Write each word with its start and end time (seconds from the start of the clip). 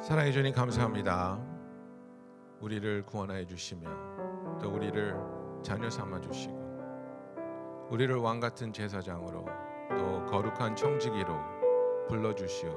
사랑해 0.00 0.30
주님 0.30 0.52
감사합니다. 0.54 1.38
우리를 2.60 3.04
구원하여 3.04 3.44
주시며 3.44 3.88
또 4.60 4.70
우리를 4.70 5.16
자녀 5.62 5.90
삼아 5.90 6.20
주시고 6.20 7.88
우리를 7.90 8.14
왕 8.16 8.38
같은 8.38 8.72
제사장으로 8.72 9.44
또 9.98 10.24
거룩한 10.26 10.76
청지기로 10.76 11.34
불러 12.08 12.32
주시어 12.32 12.70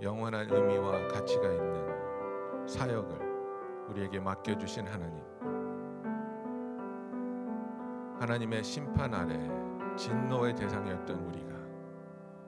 영원한 0.00 0.50
의미와 0.50 1.08
가치가 1.08 1.52
있는 1.52 2.66
사역을 2.66 3.18
우리에게 3.90 4.20
맡겨 4.20 4.56
주신 4.56 4.86
하나님. 4.86 5.22
하나님의 8.18 8.64
심판 8.64 9.12
아래 9.12 9.38
진노의 9.96 10.54
대상이었던 10.54 11.16
우리가 11.18 11.54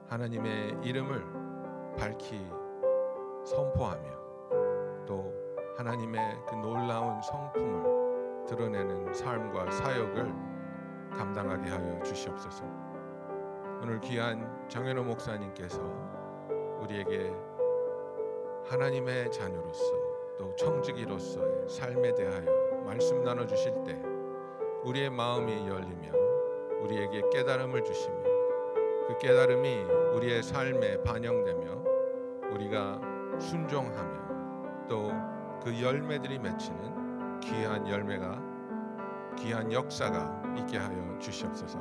하나님의 0.09 0.79
이름을 0.83 1.95
밝히 1.97 2.43
선포하며 3.43 5.05
또 5.05 5.33
하나님의 5.77 6.37
그 6.47 6.55
놀라운 6.55 7.21
성품을 7.21 8.45
드러내는 8.47 9.13
삶과 9.13 9.71
사역을 9.71 10.33
감당하게 11.11 11.69
하여 11.69 12.03
주시옵소서. 12.03 12.63
오늘 13.81 13.99
귀한 14.01 14.67
정현호 14.69 15.03
목사님께서 15.03 15.81
우리에게 16.81 17.33
하나님의 18.65 19.31
자녀로서 19.31 19.83
또 20.37 20.55
청지기로서의 20.55 21.67
삶에 21.67 22.13
대하여 22.15 22.81
말씀 22.85 23.23
나눠 23.23 23.45
주실 23.45 23.73
때 23.83 24.01
우리의 24.83 25.09
마음이 25.09 25.67
열리며 25.67 26.11
우리에게 26.81 27.23
깨달음을 27.31 27.83
주시며 27.83 28.23
그 29.07 29.17
깨달음이 29.19 29.83
우리의 30.15 30.43
삶에 30.43 31.03
반영되며 31.03 31.83
우리가 32.51 33.12
순종하며 33.39 34.87
또 34.87 35.33
그 35.63 35.81
열매들이 35.81 36.39
맺히는 36.39 37.39
귀한 37.39 37.87
열매가 37.87 39.35
귀한 39.39 39.71
역사가 39.71 40.57
있게 40.59 40.77
하여 40.77 41.17
주시옵소서. 41.19 41.79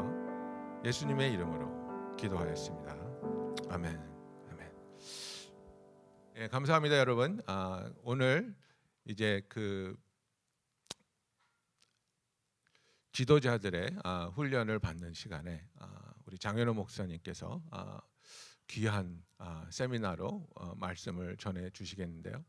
예수님의 0.84 1.32
이름으로 1.32 2.14
기도하였습니다. 2.16 2.92
아멘. 3.70 4.00
아멘. 4.52 4.72
예, 6.36 6.46
감사합니다, 6.46 6.96
여러분. 6.96 7.42
아, 7.46 7.90
오늘 8.04 8.54
이제 9.04 9.42
그 9.48 9.96
지도자들의 13.10 13.96
아, 14.04 14.26
훈련을 14.26 14.78
받는 14.78 15.12
시간에 15.12 15.66
아, 15.80 16.14
우리 16.24 16.38
장현호 16.38 16.72
목사님께서 16.74 17.60
아, 17.72 18.00
귀한 18.68 19.22
아, 19.38 19.66
세미나로 19.70 20.48
어, 20.54 20.74
말씀을 20.76 21.36
전해 21.36 21.70
주시겠는데요. 21.70 22.44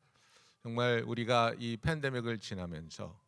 정말 0.62 1.04
우리가 1.06 1.56
이 1.57 1.77
팬데믹을 1.77 2.39
지나면서 2.39 3.21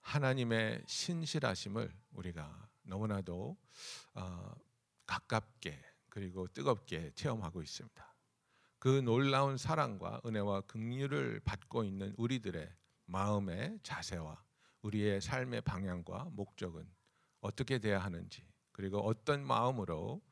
하나님의 0.00 0.82
신실하심을 0.86 1.92
우리가 2.12 2.68
너무나도 2.82 3.56
어, 4.14 4.54
가깝게 5.06 5.82
그리고 6.08 6.46
뜨겁게 6.48 7.10
체험하고 7.14 7.62
있습니다. 7.62 8.14
그 8.78 8.88
놀라운 8.88 9.56
사랑과 9.56 10.20
은혜와 10.24 10.62
긍휼을 10.62 11.40
받고 11.40 11.84
있는 11.84 12.14
우리들의 12.16 12.72
마음의 13.06 13.80
자세와 13.82 14.42
우리의 14.82 15.20
삶의 15.20 15.62
방향과 15.62 16.28
목적은 16.32 16.88
어떻게 17.40 17.78
돼야 17.78 17.98
하는지 17.98 18.46
그리고 18.72 19.00
어떤 19.00 19.44
마음으로 19.44 20.22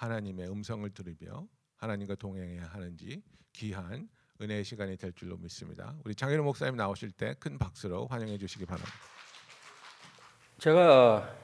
하나님의 0.00 0.48
음성을 0.48 0.88
들으며 0.90 1.46
하나님과 1.76 2.14
동행해야 2.14 2.68
하는지 2.68 3.22
귀한 3.52 4.08
은혜의 4.40 4.64
시간이 4.64 4.96
될 4.96 5.12
줄로 5.12 5.36
믿습니다. 5.36 5.94
우리 6.04 6.14
장현우 6.14 6.42
목사님 6.42 6.76
나오실 6.76 7.10
때 7.10 7.34
큰 7.38 7.58
박수로 7.58 8.06
환영해 8.06 8.38
주시기 8.38 8.64
바랍니다. 8.64 8.90
제가 10.58 11.34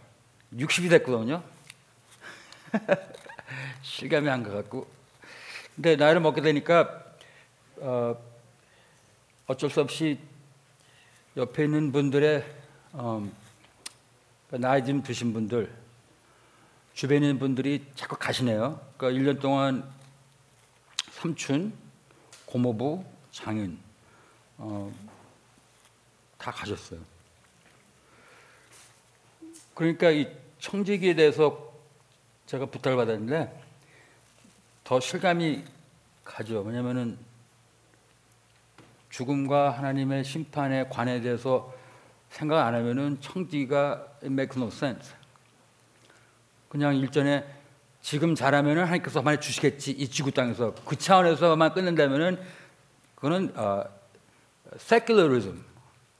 60이 0.54 0.88
됐거든요. 0.88 1.44
실감이 3.82 4.26
안 4.30 4.42
가갖고. 4.42 4.88
근데 5.74 5.96
나이를 5.96 6.22
먹게 6.22 6.40
되니까 6.40 7.04
어, 7.76 8.16
어쩔 9.46 9.68
수 9.68 9.82
없이 9.82 10.18
옆에 11.36 11.64
있는 11.64 11.92
분들의 11.92 12.42
어, 12.92 13.30
나이 14.48 14.82
좀 14.82 15.02
드신 15.02 15.34
분들 15.34 15.85
주변에 16.96 17.26
있는 17.26 17.38
분들이 17.38 17.84
자꾸 17.94 18.16
가시네요. 18.16 18.80
그러니까 18.96 19.20
1년 19.20 19.38
동안 19.38 19.86
삼촌, 21.10 21.74
고모부, 22.46 23.04
장인 23.30 23.78
어, 24.56 24.90
다 26.38 26.50
가셨어요. 26.50 26.98
그러니까 29.74 30.10
이 30.10 30.26
청지기에 30.58 31.16
대해서 31.16 31.70
제가 32.46 32.64
부탁을 32.64 32.96
받았는데 32.96 33.62
더 34.82 34.98
실감이 34.98 35.64
가죠. 36.24 36.62
왜냐면은 36.62 37.18
죽음과 39.10 39.68
하나님의 39.68 40.24
심판의 40.24 40.88
관에 40.88 41.20
대해서 41.20 41.74
생각 42.30 42.66
안 42.66 42.74
하면은 42.74 43.20
청지기가 43.20 44.16
make 44.22 44.56
no 44.56 44.68
sense. 44.68 45.25
그냥 46.68 46.96
일전에 46.96 47.44
지금 48.02 48.34
잘하면은 48.34 48.82
하나님께서 48.82 49.22
많이 49.22 49.40
주시겠지 49.40 49.90
이 49.92 50.08
지구 50.08 50.30
땅에서 50.30 50.74
그 50.84 50.96
차원에서만 50.96 51.74
끝낸다면은 51.74 52.40
그거는 53.16 53.52
어, 53.56 53.84
secularism. 54.74 55.64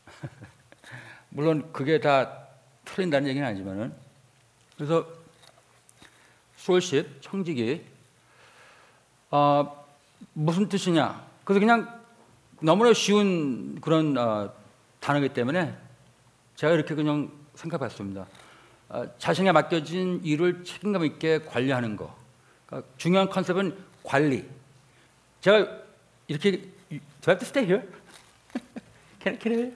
물론 1.30 1.70
그게 1.72 2.00
다 2.00 2.46
틀린다는 2.84 3.28
얘기는 3.28 3.46
아니지만은 3.46 3.92
그래서 4.76 5.06
솔십 6.56 7.22
청지기 7.22 7.84
어, 9.30 9.86
무슨 10.32 10.68
뜻이냐? 10.68 11.24
그래서 11.44 11.60
그냥 11.60 12.00
너무나 12.60 12.92
쉬운 12.92 13.80
그런 13.80 14.16
어, 14.16 14.52
단어이기 15.00 15.34
때문에 15.34 15.76
제가 16.56 16.72
이렇게 16.72 16.94
그냥 16.94 17.30
생각해봤습니다. 17.54 18.26
어, 18.88 19.04
자신에 19.18 19.52
맡겨진 19.52 20.20
일을 20.24 20.64
책임감 20.64 21.04
있게 21.04 21.40
관리하는 21.40 21.96
거. 21.96 22.16
그러니까 22.66 22.88
중요한 22.96 23.28
컨셉은 23.28 23.76
관리. 24.02 24.48
제가 25.40 25.66
이렇게 26.28 26.52
Do 26.90 27.32
I 27.32 27.34
have 27.34 27.38
to 27.38 27.46
stay 27.46 27.66
here? 27.66 27.88
can, 29.20 29.38
can 29.40 29.74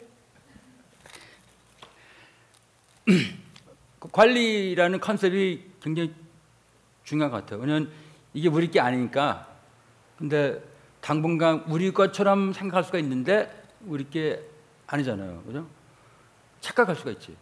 I? 3.08 3.16
그 3.98 4.08
관리라는 4.10 5.00
컨셉이 5.00 5.70
굉장히 5.82 6.14
중요한 7.04 7.30
것 7.30 7.38
같아요. 7.38 7.60
왜냐하면 7.60 7.90
이게 8.32 8.48
우리 8.48 8.70
게 8.70 8.80
아니니까. 8.80 9.48
근데 10.16 10.62
당분간 11.00 11.64
우리 11.66 11.90
것처럼 11.92 12.52
생각할 12.52 12.84
수가 12.84 12.98
있는데 12.98 13.50
우리 13.84 14.08
게 14.08 14.40
아니잖아요. 14.86 15.42
그죠? 15.42 15.66
착각할 16.60 16.94
수가 16.94 17.10
있지. 17.12 17.36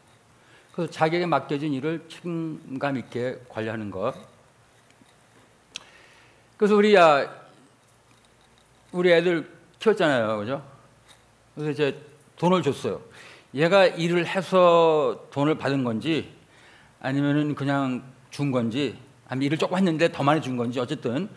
그래서 0.78 0.92
자기에게 0.92 1.26
맡겨진 1.26 1.72
일을 1.72 2.04
책임감 2.08 2.98
있게 2.98 3.40
관리하는 3.48 3.90
것. 3.90 4.14
그래서 6.56 6.76
우리 6.76 6.94
야 6.94 7.28
우리 8.92 9.12
애들 9.12 9.50
키웠잖아요. 9.80 10.38
그죠? 10.38 10.64
그래서 11.56 11.72
이제 11.72 12.00
돈을 12.36 12.62
줬어요. 12.62 13.00
얘가 13.54 13.86
일을 13.86 14.24
해서 14.24 15.26
돈을 15.32 15.58
받은 15.58 15.82
건지 15.82 16.32
아니면은 17.00 17.56
그냥 17.56 18.04
준 18.30 18.52
건지 18.52 18.96
아니면 19.26 19.46
일을 19.46 19.58
조금 19.58 19.78
했는데 19.78 20.12
더 20.12 20.22
많이 20.22 20.40
준 20.40 20.56
건지 20.56 20.78
어쨌든 20.78 21.28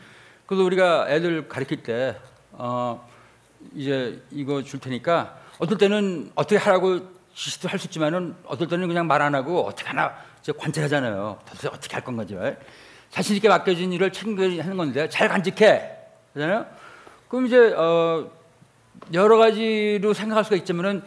그래서 0.45 0.63
우리가 0.63 1.09
애들 1.09 1.47
가르칠 1.47 1.81
때 1.81 2.15
어, 2.51 3.09
이제 3.73 4.21
이거 4.29 4.61
줄 4.61 4.79
테니까 4.79 5.35
어떨 5.57 5.79
때는 5.79 6.31
어떻게 6.35 6.57
하라고 6.57 6.99
지 6.99 7.20
시도 7.33 7.67
할 7.69 7.79
수 7.79 7.87
있지만은 7.87 8.35
어떨 8.45 8.67
때는 8.67 8.87
그냥 8.87 9.07
말 9.07 9.21
안 9.21 9.33
하고 9.35 9.65
어떻게 9.65 9.87
하나 9.87 10.15
관찰하잖아요. 10.57 11.39
도대체 11.45 11.67
어떻게 11.67 11.93
할 11.93 12.03
건가지. 12.03 12.35
자신 13.09 13.35
있게 13.35 13.47
맡겨진 13.49 13.91
일을 13.93 14.11
책임져 14.11 14.61
하는 14.63 14.77
건데 14.77 15.07
잘 15.09 15.27
간직해. 15.29 15.97
그잖아요. 16.33 16.65
그럼 17.29 17.45
이제 17.47 17.73
어, 17.73 18.29
여러 19.13 19.37
가지로 19.37 20.13
생각할 20.13 20.43
수가 20.43 20.55
있지만은 20.57 21.03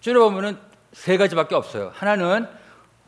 줄여보면은 0.00 0.58
세 0.92 1.16
가지밖에 1.16 1.54
없어요. 1.54 1.90
하나는 1.94 2.48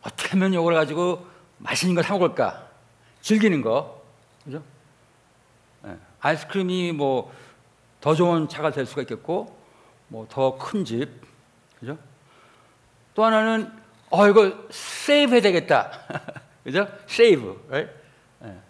어떻게 0.03 0.31
하면 0.31 0.53
이걸 0.53 0.75
가지고 0.75 1.27
맛있는 1.59 1.95
걸 1.95 2.05
사 2.05 2.15
먹을까? 2.15 2.67
즐기는 3.23 3.61
거, 3.63 4.03
그죠? 4.45 4.63
네. 5.83 5.97
아이스크림이 6.21 6.93
뭐 6.93 7.33
더 8.01 8.15
좋은 8.15 8.47
차가 8.49 8.71
될 8.71 8.87
수가 8.87 9.03
있겠고, 9.03 9.57
뭐 10.09 10.27
더 10.29 10.57
큰 10.59 10.85
집, 10.85 11.09
그죠? 11.87 11.99
또 13.15 13.25
하나는 13.25 13.71
어 14.11 14.27
이거 14.27 14.53
세이브 14.71 15.35
해야 15.35 15.41
되겠다, 15.41 15.93
그죠? 16.65 16.89
세이브? 17.07 17.69
네. 17.71 17.89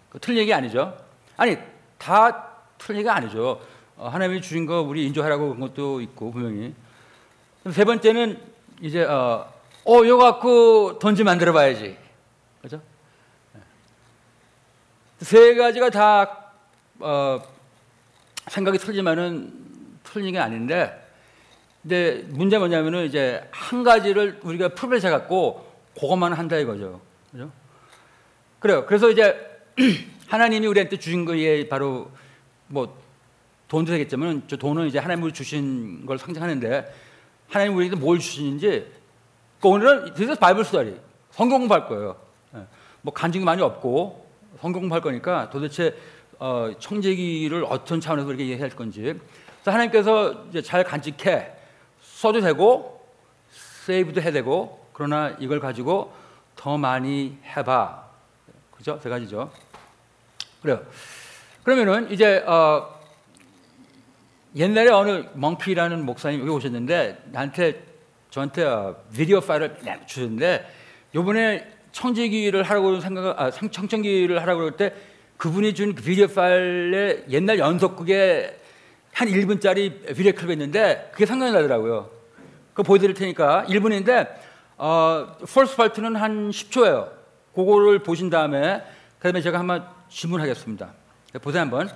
그 0.09 0.19
틀린 0.19 0.41
얘기 0.41 0.53
아니죠? 0.53 0.95
아니 1.35 1.57
다 1.97 2.59
틀린 2.77 3.01
게 3.03 3.09
아니죠. 3.09 3.59
어, 3.97 4.07
하나님이 4.07 4.39
주신 4.41 4.67
거 4.67 4.81
우리 4.81 5.07
인정하라고 5.07 5.55
그런 5.55 5.59
것도 5.59 5.99
있고 6.01 6.31
분명히. 6.31 6.75
세 7.71 7.83
번째는 7.85 8.39
이제 8.81 9.03
어, 9.03 9.51
어 9.83 10.05
이거 10.05 10.17
갖고 10.17 10.99
돈 10.99 11.15
좀 11.15 11.25
만들어 11.25 11.53
봐야지. 11.53 11.97
그죠? 12.61 12.79
세 15.21 15.55
가지가 15.55 15.89
다 15.89 16.51
어, 16.99 17.41
생각이 18.47 18.77
틀리면은 18.77 19.99
틀린 20.03 20.33
게 20.33 20.39
아닌데 20.39 21.06
근데 21.87 22.21
문제 22.31 22.57
뭐냐면은 22.57 23.05
이제 23.05 23.47
한 23.49 23.81
가지를 23.81 24.41
우리가 24.43 24.69
풀을 24.69 24.99
잡았고 24.99 25.65
그것만 25.97 26.33
한다 26.33 26.57
이거죠. 26.57 26.99
그죠? 27.31 27.49
그래요. 28.59 28.85
그래서 28.85 29.09
이제 29.09 29.33
하나님이 30.27 30.67
우리한테 30.67 30.99
주신 30.99 31.23
거에 31.23 31.69
바로 31.69 32.11
뭐 32.67 32.93
돈도 33.69 33.93
되겠지만 33.93 34.43
저 34.47 34.57
돈은 34.57 34.87
이제 34.87 34.99
하나님이 34.99 35.31
주신 35.31 36.05
걸 36.05 36.17
상징하는데 36.17 36.93
하나님 37.47 37.77
우리에게 37.77 37.95
뭘 37.95 38.19
주시는지 38.19 38.91
그 39.61 39.69
오늘은 39.69 40.13
그래서 40.13 40.35
바이블 40.35 40.65
스터디 40.65 40.99
성경 41.31 41.59
공부할 41.59 41.87
거예요. 41.87 42.17
예. 42.55 42.63
뭐 43.01 43.13
간증이 43.13 43.45
많이 43.45 43.61
없고 43.61 44.27
성경 44.59 44.81
공부할 44.81 45.01
거니까 45.01 45.49
도대체 45.49 45.95
어, 46.37 46.69
청지기를 46.77 47.63
어떤 47.69 48.01
차원에서 48.01 48.27
이렇게 48.27 48.43
이해할 48.43 48.71
건지 48.71 49.01
그래서 49.03 49.71
하나님께서 49.71 50.47
이제 50.49 50.61
잘 50.61 50.83
간직해 50.83 51.55
써도 52.17 52.41
되고 52.41 52.99
세이브도 53.85 54.21
해야 54.21 54.31
되고 54.31 54.83
그러나 54.91 55.35
이걸 55.39 55.59
가지고 55.59 56.11
더 56.55 56.75
많이 56.75 57.37
해봐. 57.55 58.07
그죠? 58.71 58.99
세 59.03 59.07
가지죠. 59.07 59.51
그래요. 60.63 60.83
그러면은 61.61 62.09
이제 62.11 62.39
어, 62.47 62.99
옛날에 64.55 64.89
어느 64.89 65.25
멍피라는 65.35 66.03
목사님 66.07 66.39
여기 66.39 66.49
오셨는데 66.49 67.25
나한테 67.25 67.83
저한테 68.31 68.63
어, 68.63 68.95
비디오 69.13 69.39
파일을 69.39 69.77
주셨는데 70.07 70.67
요번에 71.13 71.71
청지기를 71.91 72.63
하라고 72.63 72.99
생각 72.99 73.39
아, 73.39 73.51
상- 73.51 73.69
청청기를 73.69 74.41
하라고 74.41 74.61
그럴 74.61 74.71
때 74.75 74.91
그분이 75.37 75.75
준그 75.75 76.01
비디오 76.01 76.25
파일에 76.27 77.25
옛날 77.29 77.59
연속극에 77.59 78.59
한 79.17 79.29
1분짜리 79.29 80.15
비디오 80.15 80.31
클립이 80.31 80.53
있는데 80.53 81.09
그게 81.11 81.25
상당히 81.25 81.51
나더라고요. 81.51 82.07
그거 82.69 82.83
보여드릴 82.83 83.15
테니까 83.15 83.65
1분인데 83.67 84.37
어, 84.77 85.35
펄스 85.39 85.75
파트는 85.75 86.15
한 86.15 86.51
10초예요. 86.51 87.11
그거를 87.55 88.03
보신 88.03 88.29
다음에 88.29 88.85
그다음에 89.17 89.41
제가 89.41 89.57
한번 89.57 89.89
질문하겠습니다. 90.09 90.93
보세요 91.41 91.61
한번. 91.63 91.89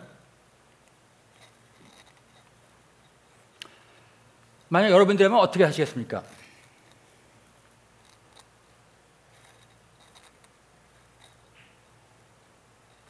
만약 4.69 4.89
여러분들이면 4.89 5.37
어떻게 5.37 5.63
하시겠습니까? 5.63 6.23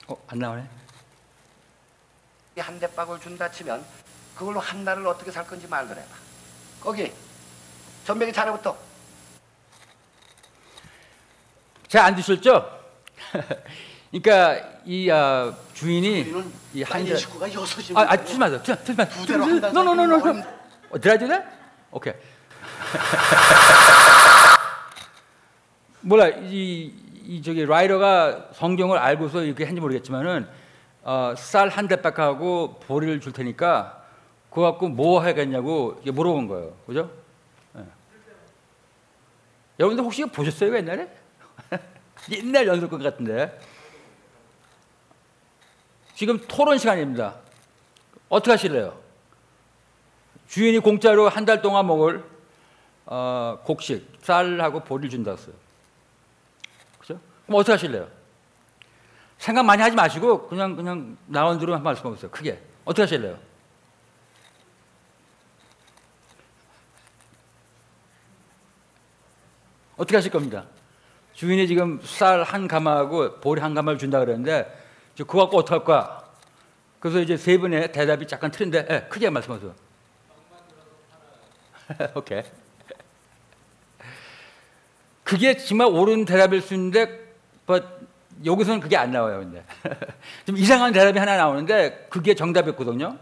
어, 0.09 0.17
안 0.27 0.39
나오네. 0.39 0.80
한 2.59 2.79
대박을 2.79 3.19
준다 3.19 3.49
치면 3.49 3.83
그걸로 4.35 4.59
한 4.59 4.83
달을 4.83 5.07
어떻게 5.07 5.31
살 5.31 5.45
건지 5.47 5.67
말을 5.67 5.89
해봐. 5.91 6.15
거기 6.81 7.11
전백이 8.05 8.33
자네부터 8.33 8.75
잘안 11.87 12.15
드셨죠? 12.15 12.79
그러니까 14.11 14.79
이 14.85 15.09
아, 15.09 15.53
주인이 15.73 16.21
우리는 16.21 16.53
이 16.73 16.83
딸린 16.83 17.07
한자 17.07 17.19
식구가 17.19 17.53
여섯입니다. 17.53 17.99
아, 18.01 18.05
아, 18.11 18.17
틀지 18.17 18.37
마세요. 18.37 18.61
틀지 18.63 18.83
틀지 18.83 18.97
마세요. 18.97 19.21
부대로 19.21 19.43
한달 19.45 19.73
노노노노. 19.73 20.21
do 20.99 20.99
that? 20.99 21.43
오케이. 21.91 22.13
몰라 26.01 26.27
이, 26.27 26.93
이 27.25 27.41
저기 27.41 27.65
라이더가 27.65 28.49
성경을 28.55 28.97
알고서 28.97 29.43
이렇게 29.43 29.63
했는지 29.63 29.81
모르겠지만은 29.81 30.47
어, 31.03 31.33
쌀한 31.35 31.87
대박하고 31.87 32.79
보리를 32.81 33.19
줄 33.21 33.33
테니까 33.33 34.03
그거 34.49 34.63
갖고 34.63 34.89
뭐 34.89 35.19
하겠냐고 35.21 35.99
물어본 36.05 36.47
거예요. 36.47 36.73
그죠? 36.85 37.09
예. 37.77 37.83
여러분들 39.79 40.03
혹시 40.03 40.25
보셨어요 40.25 40.75
옛날에? 40.75 41.09
옛날 42.31 42.67
연속극 42.67 43.01
같은데 43.01 43.57
지금 46.15 46.37
토론 46.47 46.77
시간입니다. 46.77 47.35
어떻게 48.29 48.51
하실래요? 48.51 48.99
주인이 50.47 50.79
공짜로 50.79 51.29
한 51.29 51.45
달 51.45 51.61
동안 51.61 51.87
먹을 51.87 52.23
어, 53.05 53.59
곡식 53.63 54.19
쌀하고 54.21 54.81
보리를 54.81 55.09
준다 55.09 55.31
했어요. 55.31 55.55
그죠? 56.99 57.19
그럼 57.45 57.59
어떻게 57.59 57.71
하실래요? 57.71 58.07
생각 59.41 59.65
많이 59.65 59.81
하지 59.81 59.95
마시고 59.95 60.47
그냥 60.47 60.75
그냥 60.75 61.17
나온 61.25 61.57
대로 61.57 61.73
한 61.73 61.81
말씀 61.81 62.05
해보세요. 62.05 62.29
크게 62.29 62.61
어떻게 62.85 63.01
하실래요? 63.01 63.39
어떻게 69.97 70.15
하실 70.15 70.31
겁니다? 70.31 70.65
주인이 71.33 71.67
지금 71.67 71.99
쌀 72.03 72.43
한 72.43 72.67
가마하고 72.67 73.39
보리 73.39 73.59
한 73.61 73.73
가마를 73.73 73.97
준다 73.97 74.19
그랬는데 74.19 74.71
이제 75.15 75.23
그거 75.23 75.39
갖고 75.39 75.57
어떡할 75.57 75.85
거야? 75.85 76.23
그래서 76.99 77.19
이제 77.19 77.35
세 77.35 77.57
분의 77.57 77.91
대답이 77.93 78.27
잠깐 78.27 78.51
틀린데 78.51 78.87
예, 78.91 79.07
크게 79.09 79.31
말씀하세요. 79.31 79.73
오케이. 82.13 82.43
그게 85.23 85.57
정말 85.57 85.87
옳은 85.87 86.25
대답일 86.25 86.61
수 86.61 86.75
있는데 86.75 87.33
but 87.65 87.87
여기서는 88.45 88.79
그게 88.79 88.97
안 88.97 89.11
나와요. 89.11 89.39
근데 89.39 89.63
좀 90.45 90.57
이상한 90.57 90.93
대답이 90.93 91.17
하나 91.19 91.37
나오는데 91.37 92.07
그게 92.09 92.33
정답이었거든요. 92.35 93.17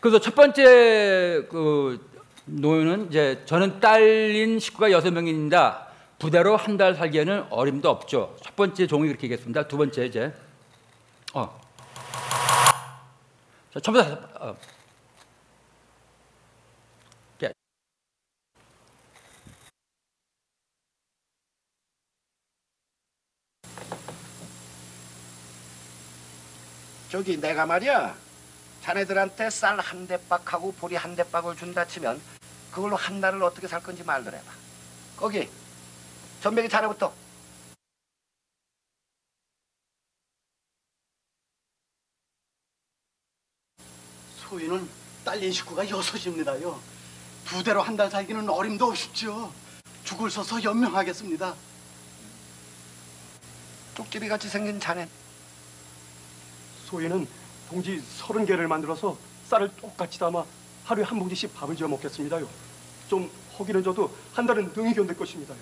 그래서 0.00 0.20
첫 0.20 0.34
번째 0.34 1.46
그 1.50 2.06
노인은 2.46 3.08
이제 3.08 3.42
저는 3.44 3.80
딸린 3.80 4.58
식구가 4.58 4.90
여섯 4.92 5.10
명입니다. 5.10 5.86
부대로 6.18 6.56
한 6.56 6.76
달 6.76 6.94
살기에는 6.94 7.46
어림도 7.50 7.90
없죠. 7.90 8.36
첫 8.42 8.54
번째 8.56 8.86
종이 8.86 9.06
그렇게 9.08 9.24
얘기했습니다. 9.24 9.68
두 9.68 9.76
번째 9.76 10.06
이제 10.06 10.32
어. 11.34 11.60
자, 13.74 13.80
처음부터 13.80 14.18
어. 14.40 14.56
저기 27.10 27.36
내가 27.36 27.66
말이야 27.66 28.16
자네들한테 28.82 29.50
쌀 29.50 29.78
한 29.80 30.06
대박하고 30.06 30.72
보리 30.72 30.96
한 30.96 31.16
대박을 31.16 31.56
준다 31.56 31.86
치면 31.86 32.20
그걸로 32.70 32.96
한 32.96 33.20
달을 33.20 33.42
어떻게 33.42 33.66
살 33.68 33.82
건지 33.82 34.02
말을 34.04 34.32
해봐. 34.34 34.52
거기 35.16 35.48
전백이 36.42 36.68
자네부터 36.68 37.12
소위는 44.38 44.88
딸린 45.24 45.52
식구가 45.52 45.88
여섯입니다요. 45.88 46.80
부대로 47.44 47.82
한 47.82 47.96
달 47.96 48.10
살기는 48.10 48.48
어림도 48.48 48.86
없죠. 48.86 49.52
죽을 50.04 50.30
서서 50.30 50.62
연명하겠습니다. 50.62 51.54
뚝집이 53.94 54.28
같이 54.28 54.48
생긴 54.48 54.78
자네 54.78 55.08
소희는 56.86 57.26
봉지 57.68 58.02
서른 58.16 58.46
개를 58.46 58.68
만들어서 58.68 59.16
쌀을 59.48 59.70
똑같이 59.76 60.18
담아 60.18 60.44
하루에 60.84 61.04
한 61.04 61.18
봉지씩 61.18 61.54
밥을 61.54 61.76
지어 61.76 61.88
먹겠습니다요. 61.88 62.48
좀 63.08 63.30
허기는 63.58 63.82
져도 63.82 64.14
한 64.34 64.46
달은 64.46 64.72
능히 64.74 64.94
견딜 64.94 65.16
것입니다요. 65.16 65.58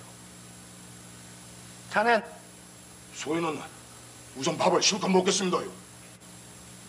자넨 1.89 2.23
소희는 3.15 3.59
우선 4.35 4.57
밥을 4.57 4.81
실컷 4.81 5.07
먹겠습니다요. 5.09 5.69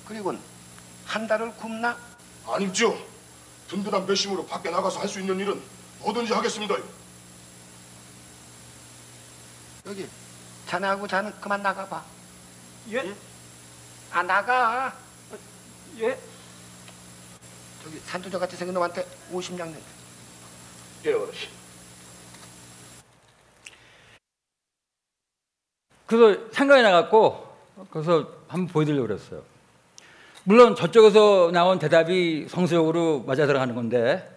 그리고는 0.07 0.41
한 1.05 1.27
달을 1.27 1.53
굶나 1.57 1.97
아니죠. 2.47 2.97
든든한 3.69 4.07
배심으로 4.07 4.47
밖에 4.47 4.71
나가서 4.71 5.01
할 5.01 5.09
수 5.09 5.19
있는 5.21 5.39
일은 5.41 5.61
뭐든지 6.01 6.33
하겠습니다요. 6.33 6.83
여기 9.87 10.09
자네하고 10.67 11.07
자는 11.07 11.33
그만 11.41 11.63
나가봐. 11.63 12.05
예? 12.93 13.15
아 14.13 14.23
나가. 14.23 14.95
예? 15.99 16.19
저기 17.83 17.99
산투저 18.01 18.39
같이 18.39 18.57
생긴 18.57 18.75
놈한테 18.75 19.07
50냥 19.33 19.73
내. 19.73 19.79
예, 21.07 21.13
어르신. 21.13 21.51
그래서 26.07 26.41
생각이 26.53 26.83
나갖고 26.83 27.47
그래서 27.91 28.29
한번 28.49 28.69
보여드리려고 28.69 29.09
그랬어요. 29.09 29.43
물론 30.45 30.77
저쪽에서 30.77 31.51
나온 31.53 31.79
대답이 31.79 32.47
성서적으로 32.49 33.25
맞아 33.27 33.47
들어가는 33.47 33.75
건데 33.75 34.33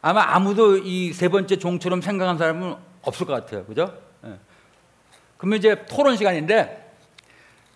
아마 0.00 0.22
아무도 0.34 0.78
이 0.78 1.12
세 1.12 1.28
번째 1.28 1.58
종처럼 1.58 2.00
생각한 2.00 2.38
사람은 2.38 2.74
없을 3.02 3.26
것 3.26 3.34
같아요. 3.34 3.64
그죠? 3.66 3.94
예. 4.24 4.38
그러면 5.36 5.58
이제 5.58 5.84
토론 5.86 6.16
시간인데 6.16 6.79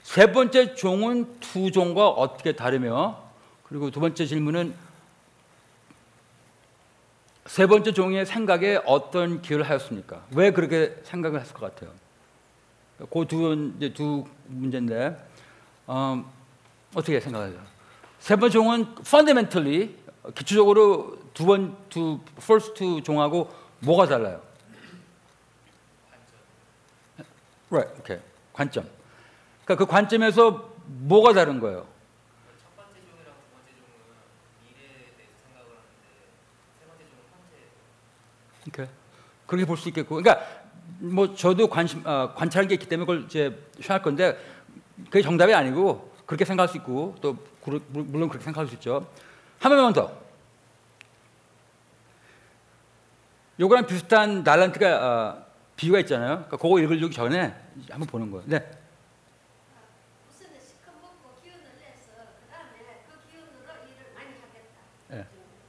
세 0.04 0.30
번째 0.32 0.74
종은 0.74 1.40
두 1.40 1.72
종과 1.72 2.10
어떻게 2.10 2.52
다르며 2.52 3.22
그리고 3.64 3.90
두 3.90 4.00
번째 4.00 4.26
질문은 4.26 4.74
세 7.46 7.66
번째 7.66 7.92
종의 7.92 8.26
생각에 8.26 8.80
어떤 8.84 9.40
기여를 9.40 9.68
하였습니까? 9.68 10.22
왜 10.32 10.50
그렇게 10.52 10.94
생각을 11.04 11.40
했을 11.40 11.54
것 11.54 11.74
같아요? 11.74 11.90
그두 13.10 13.72
이제 13.78 13.92
두 13.94 14.24
문제인데 14.46 15.16
어, 15.86 16.30
어떻게 16.94 17.18
생각하세요? 17.18 17.58
세 18.20 18.36
번째 18.36 18.52
종은 18.52 18.94
fundamentally 19.00 19.94
기초적으로 20.34 21.18
두 21.32 21.46
번 21.46 21.76
두 21.88 22.20
first 22.38 22.74
종하고 23.02 23.50
뭐가 23.80 24.06
달라요? 24.06 24.40
right, 27.70 28.00
오케이 28.00 28.18
관점. 28.52 28.86
그러니까 29.64 29.76
그 29.76 29.86
관점에서 29.86 30.72
뭐가 30.86 31.32
다른 31.32 31.60
거예요? 31.60 31.86
오케이. 38.68 38.86
그렇게 39.46 39.66
볼 39.66 39.76
수 39.76 39.88
있겠고, 39.88 40.16
그러니까 40.16 40.44
뭐 40.98 41.34
저도 41.34 41.68
관심 41.68 42.06
어, 42.06 42.32
관찰한 42.34 42.66
게 42.68 42.74
있기 42.74 42.86
때문에 42.88 43.06
그걸 43.06 43.24
이제 43.24 43.50
표현할 43.76 44.02
건데 44.02 44.38
그게 45.10 45.22
정답이 45.22 45.52
아니고 45.54 46.12
그렇게 46.26 46.44
생각할 46.44 46.68
수 46.68 46.76
있고 46.78 47.14
또 47.20 47.36
그- 47.62 47.84
물론 47.92 48.28
그렇게 48.28 48.44
생각할 48.44 48.68
수 48.68 48.74
있죠. 48.74 49.06
한 49.58 49.70
번만 49.70 49.92
더. 49.92 50.12
요거랑 53.60 53.86
비슷한 53.86 54.42
날란트가 54.42 54.86
어, 55.38 55.46
비유가 55.76 56.00
있잖아요. 56.00 56.36
그러니까 56.46 56.56
그거 56.56 56.78
읽으려기 56.80 57.14
전에 57.14 57.54
한번 57.90 58.06
보는 58.08 58.30
거예요. 58.30 58.44
네. 58.46 58.58
우선은 60.30 60.58
시커 60.60 60.90
먹고 61.00 61.40
기운을 61.42 61.60
내서 61.78 62.12
그 62.34 62.50
다음에 62.50 63.04
그 63.06 63.30
기운으로 63.30 63.70
일을 63.86 64.14
많이 64.14 64.28
하겠다. 64.40 64.80
예. 65.12 65.16
그래 65.16 65.26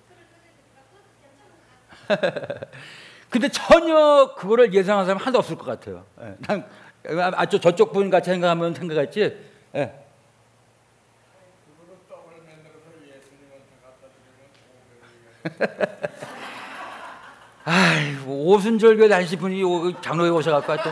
그러니까 0.07 0.81
그것도 0.89 1.05
괜찮은 1.21 1.51
것 1.51 1.89
같아. 1.89 1.94
근데 3.29 3.49
전혀 3.49 4.33
그거를 4.35 4.73
예상한 4.73 5.05
사람 5.05 5.19
하나도 5.19 5.39
없을 5.39 5.57
것 5.57 5.65
같아요. 5.65 6.05
예. 6.21 6.35
난 6.39 6.69
아, 7.35 7.45
저 7.45 7.59
저쪽 7.59 7.93
분 7.93 8.09
같이 8.09 8.29
생각하면 8.29 8.73
생각했지. 8.73 9.37
예. 9.75 10.05
아이 17.65 18.15
오순절교 18.27 19.07
단시 19.07 19.35
분이 19.37 19.61
장로에 20.01 20.29
오셔갖고 20.29 20.71
하여튼 20.71 20.91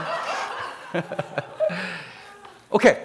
오케이 2.69 2.95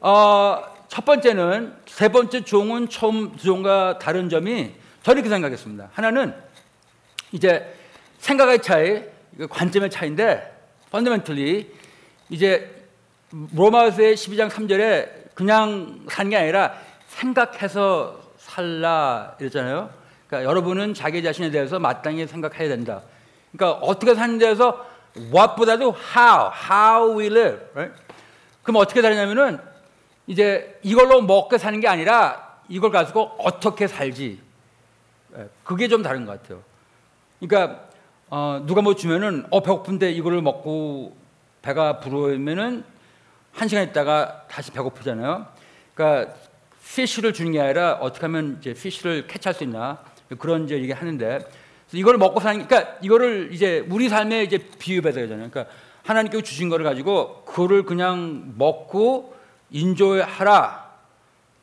어, 0.00 0.62
첫 0.88 1.04
번째는 1.04 1.76
세 1.86 2.08
번째 2.08 2.44
종은 2.44 2.88
처음 2.88 3.36
두 3.36 3.44
종과 3.44 3.98
다른 3.98 4.28
점이 4.28 4.74
저는 5.02 5.18
이렇게 5.18 5.28
생각했습니다 5.28 5.90
하나는 5.92 6.34
이제 7.32 7.74
생각의 8.18 8.62
차이 8.62 9.02
관점의 9.50 9.90
차이인데 9.90 10.52
펀더멘털리 10.90 11.72
이제 12.30 12.86
로마서의 13.54 14.14
12장 14.14 14.48
3절에 14.48 15.34
그냥 15.34 16.04
사는 16.08 16.30
게 16.30 16.36
아니라 16.36 16.74
생각해서 17.08 18.20
살라 18.38 19.36
이랬잖아요. 19.40 19.90
그러니까 20.26 20.50
여러분은 20.50 20.94
자기 20.94 21.22
자신에 21.22 21.50
대해서 21.50 21.78
마땅히 21.78 22.26
생각해야 22.26 22.68
된다. 22.68 23.02
그러니까 23.52 23.78
어떻게 23.84 24.14
사는 24.14 24.38
데서 24.38 24.86
what보다도 25.16 25.94
how, 26.16 26.50
how 26.70 27.18
we 27.18 27.26
live. 27.26 27.60
Right? 27.74 28.02
그럼 28.62 28.80
어떻게 28.80 29.02
다르냐면은 29.02 29.58
이제 30.26 30.78
이걸로 30.82 31.20
먹고 31.22 31.58
사는 31.58 31.78
게 31.80 31.88
아니라 31.88 32.58
이걸 32.68 32.90
가지고 32.90 33.34
어떻게 33.38 33.86
살지. 33.86 34.40
예, 35.36 35.48
그게 35.64 35.88
좀 35.88 36.02
다른 36.02 36.24
것 36.24 36.40
같아요. 36.40 36.62
그러니까 37.46 37.84
어, 38.30 38.62
누가 38.66 38.82
뭐 38.82 38.94
주면은 38.94 39.44
어 39.50 39.62
배고픈데 39.62 40.12
이거를 40.12 40.42
먹고 40.42 41.16
배가 41.62 42.00
부르면은 42.00 42.84
한 43.52 43.68
시간 43.68 43.84
있다가 43.84 44.46
다시 44.48 44.70
배고프잖아요. 44.72 45.46
그러니까 45.94 46.34
피쉬를 46.84 47.32
주는 47.32 47.52
게 47.52 47.60
아니라 47.60 47.94
어떻게 47.94 48.26
하면 48.26 48.58
이제 48.60 48.74
피쉬를 48.74 49.26
캐치할 49.26 49.54
수 49.54 49.64
있나 49.64 49.98
그런 50.38 50.64
이제 50.64 50.76
얘기하는데 50.76 51.38
그래서 51.38 51.48
이걸 51.92 52.18
먹고 52.18 52.40
사는 52.40 52.66
그러니까 52.66 52.96
이거를 53.00 53.50
이제 53.52 53.86
우리 53.88 54.08
삶에 54.08 54.42
이제 54.42 54.58
비유해야 54.78 55.12
되잖아요. 55.12 55.50
그러니까 55.50 55.72
하나님께 56.02 56.42
주신 56.42 56.68
거를 56.68 56.84
가지고 56.84 57.42
그거를 57.44 57.84
그냥 57.84 58.54
먹고 58.56 59.34
인조하라. 59.70 60.84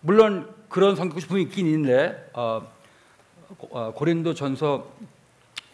물론 0.02 0.50
그런 0.70 0.96
성격이 0.96 1.28
분이 1.28 1.44
있긴 1.44 1.68
있는데 1.68 2.30
어, 2.34 2.68
어, 3.70 3.94
고린도 3.94 4.34
전서 4.34 4.88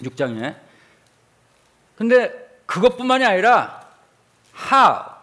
6장에 0.01 0.55
근데 1.95 2.31
그것뿐만이 2.65 3.25
아니라 3.25 3.87
how 4.71 5.17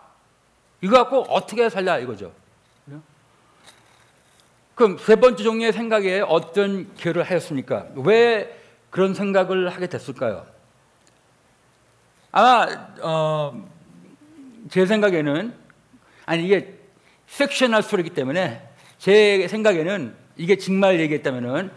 이거 0.81 0.99
갖고 0.99 1.23
어떻게 1.23 1.69
살냐 1.69 1.99
이거죠. 1.99 2.33
그럼 4.75 4.99
세 4.99 5.17
번째 5.17 5.43
종류의 5.43 5.73
생각에 5.73 6.21
어떤 6.21 6.93
기여를 6.95 7.23
하였습니까? 7.23 7.87
왜 7.95 8.61
그런 8.91 9.15
생각을 9.15 9.73
하게 9.73 9.87
됐을까요? 9.87 10.47
아마 12.33 12.67
어, 13.01 13.69
제 14.69 14.85
생각에는 14.85 15.55
아니 16.27 16.45
이게 16.45 16.79
섹셔널 17.29 17.83
스토리이기 17.83 18.11
때문에 18.11 18.69
제 18.99 19.47
생각에는 19.47 20.17
이게 20.37 20.59
정말 20.59 20.99
얘기했다면은 20.99 21.71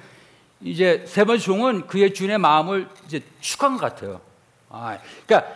이제 0.62 1.04
세 1.08 1.24
번째 1.24 1.44
종은 1.44 1.88
그의 1.88 2.14
주인의 2.14 2.38
마음을 2.38 2.90
이제 3.06 3.22
축한 3.40 3.78
것 3.78 3.82
같아요. 3.82 4.22
아, 4.70 4.98
그러니까 5.26 5.54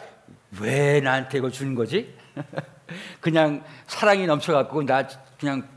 왜 0.59 0.99
나한테 1.01 1.39
이걸 1.39 1.51
주는 1.51 1.75
거지? 1.75 2.13
그냥 3.19 3.63
사랑이 3.87 4.25
넘쳐갖고 4.27 4.83
나 4.83 5.07
그냥 5.39 5.67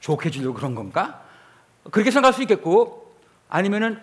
좋게 0.00 0.30
주려고 0.30 0.54
그런 0.54 0.74
건가? 0.74 1.22
그렇게 1.90 2.10
생각할 2.10 2.34
수 2.34 2.42
있겠고 2.42 3.14
아니면은 3.48 4.00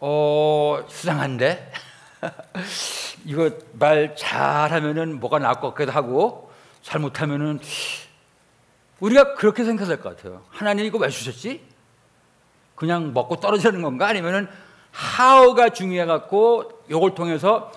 어 0.00 0.84
수상한데 0.88 1.72
이거 3.24 3.50
말 3.74 4.16
잘하면은 4.16 5.20
뭐가 5.20 5.38
나을 5.38 5.54
것 5.56 5.74
같기도 5.74 5.92
하고 5.92 6.50
잘못하면은 6.82 7.60
우리가 9.00 9.34
그렇게 9.34 9.64
생각할 9.64 10.00
것 10.00 10.16
같아요. 10.16 10.44
하나님 10.48 10.84
이거 10.86 10.98
왜 10.98 11.08
주셨지? 11.08 11.71
그냥 12.82 13.12
먹고 13.14 13.36
떨어지는 13.36 13.80
건가? 13.80 14.08
아니면은 14.08 14.48
how가 14.92 15.68
중요해 15.68 16.04
갖고 16.04 16.82
요걸 16.90 17.14
통해서 17.14 17.70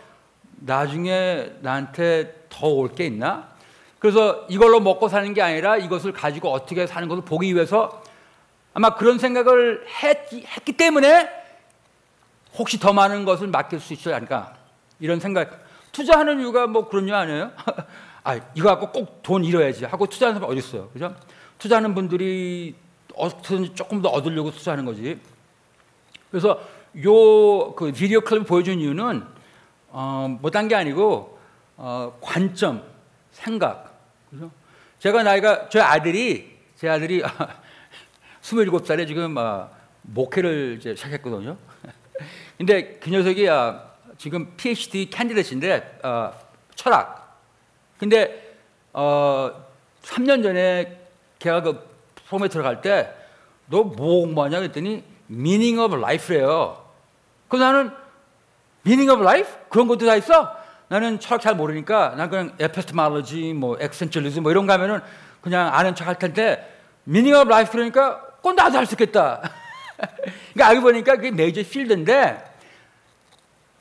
나중에 0.55 1.51
나한테 1.62 2.47
더 2.50 2.69
올 2.69 2.89
게 2.95 3.05
있나? 3.05 3.50
그래서 4.00 4.45
이걸로 4.50 4.79
먹고 4.79 5.07
사는 5.07 5.31
게 5.35 5.43
아니라 5.43 5.77
이것을 5.77 6.12
가지고 6.12 6.51
어떻게 6.51 6.88
사는 6.88 7.07
것을 7.07 7.24
보기 7.24 7.53
위해서 7.53 8.01
아마 8.74 8.95
그런 8.95 9.19
생각을 9.19 9.85
했기, 10.03 10.43
했기 10.47 10.71
때문에 10.74 11.29
혹시 12.57 12.79
더 12.79 12.91
많은 12.91 13.25
것을 13.25 13.45
맡길 13.47 13.79
수 13.79 13.93
있지 13.93 14.12
않을까 14.12 14.55
이런 15.00 15.19
생각 15.19 15.65
투자하는 15.91 16.39
이유가 16.39 16.65
뭐 16.65 16.88
그런 16.88 17.07
이유 17.07 17.13
아니에요? 17.15 17.51
아 18.24 18.39
이거 18.55 18.69
갖고 18.69 18.91
꼭 18.91 19.21
돈 19.21 19.45
잃어야지 19.45 19.85
하고 19.85 20.07
투자하는 20.07 20.39
사람 20.39 20.50
어디 20.50 20.57
있어요 20.57 20.89
그죠? 20.89 21.13
투자하는 21.59 21.94
분들이 21.94 22.74
어떻게든지 23.17 23.75
조금 23.75 24.01
더 24.01 24.09
얻으려고 24.09 24.51
투자하는 24.51 24.85
거지 24.85 25.19
그래서 26.31 26.59
요 27.05 27.75
그 27.75 27.91
비디오 27.91 28.21
클립 28.21 28.47
보여준 28.47 28.79
이유는 28.79 29.23
어, 29.89 30.37
못한 30.41 30.67
게 30.67 30.75
아니고 30.75 31.37
어, 31.77 32.17
관점, 32.21 32.83
생각. 33.31 33.93
그죠? 34.29 34.49
제가 34.99 35.23
나이가 35.23 35.67
제 35.69 35.79
아들이 35.81 36.57
제 36.75 36.87
아들이 36.89 37.21
27살에 38.41 39.07
지금 39.07 39.35
어, 39.37 39.69
목회를 40.03 40.77
이제 40.79 40.95
시작했거든요. 40.95 41.57
근데 42.57 42.97
그 42.99 43.09
녀석이 43.09 43.47
어, 43.47 43.91
지금 44.17 44.53
PhD 44.55 45.09
캔디데이트인데 45.09 45.99
어, 46.03 46.31
철학. 46.75 47.41
근데 47.97 48.55
어, 48.93 49.51
3년 50.03 50.43
전에 50.43 50.97
걔가 51.39 51.61
그 51.61 51.95
프롬에 52.27 52.48
들어갈 52.50 52.81
때 52.81 53.09
너 53.68 53.83
뭐 53.83 54.22
공부하냐 54.22 54.59
그랬더니 54.59 55.03
meaning 55.29 55.79
of 55.79 55.96
life래요. 55.96 56.83
그 57.48 57.57
나는 57.57 57.92
meaning 58.85 59.09
of 59.11 59.22
life 59.24 59.51
그런 59.70 59.88
것도 59.88 60.05
다 60.05 60.16
있어. 60.16 60.55
나는 60.88 61.20
철학 61.20 61.42
잘 61.42 61.55
모르니까 61.55 62.14
난 62.16 62.29
그냥 62.29 62.51
epistemology, 62.61 63.53
뭐 63.53 63.75
existentialism 63.79 64.44
뭐 64.44 64.51
이런 64.51 64.68
거 64.68 64.74
하면은 64.74 65.01
그냥 65.42 65.74
아는 65.74 65.96
척 65.96 66.07
할 66.07 66.20
텐데 66.20 66.64
meaning 67.07 67.35
of 67.35 67.50
life 67.50 67.72
그러니까 67.72 68.22
그건 68.38 68.55
나도 68.55 68.77
할 68.77 68.85
수 68.85 68.94
있겠다. 68.94 69.42
그러니까 70.53 70.68
알고 70.68 70.81
보니까 70.83 71.16
그게 71.16 71.31
major 71.31 71.63
field인데 71.63 72.37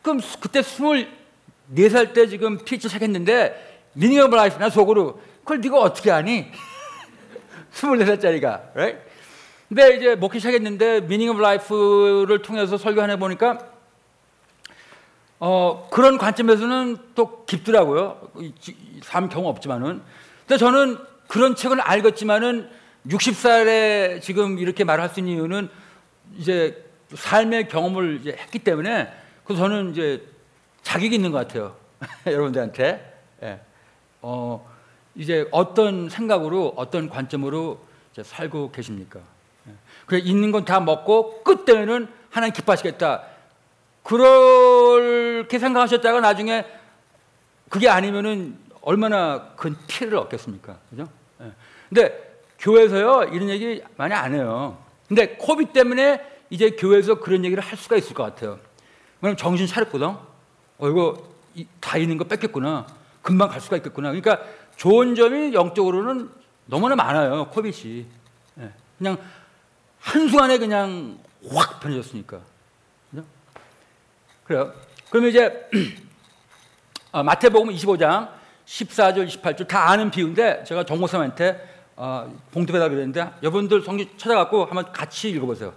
그럼 0.01 0.21
수- 0.21 0.41
그때 0.41 0.61
24살 0.63 2.15
때 2.15 2.27
지금 2.27 2.57
PhD 2.57 2.89
시작했는데 2.89 3.83
meaning 3.93 4.21
of 4.25 4.35
life 4.35 4.57
나 4.59 4.71
속으로 4.71 5.21
그걸 5.41 5.61
네가 5.61 5.79
어떻게 5.79 6.11
아니? 6.11 6.51
24살짜리가 7.75 8.75
right? 8.75 8.99
근데 9.69 9.97
이제 9.97 10.15
목회 10.15 10.39
시작했는데 10.39 11.03
meaning 11.03 11.31
of 11.31 11.41
life를 11.41 12.43
통해서 12.43 12.77
설교하나 12.77 13.17
보니까 13.17 13.59
어, 15.41 15.89
그런 15.91 16.17
관점에서는 16.17 16.97
또 17.15 17.45
깊더라고요. 17.45 18.31
삶 19.03 19.29
경험 19.29 19.51
없지만은. 19.51 20.01
근데 20.47 20.57
저는 20.59 20.99
그런 21.29 21.55
책을 21.55 21.81
알겠지만은 21.81 22.71
60살에 23.09 24.23
지금 24.23 24.59
이렇게 24.59 24.85
말할 24.85 25.11
수 25.11 25.21
있는 25.21 25.35
이유는 25.35 25.69
이제 26.39 26.83
삶의 27.15 27.69
경험을 27.69 28.21
이제 28.21 28.37
했기 28.39 28.59
때문에 28.59 29.13
그래서 29.45 29.63
저는 29.65 29.91
이제 29.91 30.27
자격이 30.83 31.15
있는 31.15 31.31
것 31.31 31.47
같아요. 31.47 31.77
여러분들한테. 32.27 33.13
예. 33.43 33.61
어, 34.23 34.74
이제 35.15 35.47
어떤 35.51 36.09
생각으로 36.09 36.73
어떤 36.77 37.09
관점으로 37.09 37.79
살고 38.23 38.71
계십니까? 38.73 39.21
예. 39.69 39.73
그래 40.07 40.19
있는 40.19 40.51
건 40.53 40.65
다 40.65 40.81
먹고 40.81 41.43
끝 41.43 41.65
때에는 41.65 42.09
하나님 42.31 42.53
기뻐하시겠다. 42.53 43.23
그렇게 44.03 45.59
생각하셨다가 45.59 46.21
나중에 46.21 46.65
그게 47.69 47.89
아니면은 47.89 48.59
얼마나 48.83 49.51
큰 49.57 49.75
피해를 49.87 50.19
얻겠습니까? 50.19 50.77
그죠? 50.91 51.09
예. 51.41 51.51
근데 51.89 52.35
교회에서요, 52.59 53.31
이런 53.33 53.49
얘기 53.49 53.83
많이 53.97 54.15
안 54.15 54.35
해요. 54.35 54.79
근데 55.09 55.37
코비 55.37 55.67
때문에 55.67 56.21
이제 56.51 56.71
교회에서 56.71 57.17
그런 57.21 57.45
얘기를 57.45 57.63
할 57.63 57.77
수가 57.79 57.97
있을 57.97 58.15
것 58.15 58.23
같아요. 58.23 58.59
그럼 59.21 59.37
정신 59.37 59.67
차렸거든? 59.67 60.07
어, 60.09 60.89
이거 60.89 61.17
이- 61.55 61.67
다 61.81 61.97
있는 61.99 62.17
거 62.19 62.25
뺏겼구나. 62.25 62.87
금방 63.23 63.49
갈 63.49 63.61
수가 63.61 63.77
있겠구나. 63.79 64.11
그러니까 64.11 64.43
좋은 64.77 65.15
점이 65.15 65.55
영적으로는 65.55 66.31
너무나 66.67 66.97
많아요, 66.97 67.49
코빗이. 67.51 68.07
예. 68.61 68.73
그냥 68.99 69.19
한순간에 70.01 70.59
그냥 70.59 71.19
확 71.49 71.81
변해졌으니까. 71.81 72.41
그죠? 73.11 73.25
그래요. 74.45 74.75
그러면 75.11 75.31
이제 75.31 75.71
어, 77.13 77.23
마태복음 77.23 77.73
25장 77.75 78.31
14절, 78.67 79.29
28절 79.29 79.69
다 79.69 79.91
아는 79.91 80.11
비유인데 80.11 80.65
제가 80.65 80.85
정목사님한테 80.85 81.75
어, 81.97 82.35
봉투에다 82.51 82.89
그랬는데 82.89 83.33
여러분들 83.43 83.83
성경 83.83 84.07
찾아갖고 84.17 84.65
한번 84.65 84.91
같이 84.93 85.31
읽어보세요. 85.31 85.73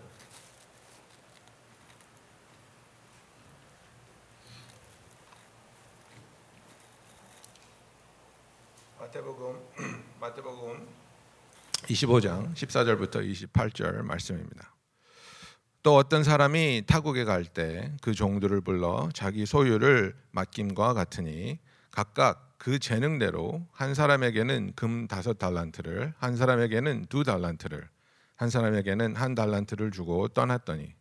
마태복음 9.00 10.04
마태복음 10.20 10.88
25장 11.88 12.54
14절부터 12.54 13.52
28절 13.52 14.02
말씀입니다. 14.04 14.76
또 15.84 15.96
어떤 15.96 16.24
사람이 16.24 16.84
타국에 16.86 17.24
갈 17.24 17.46
때 17.46 17.92
그 18.02 18.14
종들을 18.14 18.62
불러 18.62 19.10
자기 19.14 19.46
소유를 19.46 20.16
맡김과 20.32 20.94
같으니 20.94 21.60
각각 21.92 22.56
그 22.58 22.80
재능대로 22.80 23.66
한 23.72 23.94
사람에게는 23.94 24.74
금 24.76 25.08
다섯 25.08 25.38
달란트를 25.38 26.14
한 26.18 26.36
사람에게는 26.36 27.06
두 27.08 27.24
달란트를 27.24 27.88
한 28.36 28.50
사람에게는 28.50 29.16
한 29.16 29.36
달란트를 29.36 29.92
주고 29.92 30.28
떠났더니 30.28 30.94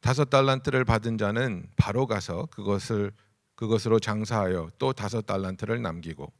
다섯 0.00 0.30
달란트를 0.30 0.84
받은 0.84 1.18
자는 1.18 1.66
바로 1.76 2.06
가서 2.06 2.46
그것을 2.46 3.12
그것으로 3.56 3.98
장사하여 3.98 4.70
또 4.78 4.92
다섯 4.92 5.26
달란트를 5.26 5.82
남기고 5.82 6.32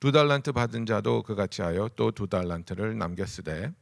두 0.00 0.12
달란트 0.12 0.52
받은 0.52 0.86
자도 0.86 1.22
그같이 1.22 1.62
하여 1.62 1.88
또 1.96 2.10
두 2.10 2.26
달란트를 2.26 2.98
남겼으되 2.98 3.72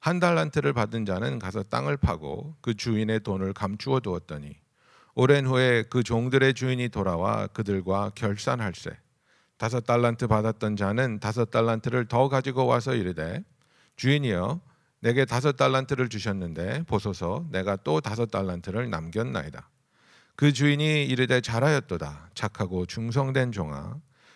한 0.00 0.20
달란트를 0.20 0.72
받은 0.72 1.04
자는 1.04 1.38
가서 1.38 1.62
땅을 1.64 1.96
파고 1.96 2.56
그 2.60 2.74
주인의 2.74 3.20
돈을 3.20 3.52
감추어 3.52 4.00
두었더니 4.00 4.56
오랜 5.14 5.46
후에 5.46 5.84
그 5.88 6.02
종들의 6.02 6.54
주인이 6.54 6.88
돌아와 6.90 7.46
그들과 7.46 8.10
결산할세. 8.14 8.90
다섯 9.56 9.84
달란트 9.86 10.26
받았던 10.26 10.76
자는 10.76 11.18
다섯 11.18 11.50
달란트를 11.50 12.06
더 12.08 12.28
가지고 12.28 12.66
와서 12.66 12.94
이르되 12.94 13.42
주인이여 13.96 14.60
내게 15.00 15.24
다섯 15.24 15.56
달란트를 15.56 16.10
주셨는데 16.10 16.82
보소서 16.86 17.46
내가 17.50 17.76
또 17.76 18.02
다섯 18.02 18.30
달란트를 18.30 18.90
남겼나이다. 18.90 19.70
그 20.36 20.52
주인이 20.52 21.06
이르되 21.06 21.40
잘하였도다. 21.40 22.30
착하고 22.34 22.84
충성된 22.84 23.52
종아 23.52 23.98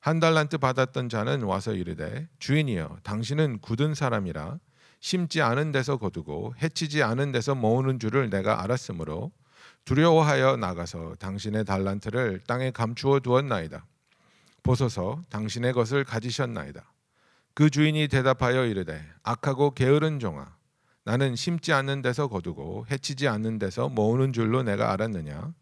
한 0.00 0.18
달란트 0.18 0.58
받았던 0.58 1.10
자는 1.10 1.42
와서 1.42 1.74
이르되 1.74 2.26
주인이여 2.38 2.98
당신은 3.02 3.58
굳은 3.60 3.94
사람이라 3.94 4.58
심지 4.98 5.42
않은 5.42 5.72
데서 5.72 5.98
거두고 5.98 6.54
해치지 6.62 7.02
않은 7.02 7.32
데서 7.32 7.54
모으는 7.54 7.98
줄을 7.98 8.30
내가 8.30 8.62
알았으므로 8.62 9.30
두려워하여 9.84 10.56
나가서 10.56 11.16
당신의 11.18 11.64
달란트를 11.64 12.40
땅에 12.46 12.70
감추어 12.70 13.20
두었나이다. 13.20 13.86
보소서 14.62 15.24
당신의 15.30 15.72
것을 15.72 16.04
가지셨나이다. 16.04 16.92
그 17.54 17.68
주인이 17.68 18.08
대답하여 18.08 18.66
이르되 18.66 19.02
악하고 19.22 19.72
게으른 19.72 20.18
종아 20.18 20.56
나는 21.04 21.36
심지 21.36 21.72
않는 21.72 22.02
데서 22.02 22.28
거두고 22.28 22.86
해치지 22.90 23.28
않는 23.28 23.58
데서 23.58 23.88
모으는 23.88 24.32
줄로 24.32 24.62
내가 24.62 24.92
알았느냐 24.92 25.52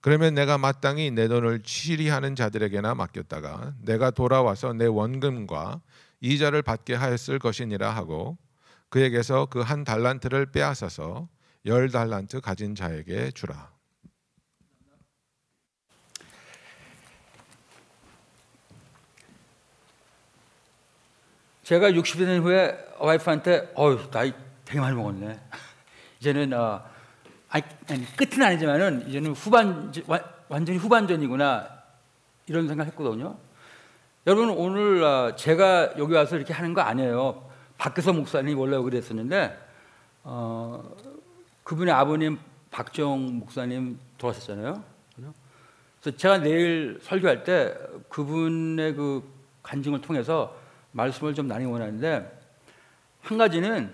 그러면 0.00 0.34
내가 0.34 0.56
마땅히 0.56 1.10
내 1.10 1.28
돈을 1.28 1.62
취리하는 1.62 2.34
자들에게나 2.34 2.94
맡겼다가 2.94 3.74
내가 3.82 4.10
돌아와서 4.10 4.72
내 4.72 4.86
원금과 4.86 5.80
이자를 6.20 6.62
받게 6.62 6.94
하였을 6.94 7.38
것이니라 7.38 7.90
하고 7.90 8.38
그에게서 8.88 9.46
그 9.46 9.62
한 9.62 9.84
달란트를 9.84 10.46
빼앗아서 10.52 11.28
열 11.66 11.90
달란트 11.90 12.40
가진 12.40 12.74
자에게 12.74 13.30
주라. 13.32 13.70
제가 21.62 21.90
60이 21.92 22.18
된 22.26 22.42
후에 22.42 22.76
와이프한테 22.98 23.72
어휴 23.76 24.10
나이 24.10 24.32
되게 24.64 24.80
많이 24.80 24.96
먹었네. 24.96 25.38
이제는 26.20 26.52
어, 26.52 26.82
아니, 27.50 27.64
끝은 28.16 28.42
아니지만은 28.42 29.08
이제는 29.08 29.32
후반 29.32 29.92
와- 30.06 30.22
완전히 30.48 30.78
후반전이구나 30.78 31.68
이런 32.46 32.68
생각했거든요. 32.68 33.36
여러분 34.26 34.50
오늘 34.50 35.02
어, 35.02 35.34
제가 35.34 35.94
여기 35.98 36.14
와서 36.14 36.36
이렇게 36.36 36.52
하는 36.52 36.74
거 36.74 36.80
아니에요. 36.82 37.48
박교서 37.78 38.12
목사님이 38.12 38.54
원래 38.54 38.78
그랬었는데 38.78 39.58
어, 40.22 40.94
그분의 41.64 41.92
아버님 41.92 42.38
박정 42.70 43.38
목사님 43.40 43.98
돌아가셨잖아요. 44.18 44.84
그래서 46.00 46.16
제가 46.16 46.38
내일 46.38 46.98
설교할 47.02 47.44
때 47.44 47.74
그분의 48.08 48.94
그 48.94 49.28
간증을 49.62 50.00
통해서 50.00 50.56
말씀을 50.92 51.34
좀 51.34 51.46
나누기 51.46 51.70
원하는데 51.70 52.40
한 53.22 53.38
가지는 53.38 53.92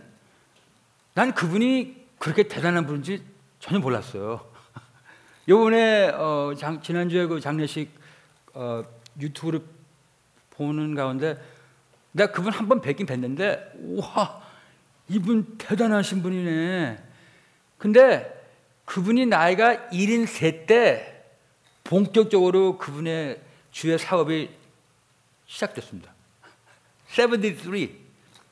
난 1.15 1.33
그분이 1.33 2.07
그렇게 2.19 2.45
대단한 2.45 2.87
분인지 2.87 3.23
전혀 3.67 3.81
몰랐어요. 3.81 4.47
요번에 5.49 6.09
어, 6.11 6.53
장- 6.57 6.81
지난주에 6.81 7.27
그 7.27 7.41
장례식 7.41 7.91
어, 8.55 8.83
유튜브를 9.21 9.61
보는 10.51 10.95
가운데 10.95 11.37
내가 12.13 12.31
그분 12.33 12.53
한 12.53 12.69
번 12.69 12.81
뵙긴 12.81 13.07
뵀는데 13.07 13.99
와 13.99 14.41
이분 15.09 15.59
대단하신 15.59 16.23
분이네. 16.23 17.03
근데 17.79 18.33
그분이 18.85 19.27
나이가 19.27 19.89
73때 19.91 21.15
본격적으로 21.85 22.79
그분의 22.79 23.41
주의 23.73 23.99
사업이 23.99 24.49
시작됐습니다. 25.47 26.13
73. 27.13 27.89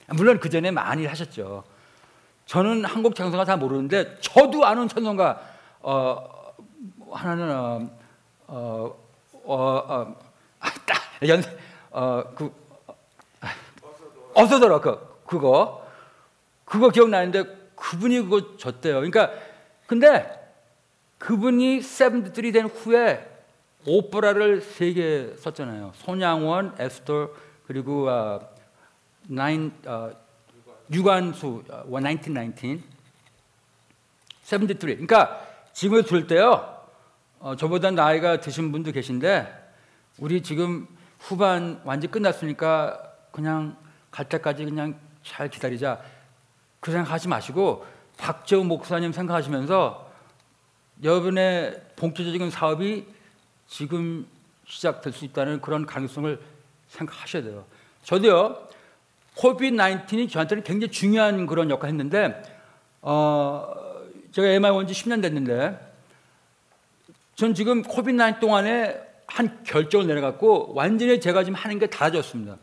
물론 0.09 0.38
그 0.40 0.50
전에 0.50 0.70
많이 0.72 1.07
하셨죠. 1.07 1.64
저는 2.46 2.85
한국 2.85 3.14
찬송가 3.14 3.44
다 3.44 3.57
모르는데 3.57 4.18
저도 4.20 4.64
아는 4.64 4.88
찬송가 4.88 5.40
어, 5.80 6.52
하나는 7.11 7.50
어, 7.50 7.90
어, 8.46 8.96
어, 9.44 9.54
어, 9.54 10.16
아, 10.61 10.70
딱, 10.87 11.28
연, 11.28 11.42
어, 11.90 12.22
그, 12.35 12.52
어서더라, 14.35 14.80
그, 14.80 15.22
그거. 15.26 15.87
그거 16.64 16.88
기억나는데 16.90 17.44
그분이 17.76 18.22
그거 18.22 18.57
줬대요. 18.57 18.94
그러니까, 18.96 19.30
근데 19.87 20.40
그분이 21.18 21.83
세븐ty 21.83 22.52
된 22.52 22.66
후에 22.66 23.30
오페라를 23.87 24.61
세 24.62 24.92
개 24.94 25.35
썼잖아요. 25.37 25.92
손양원, 25.94 26.74
에스터, 26.78 27.30
그리고 27.66 28.09
어, 28.09 28.40
나인, 29.28 29.72
어, 29.87 30.11
유관수, 30.92 31.64
어, 31.68 31.85
1919. 31.90 32.81
73. 34.42 34.79
그러니까 34.79 35.40
지금 35.73 36.03
들을 36.03 36.27
때요. 36.27 36.75
어, 37.40 37.57
저보다 37.57 37.90
나이가 37.90 38.40
드신 38.40 38.73
분도 38.73 38.92
계신데 38.92 39.64
우리 40.18 40.42
지금 40.42 40.87
후반 41.18 41.81
완전 41.85 42.11
끝났으니까 42.11 43.12
그냥 43.33 43.77
갈 44.11 44.29
때까지 44.29 44.64
그냥 44.64 44.99
잘 45.23 45.49
기다리자. 45.49 46.01
그 46.81 46.92
생각하지 46.92 47.29
마시고 47.29 47.87
박재우 48.18 48.62
목사님 48.64 49.12
생각하시면서 49.12 50.12
여러분의 51.03 51.83
본격적인 51.97 52.51
사업이 52.51 53.07
지금 53.66 54.27
시작될 54.66 55.12
수 55.12 55.25
있다는 55.25 55.61
그런 55.61 55.87
가능성을 55.87 56.40
생각하셔야 56.88 57.42
돼요. 57.42 57.64
저도요. 58.03 58.68
코비드 59.37 59.77
19이 59.77 60.31
저한테는 60.31 60.62
굉장히 60.62 60.90
중요한 60.90 61.47
그런 61.47 61.70
역할을 61.70 61.90
했는데 61.90 62.42
어, 63.03 63.75
제가 64.33 64.49
MI 64.49 64.70
온지 64.70 64.94
10년 64.94 65.20
됐는데 65.23 65.79
전 67.35 67.55
지금 67.55 67.83
코비드 67.83 68.16
19 68.16 68.40
동안에 68.40 69.01
한 69.27 69.62
결정을 69.64 70.07
내려갖고 70.07 70.73
완전히 70.75 71.20
제가 71.20 71.44
지금 71.44 71.57
하는 71.57 71.79
게 71.79 71.87
달라졌습니다. 71.87 72.57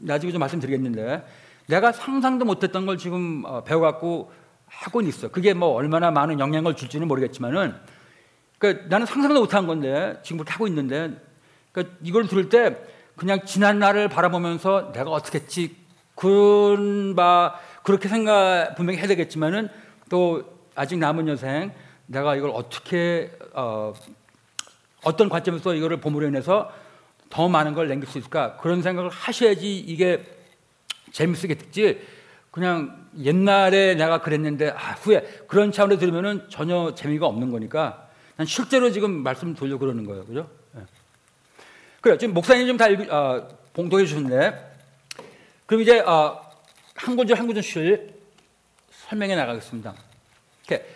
나중에 0.00 0.32
좀 0.32 0.40
말씀드리겠는데 0.40 1.24
내가 1.66 1.92
상상도 1.92 2.44
못했던 2.44 2.86
걸 2.86 2.98
지금 2.98 3.44
어, 3.44 3.62
배워갖고 3.62 4.32
하고 4.66 5.00
있어. 5.02 5.28
그게 5.28 5.54
뭐 5.54 5.68
얼마나 5.68 6.10
많은 6.10 6.40
영향을 6.40 6.74
줄지는 6.74 7.06
모르겠지만은 7.06 7.74
그러니까 8.58 8.86
나는 8.88 9.06
상상도 9.06 9.40
못한 9.40 9.66
건데 9.66 10.18
지금부터 10.22 10.54
하고 10.54 10.66
있는데 10.66 11.20
그러니까 11.72 11.96
이걸 12.02 12.26
들을 12.26 12.48
때 12.48 12.76
그냥 13.22 13.44
지난 13.44 13.78
날을 13.78 14.08
바라보면서 14.08 14.90
내가 14.90 15.12
어떻게 15.12 15.38
했지? 15.38 15.76
그런 16.16 17.14
바 17.14 17.54
그렇게 17.84 18.08
생각 18.08 18.74
분명히 18.74 18.98
해야 18.98 19.06
되겠지만은 19.06 19.68
또 20.10 20.42
아직 20.74 20.98
남은 20.98 21.28
여생 21.28 21.72
내가 22.06 22.34
이걸 22.34 22.50
어떻게 22.50 23.30
어, 23.52 23.94
어떤 25.04 25.28
관점에서 25.28 25.74
이거를 25.74 25.98
봄으로 25.98 26.26
인해서 26.26 26.72
더 27.30 27.48
많은 27.48 27.74
걸 27.74 27.86
남길 27.86 28.08
수 28.10 28.18
있을까? 28.18 28.56
그런 28.56 28.82
생각을 28.82 29.08
하셔야지 29.08 29.78
이게 29.78 30.26
재밌겠지. 31.12 32.00
그냥 32.50 33.06
옛날에 33.20 33.94
내가 33.94 34.20
그랬는데 34.20 34.70
아, 34.70 34.94
후에 34.94 35.44
그런 35.46 35.70
차원에 35.70 35.96
들으면은 35.96 36.46
전혀 36.48 36.92
재미가 36.96 37.28
없는 37.28 37.52
거니까. 37.52 38.08
난 38.34 38.48
실제로 38.48 38.90
지금 38.90 39.22
말씀 39.22 39.54
돌려 39.54 39.78
그러는 39.78 40.06
거예요. 40.06 40.24
그죠? 40.24 40.61
예. 42.02 42.08
그래 42.10 42.18
지금 42.18 42.34
목사님 42.34 42.66
좀 42.66 42.76
다 42.76 42.86
어, 42.86 43.48
봉독해 43.72 44.04
주셨네 44.06 44.52
그럼 45.66 45.82
이제 45.82 46.00
어, 46.00 46.42
한 46.94 47.16
구절 47.16 47.38
한 47.38 47.46
구절씩 47.46 48.12
설명해 48.90 49.34
나가겠습니다 49.36 49.94
이렇게 50.66 50.86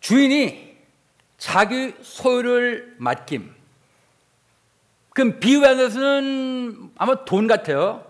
주인이 0.00 0.70
자기 1.40 1.94
소유를 2.02 2.96
맡김. 2.98 3.54
그럼 5.10 5.40
비유에서는 5.40 6.90
아마 6.96 7.24
돈 7.24 7.46
같아요. 7.46 8.04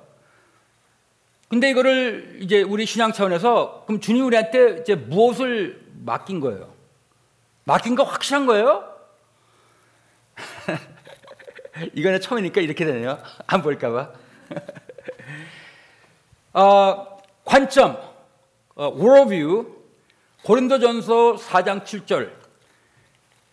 근데 1.48 1.70
이거를 1.70 2.38
이제 2.40 2.62
우리 2.62 2.86
신앙 2.86 3.12
차원에서 3.12 3.84
그럼 3.86 4.00
주님 4.00 4.26
우리한테 4.26 4.80
이제 4.80 4.96
무엇을 4.96 5.80
맡긴 6.04 6.40
거예요? 6.40 6.72
맡긴 7.64 7.94
거 7.94 8.02
확실한 8.02 8.46
거예요? 8.46 8.89
이거는 11.94 12.20
처음이니까 12.20 12.60
이렇게 12.60 12.84
되네요. 12.84 13.18
안 13.46 13.62
볼까봐. 13.62 14.12
어, 16.52 17.18
관점, 17.44 17.98
어, 18.74 18.92
worldview, 18.96 19.66
고린도전서 20.44 21.36
4장 21.36 21.84
7절. 21.84 22.32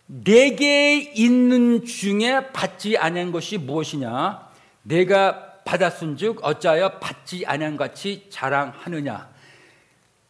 내게 0.06 0.98
있는 0.98 1.84
중에 1.84 2.50
받지 2.52 2.96
아니한 2.96 3.30
것이 3.30 3.58
무엇이냐? 3.58 4.48
내가 4.82 5.58
받았은즉 5.64 6.38
어찌하여 6.42 6.98
받지 6.98 7.44
아니한 7.46 7.76
같이 7.76 8.26
자랑하느냐? 8.30 9.28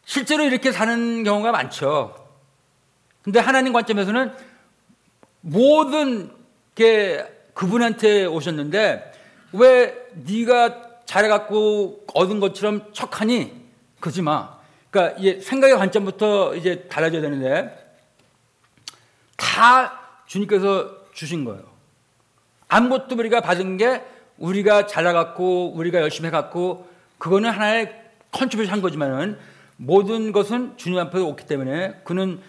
실제로 0.03 0.43
이렇게 0.43 0.71
사는 0.71 1.23
경우가 1.23 1.51
많죠. 1.51 2.15
근데 3.21 3.39
하나님 3.39 3.71
관점에서는 3.71 4.33
모든 5.41 6.35
게 6.75 7.38
그분한테 7.59 8.25
오셨는데 8.25 9.11
왜 9.51 9.93
네가 10.13 11.01
잘해갖고 11.03 12.05
얻은 12.13 12.39
것처럼 12.39 12.93
척하니 12.93 13.51
그러지 13.99 14.21
마 14.21 14.57
그러니까 14.89 15.19
이제 15.19 15.41
생각의 15.41 15.75
관점부터 15.75 16.55
이제 16.55 16.87
달라져야 16.87 17.21
되는데 17.21 17.97
다 19.35 19.99
주님께서 20.25 21.11
주신 21.11 21.43
거예요. 21.43 21.63
아무것도 22.69 23.17
우리가 23.17 23.41
받은 23.41 23.75
게 23.75 24.03
우리가 24.37 24.87
잘나갔고 24.87 25.73
우리가 25.73 25.99
열심히 25.99 26.27
해갖고 26.27 26.87
그거는 27.17 27.49
하나의 27.49 27.93
contribution 28.31 28.71
한 28.71 28.81
거지만은 28.81 29.37
모든 29.75 30.31
것은 30.31 30.77
주님 30.77 30.97
앞에 30.97 31.19
왔기 31.19 31.45
때문에 31.45 31.99
그는 32.05 32.39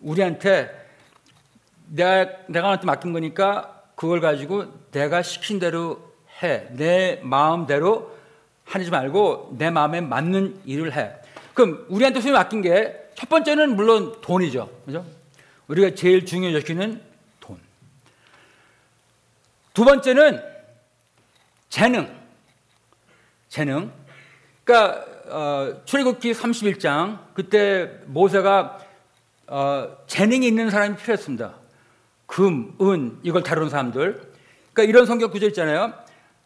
우리한테 0.00 0.70
내가 1.88 2.24
내가 2.46 2.68
나한테 2.68 2.86
맡긴 2.86 3.12
거니까 3.12 3.73
그걸 4.04 4.20
가지고 4.20 4.66
내가 4.90 5.22
시킨 5.22 5.58
대로 5.58 6.12
해. 6.42 6.68
내 6.70 7.20
마음대로 7.22 8.14
하지 8.64 8.90
말고 8.90 9.56
내 9.58 9.70
마음에 9.70 10.00
맞는 10.00 10.60
일을 10.64 10.96
해. 10.96 11.12
그럼 11.54 11.84
우리한테 11.88 12.20
손이 12.20 12.32
맡긴 12.32 12.62
게 12.62 13.04
첫 13.14 13.28
번째는 13.28 13.76
물론 13.76 14.20
돈이죠. 14.20 14.70
그죠? 14.84 15.04
우리가 15.68 15.94
제일 15.94 16.26
중요시키는 16.26 17.00
돈. 17.40 17.58
두 19.72 19.84
번째는 19.84 20.42
재능. 21.68 22.12
재능. 23.48 23.92
그러니까 24.64 25.04
어, 25.26 25.82
출애굽기 25.84 26.32
31장 26.32 27.18
그때 27.34 27.98
모세가 28.06 28.78
어, 29.46 29.96
재능이 30.06 30.46
있는 30.46 30.70
사람이 30.70 30.96
필요했습니다. 30.96 31.54
금, 32.34 32.74
은 32.80 33.16
이걸 33.22 33.44
다루는 33.44 33.70
사람들. 33.70 34.32
그러니까 34.72 34.82
이런 34.82 35.06
성경 35.06 35.30
구절 35.30 35.50
있잖아요. 35.50 35.92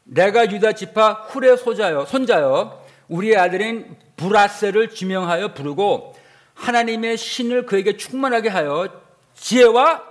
내가 0.05 0.53
유다 0.53 0.73
지파 0.73 1.29
훌의 1.31 1.57
소자요 1.57 2.05
손자요 2.05 2.85
우리의 3.09 3.39
아들인 3.39 3.97
브살렐을 4.17 4.91
지명하여 4.91 5.55
부르고 5.55 6.15
하나님의 6.53 7.17
신을 7.17 7.65
그에게 7.65 7.97
충만하게 7.97 8.51
하여 8.51 8.91
지혜와 9.33 10.03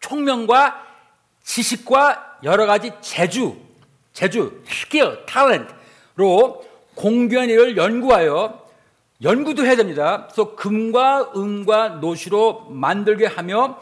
총명과 0.00 0.84
지식과 1.42 2.40
여러 2.44 2.66
가지 2.66 2.92
재주, 3.00 3.56
재주, 4.12 4.62
skill, 4.66 5.24
talent로 5.24 6.60
공교한 6.94 7.48
일을 7.48 7.78
연구하여 7.78 8.66
연구도 9.22 9.64
해야 9.64 9.76
됩니다. 9.76 10.26
그래서 10.26 10.54
금과 10.56 11.32
은과 11.34 11.88
놋으로 12.02 12.66
만들게 12.68 13.24
하며 13.24 13.80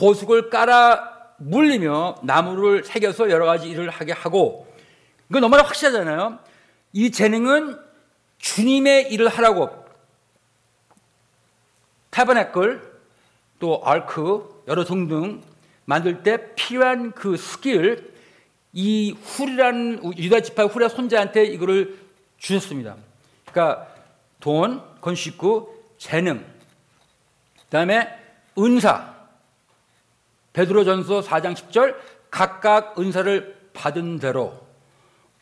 보석을 0.00 0.48
깔아 0.48 1.34
물리며 1.36 2.16
나무를 2.22 2.84
새겨서 2.84 3.28
여러 3.28 3.44
가지 3.44 3.68
일을 3.68 3.90
하게 3.90 4.12
하고 4.12 4.66
이거 5.28 5.40
너무나 5.40 5.62
확실하잖아요. 5.62 6.38
이 6.94 7.10
재능은 7.10 7.78
주님의 8.38 9.12
일을 9.12 9.28
하라고 9.28 9.68
타버네클 12.08 12.90
또 13.58 13.82
알크 13.84 14.64
여러 14.68 14.84
등등 14.84 15.42
만들 15.84 16.22
때 16.22 16.54
필요한 16.54 17.12
그 17.12 17.36
스킬 17.36 18.14
이 18.72 19.12
훌이라는 19.12 20.16
유다 20.16 20.40
지파 20.40 20.64
훌의 20.64 20.88
손자한테 20.88 21.44
이거를 21.44 21.98
주셨습니다. 22.38 22.96
그러니까 23.44 23.86
돈, 24.40 24.82
건식구, 25.02 25.74
재능, 25.98 26.42
그다음에 27.64 28.08
은사. 28.56 29.19
베드로전서 30.52 31.20
4장 31.20 31.54
10절 31.54 31.96
각각 32.30 32.98
은사를 32.98 33.70
받은 33.72 34.18
대로 34.18 34.58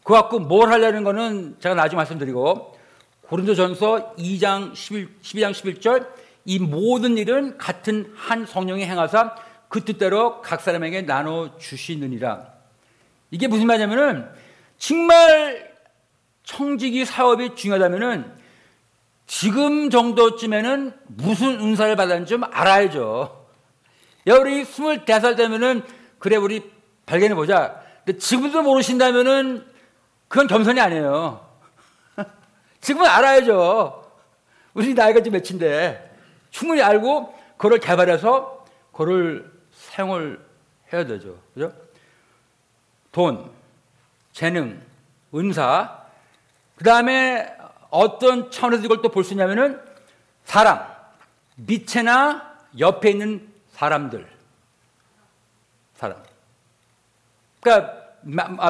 그 0.05 0.12
갖고 0.12 0.38
뭘 0.38 0.71
하려는 0.71 1.05
거는 1.05 1.57
제가 1.61 1.75
나중에 1.75 1.99
말씀드리고 1.99 2.77
고린도전서 3.23 4.14
2장 4.16 4.75
11, 4.75 5.21
12장 5.21 5.53
11절 5.53 6.09
이 6.47 6.59
모든 6.59 7.18
일은 7.18 7.59
같은 7.59 8.11
한 8.16 8.47
성령이 8.47 8.87
행하사 8.87 9.35
그 9.68 9.85
뜻대로 9.85 10.40
각 10.40 10.62
사람에게 10.62 11.03
나눠 11.03 11.59
주시느니라. 11.59 12.55
이게 13.31 13.47
무슨 13.49 13.66
말이냐면은 13.66 14.27
정말 14.79 15.75
청지기 16.44 17.05
사업이 17.05 17.55
중요하다면은 17.55 18.33
지금 19.27 19.90
정도쯤에는 19.90 20.94
무슨 21.09 21.61
은사를 21.61 21.94
받았는지 21.97 22.31
좀 22.31 22.44
알아야죠. 22.44 23.38
야, 24.29 24.37
우리 24.37 24.64
스물네 24.64 25.21
살 25.21 25.37
되면은 25.37 25.83
그래 26.19 26.37
우리 26.37 26.71
발견해 27.07 27.35
보자. 27.35 27.83
근데 28.05 28.19
지금도 28.19 28.62
모르신다면은 28.62 29.67
그건 30.29 30.47
겸손이 30.47 30.81
아니에요. 30.81 31.47
지금은 32.81 33.09
알아야죠. 33.09 34.05
우리 34.75 34.95
나이가 34.95 35.23
지금 35.23 35.38
몇인데 35.41 36.14
충분히 36.51 36.83
알고 36.83 37.35
그걸 37.57 37.79
개발해서 37.79 38.67
그걸 38.93 39.51
사용을 39.73 40.45
해야 40.93 41.05
되죠. 41.07 41.38
그죠? 41.55 41.73
돈, 43.12 43.51
재능, 44.33 44.81
은사, 45.35 46.05
그 46.77 46.85
다음에 46.85 47.53
어떤 47.91 48.51
차원에서 48.51 48.85
이걸 48.85 49.01
또 49.03 49.09
볼 49.09 49.25
수 49.25 49.33
있냐면은 49.33 49.81
사람, 50.45 50.85
밑에나 51.57 52.57
옆에 52.79 53.11
있는 53.11 53.47
사람들. 53.79 54.27
사람. 55.95 56.17
그러니까 57.61 57.95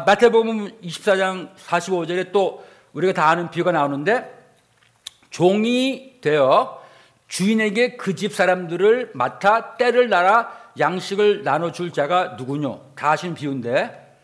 마태복음 0.05 0.83
24장 0.83 1.55
45절에 1.57 2.31
또 2.31 2.63
우리가 2.93 3.15
다 3.15 3.31
아는 3.31 3.51
비유가 3.51 3.73
나오는데 3.73 4.31
종이 5.31 6.19
되어 6.21 6.85
주인에게 7.27 7.97
그 7.97 8.15
집 8.15 8.35
사람들을 8.35 9.13
맡아 9.15 9.77
때를 9.77 10.11
날아 10.11 10.53
양식을 10.79 11.43
나눠줄 11.43 11.93
자가 11.95 12.35
누구뇨? 12.39 12.93
다 12.95 13.13
아시는 13.13 13.35
비유인데 13.35 14.17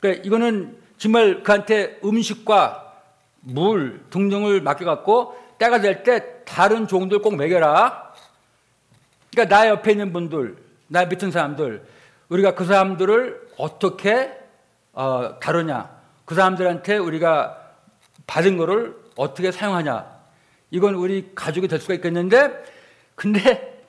그러니까 0.00 0.24
이거는 0.24 0.78
정말 0.96 1.42
그한테 1.42 2.00
음식과 2.02 2.90
물 3.40 4.02
등등을 4.08 4.62
맡겨갖고 4.62 5.36
때가 5.58 5.80
될 5.82 6.02
때 6.04 6.42
다른 6.44 6.86
종들 6.88 7.20
꼭 7.20 7.36
먹여라. 7.36 8.12
그러니까 9.32 9.56
나 9.56 9.68
옆에 9.68 9.92
있는 9.92 10.12
분들, 10.12 10.56
나 10.88 11.06
밑은 11.06 11.30
사람들, 11.30 11.84
우리가 12.28 12.54
그 12.54 12.64
사람들을 12.64 13.48
어떻게 13.58 14.38
어, 14.92 15.38
다루냐, 15.40 15.90
그 16.24 16.34
사람들한테 16.34 16.98
우리가 16.98 17.58
받은 18.26 18.58
거를 18.58 18.94
어떻게 19.16 19.50
사용하냐, 19.50 20.06
이건 20.70 20.94
우리 20.94 21.32
가족이 21.34 21.66
될 21.66 21.80
수가 21.80 21.94
있겠는데, 21.94 22.62
근데 23.14 23.84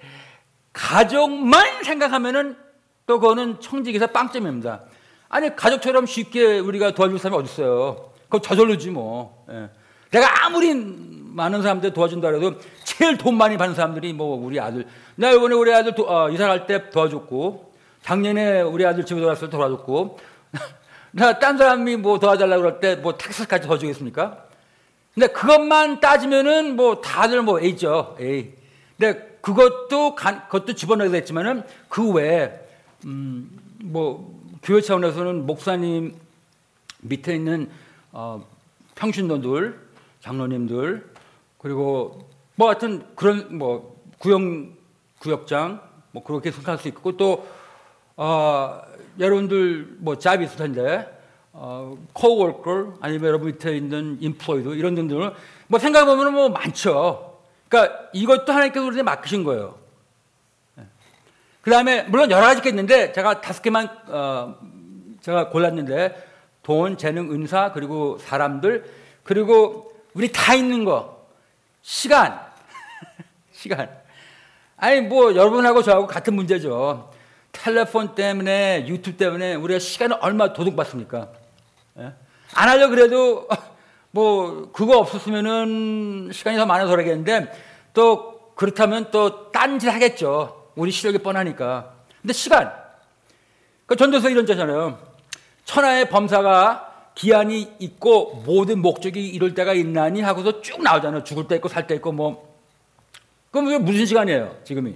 가족만 0.72 1.84
생각하면은 1.84 2.58
또 3.06 3.20
그거는 3.20 3.60
청직에서 3.60 4.08
빵점입니다. 4.08 4.82
아니 5.30 5.56
가족처럼 5.56 6.06
쉽게 6.06 6.60
우리가 6.60 6.94
도와줄 6.94 7.20
사람이 7.20 7.42
어디 7.42 7.52
있어요? 7.52 8.12
그거 8.24 8.40
저절로지 8.40 8.92
뭐. 8.92 9.46
예. 9.50 9.70
내가 10.14 10.46
아무리 10.46 10.74
많은 10.76 11.64
사람들 11.64 11.92
도와준다 11.92 12.30
해도 12.30 12.54
제일 12.84 13.18
돈 13.18 13.36
많이 13.36 13.58
받는 13.58 13.76
사람들이 13.76 14.14
뭐 14.14 14.38
우리 14.38 14.60
아들. 14.60 14.86
나 15.16 15.32
이번에 15.32 15.56
우리 15.56 15.74
아들 15.74 15.96
도, 15.96 16.08
어, 16.08 16.30
이사 16.30 16.48
갈 16.48 16.68
때 16.68 16.92
도와줬고, 16.92 17.74
작년에 18.04 18.62
우리 18.62 18.86
아들 18.86 19.06
집에 19.06 19.20
돌아왔을 19.20 19.50
때 19.50 19.58
도와줬고, 19.58 20.20
나 21.12 21.40
딴 21.40 21.58
사람이 21.58 21.98
뭐 21.98 22.20
도와달라고 22.20 22.62
그럴 22.62 22.80
때 22.80 22.96
뭐 22.96 23.18
텍스까지 23.18 23.66
도와주겠습니까? 23.68 24.46
근데 25.16 25.28
그것만 25.28 26.00
따지면은 26.00 26.76
뭐 26.76 27.02
다들 27.02 27.42
뭐 27.42 27.60
A죠. 27.60 28.16
A. 28.20 28.52
근데 28.98 29.38
그것도 29.42 30.14
간, 30.16 30.44
그것도 30.48 30.74
집어넣어야 30.76 31.10
됐지만은 31.12 31.64
그 31.90 32.12
외에 32.12 32.52
음, 33.06 33.50
뭐 33.82 34.40
교회 34.62 34.80
차원에서는 34.82 35.46
목사님 35.48 36.16
밑에 37.02 37.36
있는 37.36 37.70
어, 38.12 38.46
평신도들, 38.96 39.83
장로님들 40.24 41.06
그리고 41.58 42.30
뭐 42.56 42.70
하여튼 42.70 43.06
그런 43.16 43.58
뭐 43.58 44.02
구역 44.18 44.42
구역장 45.20 45.82
뭐 46.12 46.24
그렇게 46.24 46.52
생각할 46.52 46.78
수 46.78 46.88
있고 46.88 47.18
또 47.18 47.46
어, 48.16 48.82
여러분들 49.20 49.98
뭐 50.00 50.18
잡이 50.18 50.46
있을 50.46 50.58
텐데 50.58 51.08
어, 51.52 51.98
코워커 52.14 52.96
아니면 53.02 53.28
여러분 53.28 53.48
밑에 53.48 53.76
있는 53.76 54.18
인플로이드 54.22 54.70
이런 54.70 54.96
등등을 54.96 55.34
뭐 55.68 55.80
생각해 55.80 56.06
보면 56.06 56.34
뭐 56.34 56.50
많죠. 56.50 57.40
그러니까 57.68 58.10
이것도 58.14 58.52
하나님께서 58.52 58.86
우리한테 58.86 59.04
맡기신 59.04 59.44
거예요. 59.44 59.76
그 61.62 61.72
다음에 61.72 62.04
물론 62.04 62.30
여러 62.32 62.46
가지가 62.46 62.70
있는데 62.70 63.12
제가 63.12 63.42
다섯 63.42 63.62
개만 63.62 63.90
어, 64.08 64.56
제가 65.22 65.50
골랐는데 65.50 66.32
돈, 66.62 66.98
재능, 66.98 67.32
은사 67.32 67.72
그리고 67.74 68.18
사람들 68.20 68.86
그리고 69.24 69.93
우리 70.14 70.32
다 70.32 70.54
있는 70.54 70.86
거 70.86 71.28
시간 71.82 72.40
시간 73.52 73.90
아니 74.78 75.02
뭐 75.02 75.36
여러분하고 75.36 75.82
저하고 75.82 76.08
같은 76.08 76.34
문제죠. 76.36 77.12
텔레폰 77.54 78.16
때문에 78.16 78.86
유튜브 78.88 79.18
때문에 79.18 79.56
우리가 79.56 79.80
시간을 79.80 80.18
얼마 80.20 80.54
도둑받습니까? 80.54 81.30
예? 82.00 82.14
안 82.56 82.70
하려 82.70 82.90
그래도 82.90 83.48
뭐 84.12 84.72
그거 84.72 84.98
없었으면은 84.98 86.32
시간이 86.34 86.58
더 86.58 86.66
많아서 86.66 86.92
그러겠는데 86.92 87.52
또 87.94 88.54
그렇다면 88.56 89.10
또 89.12 89.52
딴짓 89.52 89.90
하겠죠. 89.90 90.72
우리 90.76 90.92
시력이 90.92 91.20
뻔하니까. 91.20 91.94
근데 92.22 92.34
시간. 92.34 92.74
그 93.86 93.96
전도서 93.96 94.30
이런 94.30 94.46
자잖아요. 94.46 95.00
천하의 95.66 96.10
범사가 96.10 96.93
기한이 97.16 97.74
있고 97.80 98.44
모든 98.46 98.80
목적이 98.80 99.28
이룰 99.28 99.54
때가 99.54 99.74
있나니 99.74 100.22
하고서 100.22 100.62
쭉 100.62 100.82
나오잖아요. 100.82 101.24
죽을 101.24 101.48
때 101.48 101.56
있고 101.56 101.70
살 101.70 101.88
때 101.88 101.96
있고 101.96 102.12
뭐. 102.12 102.54
그럼 103.52 103.68
이게 103.68 103.78
무슨 103.78 104.06
시간이에요? 104.06 104.58
지금이. 104.64 104.96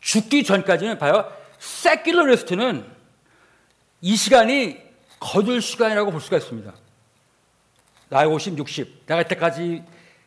죽기 0.00 0.44
전까지는 0.44 0.98
봐요. 0.98 1.32
세큘러리스트는 1.58 2.84
이 4.02 4.16
시간이 4.16 4.78
거둘 5.18 5.62
시간이라고 5.62 6.10
볼 6.10 6.20
수가 6.20 6.36
있습니다. 6.36 6.72
나이 8.10 8.26
50, 8.26 8.58
60. 8.58 9.06
내가 9.06 9.22
이때까지 9.22 9.82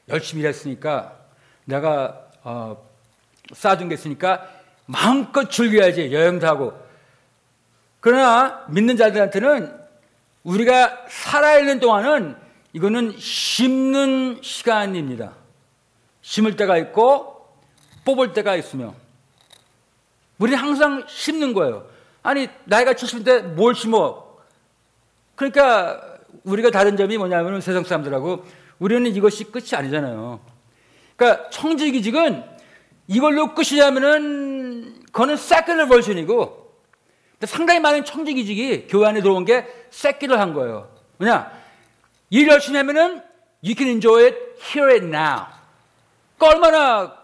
열심히 0.09 0.41
일했으니까 0.41 1.17
내가 1.65 2.27
어, 2.43 2.85
쌓아둔 3.53 3.87
게 3.87 3.95
있으니까 3.95 4.49
마음껏 4.85 5.49
즐겨야지 5.49 6.11
여행도 6.11 6.47
하고. 6.47 6.86
그러나 8.07 8.63
믿는 8.69 8.95
자들한테는 8.95 9.69
우리가 10.43 11.07
살아있는 11.09 11.81
동안은 11.81 12.37
이거는 12.71 13.17
심는 13.17 14.39
시간입니다. 14.41 15.33
심을 16.21 16.55
때가 16.55 16.77
있고 16.77 17.49
뽑을 18.05 18.31
때가 18.31 18.55
있으며 18.55 18.93
우리는 20.37 20.57
항상 20.57 21.03
심는 21.09 21.51
거예요. 21.51 21.85
아니 22.23 22.47
나이가 22.63 22.93
70인데 22.93 23.41
뭘 23.41 23.75
심어? 23.75 24.25
그러니까 25.35 26.01
우리가 26.45 26.71
다른 26.71 26.95
점이 26.95 27.17
뭐냐면 27.17 27.59
세상 27.59 27.83
사람들하고 27.83 28.45
우리는 28.79 29.13
이것이 29.13 29.51
끝이 29.51 29.71
아니잖아요. 29.73 30.39
그러니까 31.17 31.49
청지기직은 31.49 32.41
이걸로 33.09 33.53
끝이냐면은 33.53 35.03
그거는 35.07 35.35
세큘러 35.35 35.89
버전이고 35.89 36.66
상당히 37.45 37.79
많은 37.79 38.03
청지기직이 38.03 38.87
교회 38.87 39.07
안에 39.07 39.21
들어온 39.21 39.45
게 39.45 39.65
secular한 39.91 40.53
거예요. 40.53 40.89
뭐냐? 41.17 41.51
일 42.29 42.47
열심히 42.47 42.77
하면은 42.77 43.21
you 43.63 43.75
can 43.75 43.89
enjoy 43.89 44.23
it, 44.23 44.37
here 44.61 44.91
and 44.91 45.05
now. 45.05 45.45
그 46.37 46.45
얼마나 46.45 47.15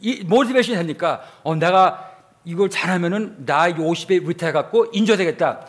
이 0.00 0.22
motivation이 0.24 0.76
됩니까? 0.78 1.22
어, 1.42 1.54
내가 1.54 2.12
이걸 2.44 2.70
잘하면은 2.70 3.44
나 3.44 3.68
50에 3.68 4.26
retire해 4.26 4.52
갖고 4.52 4.86
enjoy 4.92 5.16
되겠다. 5.16 5.66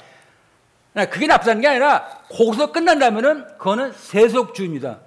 그게 1.06 1.28
나쁘다는 1.28 1.62
게 1.62 1.68
아니라 1.68 2.08
거기서 2.30 2.72
끝난다면은 2.72 3.46
그거는 3.58 3.94
세속주의입니다. 3.94 5.00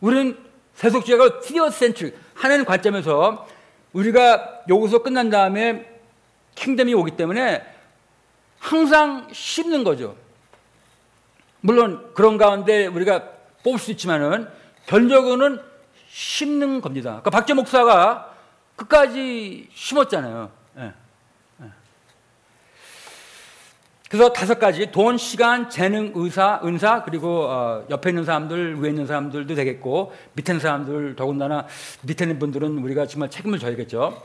우리는 0.00 0.38
세속주의가 0.74 1.40
theocentric 1.40 2.18
하는 2.34 2.64
관점에서 2.64 3.46
우리가 3.92 4.62
여기서 4.68 5.02
끝난 5.02 5.28
다음에 5.28 5.86
킹덤이 6.54 6.94
오기 6.94 7.12
때문에 7.12 7.64
항상 8.58 9.28
씹는 9.32 9.84
거죠. 9.84 10.16
물론 11.60 12.12
그런 12.14 12.38
가운데 12.38 12.86
우리가 12.86 13.24
뽑을 13.62 13.78
수 13.78 13.90
있지만은 13.90 14.48
결국은 14.86 15.60
심는 16.08 16.80
겁니다. 16.80 17.10
그러니까 17.10 17.30
박재 17.30 17.54
목사가 17.54 18.34
끝까지 18.76 19.68
심었잖아요. 19.74 20.50
예. 20.78 20.92
예. 21.62 21.64
그래서 24.08 24.32
다섯 24.32 24.58
가지 24.58 24.90
돈, 24.90 25.18
시간, 25.18 25.68
재능, 25.68 26.12
의사, 26.14 26.60
은사 26.64 27.02
그리고 27.02 27.46
어, 27.48 27.84
옆에 27.90 28.10
있는 28.10 28.24
사람들, 28.24 28.80
위에 28.80 28.90
있는 28.90 29.06
사람들도 29.06 29.54
되겠고 29.54 30.14
밑에 30.34 30.52
있는 30.52 30.60
사람들 30.60 31.16
더군다나 31.16 31.66
밑에 32.02 32.24
있는 32.24 32.38
분들은 32.38 32.78
우리가 32.78 33.06
정말 33.06 33.30
책임을 33.30 33.58
져야겠죠. 33.58 34.22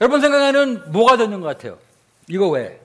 여러분 0.00 0.20
생각에는 0.20 0.90
뭐가 0.90 1.16
되는 1.16 1.40
것 1.40 1.46
같아요? 1.46 1.78
이거 2.28 2.48
왜? 2.48 2.80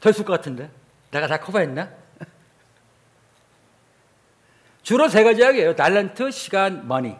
됐을 0.00 0.24
것 0.24 0.34
같은데 0.34 0.70
내가 1.10 1.26
다 1.26 1.38
커버했나? 1.38 1.90
주로 4.82 5.08
세 5.08 5.24
가지 5.24 5.40
이야기예요. 5.40 5.74
달란트, 5.74 6.30
시간, 6.30 6.86
머니. 6.86 7.16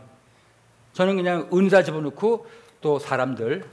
저는 0.92 1.16
그냥 1.16 1.48
은사 1.52 1.82
집어넣고 1.82 2.46
또 2.80 2.98
사람들 2.98 3.68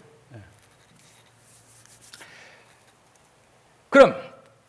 그럼 3.90 4.16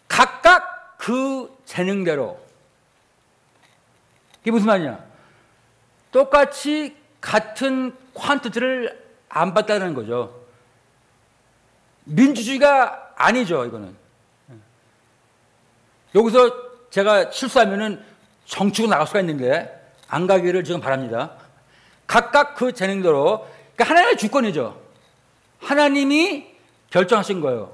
각각 0.08 0.98
그 0.98 1.56
재능대로 1.64 2.42
이게 4.42 4.50
무슨 4.50 4.66
말이냐? 4.66 5.04
똑같이 6.10 6.96
같은 7.20 7.96
퀀트티를 8.14 9.00
안 9.28 9.54
받다는 9.54 9.94
거죠. 9.94 10.41
민주주의가 12.04 13.12
아니죠, 13.16 13.64
이거는. 13.64 13.96
여기서 16.14 16.90
제가 16.90 17.30
실수하면은 17.30 18.04
정치고 18.44 18.88
나갈 18.88 19.06
수가 19.06 19.20
있는데 19.20 19.80
안 20.08 20.26
가기를 20.26 20.64
지금 20.64 20.80
바랍니다. 20.80 21.32
각각 22.06 22.54
그 22.54 22.72
재능대로 22.72 23.48
그러니까 23.74 23.84
하나님의 23.84 24.16
주권이죠. 24.18 24.80
하나님이 25.60 26.52
결정하신 26.90 27.40
거예요. 27.40 27.72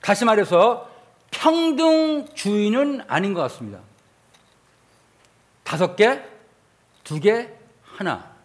다시 0.00 0.24
말해서 0.24 0.88
평등주의는 1.32 3.02
아닌 3.08 3.34
것 3.34 3.40
같습니다. 3.42 3.80
다섯 5.64 5.96
개, 5.96 6.22
두 7.04 7.20
개, 7.20 7.48
하나. 7.82 8.37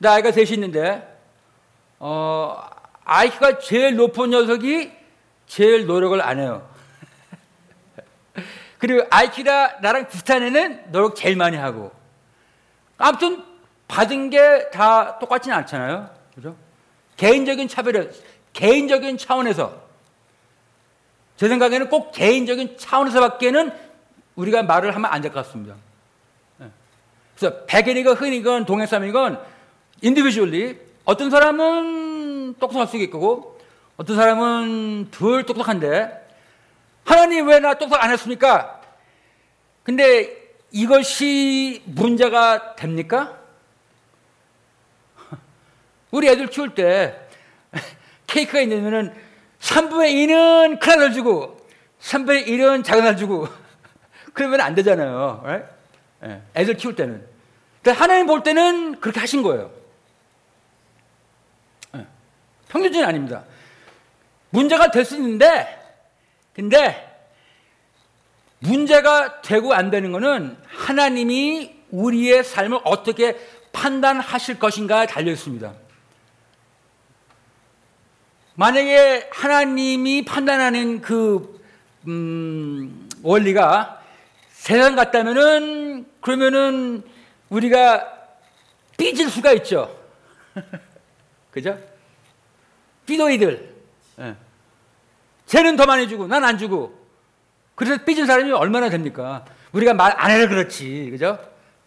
그죠? 0.00 0.08
나 0.08 0.12
아이가 0.14 0.32
셋이 0.32 0.52
있는데, 0.52 1.06
어, 1.98 2.56
아이가 3.04 3.58
제일 3.58 3.96
높은 3.96 4.30
녀석이 4.30 4.90
제일 5.46 5.86
노력을 5.86 6.20
안 6.22 6.38
해요. 6.38 6.68
그리고 8.78 9.06
아이키가 9.10 9.78
나랑 9.82 10.08
비슷한 10.08 10.42
애는 10.42 10.90
노력 10.92 11.14
제일 11.16 11.36
많이 11.36 11.56
하고. 11.56 11.92
아무튼 12.98 13.44
받은 13.88 14.30
게 14.30 14.70
다 14.70 15.18
똑같지는 15.18 15.56
않잖아요. 15.58 16.08
그죠? 16.34 16.56
개인적인 17.16 17.68
차별이 17.68 18.08
개인적인 18.52 19.18
차원에서 19.18 19.82
제 21.36 21.48
생각에는 21.48 21.88
꼭 21.88 22.12
개인적인 22.12 22.76
차원에서밖에는 22.78 23.72
우리가 24.36 24.62
말을 24.62 24.94
하면 24.94 25.10
안 25.12 25.20
될 25.22 25.32
것 25.32 25.44
같습니다. 25.44 25.74
예. 26.60 26.70
그래서 27.36 27.64
백인이건 27.66 28.16
흑인이건 28.16 28.64
동양 28.64 28.98
사람이건 28.98 29.40
individually 30.02 30.78
어떤 31.04 31.30
사람은 31.30 32.54
똑똑할 32.58 32.86
수 32.86 32.96
있겠고 32.96 33.58
어떤 33.96 34.16
사람은 34.16 35.08
덜 35.10 35.44
똑똑한데 35.44 36.28
하나님 37.04 37.48
왜 37.48 37.58
나 37.60 37.74
똑똑 37.74 38.02
안 38.02 38.10
했습니까? 38.10 38.80
근데 39.82 40.36
이것이 40.70 41.82
문제가 41.84 42.76
됩니까? 42.76 43.36
우리 46.10 46.28
애들 46.28 46.46
키울 46.46 46.74
때 46.74 47.18
케이크가 48.26 48.60
있냐면은 48.60 49.12
3분의 49.60 50.14
2는 50.14 50.80
큰 50.80 50.92
아들 50.92 51.12
주고 51.12 51.58
3분의 52.00 52.46
1은 52.46 52.84
작은 52.84 53.02
아들 53.02 53.16
주고 53.18 53.48
그러면 54.32 54.60
안 54.60 54.74
되잖아요. 54.74 55.40
right? 55.44 55.68
예, 56.24 56.42
애들 56.54 56.76
키울 56.76 56.94
때는. 56.94 57.26
하나님 57.86 58.26
볼 58.26 58.42
때는 58.42 59.00
그렇게 59.00 59.20
하신 59.20 59.42
거예요. 59.42 59.70
예, 62.70 62.72
평균주의는 62.72 63.08
아닙니다. 63.08 63.44
문제가 64.50 64.90
될 64.90 65.04
수 65.04 65.16
있는데 65.16 65.78
근데 66.54 67.06
문제가 68.60 69.40
되고 69.42 69.72
안 69.72 69.90
되는 69.90 70.12
것은 70.12 70.56
하나님이 70.66 71.74
우리의 71.90 72.44
삶을 72.44 72.80
어떻게 72.84 73.36
판단하실 73.72 74.58
것인가에 74.58 75.06
달려 75.06 75.32
있습니다. 75.32 75.72
만약에 78.54 79.30
하나님이 79.32 80.24
판단하는 80.24 81.00
그 81.00 81.60
음, 82.06 83.08
원리가 83.22 84.02
세상 84.50 84.96
같다면은 84.96 86.06
그러면은 86.20 87.02
우리가 87.48 88.06
삐질 88.98 89.30
수가 89.30 89.52
있죠. 89.52 89.96
그죠? 91.50 91.78
삐도이들. 93.10 93.74
예. 94.20 94.36
쟤는 95.46 95.74
더 95.76 95.84
많이 95.86 96.08
주고 96.08 96.28
난 96.28 96.44
안 96.44 96.56
주고. 96.58 96.96
그래서 97.74 98.02
삐진 98.04 98.26
사람이 98.26 98.52
얼마나 98.52 98.88
됩니까? 98.88 99.44
우리가 99.72 99.94
말 99.94 100.14
안 100.16 100.30
해서 100.30 100.48
그렇지. 100.48 101.08
그죠? 101.10 101.38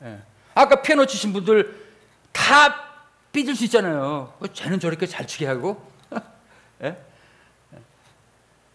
예. 0.04 0.20
아까 0.54 0.82
피아노 0.82 1.06
치신 1.06 1.32
분들 1.32 1.82
다 2.34 2.92
삐질 3.32 3.56
수 3.56 3.64
있잖아요. 3.66 4.34
어, 4.40 4.48
쟤는 4.52 4.80
저렇게 4.82 5.06
잘 5.08 5.26
치게 5.26 5.48
하고 5.48 5.82
예? 6.84 6.98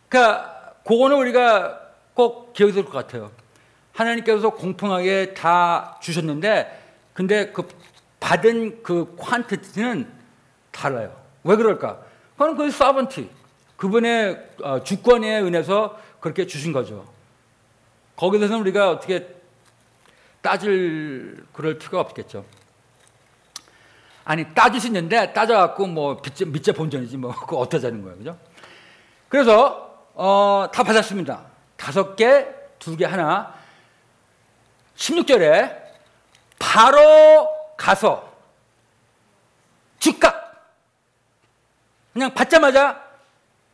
그러니까 0.09 0.73
그거는 0.87 1.17
우리가 1.19 1.81
꼭 2.15 2.53
기억해야 2.55 2.77
될것 2.77 2.93
같아요. 2.93 3.31
하나님께서 3.93 4.51
공평하게 4.51 5.35
다 5.35 5.99
주셨는데 6.01 6.83
근데 7.13 7.53
그 7.53 7.69
받은 8.21 8.83
그 8.83 9.15
퀀티티는 9.19 10.09
달라요. 10.73 11.15
왜 11.45 11.57
그럴까? 11.57 12.01
그건 12.39 12.57
그 12.57 12.71
서번티 12.71 13.29
그분의 13.77 14.51
어, 14.63 14.83
주권에 14.85 15.41
은해서 15.41 15.99
그렇게 16.21 16.47
주신 16.47 16.73
거죠. 16.73 17.05
거기에 18.15 18.39
대해서는 18.39 18.61
우리가 18.61 18.91
어떻게 18.91 19.27
따질 20.41 21.45
그럴 21.53 21.79
필요가 21.79 22.01
없겠죠. 22.01 22.45
아니 24.25 24.55
따질 24.55 24.81
수 24.81 24.87
있는데 24.87 25.33
따져갖고 25.33 25.89
뭐 25.89 26.21
밑째, 26.23 26.45
밑째 26.45 26.73
본전이지 26.73 27.17
뭐 27.17 27.35
그거 27.35 27.57
어떠자는 27.57 28.03
거예요, 28.03 28.19
그죠? 28.19 28.39
그래서 29.29 30.07
어, 30.15 30.69
다 30.73 30.85
받았습니다. 30.85 31.43
다섯 31.77 32.15
개, 32.15 32.47
두 32.79 32.97
개, 32.97 33.05
하나. 33.05 33.53
16절에 34.97 35.77
바로 36.59 37.49
가서 37.77 38.33
즉각 39.99 40.38
그냥 42.19 42.35
받자마자 42.35 43.01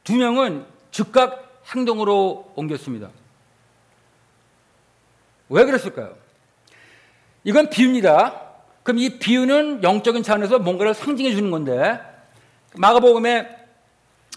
두 0.04 0.14
명은 0.16 0.66
즉각 0.90 1.62
행동으로 1.74 2.52
옮겼습니다. 2.56 3.08
왜 5.48 5.64
그랬을까요? 5.64 6.14
이건 7.42 7.70
비유입니다. 7.70 8.42
그럼 8.82 8.98
이 8.98 9.18
비유는 9.18 9.82
영적인 9.82 10.22
차원에서 10.22 10.58
뭔가를 10.58 10.92
상징해 10.92 11.34
주는 11.34 11.50
건데 11.50 11.98
마가복음에 12.74 13.48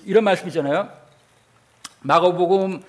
이런 0.06 0.24
말씀 0.24 0.48
있잖아요. 0.48 0.90
마가복음 2.00 2.82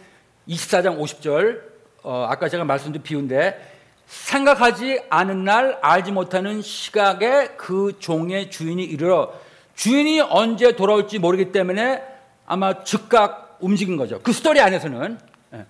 24장 0.47 1.01
50절 1.01 1.62
어, 2.05 2.29
아까 2.31 2.49
제가 2.49 2.62
말씀드린 2.62 3.03
비유인데 3.03 3.79
생각하지 4.07 5.03
않은 5.11 5.43
날 5.43 5.81
알지 5.83 6.12
못하는 6.12 6.62
시각에 6.62 7.57
그 7.57 7.99
종의 7.99 8.53
주인이 8.53 8.85
이르러 8.85 9.33
주인이 9.79 10.20
언제 10.22 10.74
돌아올지 10.74 11.20
모르기 11.20 11.53
때문에 11.53 12.03
아마 12.47 12.83
즉각 12.83 13.59
움직인 13.61 13.97
거죠. 13.97 14.20
그 14.20 14.33
스토리 14.33 14.61
안에서는 14.61 15.20
예. 15.55 15.66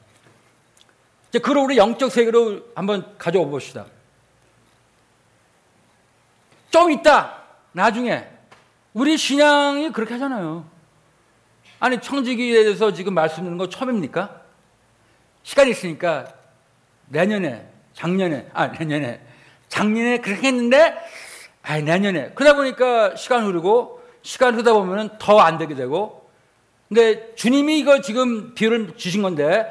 이제 1.28 1.38
그걸 1.38 1.58
우리 1.58 1.76
영적 1.76 2.10
세계로 2.10 2.62
한번 2.74 3.18
가져와 3.18 3.44
봅시다. 3.44 3.84
좀 6.70 6.90
있다. 6.90 7.42
나중에 7.72 8.26
우리 8.94 9.18
신앙이 9.18 9.92
그렇게 9.92 10.14
하잖아요. 10.14 10.64
아니 11.78 12.00
청지기에 12.00 12.64
대해서 12.64 12.94
지금 12.94 13.12
말씀 13.12 13.44
드는 13.44 13.58
거 13.58 13.68
처음입니까? 13.68 14.40
시간이 15.42 15.70
있으니까 15.72 16.32
내년에, 17.08 17.68
작년에, 17.92 18.48
아 18.54 18.68
내년에, 18.68 19.20
작년에 19.68 20.22
그렇게 20.22 20.48
했는데 20.48 20.96
아 21.60 21.78
내년에 21.78 22.30
그러다 22.30 22.56
보니까 22.56 23.14
시간 23.14 23.44
흐르고 23.44 23.97
시간 24.28 24.52
흐르다 24.52 24.74
보면은 24.74 25.08
더 25.18 25.40
안 25.40 25.56
되게 25.56 25.74
되고 25.74 26.28
근데 26.88 27.34
주님이 27.34 27.78
이거 27.78 28.02
지금 28.02 28.52
비유를 28.52 28.98
주신 28.98 29.22
건데 29.22 29.64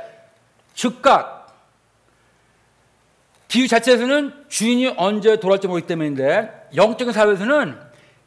즉각 0.73 1.55
비유 3.47 3.67
자체에서는 3.67 4.45
주인이 4.47 4.95
언제 4.97 5.39
돌아올지 5.39 5.67
모르기 5.67 5.85
때문인데 5.85 6.69
영적인 6.75 7.13
사회에서는 7.13 7.77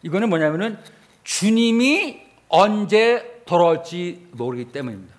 이거는 0.05 0.28
뭐냐면은 0.28 0.78
주님이 1.24 2.20
언제 2.49 3.43
돌아올지 3.45 4.28
모르기 4.31 4.66
때문입니다. 4.66 5.12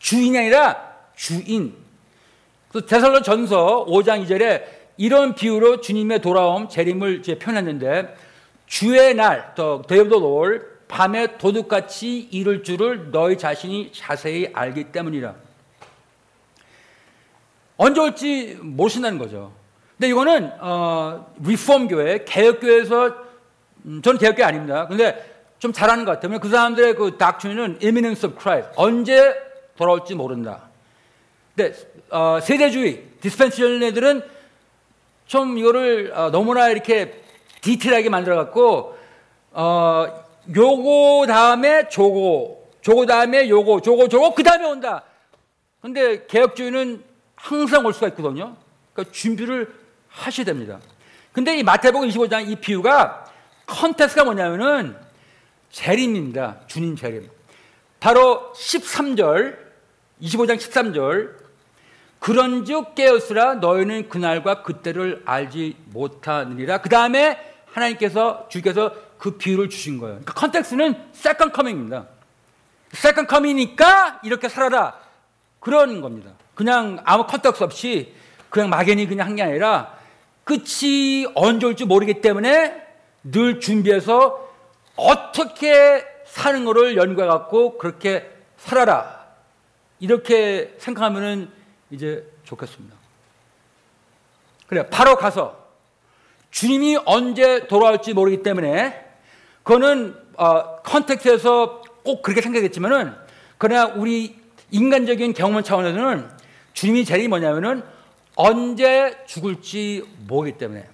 주인이 0.00 0.36
아니라 0.36 0.92
주인. 1.14 1.76
그래서 2.68 2.84
데살로 2.84 3.22
전서 3.22 3.86
5장 3.86 4.26
2절에 4.26 4.64
이런 4.96 5.36
비유로 5.36 5.80
주님의 5.80 6.20
돌아옴, 6.20 6.68
재림을 6.68 7.20
이제 7.20 7.38
표현했는데 7.38 8.29
주의 8.70 9.14
날, 9.14 9.52
the 9.56 9.82
day 9.88 10.60
밤에 10.86 11.36
도둑같이 11.38 12.28
이룰 12.30 12.62
줄을 12.62 13.10
너희 13.10 13.36
자신이 13.36 13.90
자세히 13.92 14.48
알기 14.52 14.84
때문이라. 14.84 15.34
언제 17.76 18.00
올지 18.00 18.58
모르신다는 18.60 19.18
거죠. 19.18 19.52
근데 19.98 20.08
이거는 20.08 20.52
어, 20.60 21.34
리폼 21.40 21.88
교회, 21.88 22.24
개혁 22.24 22.60
교회에서 22.60 23.14
음, 23.86 24.02
저는 24.02 24.18
개혁 24.18 24.36
교회 24.36 24.46
아닙니다. 24.46 24.86
근데 24.86 25.48
좀 25.58 25.72
잘하는 25.72 26.04
것 26.04 26.12
같아요. 26.12 26.38
그 26.38 26.48
사람들의 26.48 26.94
그 26.94 27.18
닥트리는 27.18 27.80
imminence 27.82 28.26
of 28.26 28.38
Christ. 28.40 28.70
언제 28.76 29.34
돌아올지 29.76 30.14
모른다. 30.14 30.70
근데 31.56 31.76
어, 32.08 32.38
세대주의, 32.40 33.04
디스펜시언 33.20 33.82
애들은 33.82 34.22
좀 35.26 35.58
이거를 35.58 36.12
어, 36.14 36.30
너무나 36.30 36.68
이렇게 36.68 37.19
디테일하게 37.60 38.08
만들어 38.08 38.36
갖고 38.36 38.98
어, 39.52 40.24
요거 40.54 41.26
다음에 41.26 41.88
조고, 41.88 42.70
조고 42.80 43.06
다음에 43.06 43.48
요거, 43.48 43.80
조고, 43.82 44.08
조고 44.08 44.34
그 44.34 44.42
다음에 44.42 44.66
온다. 44.66 45.02
근데 45.80 46.26
개혁주의는 46.26 47.02
항상 47.34 47.84
올 47.84 47.92
수가 47.92 48.08
있거든요. 48.08 48.56
그러니까 48.92 49.12
준비를 49.12 49.72
하셔야 50.08 50.44
됩니다. 50.44 50.78
근데 51.32 51.58
이 51.58 51.62
마태복음 51.62 52.08
25장 52.08 52.48
이 52.48 52.56
비유가 52.56 53.24
context가 53.66 54.24
뭐냐면은 54.24 54.96
재림입니다. 55.70 56.60
주님 56.66 56.96
재림. 56.96 57.28
바로 58.00 58.52
13절, 58.54 59.56
25장 60.22 60.56
13절. 60.56 61.40
그런즉 62.18 62.94
깨어 62.94 63.22
있으라 63.22 63.54
너희는 63.54 64.08
그날과 64.08 64.62
그때를 64.62 65.22
알지 65.24 65.76
못하느니라. 65.86 66.78
그 66.78 66.88
다음에 66.88 67.49
하나님께서 67.72 68.46
주께서 68.48 68.92
그 69.18 69.36
비유를 69.36 69.68
주신 69.68 69.98
거예요. 69.98 70.14
그러니까 70.16 70.34
context는 70.34 71.10
second 71.12 71.52
coming입니다. 71.52 72.06
second 72.92 73.26
coming이니까 73.26 74.20
이렇게 74.24 74.48
살아라. 74.48 74.98
그런 75.60 76.00
겁니다. 76.00 76.32
그냥 76.54 77.00
아무 77.04 77.26
context 77.26 77.62
없이 77.62 78.14
그냥 78.48 78.68
막연히 78.70 79.06
그냥 79.06 79.26
한 79.28 79.36
게 79.36 79.42
아니라 79.42 79.94
끝이 80.44 81.26
언제 81.34 81.66
올지 81.66 81.84
모르기 81.84 82.20
때문에 82.20 82.86
늘 83.22 83.60
준비해서 83.60 84.48
어떻게 84.96 86.04
사는 86.24 86.64
거를 86.64 86.96
연구해 86.96 87.26
갖고 87.26 87.78
그렇게 87.78 88.28
살아라. 88.56 89.26
이렇게 90.00 90.74
생각하면은 90.78 91.50
이제 91.90 92.26
좋겠습니다. 92.44 92.96
그래, 94.66 94.88
바로 94.88 95.16
가서 95.16 95.59
주님이 96.50 96.98
언제 97.04 97.66
돌아올지 97.66 98.12
모르기 98.12 98.42
때문에 98.42 99.08
그거는 99.62 100.16
어, 100.36 100.76
컨텍스에서 100.82 101.82
꼭 102.02 102.22
그렇게 102.22 102.40
생각했지만은 102.40 103.14
그러나 103.58 103.86
우리 103.86 104.38
인간적인 104.70 105.34
경험 105.34 105.62
차원에서는 105.62 106.30
주님이 106.72 107.04
제일이 107.04 107.28
뭐냐면은 107.28 107.82
언제 108.34 109.22
죽을지 109.26 110.04
모르기 110.26 110.56
때문에 110.56 110.88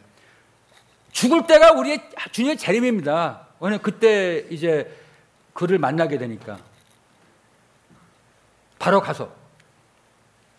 죽을 1.13 1.47
때가 1.47 1.73
우리의 1.73 2.03
주님의 2.33 2.59
재림입니다. 2.59 3.47
왜냐면 3.61 3.81
그때 3.83 4.45
이제 4.51 4.93
그를 5.53 5.79
만나게 5.79 6.19
되니까 6.19 6.59
바로 8.79 9.01
가서 9.01 9.33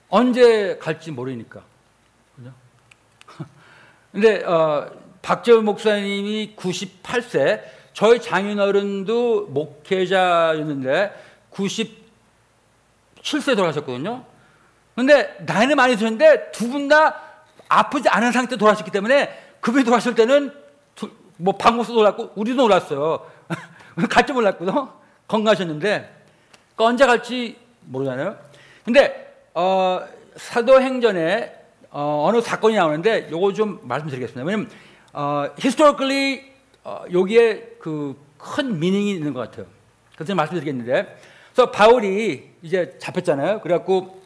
언제 0.09 0.77
갈지 0.77 1.11
모르니까? 1.11 1.63
근데 4.17 4.43
어, 4.45 4.89
박재훈 5.21 5.63
목사님이 5.65 6.55
98세 6.57 7.61
저희 7.93 8.19
장인어른도 8.19 9.45
목회자였는데 9.49 11.13
97세 11.53 13.55
돌아가셨거든요. 13.55 14.23
근데 14.95 15.37
나이는 15.45 15.75
많이 15.75 15.93
드셨는데 15.95 16.49
두 16.51 16.71
분 16.71 16.87
다 16.87 17.21
아프지 17.69 18.09
않은 18.09 18.31
상태 18.31 18.57
돌아가셨기 18.57 18.89
때문에 18.89 19.29
그분이 19.59 19.83
돌아가실 19.83 20.15
때는 20.15 20.51
두, 20.95 21.11
뭐 21.37 21.55
박목수 21.55 21.93
놀랐고 21.93 22.31
우리도 22.35 22.63
놀랐어요. 22.63 23.23
갈 24.09 24.25
줄 24.25 24.33
몰랐거든. 24.33 24.73
건강하셨는데 25.27 25.89
그러니까 26.75 26.85
언제 26.85 27.05
갈지 27.05 27.55
모르잖아요. 27.81 28.35
근데 28.83 29.31
어, 29.53 30.01
사도행전에 30.37 31.53
어, 31.91 32.29
느 32.33 32.41
사건이 32.41 32.75
나오는데 32.75 33.29
요거 33.31 33.53
좀 33.53 33.79
말씀드리겠습니다. 33.83 34.45
왜냐면 34.45 34.69
어, 35.13 35.47
historically 35.59 36.51
어, 36.83 37.03
여기에 37.11 37.77
그 37.79 38.27
큰 38.37 38.79
미닝이 38.79 39.11
있는 39.11 39.33
것 39.33 39.41
같아요. 39.41 39.65
그래서 40.15 40.33
말씀드리겠는데, 40.35 41.17
그래서 41.53 41.71
바울이 41.71 42.51
이제 42.61 42.97
잡혔잖아요. 42.99 43.61
그래갖고 43.61 44.21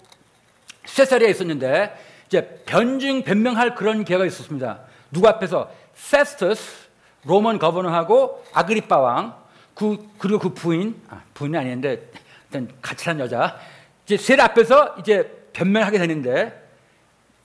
세사리에 0.86 1.30
있었는데 1.30 1.96
이제 2.28 2.62
변증 2.66 3.24
변명할 3.24 3.76
그런 3.76 4.04
기회가 4.04 4.26
있었습니다. 4.26 4.82
누구 5.12 5.28
앞에서 5.28 5.72
페스터스 6.12 6.90
로먼 7.26 7.60
거버너하고 7.60 8.44
아그리파 8.54 8.98
왕, 8.98 9.36
그 9.76 9.98
그리고 10.18 10.40
그 10.40 10.54
부인, 10.54 11.00
아, 11.10 11.22
부인이 11.34 11.58
아닌데 11.58 12.10
일단 12.46 12.70
같이 12.82 13.06
산 13.06 13.20
여자 13.20 13.58
이제 14.06 14.18
세 14.18 14.36
앞에서 14.42 14.96
이제 15.00 15.50
변명하게 15.54 16.00
되는데 16.00 16.61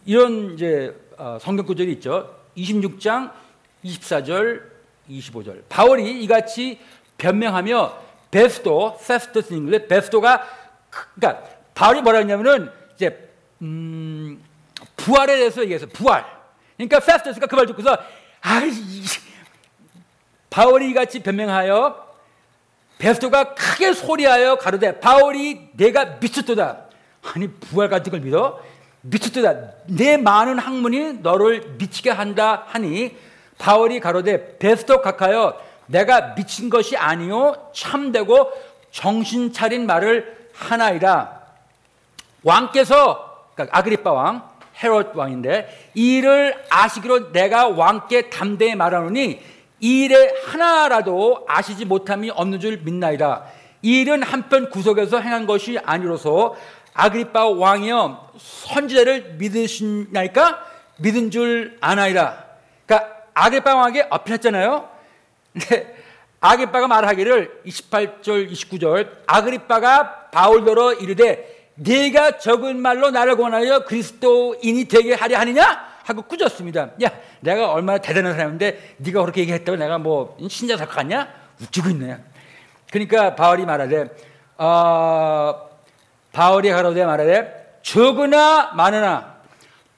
이런 0.06 0.54
이제 0.54 0.94
어, 1.18 1.36
성경 1.40 1.66
구절이 1.66 1.92
있죠. 1.94 2.34
26장 2.56 3.32
24절 3.84 4.62
25절. 5.10 5.62
바울이 5.68 6.22
이같이 6.22 6.78
변명하며 7.18 8.06
베스도, 8.30 8.96
세스토스 9.00 9.52
잉글레 9.54 9.88
베스도가 9.88 10.46
그러니까 10.90 11.44
바울이 11.74 12.02
뭐라 12.02 12.18
했냐면은 12.18 12.70
이제 12.94 13.30
음, 13.62 14.42
부활에 14.96 15.36
대해서 15.36 15.62
얘기해서 15.62 15.86
부활. 15.86 16.24
그러니까 16.76 17.00
페스토스가 17.00 17.46
그 17.46 17.56
말 17.56 17.66
듣고서 17.66 17.96
아이 18.42 18.70
바울이 20.50 20.90
이같이 20.90 21.20
변명하여 21.20 22.06
베스도가 22.98 23.54
크게 23.54 23.92
소리하여 23.92 24.56
가로되 24.56 25.00
바울이 25.00 25.70
내가 25.72 26.04
미쳤도다. 26.20 26.84
아니 27.34 27.48
부활 27.48 27.88
같은 27.88 28.10
걸 28.10 28.20
믿어? 28.20 28.62
미쳤도다. 29.10 29.54
내 29.86 30.16
많은 30.16 30.58
학문이 30.58 31.20
너를 31.22 31.74
미치게 31.78 32.10
한다 32.10 32.64
하니 32.66 33.16
바울이 33.58 34.00
가로되 34.00 34.58
베스도 34.58 35.00
각하여 35.00 35.60
내가 35.86 36.34
미친 36.34 36.68
것이 36.68 36.96
아니요 36.96 37.70
참되고 37.72 38.52
정신 38.90 39.52
차린 39.52 39.86
말을 39.86 40.50
하나이라. 40.52 41.40
왕께서 42.42 43.50
그러니까 43.54 43.78
아그리파 43.78 44.12
왕 44.12 44.48
헤롯 44.82 45.14
왕인데 45.14 45.90
이를 45.94 46.54
아시기로 46.68 47.32
내가 47.32 47.68
왕께 47.68 48.28
담대히 48.28 48.74
말하노니 48.74 49.40
이 49.80 50.04
일에 50.04 50.34
하나라도 50.46 51.44
아시지 51.48 51.84
못함이 51.84 52.30
없는 52.30 52.60
줄 52.60 52.78
믿나이다. 52.78 53.44
이 53.82 54.00
일은 54.00 54.22
한편 54.22 54.70
구석에서 54.70 55.20
행한 55.20 55.46
것이 55.46 55.78
아니로서 55.78 56.56
아그리파 56.96 57.48
왕이여 57.50 58.32
선지자를 58.38 59.34
믿으시나이까 59.34 60.64
믿은 60.98 61.30
줄 61.30 61.76
아나이다. 61.80 62.44
그러니까 62.86 63.16
아그리파 63.34 63.74
왕에게 63.74 64.06
어필했잖아요. 64.10 64.88
근데 65.52 65.94
아그리파가 66.40 66.88
말하기를 66.88 67.62
28절 67.66 68.50
29절 68.50 69.10
아그리파가 69.26 70.30
바울더러 70.30 70.94
이르되 70.94 71.70
네가 71.74 72.38
적은 72.38 72.80
말로 72.80 73.10
나를 73.10 73.36
권하여 73.36 73.84
그리스도인이 73.84 74.86
되게 74.86 75.14
하려 75.14 75.38
하느냐 75.38 75.96
하고 76.04 76.22
꾸졌습니다. 76.22 76.90
야, 77.02 77.10
내가 77.40 77.72
얼마나 77.72 77.98
대단한 77.98 78.34
사람인데 78.34 78.96
네가 78.98 79.20
그렇게 79.20 79.42
얘기했다고 79.42 79.76
내가 79.76 79.98
뭐 79.98 80.36
신자 80.48 80.76
같냐? 80.76 81.28
웃기고 81.60 81.90
있네. 81.90 82.18
그러니까 82.90 83.34
바울이 83.34 83.66
말하되 83.66 84.08
어, 84.56 85.68
바울이 86.36 86.68
가로되 86.68 87.06
말하되 87.06 87.78
적으나 87.80 88.70
많으나 88.74 89.36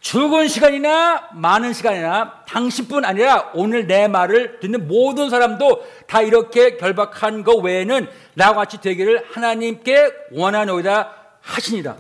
죽은 0.01 0.47
시간이나 0.47 1.31
많은 1.33 1.73
시간이나 1.73 2.45
당신뿐 2.47 3.05
아니라 3.05 3.51
오늘 3.55 3.89
내 3.89 4.07
말을 4.07 4.61
듣는 4.61 4.87
모든 4.87 5.31
사람도 5.31 5.85
다 6.07 6.23
이렇게 6.23 6.77
결박한 6.77 7.43
것 7.43 7.57
외에는 7.57 8.09
나와 8.35 8.55
같이 8.55 8.81
되기를 8.81 9.27
하나님께 9.33 10.13
원하노이다 10.31 11.13
하시니라. 11.41 11.97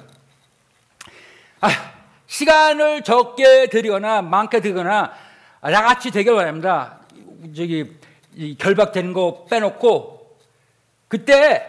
아, 1.60 1.68
시간을 2.28 3.02
적게 3.02 3.66
들이거나 3.66 4.22
많게 4.22 4.60
들거나 4.60 5.12
나같이 5.62 6.12
되길 6.12 6.36
바랍니다. 6.36 7.00
저기 7.56 7.92
이 8.36 8.56
결박되는 8.56 9.12
거 9.12 9.46
빼놓고 9.50 10.38
그때 11.08 11.66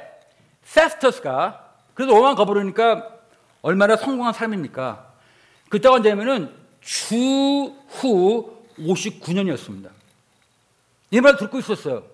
세스터스가 0.62 1.69
그래도 2.00 2.16
오만 2.16 2.34
거부르니까 2.36 3.10
얼마나 3.62 3.98
성공한 3.98 4.32
사람입니까? 4.32 5.06
그때가 5.68 5.96
언제냐면은 5.96 6.50
주후 6.80 7.76
59년이었습니다. 8.78 9.90
이 11.12 11.20
말을 11.20 11.38
듣고 11.38 11.60
있었어요. 11.60 12.06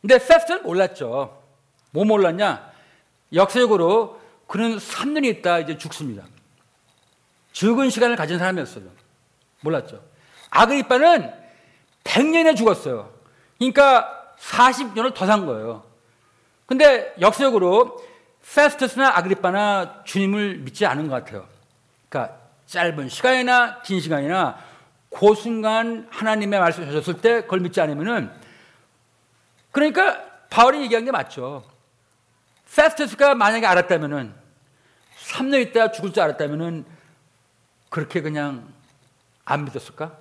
근데 0.00 0.20
세스터는 0.20 0.62
몰랐죠. 0.62 1.42
뭐 1.90 2.04
몰랐냐? 2.04 2.70
역사적으로 3.32 4.20
그는 4.46 4.76
3년이 4.78 5.24
있다 5.38 5.58
이제 5.58 5.76
죽습니다. 5.76 6.22
죽은 7.50 7.90
시간을 7.90 8.14
가진 8.14 8.38
사람이었어요. 8.38 8.84
몰랐죠. 9.62 10.00
아그리빠는 10.50 11.34
100년에 12.04 12.56
죽었어요. 12.56 13.12
그러니까 13.58 14.36
40년을 14.38 15.14
더 15.14 15.26
산 15.26 15.46
거예요. 15.46 15.82
근데 16.66 17.12
역사적으로 17.20 18.06
페스터스나 18.54 19.16
아그리빠나 19.16 20.02
주님을 20.04 20.58
믿지 20.58 20.86
않은 20.86 21.08
것 21.08 21.14
같아요. 21.14 21.46
그러니까 22.08 22.38
짧은 22.66 23.08
시간이나 23.08 23.82
긴 23.82 24.00
시간이나 24.00 24.58
그 25.10 25.34
순간 25.34 26.06
하나님의 26.10 26.58
말씀을 26.58 26.88
하셨을 26.88 27.20
때 27.20 27.42
그걸 27.42 27.60
믿지 27.60 27.80
않으면은 27.80 28.30
그러니까 29.70 30.24
바울이 30.50 30.80
얘기한 30.82 31.04
게 31.04 31.10
맞죠. 31.10 31.64
페스터스가 32.74 33.34
만약에 33.34 33.66
알았다면은 33.66 34.34
3년 35.26 35.68
있다 35.68 35.92
죽을 35.92 36.12
줄 36.12 36.22
알았다면은 36.22 36.84
그렇게 37.90 38.20
그냥 38.20 38.72
안 39.44 39.64
믿었을까? 39.64 40.16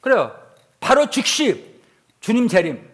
그래요. 0.00 0.38
바로 0.80 1.10
즉시 1.10 1.80
주님 2.20 2.48
재림 2.48 2.88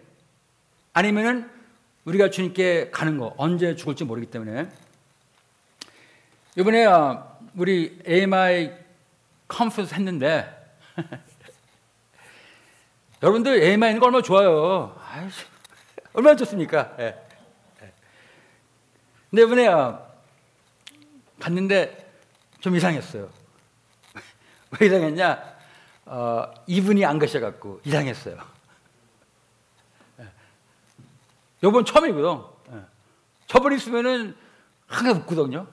아니면은 0.93 1.60
우리가 2.05 2.29
주님께 2.29 2.89
가는 2.91 3.17
거 3.17 3.33
언제 3.37 3.75
죽을지 3.75 4.03
모르기 4.03 4.27
때문에 4.27 4.69
이번에 6.57 6.85
어, 6.85 7.39
우리 7.55 8.01
AMI 8.07 8.71
컨퍼런스 9.47 9.93
했는데 9.93 10.49
여러분들 13.21 13.61
AMI 13.61 13.89
있는 13.89 13.99
거 13.99 14.07
얼마나 14.07 14.23
좋아요. 14.23 14.99
아이씨, 15.07 15.45
얼마나 16.13 16.35
좋습니까? 16.35 16.95
예. 16.99 17.15
예. 17.83 17.93
근데 19.29 19.43
이번에 19.43 19.67
어, 19.67 20.11
갔는데 21.39 22.11
좀 22.59 22.75
이상했어요. 22.75 23.29
왜 24.79 24.87
이상했냐? 24.87 25.51
어, 26.05 26.51
이분이 26.67 27.05
안 27.05 27.19
가셔갖고 27.19 27.81
이상했어요. 27.85 28.37
예. 30.19 30.27
요번 31.63 31.85
처음이고요. 31.85 32.57
예. 32.73 32.81
저번 33.47 33.73
있으면은 33.73 34.35
항상 34.87 35.17
웃거든요. 35.17 35.67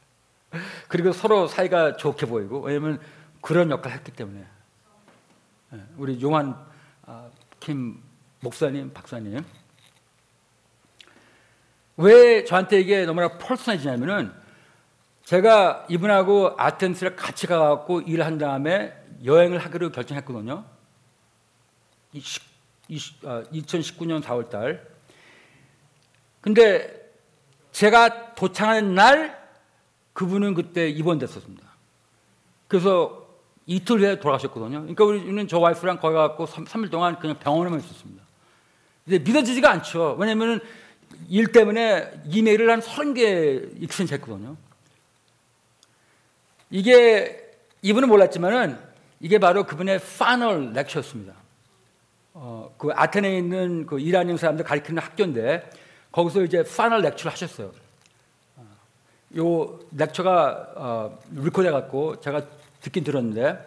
그리고 0.88 1.12
서로 1.12 1.46
사이가 1.46 1.96
좋게 1.96 2.26
보이고 2.26 2.60
왜냐면 2.60 3.00
그런 3.40 3.70
역할을 3.70 3.96
했기 3.96 4.12
때문에 4.12 4.46
예. 5.74 5.80
우리 5.96 6.20
용한 6.20 6.56
아, 7.06 7.28
김 7.60 8.02
목사님, 8.40 8.92
박사님 8.92 9.44
왜 11.96 12.44
저한테 12.44 12.80
이게 12.80 13.06
너무나 13.06 13.38
펄슨해지냐면은 13.38 14.32
제가 15.24 15.86
이분하고 15.88 16.54
아텐스를 16.56 17.16
같이 17.16 17.46
가갖고 17.46 18.02
일한 18.02 18.38
다음에 18.38 18.94
여행을 19.24 19.58
하기로 19.58 19.90
결정했거든요. 19.90 20.64
20, 22.88 23.16
20, 23.16 23.26
아, 23.26 23.42
2019년 23.52 24.22
4월 24.22 24.48
달. 24.48 24.86
근데 26.40 27.10
제가 27.72 28.34
도착하는 28.34 28.94
날 28.94 29.46
그분은 30.12 30.54
그때 30.54 30.88
입원됐었습니다. 30.88 31.66
그래서 32.68 33.26
이틀 33.66 34.00
후에 34.00 34.20
돌아가셨거든요. 34.20 34.80
그러니까 34.80 35.04
우리는 35.04 35.48
저 35.48 35.58
와이프랑 35.58 35.98
거기 35.98 36.14
가고 36.14 36.46
3, 36.46 36.84
일 36.84 36.90
동안 36.90 37.18
그냥 37.18 37.38
병원에만 37.38 37.80
있었습니다. 37.80 38.22
근데 39.04 39.18
믿어지지가 39.18 39.70
않죠. 39.70 40.16
왜냐면은 40.18 40.60
일 41.28 41.52
때문에 41.52 42.22
이메일을 42.26 42.70
한 42.70 42.80
30개 42.80 43.82
익스텐 43.82 44.08
했거든요. 44.08 44.56
이게 46.70 47.54
이분은 47.82 48.08
몰랐지만은 48.08 48.78
이게 49.20 49.38
바로 49.38 49.64
그분의 49.64 50.00
final 50.18 50.72
lecture였습니다. 50.72 51.34
어, 52.38 52.74
그 52.76 52.90
아테네에 52.94 53.38
있는 53.38 53.86
그 53.86 53.98
이란인 53.98 54.36
사람들 54.36 54.62
가르치는 54.62 55.02
학교인데 55.02 55.70
거기서 56.12 56.44
이제 56.44 56.62
final 56.64 57.00
lecture를 57.00 57.32
하셨어요. 57.32 57.72
어, 58.56 58.66
요 59.38 59.80
lecture가 59.96 60.72
어, 60.76 61.18
리코드 61.30 61.66
해갖고 61.66 62.20
제가 62.20 62.42
듣긴 62.82 63.04
들었는데 63.04 63.58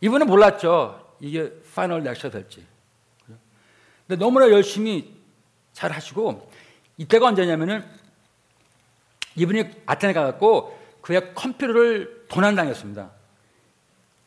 이분은 0.00 0.28
몰랐죠. 0.28 1.04
이게 1.18 1.52
final 1.74 2.04
lecture 2.04 2.30
될지. 2.30 2.64
근데 4.06 4.24
너무나 4.24 4.48
열심히 4.48 5.12
잘 5.72 5.90
하시고 5.90 6.48
이때가 6.96 7.26
언제냐면은 7.26 7.84
이분이 9.34 9.64
아테네 9.86 10.12
가갖고 10.12 10.78
그의 11.00 11.34
컴퓨터를 11.34 12.26
도난당했습니다. 12.28 13.10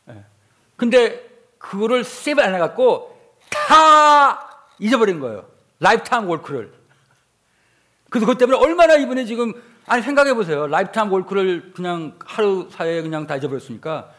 예. 0.09 0.23
근데 0.75 1.34
그거를 1.69 2.03
save 2.03 2.41
안 2.41 2.53
해갖고 2.55 3.15
다 3.49 4.59
잊어버린 4.79 5.19
거예요. 5.19 5.45
lifetime 5.79 6.27
work를. 6.29 6.73
그래서 8.09 8.25
그것 8.25 8.37
때문에 8.37 8.57
얼마나 8.57 8.95
이분이 8.95 9.25
지금 9.25 9.53
아니 9.85 10.01
생각해 10.01 10.33
보세요. 10.33 10.67
lifetime 10.67 11.11
work를 11.11 11.73
그냥 11.75 12.17
하루 12.25 12.69
사이에 12.71 13.01
그냥 13.01 13.27
다 13.27 13.35
잊어버렸으니까. 13.35 14.11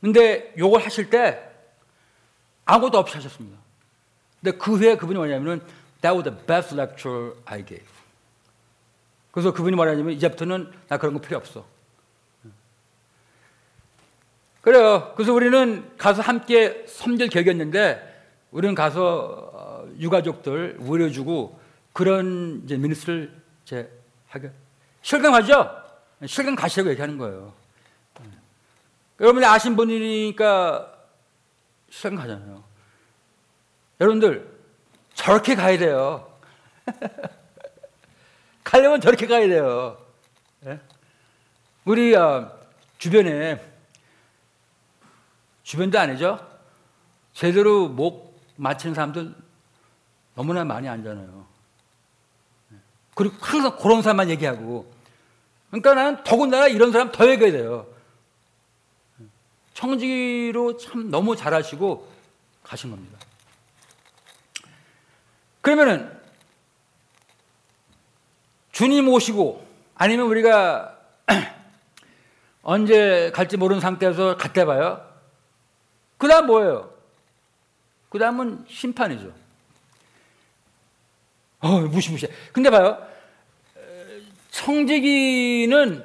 근데 0.00 0.54
요걸 0.56 0.82
하실 0.82 1.10
때 1.10 1.42
아무것도 2.64 2.98
없이 2.98 3.16
하셨습니다. 3.16 3.58
근데 4.40 4.56
그 4.56 4.76
후에 4.76 4.96
그분이 4.96 5.18
뭐냐면은 5.18 5.60
That 6.00 6.16
was 6.16 6.22
the 6.22 6.46
best 6.46 6.74
lecture 6.74 7.34
I 7.44 7.64
gave. 7.64 7.86
그래서 9.32 9.52
그분이 9.52 9.74
말하자면 9.74 10.14
이제부터는 10.14 10.72
나 10.88 10.96
그런 10.96 11.14
거 11.14 11.20
필요 11.20 11.36
없어. 11.36 11.64
그래요. 14.68 15.14
그래서 15.16 15.32
우리는 15.32 15.96
가서 15.96 16.20
함께 16.20 16.84
섬길 16.86 17.28
계획이었는데 17.30 18.26
우리는 18.50 18.74
가서 18.74 19.50
어, 19.54 19.88
유가족들 19.98 20.76
우려주고 20.80 21.58
그런 21.94 22.60
이제 22.64 22.76
미니스를 22.76 23.32
이제 23.64 23.90
하게 24.26 24.50
실감하죠? 25.00 25.74
실감 26.26 26.54
가시라고 26.54 26.90
얘기하는 26.90 27.16
거예요. 27.16 27.54
여러분이 29.18 29.46
아신 29.46 29.74
분이니까 29.74 30.92
실감 31.88 32.18
가잖아요. 32.18 32.62
여러분들 34.02 34.54
저렇게 35.14 35.54
가야 35.54 35.78
돼요. 35.78 36.30
가려면 38.62 39.00
저렇게 39.00 39.26
가야 39.26 39.48
돼요. 39.48 39.96
예? 40.66 40.78
우리 41.86 42.14
어, 42.14 42.52
주변에 42.98 43.77
주변도 45.68 45.98
아니죠. 45.98 46.40
제대로 47.34 47.90
목 47.90 48.40
맞히는 48.56 48.94
사람들 48.94 49.34
너무나 50.34 50.64
많이 50.64 50.88
앉잖아요. 50.88 51.46
예. 52.72 52.76
그리고 53.14 53.36
항상 53.38 53.76
그런 53.76 54.00
사람만 54.00 54.30
얘기하고. 54.30 54.90
그러니까 55.68 55.92
나는 55.92 56.24
더군다나 56.24 56.68
이런 56.68 56.90
사람 56.90 57.12
더 57.12 57.28
얘기해야 57.28 57.52
돼요. 57.52 57.86
예. 59.20 59.26
청지로 59.74 60.78
참 60.78 61.10
너무 61.10 61.36
잘하시고 61.36 62.10
가신 62.62 62.90
겁니다. 62.90 63.18
그러면은 65.60 66.18
주님 68.72 69.06
오시고 69.06 69.66
아니면 69.96 70.28
우리가 70.28 70.98
언제 72.62 73.30
갈지 73.34 73.58
모르는 73.58 73.82
상태에서 73.82 74.38
갔다 74.38 74.64
봐요. 74.64 75.07
그 76.18 76.28
다음 76.28 76.46
뭐예요? 76.46 76.92
그 78.10 78.18
다음은 78.18 78.64
심판이죠. 78.68 79.32
어, 81.60 81.80
무시무시해. 81.80 82.30
근데 82.52 82.70
봐요. 82.70 83.06
청지기는 84.50 86.04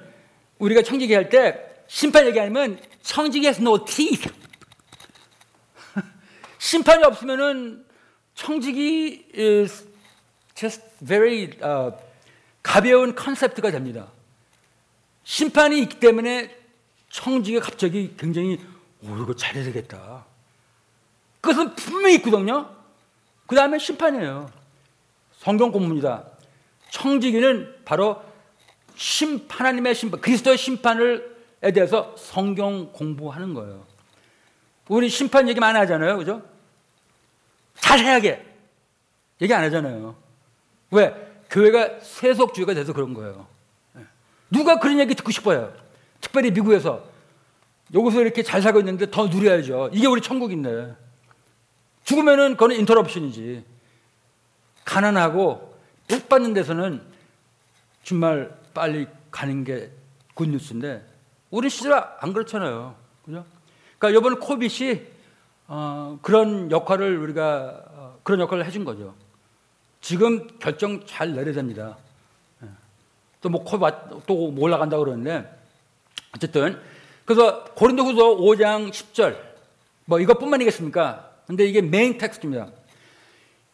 우리가 0.60 0.82
청지기 0.84 1.14
할 1.14 1.30
때 1.30 1.74
심판 1.88 2.26
얘기하면 2.28 2.80
청지기 3.02 3.46
has 3.46 3.62
no 3.62 3.84
teeth. 3.86 4.32
심판이 6.58 7.04
없으면은 7.04 7.86
청지기 8.36 9.32
is 9.36 9.88
just 10.56 10.84
very 11.06 11.52
uh, 11.64 11.96
가벼운 12.64 13.14
컨셉트가 13.16 13.72
됩니다. 13.72 14.12
심판이 15.24 15.80
있기 15.82 16.00
때문에 16.00 16.56
청지가 17.10 17.60
갑자기 17.60 18.16
굉장히 18.18 18.60
오 19.04 19.18
이거 19.18 19.36
잘해야 19.36 19.66
되겠다. 19.66 20.26
그것은 21.42 21.76
분명히 21.76 22.16
있거든요. 22.16 22.70
그 23.46 23.56
다음에 23.56 23.78
심판이에요. 23.78 24.50
성경 25.38 25.72
공문이다. 25.72 26.24
청지기는 26.90 27.84
바로 27.84 28.24
심 28.96 29.46
하나님의 29.50 29.96
심판, 29.96 30.22
그리스도의 30.22 30.58
심판을 30.58 31.34
에 31.64 31.72
대해서 31.72 32.14
성경 32.18 32.92
공부하는 32.92 33.54
거예요. 33.54 33.86
우리 34.90 35.08
심판 35.08 35.48
얘기 35.48 35.62
많이 35.62 35.78
하잖아요, 35.78 36.18
그죠? 36.18 36.42
자세하게 37.76 38.46
얘기 39.42 39.54
안 39.54 39.64
하잖아요. 39.64 40.16
왜? 40.92 41.14
교회가 41.50 42.02
세속주의가 42.02 42.74
돼서 42.74 42.92
그런 42.92 43.14
거예요. 43.14 43.48
누가 44.52 44.78
그런 44.80 45.00
얘기 45.00 45.16
듣고 45.16 45.32
싶어요? 45.32 45.74
특별히 46.20 46.52
미국에서 46.52 47.13
여기서 47.94 48.22
이렇게 48.22 48.44
잘 48.44 48.62
살고 48.62 48.80
있는데 48.80 49.10
더 49.10 49.28
누려야죠. 49.28 49.90
이게 49.94 50.08
우리 50.08 50.22
천국인데. 50.22 50.96
죽으면은 52.04 52.54
그거는 52.54 52.76
인터럽션이지. 52.78 53.64
가난하고 54.86 55.74
복 56.08 56.30
받는 56.30 56.54
데서는 56.54 57.02
정말 58.04 58.54
빨리 58.74 59.08
가는 59.32 59.64
게 59.64 59.92
굿뉴스인데 60.34 61.04
우리 61.50 61.70
시절 61.70 61.94
안 62.20 62.34
그렇잖아요. 62.34 62.96
그죠? 63.26 63.46
그러니까 63.98 64.20
이번 64.20 64.40
코빗이 64.40 65.02
어, 65.68 66.20
그런 66.22 66.70
역할을 66.70 67.18
우리가 67.18 67.84
어, 67.88 68.20
그런 68.24 68.42
역할을 68.42 68.66
해준 68.66 68.84
거죠. 68.84 69.14
지금 70.02 70.48
결정 70.60 71.06
잘 71.06 71.34
내려야 71.34 71.54
됩니다. 71.54 71.98
또뭐 73.44 73.64
또 74.26 74.54
올라간다 74.58 74.98
그러는데 74.98 75.50
어쨌든 76.36 76.80
그래서 77.26 77.64
고린도후서 77.76 78.38
5장 78.38 78.92
10절 78.92 79.38
뭐 80.06 80.20
이것뿐만이겠습니까? 80.20 81.30
근데 81.48 81.66
이게 81.66 81.82
메인 81.82 82.18
텍스트입니다. 82.18 82.68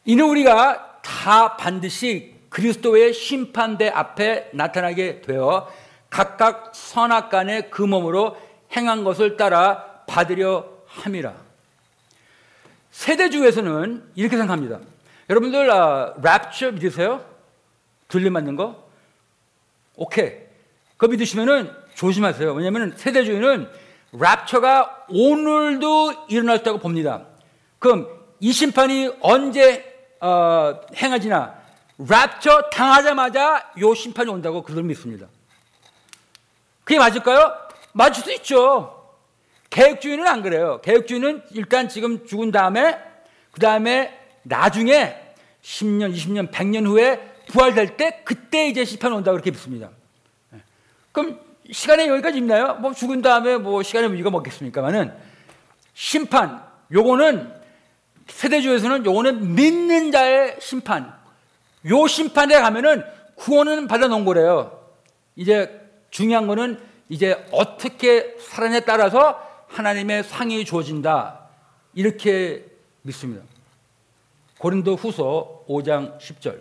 이는 0.05 0.25
우리가 0.25 1.01
다 1.01 1.57
반드시 1.57 2.35
그리스도의 2.49 3.13
심판대 3.13 3.89
앞에 3.89 4.49
나타나게 4.53 5.21
되어 5.21 5.71
각각 6.09 6.71
선악 6.73 7.29
간의 7.29 7.69
그 7.69 7.81
몸으로 7.81 8.37
행한 8.75 9.03
것을 9.03 9.37
따라 9.37 10.03
받으려 10.07 10.67
함이라. 10.87 11.35
세대주에서는 12.91 14.11
이렇게 14.15 14.35
생각합니다. 14.35 14.79
여러분들 15.29 15.69
아, 15.71 16.15
랩처 16.15 16.73
믿으세요? 16.73 17.23
들림 18.07 18.33
맞는 18.33 18.55
거? 18.55 18.89
오케이. 19.95 20.33
그거 20.97 21.11
믿으시면은 21.11 21.71
조심하세요. 21.99 22.53
왜냐하면 22.53 22.93
세대주의는 22.95 23.69
랩처가 24.13 25.03
오늘도 25.09 26.27
일어날 26.29 26.63
다고 26.63 26.77
봅니다. 26.77 27.25
그럼 27.77 28.07
이 28.39 28.53
심판이 28.53 29.11
언제 29.19 29.85
어, 30.21 30.79
행하지나 30.95 31.55
랩처 31.99 32.69
당하자마자 32.69 33.73
요 33.79 33.93
심판이 33.93 34.29
온다고 34.29 34.63
그들 34.63 34.81
믿습니다. 34.83 35.27
그게 36.85 36.97
맞을까요? 36.99 37.53
맞을 37.91 38.23
수 38.23 38.33
있죠. 38.35 38.95
개혁주의는 39.69 40.25
안 40.25 40.41
그래요. 40.41 40.79
개혁주의는 40.81 41.43
일단 41.51 41.89
지금 41.89 42.25
죽은 42.25 42.51
다음에 42.51 42.97
그 43.51 43.59
다음에 43.59 44.17
나중에 44.43 45.17
10년, 45.61 46.15
20년, 46.15 46.49
100년 46.49 46.87
후에 46.87 47.35
부활될 47.49 47.97
때 47.97 48.21
그때 48.23 48.69
이제 48.69 48.85
심판 48.85 49.11
온다 49.11 49.31
그렇게 49.31 49.51
믿습니다. 49.51 49.89
예. 50.53 50.59
그럼 51.11 51.48
시간에 51.71 52.07
여기까지 52.07 52.37
있나요? 52.37 52.75
뭐 52.75 52.93
죽은 52.93 53.21
다음에 53.21 53.57
뭐 53.57 53.83
시간에 53.83 54.07
이거 54.17 54.31
먹겠습니까만은 54.31 55.13
심판 55.93 56.63
요거는 56.91 57.53
세대주에서는 58.27 59.05
요거는 59.05 59.55
믿는 59.55 60.11
자의 60.11 60.55
심판. 60.59 61.13
요 61.85 62.07
심판에 62.07 62.59
가면은 62.59 63.03
구원은 63.35 63.87
받아 63.87 64.07
놓은 64.07 64.25
거래요. 64.25 64.83
이제 65.35 65.79
중요한 66.09 66.47
거는 66.47 66.79
이제 67.07 67.45
어떻게 67.51 68.35
살아냐에 68.39 68.81
따라서 68.81 69.41
하나님의 69.67 70.23
상이 70.23 70.65
주어진다. 70.65 71.47
이렇게 71.93 72.65
믿습니다. 73.01 73.43
고린도 74.59 74.95
후서 74.95 75.63
5장 75.67 76.19
10절. 76.19 76.59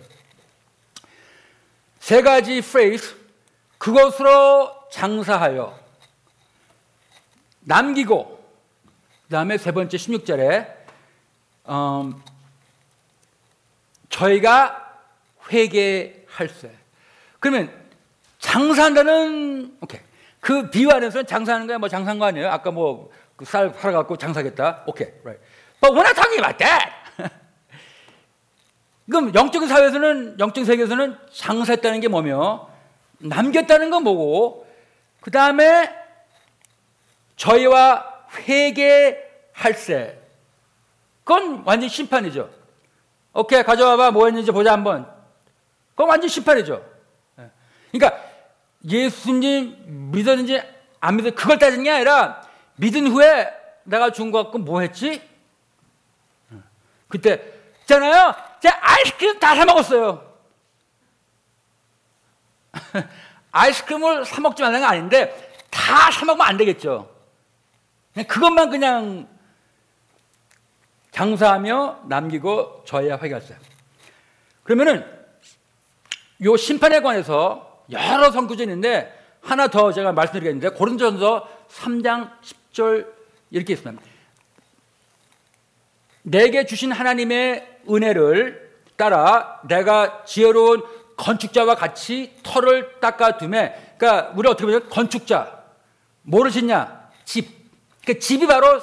세 1.98 2.22
가지 2.22 2.60
프레이스, 2.60 3.16
그것으로 3.76 4.77
장사하여 4.90 5.78
남기고, 7.60 8.44
그 9.24 9.30
다음에 9.30 9.58
세 9.58 9.72
번째 9.72 9.96
16절에, 9.96 10.74
음, 11.68 12.22
저희가 14.08 15.00
회개할세. 15.50 16.72
그러면 17.40 17.70
장사한다는, 18.38 19.76
오케이. 19.80 20.00
그 20.40 20.70
비유 20.70 20.88
안에서는 20.90 21.26
장사하는 21.26 21.66
거야, 21.66 21.78
뭐 21.78 21.88
장사한 21.88 22.18
거 22.18 22.24
아니에요? 22.24 22.48
아까 22.48 22.70
뭐쌀 22.70 23.72
그 23.72 23.78
팔아갖고 23.78 24.16
장사하겠다. 24.16 24.84
오케이, 24.86 25.08
right. 25.24 25.44
But 25.80 25.94
we're 25.94 26.04
not 26.04 26.14
talking 26.14 26.38
about 26.38 26.58
that. 26.58 26.92
그럼 29.10 29.34
영적인 29.34 29.68
사회에서는 29.68 30.38
영적 30.38 30.64
세계에서는 30.64 31.18
장사했다는 31.32 32.00
게 32.00 32.08
뭐며 32.08 32.68
남겼다는 33.18 33.90
건 33.90 34.04
뭐고 34.04 34.67
그 35.28 35.30
다음에 35.30 35.94
저희와 37.36 38.24
회개할세 38.48 40.18
그건 41.22 41.64
완전 41.66 41.86
심판이죠. 41.90 42.48
오케이 43.34 43.62
가져와봐 43.62 44.10
뭐 44.12 44.24
했는지 44.24 44.50
보자 44.50 44.72
한번. 44.72 45.06
그건 45.90 46.08
완전 46.08 46.30
심판이죠. 46.30 46.82
예. 47.40 47.50
그러니까 47.92 48.24
예수님 48.88 50.10
믿었는지 50.12 50.62
안 50.98 51.16
믿었는지 51.16 51.36
그걸 51.36 51.58
따지는 51.58 51.84
게 51.84 51.90
아니라 51.90 52.40
믿은 52.76 53.08
후에 53.08 53.52
내가 53.84 54.10
준거 54.10 54.44
갖고 54.44 54.56
뭐 54.56 54.80
했지? 54.80 55.20
예. 56.54 56.56
그때 57.06 57.52
있잖아요. 57.82 58.34
제가 58.60 58.78
아이스크림 58.80 59.38
다 59.38 59.54
사 59.54 59.66
먹었어요. 59.66 60.26
아이스크림을 63.50 64.24
사 64.24 64.40
먹지 64.40 64.62
말라는 64.62 64.80
건 64.80 64.90
아닌데 64.90 65.50
다 65.70 66.10
사 66.10 66.24
먹으면 66.24 66.46
안 66.46 66.56
되겠죠. 66.56 67.08
그것만 68.26 68.70
그냥 68.70 69.28
장사하며 71.12 72.04
남기고 72.06 72.84
저야 72.86 73.18
회개했어요. 73.18 73.58
그러면은 74.64 75.04
요 76.44 76.56
심판에 76.56 77.00
관해서 77.00 77.84
여러 77.90 78.30
선구절이 78.30 78.64
있는데 78.70 79.14
하나 79.40 79.68
더 79.68 79.92
제가 79.92 80.12
말씀드리겠는데 80.12 80.70
고린도전서 80.76 81.48
3장 81.68 82.30
10절 82.72 83.06
이렇게 83.50 83.72
있습니다. 83.72 84.02
내게 86.22 86.66
주신 86.66 86.92
하나님의 86.92 87.80
은혜를 87.88 88.68
따라 88.96 89.60
내가 89.66 90.24
지혜로운 90.24 90.82
건축자와 91.18 91.74
같이 91.74 92.32
털을 92.42 93.00
닦아둠에 93.00 93.94
그러니까 93.98 94.32
우리 94.36 94.48
어떻게 94.48 94.64
보면 94.64 94.88
건축자. 94.88 95.58
짓냐? 96.50 97.08
집. 97.24 97.48
그러니까 98.02 98.20
집이 98.24 98.46
바로 98.46 98.80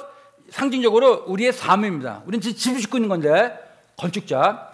상징적으로 0.50 1.24
우리의 1.26 1.52
삶입니다. 1.52 2.22
우리는 2.26 2.40
집을 2.40 2.80
짓고 2.80 2.98
있는 2.98 3.08
건데 3.08 3.58
건축자. 3.96 4.70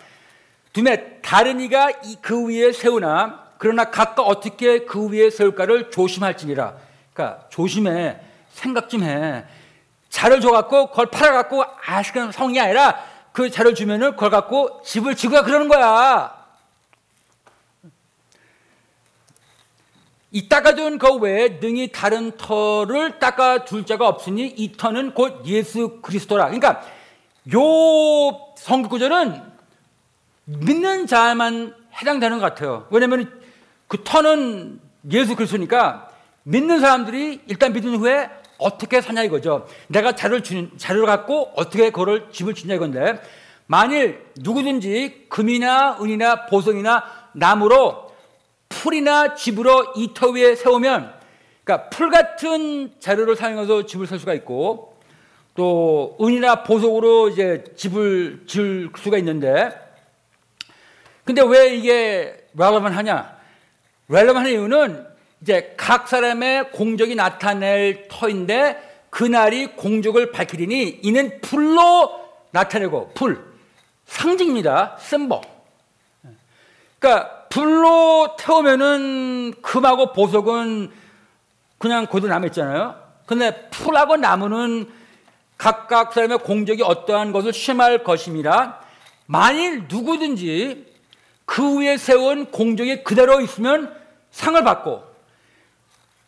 둠에 0.72 1.20
다른 1.22 1.60
이가 1.60 1.90
그 2.20 2.48
위에 2.48 2.72
세우나 2.72 3.42
그러나 3.58 3.90
각각 3.90 4.22
어떻게 4.22 4.84
그 4.84 5.08
위에 5.08 5.30
세울까를 5.30 5.90
조심할지니라. 5.90 6.74
그러니까 7.14 7.46
조심해. 7.48 8.18
생각 8.50 8.90
좀해. 8.90 9.44
자를 10.08 10.40
줘갖고 10.40 10.90
그걸 10.90 11.06
팔아갖고 11.06 11.64
아시는 11.86 12.32
성이 12.32 12.60
아니라 12.60 12.98
그 13.32 13.50
자를 13.50 13.74
주면은 13.74 14.12
그걸 14.12 14.30
갖고 14.30 14.82
집을 14.82 15.14
지고야 15.14 15.42
그러는 15.42 15.68
거야. 15.68 16.41
이 20.34 20.48
닦아둔 20.48 20.98
그 20.98 21.14
외에 21.16 21.58
능히 21.60 21.92
다른 21.92 22.32
터를 22.38 23.18
닦아둘 23.18 23.84
자가 23.84 24.08
없으니 24.08 24.46
이 24.46 24.72
터는 24.72 25.12
곧 25.12 25.42
예수 25.44 26.00
그리스도라. 26.00 26.46
그러니까 26.46 26.82
요 27.54 27.60
성경 28.56 28.88
구절은 28.88 29.42
믿는 30.44 31.06
자만 31.06 31.74
해당되는 32.00 32.38
것 32.38 32.46
같아요. 32.46 32.86
왜냐하면 32.90 33.30
그 33.88 34.02
터는 34.02 34.80
예수 35.10 35.36
그리스도니까 35.36 36.08
믿는 36.44 36.80
사람들이 36.80 37.42
일단 37.46 37.74
믿은 37.74 37.96
후에 37.96 38.30
어떻게 38.56 39.02
사냐 39.02 39.22
이거죠. 39.24 39.66
내가 39.88 40.14
자료를 40.14 40.42
주는 40.42 40.70
자료를 40.78 41.06
갖고 41.06 41.52
어떻게 41.56 41.90
그걸 41.90 42.30
집을 42.32 42.54
주냐 42.54 42.74
이건데 42.74 43.20
만일 43.66 44.24
누구든지 44.36 45.26
금이나 45.28 45.98
은이나 46.00 46.46
보석이나 46.46 47.04
나무로 47.32 48.11
풀이나 48.82 49.36
집으로 49.36 49.92
이터 49.94 50.30
위에 50.30 50.56
세우면 50.56 51.14
그러니까 51.62 51.88
풀 51.90 52.10
같은 52.10 52.92
재료를 52.98 53.36
사용해서 53.36 53.86
집을 53.86 54.08
살 54.08 54.18
수가 54.18 54.34
있고 54.34 54.96
또 55.54 56.16
은이나 56.20 56.64
보석으로 56.64 57.28
이제 57.28 57.62
집을 57.76 58.42
지을 58.48 58.90
수가 58.96 59.18
있는데 59.18 59.70
근데 61.24 61.42
왜 61.42 61.76
이게 61.76 62.44
relevant 62.58 62.96
하냐? 62.96 63.36
relevant 64.10 64.38
한 64.38 64.48
이유는 64.48 65.06
이제 65.42 65.74
각 65.76 66.08
사람의 66.08 66.72
공적이 66.72 67.14
나타낼 67.14 68.08
터인데 68.08 69.04
그날이 69.10 69.76
공적을 69.76 70.32
밝히리니 70.32 71.00
이는 71.02 71.40
불로 71.40 72.20
나타내고 72.50 73.12
불 73.14 73.44
상징입니다. 74.06 74.96
셈버. 74.98 75.40
그러니까 76.98 77.41
불로 77.53 78.34
태우면은 78.38 79.53
금하고 79.61 80.14
보석은 80.14 80.90
그냥 81.76 82.07
고도 82.07 82.26
남았잖아요. 82.26 82.98
근데 83.26 83.68
풀하고 83.68 84.16
나무는 84.16 84.90
각각 85.59 86.14
사람의 86.14 86.38
공적이 86.38 86.82
어떠한 86.82 87.32
것을 87.32 87.53
심할 87.53 88.05
것임이라 88.05 88.80
만일 89.26 89.84
누구든지 89.86 90.94
그 91.44 91.78
위에 91.78 91.98
세운 91.98 92.50
공적이 92.50 93.05
그대로 93.05 93.42
있으면 93.42 93.94
상을 94.30 94.64
받고 94.64 95.05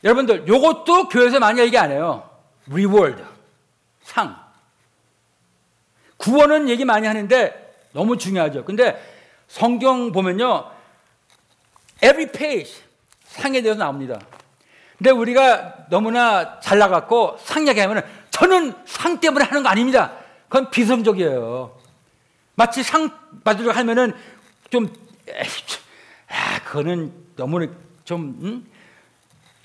여러분들 0.04 0.46
요것도 0.46 1.08
교회에서 1.08 1.40
많이 1.40 1.58
얘기 1.58 1.78
안 1.78 1.90
해요. 1.90 2.28
reward 2.70 3.24
상 4.02 4.36
구원은 6.18 6.68
얘기 6.68 6.84
많이 6.84 7.06
하는데 7.06 7.74
너무 7.92 8.18
중요하죠. 8.18 8.66
근데 8.66 9.02
성경 9.48 10.12
보면요. 10.12 10.73
Every 12.04 12.30
page 12.30 12.82
상에 13.24 13.62
대해서 13.62 13.78
나옵니다. 13.78 14.20
근데 14.98 15.10
우리가 15.10 15.86
너무나 15.90 16.60
잘 16.60 16.78
나갔고 16.78 17.38
상 17.42 17.66
얘기하면 17.66 18.04
저는 18.30 18.74
상 18.84 19.18
때문에 19.20 19.44
하는 19.44 19.62
거 19.62 19.68
아닙니다. 19.68 20.12
그건 20.48 20.70
비성적이에요. 20.70 21.76
마치 22.54 22.82
상 22.82 23.10
받으려 23.42 23.72
하면은 23.72 24.12
좀 24.70 24.92
에이, 25.26 25.46
아, 26.28 26.62
그거는 26.64 27.12
너무 27.36 27.66
좀 28.04 28.38
음? 28.42 28.70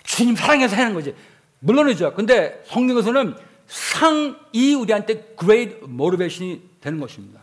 주님 0.04 0.36
사랑해서 0.36 0.76
하는 0.76 0.94
거지. 0.94 1.16
물론이죠. 1.60 2.14
근데 2.14 2.64
성경에서는 2.66 3.36
상이 3.68 4.74
우리한테 4.74 5.36
great 5.40 5.78
motivation이 5.84 6.62
되는 6.82 7.00
것입니다. 7.00 7.42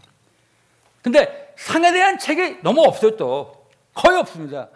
근데 1.02 1.54
상에 1.56 1.92
대한 1.92 2.18
책이 2.18 2.58
너무 2.62 2.82
없어요 2.82 3.16
또 3.16 3.68
거의 3.94 4.18
없습니다. 4.18 4.68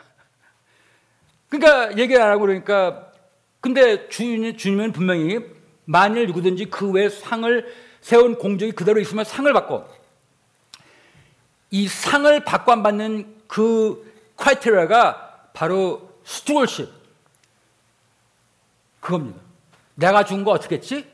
그러니까 1.50 1.98
얘기 1.98 2.16
안 2.16 2.30
하고 2.30 2.42
그러니까 2.42 3.10
근데 3.60 4.08
주님, 4.08 4.56
주님은 4.56 4.92
분명히 4.92 5.40
만일 5.84 6.26
누구든지 6.28 6.66
그 6.66 6.90
외에 6.90 7.08
상을 7.10 7.66
세운 8.00 8.36
공적이 8.36 8.72
그대로 8.72 8.98
있으면 9.00 9.24
상을 9.24 9.52
받고 9.52 9.86
이 11.72 11.86
상을 11.86 12.44
받고 12.44 12.72
안 12.72 12.82
받는 12.82 13.42
그 13.46 14.10
크라이테리아가 14.36 15.48
바로 15.52 16.08
스튜어십 16.24 16.88
그겁니다. 19.00 19.40
내가 19.96 20.24
준 20.24 20.44
거 20.44 20.52
어떻게 20.52 20.76
했지? 20.76 21.06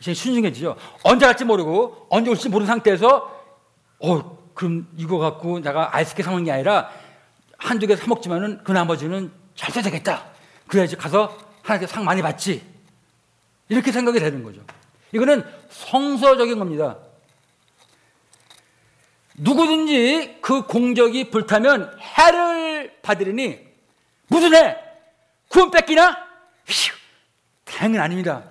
이제 0.00 0.14
순진해지죠. 0.14 0.76
언제 1.04 1.26
갈지 1.26 1.44
모르고 1.44 2.06
언제 2.08 2.30
올지 2.30 2.48
모르는 2.48 2.66
상태에서 2.66 3.40
어 4.00 4.38
그럼 4.54 4.88
이거 4.96 5.18
갖고 5.18 5.60
내가 5.60 5.94
아이스크림 5.94 6.24
사 6.24 6.30
먹는 6.30 6.44
게 6.46 6.52
아니라 6.52 6.90
한두 7.58 7.86
개 7.86 7.94
사 7.96 8.06
먹지만은 8.06 8.64
그 8.64 8.72
나머지는 8.72 9.30
잘 9.54 9.72
써야 9.72 9.84
되겠다. 9.84 10.30
그래야지 10.66 10.96
가서 10.96 11.36
하나님께 11.62 11.92
상 11.92 12.04
많이 12.04 12.22
받지. 12.22 12.64
이렇게 13.68 13.92
생각이 13.92 14.18
되는 14.18 14.42
거죠. 14.42 14.62
이거는 15.12 15.44
성서적인 15.70 16.58
겁니다. 16.58 16.98
누구든지 19.34 20.38
그 20.40 20.66
공적이 20.66 21.30
불타면 21.30 21.98
해를 22.00 22.98
받으리니 23.02 23.66
무슨 24.28 24.54
해? 24.54 24.76
구원 25.48 25.70
뺏기나? 25.70 26.16
휴, 26.66 26.94
다행은 27.64 28.00
아닙니다. 28.00 28.44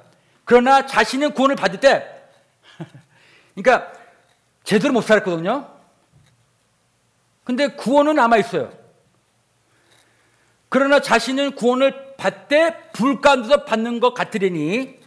그러나 0.43 0.85
자신은 0.85 1.33
구원을 1.33 1.55
받을 1.55 1.79
때, 1.79 2.05
그러니까 3.55 3.91
제대로 4.63 4.93
못 4.93 5.01
살았거든요. 5.01 5.69
근데 7.43 7.67
구원은 7.67 8.15
남아 8.15 8.37
있어요. 8.37 8.71
그러나 10.69 10.99
자신은 11.01 11.55
구원을 11.55 12.15
받되 12.17 12.91
불 12.93 13.21
가운데서 13.21 13.65
받는 13.65 13.99
것 13.99 14.13
같으리니 14.13 14.99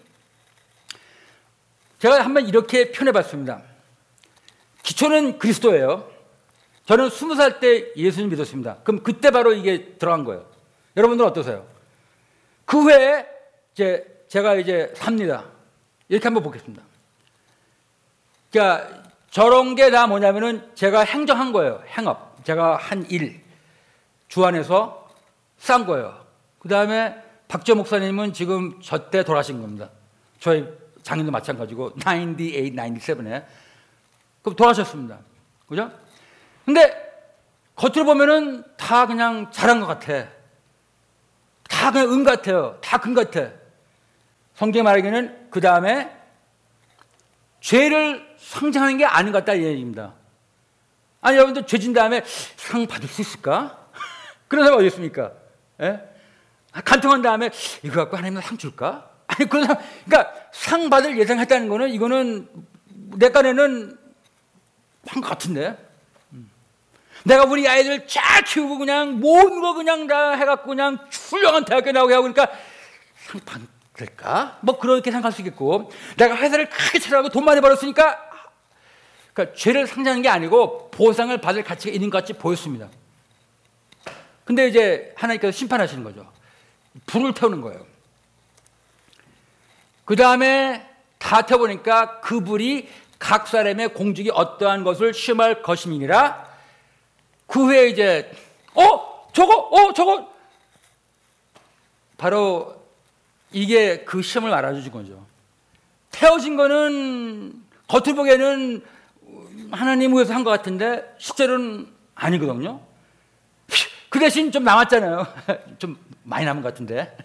제가 2.01 2.25
한번 2.25 2.47
이렇게 2.49 2.91
표현해 2.91 3.13
봤습니다. 3.13 3.63
기초는 4.83 5.39
그리스도예요. 5.39 6.11
저는 6.87 7.11
스무 7.11 7.37
살 7.37 7.61
때 7.61 7.93
예수님 7.97 8.31
믿었습니다. 8.31 8.79
그럼 8.83 9.03
그때 9.05 9.31
바로 9.31 9.53
이게 9.53 9.95
들어간 9.99 10.25
거예요. 10.25 10.45
여러분들은 10.97 11.31
어떠세요? 11.31 11.65
그 12.65 12.83
후에 12.83 13.27
이제 13.73 14.25
제가 14.29 14.55
이제 14.57 14.93
삽니다. 14.97 15.45
이렇게 16.09 16.25
한번 16.25 16.43
보겠습니다. 16.43 16.83
그러니까 18.51 19.03
저런 19.31 19.77
게 19.77 19.91
다 19.91 20.07
뭐냐면은 20.09 20.69
제가 20.75 21.03
행정한 21.05 21.53
거예요. 21.53 21.83
행업. 21.87 22.45
제가 22.45 22.77
한 22.77 23.07
일. 23.11 23.41
주안에서 24.29 25.02
싼 25.63 25.87
거예요. 25.87 26.27
그 26.59 26.69
다음에 26.69 27.15
박재 27.47 27.75
목사님은 27.75 28.33
지금 28.33 28.81
저 28.83 29.11
때 29.11 29.23
돌아가신 29.23 29.61
겁니다. 29.63 29.91
저희 30.41 30.67
장인도 31.05 31.31
마찬가지고 31.31 31.93
98, 31.95 32.17
97에 32.75 33.45
그럼 34.43 34.57
돌아가셨습니다. 34.57 35.21
그죠? 35.69 35.89
근데 36.65 36.93
겉으로 37.77 38.05
보면은 38.07 38.65
다 38.77 39.07
그냥 39.07 39.53
잘한 39.53 39.79
것 39.79 39.87
같아. 39.87 40.27
다 41.69 41.93
그냥 41.93 42.13
은 42.13 42.25
같아요. 42.25 42.79
다 42.83 42.99
금 42.99 43.15
같아. 43.15 43.51
성경 44.55 44.83
말하기는 44.83 45.49
그 45.51 45.61
다음에 45.61 46.11
죄를 47.61 48.35
상징하는 48.37 48.97
게 48.99 49.05
아닌 49.05 49.31
것 49.31 49.39
같다 49.39 49.55
이 49.55 49.63
얘기입니다. 49.63 50.15
아니 51.21 51.37
여러분들 51.37 51.69
죄진 51.69 51.93
다음에 51.93 52.25
상 52.57 52.85
받을 52.89 53.09
수 53.09 53.21
있을까? 53.21 53.87
그런 54.49 54.65
사람 54.65 54.81
어디 54.81 54.89
있습니까? 54.89 55.33
예? 55.83 56.01
간통한 56.85 57.21
다음에 57.23 57.51
이거 57.83 57.97
갖고 58.03 58.17
하나님 58.17 58.41
상 58.41 58.57
줄까? 58.57 59.11
아니 59.27 59.49
그런 59.49 59.67
사람, 59.67 59.83
그러니까 60.05 60.33
상 60.53 60.89
받을 60.91 61.19
예상했다는 61.19 61.69
거는 61.69 61.91
이거는 61.91 62.49
내 63.17 63.31
깐에는 63.31 63.99
한 65.07 65.23
것 65.23 65.29
같은데. 65.29 65.77
음. 66.33 66.51
내가 67.25 67.45
우리 67.45 67.67
아이들 67.69 68.07
잘 68.07 68.43
키우고 68.43 68.79
그냥 68.79 69.19
모든 69.21 69.61
거 69.61 69.75
그냥 69.75 70.07
다 70.07 70.33
해갖고 70.33 70.67
그냥 70.69 70.99
훌륭한 71.31 71.65
대학교 71.65 71.93
나오게 71.93 72.15
하고 72.15 72.33
그러니까 72.33 72.57
상 73.17 73.41
받을까? 73.95 74.59
뭐 74.63 74.79
그렇게 74.79 75.11
생각할 75.11 75.33
수 75.33 75.41
있겠고 75.43 75.91
내가 76.17 76.37
회사를 76.37 76.69
크게 76.69 76.99
차려하고 77.01 77.29
돈 77.31 77.45
많이 77.45 77.61
벌었으니까 77.61 78.19
그러니까 79.35 79.57
죄를 79.57 79.87
상장하는 79.87 80.23
게 80.23 80.29
아니고 80.29 80.91
보상을 80.91 81.37
받을 81.41 81.63
가치가 81.65 81.93
있는 81.93 82.09
것 82.11 82.19
같이 82.19 82.33
보였습니다. 82.35 82.89
근데 84.45 84.69
이제 84.69 85.13
하나님께서 85.17 85.57
심판하시는 85.57 86.03
거죠. 86.05 86.31
불을 87.07 87.35
태우는 87.35 87.61
거예요. 87.61 87.87
그 90.05 90.17
다음에 90.17 90.87
다 91.19 91.43
태워보니까 91.43 92.21
그 92.21 92.41
불이 92.41 92.89
각 93.19 93.47
사람의 93.47 93.95
공직이 93.95 94.31
어떠한 94.33 94.83
것을 94.83 95.15
심할 95.15 95.63
것임이니라 95.63 96.51
그 97.47 97.65
후에 97.67 97.89
이제 97.89 98.31
어 98.75 99.29
저거 99.33 99.55
어 99.71 99.93
저거 99.93 100.29
바로 102.17 102.83
이게 103.53 104.05
그 104.05 104.23
시험을 104.23 104.51
말아주는 104.51 104.91
거죠. 104.91 105.25
태워진 106.11 106.57
거는 106.57 107.63
겉으로 107.89 108.17
보기에는 108.17 108.85
하나님 109.71 110.15
위해서 110.15 110.35
한 110.35 110.45
것 110.45 110.51
같은데 110.51 111.15
실제로는 111.19 111.89
아니거든요. 112.15 112.81
그 114.13 114.19
대신 114.19 114.53
좀 114.53 114.63
남았잖아요. 114.63 115.27
좀 115.81 115.97
많이 116.23 116.45
남은 116.45 116.61
것 116.61 116.69
같은데. 116.69 117.17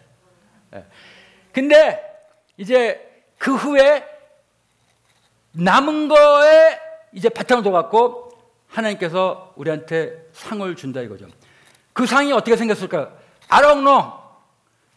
근데 1.51 2.01
이제 2.55 3.25
그 3.38 3.53
후에 3.53 4.07
남은 5.51 6.07
거에 6.07 6.79
이제 7.11 7.27
바탕을 7.27 7.61
둬갖고 7.61 8.31
하나님께서 8.69 9.51
우리한테 9.57 10.29
상을 10.31 10.73
준다 10.77 11.01
이거죠. 11.01 11.27
그 11.91 12.05
상이 12.05 12.31
어떻게 12.31 12.55
don't 13.61 13.83
know. 13.83 14.13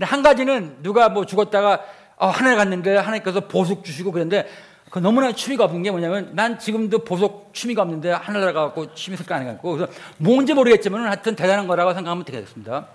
한 0.00 0.22
가지는 0.22 0.80
누가 0.84 1.08
뭐 1.08 1.26
죽었다가 1.26 1.84
어, 2.18 2.28
하늘 2.28 2.54
갔는데 2.54 2.98
하나님께서 2.98 3.48
보석 3.48 3.82
주시고 3.82 4.12
그랬는데 4.12 4.48
그 4.90 4.98
너무나 4.98 5.32
취미가 5.32 5.64
없는 5.64 5.82
게 5.84 5.90
뭐냐면 5.90 6.34
난 6.34 6.58
지금도 6.58 7.04
보석 7.04 7.54
취미가 7.54 7.82
없는데 7.82 8.10
하늘나라 8.10 8.52
가고 8.52 8.92
취미 8.94 9.16
생각 9.16 9.36
안 9.36 9.42
해갖고 9.42 9.76
그래서 9.76 9.92
뭔지 10.18 10.52
모르겠지만 10.52 11.06
하여튼 11.06 11.36
대단한 11.36 11.68
거라고 11.68 11.94
생각하면 11.94 12.24
되겠습니다. 12.24 12.88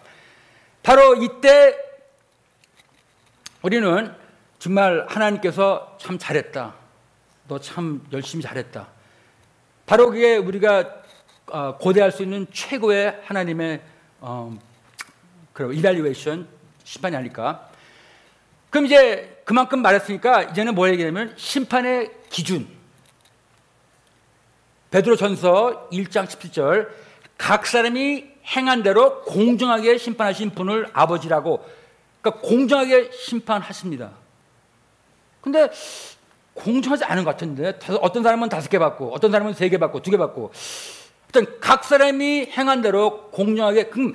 바로 0.84 1.16
이때 1.16 1.78
우리는 3.62 4.14
정말 4.60 5.06
하나님께서 5.08 5.98
참 6.00 6.18
잘했다. 6.20 6.76
너 7.48 7.60
참 7.60 8.06
열심히 8.12 8.44
잘했다. 8.44 8.88
바로 9.86 10.10
그게 10.10 10.36
우리가 10.38 11.04
어, 11.48 11.78
고대할 11.78 12.12
수 12.12 12.24
있는 12.24 12.48
최고의 12.52 13.22
하나님의 13.24 13.82
어, 14.20 14.58
그런 15.54 15.74
이발리웨이션 15.74 16.48
심판이 16.84 17.16
아닐까. 17.16 17.70
그럼 18.70 18.88
이제 18.88 19.35
그만큼 19.46 19.82
말했으니까 19.82 20.44
이제는 20.44 20.76
뭐 20.76 20.90
얘기냐면 20.90 21.34
심판의 21.38 22.12
기준. 22.30 22.68
베드로 24.92 25.16
전서 25.16 25.88
1장 25.92 26.26
17절 26.26 26.90
각 27.38 27.66
사람이 27.68 28.26
행한 28.56 28.84
대로 28.84 29.22
공정하게 29.22 29.98
심판하신 29.98 30.52
분을 30.52 30.88
아버지라고 30.94 31.66
그러니까 32.22 32.42
공정하게 32.48 33.12
심판하십니다. 33.12 34.12
근데 35.42 35.70
공정하지 36.56 37.04
않은 37.04 37.24
것 37.24 37.32
같은데 37.32 37.78
어떤 38.02 38.24
사람은 38.24 38.50
다섯 38.50 38.70
개 38.70 38.80
받고 38.80 39.14
어떤 39.14 39.32
사람은 39.32 39.54
세 39.54 39.70
개 39.70 39.78
받고 39.78 40.02
두 40.02 40.10
개 40.12 40.18
받고 40.18 40.52
일단 41.28 41.60
각 41.60 41.84
사람이 41.84 42.50
행한 42.58 42.82
대로 42.82 43.30
공정하게 43.30 43.86
그럼 43.88 44.14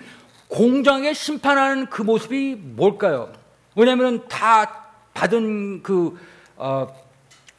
공정하게 0.49 1.13
심판하는 1.13 1.87
그 1.87 2.03
모습이 2.03 2.57
뭘까요? 2.57 3.31
왜냐하면 3.77 4.27
다 4.27 4.80
받은 5.21 5.83
그 5.83 6.19
어, 6.57 6.87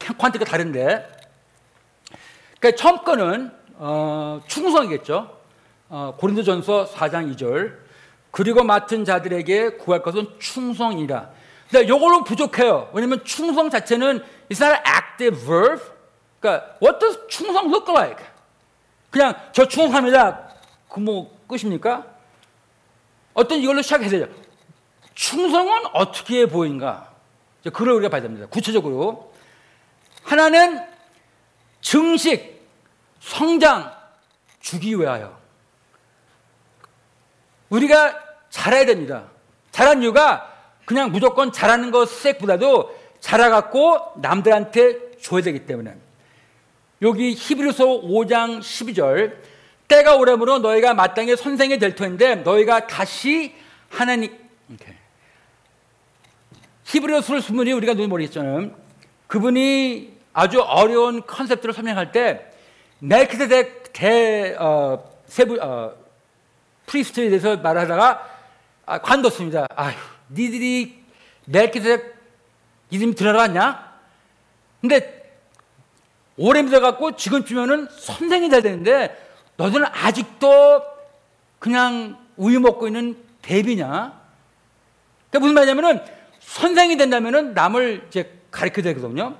퀀트가 0.00 0.44
다른데 0.44 1.08
그러니까 2.58 2.82
처음 2.82 3.04
거는 3.04 3.52
어, 3.74 4.40
충성이겠죠. 4.48 5.30
어, 5.88 6.14
고린도전서 6.18 6.86
4장 6.86 7.36
2절 7.36 7.76
그리고 8.32 8.64
맡은 8.64 9.04
자들에게 9.04 9.76
구할 9.76 10.02
것은 10.02 10.26
충성이라. 10.40 11.30
근데 11.70 11.84
이걸로 11.86 12.24
부족해요. 12.24 12.90
왜냐하면 12.92 13.24
충성 13.24 13.70
자체는 13.70 14.24
it's 14.50 14.60
not 14.60 14.82
active 14.84 15.38
verb. 15.46 15.82
그러니까 16.40 16.76
what 16.82 16.98
does 16.98 17.20
충성 17.28 17.66
look 17.66 17.88
like? 17.92 18.24
그냥 19.10 19.34
저 19.52 19.68
충성합니다. 19.68 20.48
그 20.88 20.98
뭐 21.00 21.38
끝입니까? 21.46 22.06
어떤 23.34 23.58
이걸로 23.58 23.82
시작해야 23.82 24.10
되죠. 24.10 24.26
충성은 25.14 25.86
어떻게 25.92 26.46
보인가? 26.46 27.11
이제 27.62 27.70
그걸 27.70 27.90
우리가 27.90 28.10
봐야 28.10 28.20
됩니다. 28.20 28.46
구체적으로 28.50 29.32
하나는 30.22 30.84
증식, 31.80 32.60
성장 33.20 33.92
주기 34.60 34.98
위하여 34.98 35.36
우리가 37.70 38.18
잘해야 38.50 38.84
됩니다. 38.84 39.24
잘한 39.70 40.02
이유가 40.02 40.52
그냥 40.84 41.10
무조건 41.10 41.52
잘하는 41.52 41.90
것색보다도 41.90 42.98
잘해갖고 43.20 44.14
남들한테 44.16 45.18
줘야 45.20 45.42
되기 45.42 45.64
때문에 45.64 45.96
여기 47.00 47.32
히브리서 47.32 47.84
5장 47.84 48.60
12절 48.60 49.36
때가 49.88 50.16
오래므로 50.16 50.58
너희가 50.58 50.94
마땅히 50.94 51.36
선생이 51.36 51.78
될 51.78 51.94
터인데 51.94 52.36
너희가 52.36 52.86
다시 52.86 53.54
하나님 53.88 54.36
오케이. 54.72 55.01
히브리서를 56.92 57.40
쓴 57.40 57.56
분이 57.56 57.72
우리가 57.72 57.94
누구 57.94 58.08
모르겠잖아요. 58.08 58.70
그분이 59.26 60.12
아주 60.34 60.60
어려운 60.60 61.26
concept를 61.26 61.72
설명할 61.72 62.12
때 62.12 62.52
멜키세덱 62.98 63.94
대 63.94 64.54
어, 64.58 65.02
세부 65.26 65.58
어, 65.60 65.94
priest에 66.84 67.30
대해서 67.30 67.56
말하다가 67.56 68.30
아, 68.84 68.98
관뒀습니다. 68.98 69.68
아휴, 69.74 69.96
니들이 70.30 71.02
멜키세덱 71.46 72.14
이름이나 72.90 73.14
들어봤냐? 73.14 73.90
근데 74.82 75.32
오래 76.36 76.60
믿어갖고 76.62 77.16
지금쯤이면은 77.16 77.88
선생이 77.90 78.50
돼야 78.50 78.60
되는데 78.60 79.16
너희들은 79.56 79.86
아직도 79.86 80.82
그냥 81.58 82.18
우유 82.36 82.60
먹고 82.60 82.86
있는 82.86 83.16
대비냐? 83.40 84.20
그러니까 85.30 85.38
무슨 85.38 85.54
말이냐면은 85.54 86.21
선생이 86.52 86.98
된다면은 86.98 87.54
남을 87.54 88.04
이제 88.08 88.38
가르쳐야 88.50 88.84
되거든요. 88.84 89.36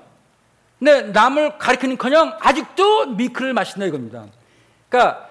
근데 0.79 1.03
남을 1.03 1.59
가르치는 1.59 1.97
커녕 1.97 2.35
아직도 2.39 3.07
미크를 3.11 3.53
마신다 3.53 3.85
이겁니다. 3.85 4.25
그러니까 4.89 5.29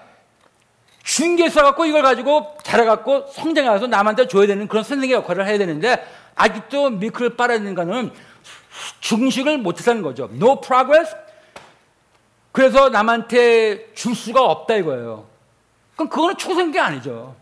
중개에 1.03 1.49
써갖고 1.49 1.85
이걸 1.85 2.01
가지고 2.01 2.57
자라갖고 2.63 3.27
성장해 3.33 3.69
가서 3.69 3.87
남한테 3.87 4.27
줘야 4.27 4.47
되는 4.47 4.69
그런 4.69 4.83
선생의 4.85 5.13
역할을 5.17 5.45
해야 5.45 5.57
되는데 5.57 6.07
아직도 6.35 6.91
미크를 6.91 7.35
빨아야 7.35 7.57
되는 7.57 7.75
거는 7.75 8.11
중식을 9.01 9.57
못해서는 9.57 10.01
거죠. 10.01 10.29
No 10.33 10.61
progress. 10.61 11.13
그래서 12.53 12.87
남한테 12.87 13.93
줄 13.93 14.15
수가 14.15 14.41
없다 14.41 14.75
이거예요. 14.75 15.27
그럼 15.95 16.07
그거는 16.07 16.71
게 16.71 16.79
아니죠. 16.79 17.35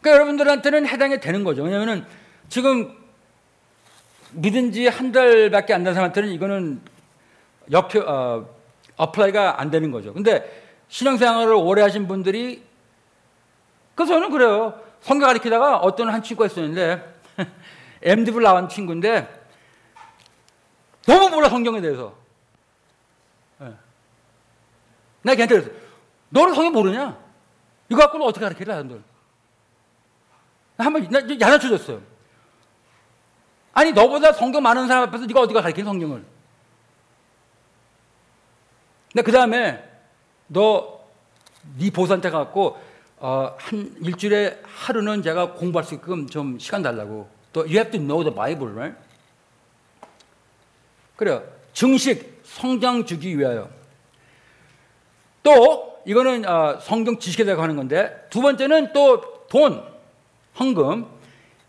그러니까 0.00 0.16
여러분들한테는 0.16 0.88
해당이 0.88 1.20
되는 1.20 1.44
거죠. 1.44 1.62
왜냐하면 1.62 2.04
지금 2.52 2.94
믿은 4.32 4.72
지 4.72 4.86
한 4.88 5.10
달밖에 5.12 5.72
안 5.72 5.84
된 5.84 5.94
사람한테는 5.94 6.28
이거는 6.30 6.82
역 7.70 7.94
어, 7.96 8.46
apply가 8.96 9.58
안 9.60 9.70
되는 9.70 9.90
거죠. 9.90 10.12
근데 10.12 10.62
신앙생활을 10.88 11.54
오래 11.54 11.80
하신 11.80 12.06
분들이 12.06 12.62
그래서 13.94 14.14
저는 14.14 14.30
그래요. 14.30 14.78
성경 15.00 15.28
가르치다가 15.28 15.78
어떤 15.78 16.10
한 16.10 16.22
친구가 16.22 16.46
있었는데 16.46 17.02
MD를 18.02 18.42
나온 18.42 18.68
친구인데 18.68 19.28
너무 21.06 21.30
몰라 21.30 21.48
성경에 21.48 21.80
대해서. 21.80 22.14
네. 23.60 23.72
내가 25.22 25.36
걔한테 25.36 25.54
그랬어. 25.60 25.70
너는 26.28 26.54
성경 26.54 26.72
모르냐? 26.74 27.18
이거 27.88 28.00
갖고는 28.00 28.26
어떻게 28.26 28.44
가르치래, 28.44 28.66
사람들. 28.66 29.02
한번 30.78 31.08
야단쳐줬어요. 31.40 32.11
아니 33.72 33.92
너보다 33.92 34.32
성경 34.32 34.62
많은 34.62 34.86
사람 34.86 35.04
앞에서 35.08 35.26
네가 35.26 35.40
어디가 35.40 35.62
가르치는 35.62 35.86
성경을? 35.86 36.24
근데 39.12 39.22
그 39.22 39.32
다음에 39.32 39.82
너 40.46 41.02
네 41.78 41.90
보수한테 41.90 42.30
갖고 42.30 42.78
어, 43.18 43.54
한 43.58 43.94
일주일에 44.02 44.60
하루는 44.64 45.22
제가 45.22 45.52
공부할 45.52 45.84
수 45.84 45.94
있게끔 45.94 46.26
좀 46.26 46.58
시간 46.58 46.82
달라고. 46.82 47.28
또 47.52 47.60
you 47.60 47.74
have 47.74 47.90
to 47.92 48.00
know 48.00 48.24
the 48.24 48.34
Bible, 48.34 48.74
right? 48.74 48.98
그래요. 51.16 51.44
증식 51.72 52.40
성장 52.44 53.04
주기 53.04 53.38
위하여. 53.38 53.70
또 55.42 56.00
이거는 56.04 56.48
어, 56.48 56.80
성경 56.80 57.18
지식에 57.18 57.44
대해 57.44 57.56
하는 57.56 57.76
건데 57.76 58.26
두 58.28 58.40
번째는 58.42 58.92
또 58.92 59.46
돈, 59.48 59.84
헌금. 60.58 61.06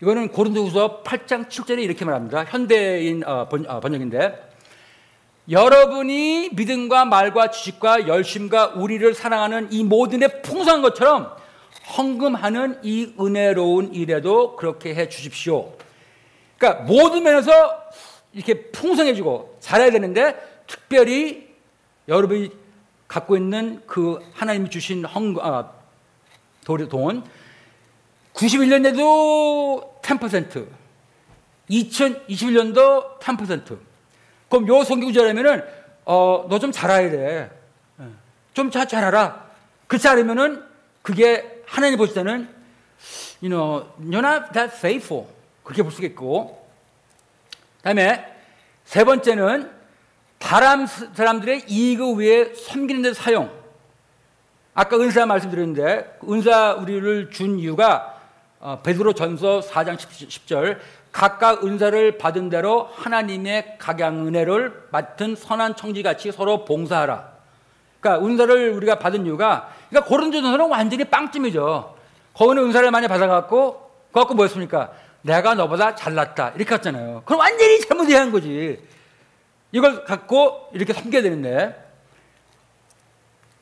이거는 0.04 0.28
고린도후서 0.28 1.02
8장 1.02 1.48
7절에 1.48 1.82
이렇게 1.82 2.04
말합니다. 2.04 2.44
현대인 2.44 3.24
어, 3.24 3.48
번, 3.48 3.64
어, 3.66 3.80
번역인데 3.80 4.52
여러분이 5.48 6.50
믿음과 6.52 7.06
말과 7.06 7.50
지식과 7.50 8.06
열심과 8.06 8.74
우리를 8.76 9.14
사랑하는 9.14 9.72
이 9.72 9.82
모든의 9.82 10.42
풍성한 10.42 10.82
것처럼 10.82 11.34
헌금하는 11.96 12.80
이 12.82 13.14
은혜로운 13.18 13.94
일에도 13.94 14.56
그렇게 14.56 14.94
해 14.94 15.08
주십시오. 15.08 15.72
그러니까 16.58 16.82
모든 16.82 17.22
면에서 17.22 17.52
이렇게 18.34 18.70
풍성해지고 18.72 19.56
잘해야 19.60 19.90
되는데 19.90 20.36
특별히 20.66 21.48
여러분이 22.08 22.50
갖고 23.08 23.38
있는 23.38 23.80
그 23.86 24.18
하나님이 24.34 24.68
주신 24.68 25.06
헌금, 25.06 25.42
아, 25.42 25.70
돈 26.62 27.24
91년에도 28.44 30.02
10%, 30.02 30.66
2021년도 31.70 33.18
10%. 33.18 33.78
그럼 34.48 34.68
요 34.68 34.84
성경구절하면은 34.84 35.64
어, 36.04 36.46
너 36.48 36.58
좀 36.58 36.70
잘해야 36.70 37.10
돼. 37.10 37.50
예. 38.00 38.04
좀 38.52 38.70
잘, 38.70 38.86
잘하라. 38.86 39.46
그렇지 39.86 40.06
않으면은 40.08 40.62
그게 41.02 41.62
하나님 41.66 41.96
보실 41.96 42.14
때는 42.14 42.48
you 43.42 43.48
know, 43.48 43.86
you're 44.00 44.18
not 44.24 44.52
that 44.52 44.76
faithful. 44.76 45.26
그렇게 45.62 45.82
볼 45.82 45.90
수가 45.90 46.06
있고. 46.08 46.68
다음에 47.82 48.24
세 48.84 49.04
번째는 49.04 49.70
다른 50.38 50.86
사람들의 50.86 51.64
이익을 51.68 52.18
위해 52.18 52.54
섬기는 52.54 53.00
데 53.00 53.14
사용. 53.14 53.50
아까 54.74 54.96
은사 54.98 55.24
말씀드렸는데 55.24 56.18
은사 56.28 56.74
우리를 56.74 57.30
준 57.30 57.58
이유가 57.58 58.10
어, 58.10 58.13
베드로 58.82 59.12
전서 59.12 59.60
4장 59.60 59.96
10절 59.96 60.78
각각 61.12 61.64
은사를 61.64 62.18
받은 62.18 62.48
대로 62.48 62.88
하나님의 62.94 63.76
각양 63.78 64.26
은혜를 64.26 64.88
맡은 64.90 65.36
선한 65.36 65.76
청지같이 65.76 66.32
서로 66.32 66.64
봉사하라. 66.64 67.34
그러니까 68.00 68.26
은사를 68.26 68.70
우리가 68.72 68.98
받은 68.98 69.26
이유가 69.26 69.70
그러니까 69.88 70.08
고린도전서는 70.08 70.68
완전히 70.68 71.04
빵점이죠. 71.04 71.94
거기는 72.32 72.64
은사를 72.64 72.90
많이 72.90 73.06
받아갖고 73.06 73.90
그갖고 74.12 74.34
뭐였습니까? 74.34 74.92
내가 75.22 75.54
너보다 75.54 75.94
잘났다 75.94 76.52
이렇게 76.56 76.74
했잖아요. 76.74 77.22
그럼 77.24 77.40
완전히 77.40 77.80
잘못 77.80 78.08
이해한 78.08 78.32
거지. 78.32 78.82
이걸 79.72 80.04
갖고 80.04 80.68
이렇게 80.72 80.92
섬겨야 80.92 81.22
되는데 81.22 81.82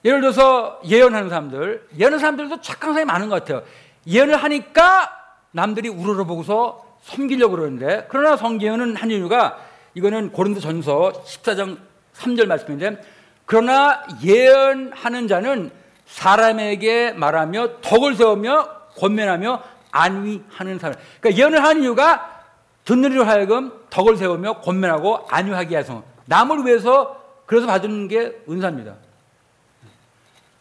예를 0.04 0.20
들어서 0.20 0.80
예언하는 0.84 1.28
사람들, 1.28 1.88
예언하는 1.96 2.18
사람들도 2.18 2.60
착한 2.60 2.92
사람이 2.92 3.06
많은 3.06 3.28
것 3.28 3.44
같아요. 3.44 3.62
예언을 4.06 4.36
하니까 4.36 5.10
남들이 5.52 5.88
우러러 5.88 6.24
보고서 6.24 6.84
섬기려고 7.02 7.56
그러는데 7.56 8.06
그러나 8.08 8.36
성경은 8.36 8.96
한 8.96 9.10
이유가 9.10 9.58
이거는 9.94 10.32
고린도 10.32 10.60
전서 10.60 11.12
14장 11.24 11.78
3절 12.14 12.46
말씀인데 12.46 13.00
그러나 13.44 14.02
예언하는 14.24 15.28
자는 15.28 15.70
사람에게 16.06 17.12
말하며 17.12 17.80
덕을 17.80 18.14
세우며 18.14 18.68
권면하며 18.96 19.62
안위하는 19.90 20.78
사람. 20.78 20.98
그러니까 21.20 21.40
예언을 21.40 21.62
하는 21.62 21.82
이유가 21.82 22.42
듣는 22.84 23.12
이로 23.12 23.24
하여금 23.24 23.72
덕을 23.90 24.16
세우며 24.16 24.60
권면하고 24.60 25.26
안위하게 25.28 25.76
해서 25.76 26.02
남을 26.26 26.66
위해서 26.66 27.22
그래서 27.46 27.66
받는 27.66 28.08
게 28.08 28.42
은사입니다. 28.48 28.94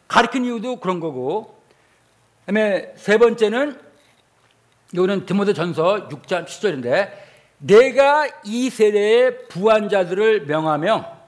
가르친 0.07 0.45
이유도 0.45 0.79
그런 0.79 0.99
거고. 0.99 1.60
그다음에 2.45 2.93
세 2.95 3.17
번째는 3.17 3.79
이거는 4.93 5.25
디모데 5.25 5.53
전서 5.53 6.07
6장 6.09 6.45
7절인데 6.45 7.11
내가 7.59 8.27
이 8.43 8.69
세대의 8.69 9.47
부한 9.47 9.89
자들을 9.89 10.47
명하며 10.47 11.21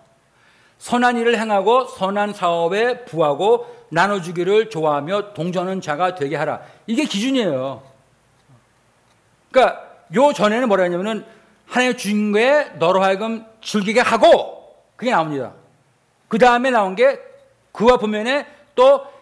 선한 0.80 1.18
일을 1.18 1.40
행하고 1.40 1.86
선한 1.86 2.34
사업에 2.34 3.06
부하고 3.06 3.74
나눠주기를 3.90 4.70
좋아하며 4.70 5.34
동조하는 5.34 5.80
자가 5.80 6.16
되게 6.16 6.36
하라. 6.36 6.62
이게 6.88 7.06
기준이에요. 7.06 7.84
그러니까 9.52 9.88
요 10.16 10.34
전에는 10.34 10.68
뭐라 10.68 10.84
했냐면은 10.84 11.26
하나님의 11.68 11.98
주신 11.98 12.32
거에 12.32 12.72
너로 12.80 13.02
하여금 13.02 13.46
즐기게 13.62 14.02
하고 14.02 14.76
그게 14.96 15.12
나옵니다. 15.12 15.54
그 16.28 16.38
다음에 16.38 16.72
나온 16.72 16.96
게 16.96 17.20
그와 17.72 17.98
보면에 17.98 18.46
또 18.76 19.13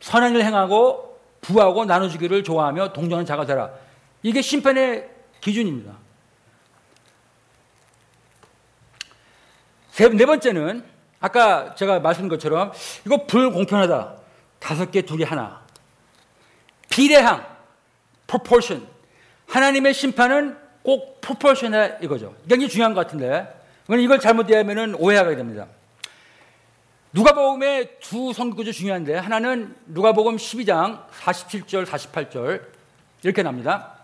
선한 0.00 0.32
일을 0.32 0.44
행하고 0.44 1.18
부하고 1.40 1.84
나눠주기를 1.84 2.44
좋아하며 2.44 2.92
동정하는 2.92 3.26
자가 3.26 3.46
되라. 3.46 3.70
이게 4.22 4.42
심판의 4.42 5.08
기준입니다. 5.40 5.92
세, 9.90 10.08
네 10.08 10.26
번째는 10.26 10.84
아까 11.20 11.74
제가 11.74 12.00
말씀드린 12.00 12.28
것처럼 12.28 12.72
이거 13.06 13.26
불공평하다. 13.26 14.16
다섯 14.58 14.90
개, 14.90 15.02
두 15.02 15.16
개, 15.16 15.24
하나. 15.24 15.62
비례항, 16.90 17.46
proportion. 18.26 18.86
하나님의 19.46 19.94
심판은 19.94 20.56
꼭 20.82 21.20
proportion에 21.20 21.98
이거죠. 22.02 22.34
굉장히 22.48 22.68
중요한 22.68 22.94
것 22.94 23.06
같은데 23.06 23.46
이걸 23.88 24.18
잘못 24.18 24.50
이해하면 24.50 24.94
오해하게 24.96 25.36
됩니다. 25.36 25.66
누가복음의 27.16 27.98
두 28.00 28.34
성구조 28.34 28.72
중요한데 28.72 29.16
하나는 29.16 29.74
누가복음 29.86 30.36
12장 30.36 31.06
47절 31.08 31.86
48절 31.86 32.60
이렇게 33.22 33.42
납니다. 33.42 33.94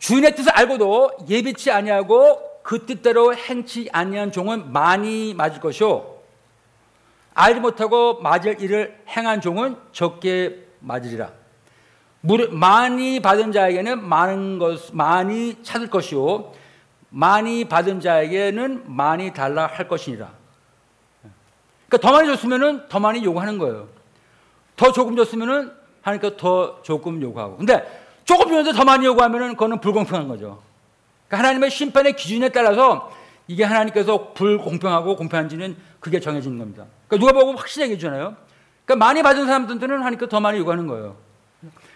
주인의 0.00 0.34
뜻을 0.34 0.50
알고도 0.50 1.18
예비치 1.28 1.70
아니하고 1.70 2.40
그 2.64 2.86
뜻대로 2.86 3.36
행치 3.36 3.88
아니한 3.92 4.32
종은 4.32 4.72
많이 4.72 5.32
맞을 5.34 5.60
것이요 5.60 6.18
알지 7.34 7.60
못하고 7.60 8.20
맞을 8.20 8.60
일을 8.60 9.00
행한 9.08 9.40
종은 9.40 9.76
적게 9.92 10.66
맞으리라. 10.80 11.30
많이 12.50 13.20
받은 13.20 13.52
자에게는 13.52 14.08
많은 14.08 14.58
것 14.58 14.92
많이 14.92 15.62
찾을 15.62 15.88
것이요 15.88 16.52
많이 17.10 17.64
받은 17.66 18.00
자에게는 18.00 18.92
많이 18.92 19.32
달라 19.32 19.68
할 19.68 19.86
것이니라. 19.86 20.37
그러니까 21.88 22.06
더 22.06 22.12
많이 22.12 22.28
줬으면은 22.28 22.88
더 22.88 23.00
많이 23.00 23.24
요구하는 23.24 23.58
거예요. 23.58 23.88
더 24.76 24.92
조금 24.92 25.16
줬으면은 25.16 25.72
하니까 26.02 26.36
더 26.36 26.82
조금 26.82 27.20
요구하고. 27.20 27.56
근데 27.56 28.06
조금 28.24 28.48
줬는데 28.48 28.72
더 28.72 28.84
많이 28.84 29.06
요구하면은 29.06 29.54
그거는 29.54 29.80
불공평한 29.80 30.28
거죠. 30.28 30.62
그러니까 31.26 31.38
하나님의 31.38 31.70
심판의 31.70 32.14
기준에 32.14 32.50
따라서 32.50 33.10
이게 33.46 33.64
하나님께서 33.64 34.32
불공평하고 34.34 35.16
공평한지는 35.16 35.76
그게 36.00 36.20
정해지는 36.20 36.58
겁니다. 36.58 36.84
그러니까 37.06 37.26
누가 37.26 37.38
보고 37.38 37.58
확실하게 37.58 37.94
해주잖아요. 37.94 38.36
그러니까 38.84 39.06
많이 39.06 39.22
받은 39.22 39.46
사람들은 39.46 40.02
하니까 40.02 40.28
더 40.28 40.40
많이 40.40 40.58
요구하는 40.58 40.86
거예요. 40.86 41.16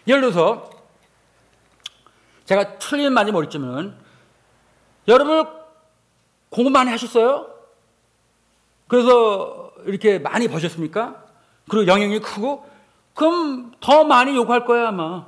예를 0.06 0.22
들어서 0.22 0.70
제가 2.46 2.78
틀린 2.78 3.12
말이 3.12 3.30
모르지만 3.30 3.96
여러분 5.08 5.46
공부 6.48 6.70
많이 6.70 6.90
하셨어요? 6.90 7.48
그래서 8.88 9.61
이렇게 9.86 10.18
많이 10.18 10.48
버셨습니까? 10.48 11.24
그리고 11.68 11.86
영향이 11.86 12.20
크고 12.20 12.66
그럼 13.14 13.72
더 13.80 14.04
많이 14.04 14.34
요구할 14.34 14.64
거야 14.64 14.88
아마. 14.88 15.26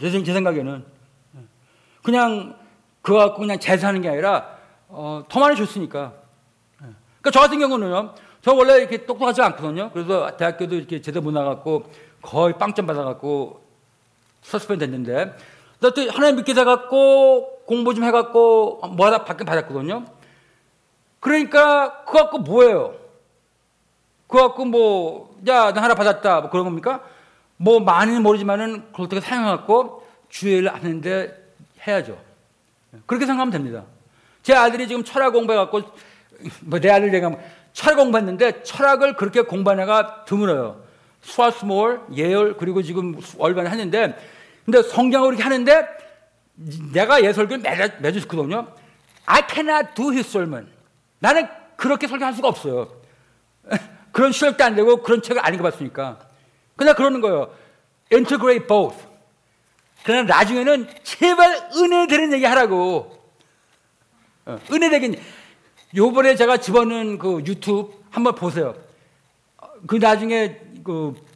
제, 0.00 0.10
제 0.22 0.32
생각에는. 0.32 0.84
그냥 2.02 2.56
그거 3.02 3.18
갖고 3.18 3.40
그냥 3.40 3.58
재사하는 3.58 4.00
게 4.02 4.08
아니라 4.08 4.56
어, 4.88 5.24
더 5.28 5.40
많이 5.40 5.56
줬으니까. 5.56 6.12
그러니까 6.78 7.30
저 7.32 7.40
같은 7.40 7.58
경우는요 7.58 8.14
저 8.42 8.52
원래 8.52 8.76
이렇게 8.76 9.04
똑똑하지 9.06 9.42
않거든요. 9.42 9.90
그래서 9.92 10.36
대학교도 10.36 10.74
이렇게 10.74 11.00
제대로 11.00 11.22
못 11.22 11.30
나갔고 11.32 11.90
거의 12.22 12.58
빵점 12.58 12.86
받아갖고 12.86 13.62
서스펜 14.42 14.78
됐는데. 14.78 15.34
또 15.80 15.90
하나님 16.10 16.36
믿게 16.36 16.54
돼갖고 16.54 17.64
공부 17.66 17.94
좀 17.94 18.04
해갖고 18.04 18.80
뭐 18.96 19.06
하다 19.06 19.24
밖에 19.24 19.44
받았거든요. 19.44 20.04
그러니까 21.20 22.04
그거 22.04 22.18
갖고 22.20 22.38
뭐예요 22.38 22.94
그거 24.26 24.48
갖고 24.48 24.64
뭐, 24.64 25.36
야, 25.46 25.72
나 25.72 25.82
하나 25.82 25.94
받았다. 25.94 26.40
뭐 26.40 26.50
그런 26.50 26.64
겁니까? 26.64 27.02
뭐 27.56 27.80
많이는 27.80 28.22
모르지만은 28.22 28.92
그렇게 28.92 29.20
사용하고 29.20 30.06
주의를 30.28 30.74
하는데 30.74 31.52
해야죠. 31.86 32.18
그렇게 33.06 33.26
생각하면 33.26 33.52
됩니다. 33.52 33.84
제 34.42 34.54
아들이 34.54 34.88
지금 34.88 35.04
철학 35.04 35.32
공부해갖고, 35.32 35.82
뭐 36.62 36.80
내 36.80 36.90
아들 36.90 37.10
내가 37.10 37.32
철학 37.72 37.96
공부했는데 37.96 38.62
철학을 38.62 39.16
그렇게 39.16 39.42
공부한 39.42 39.80
애가 39.80 40.24
드물어요. 40.24 40.82
스와스몰, 41.22 42.02
예열, 42.14 42.56
그리고 42.56 42.82
지금 42.82 43.18
월반을 43.36 43.70
하는데, 43.70 44.18
근데 44.64 44.82
성경을 44.82 45.28
이렇게 45.30 45.42
하는데, 45.42 45.86
내가 46.92 47.22
예설교를 47.22 47.62
매주, 47.62 47.92
매주 48.00 48.20
듣거든요. 48.22 48.68
I 49.26 49.42
cannot 49.48 49.94
do 49.94 50.12
his 50.12 50.28
sermon. 50.28 50.68
나는 51.18 51.48
그렇게 51.76 52.06
설교할 52.06 52.34
수가 52.34 52.48
없어요. 52.48 52.88
그런 54.14 54.32
실력도 54.32 54.64
안 54.64 54.74
되고 54.74 55.02
그런 55.02 55.20
책을 55.20 55.44
안 55.44 55.52
읽어봤으니까. 55.52 56.18
그냥 56.76 56.94
그러는 56.94 57.20
거예요. 57.20 57.54
Integrate 58.10 58.66
both. 58.66 58.96
그러나 60.02 60.22
나중에는 60.22 60.88
제발 61.02 61.68
은혜 61.76 62.06
되는 62.06 62.32
얘기 62.32 62.46
하라고. 62.46 63.22
어, 64.46 64.58
은혜 64.72 64.88
되긴. 64.88 65.20
요번에 65.94 66.34
제가 66.34 66.56
집어넣은 66.56 67.18
그 67.18 67.42
유튜브 67.46 67.92
한번 68.10 68.34
보세요. 68.34 68.74
그 69.86 69.96
나중에 69.96 70.58
그 70.82 71.34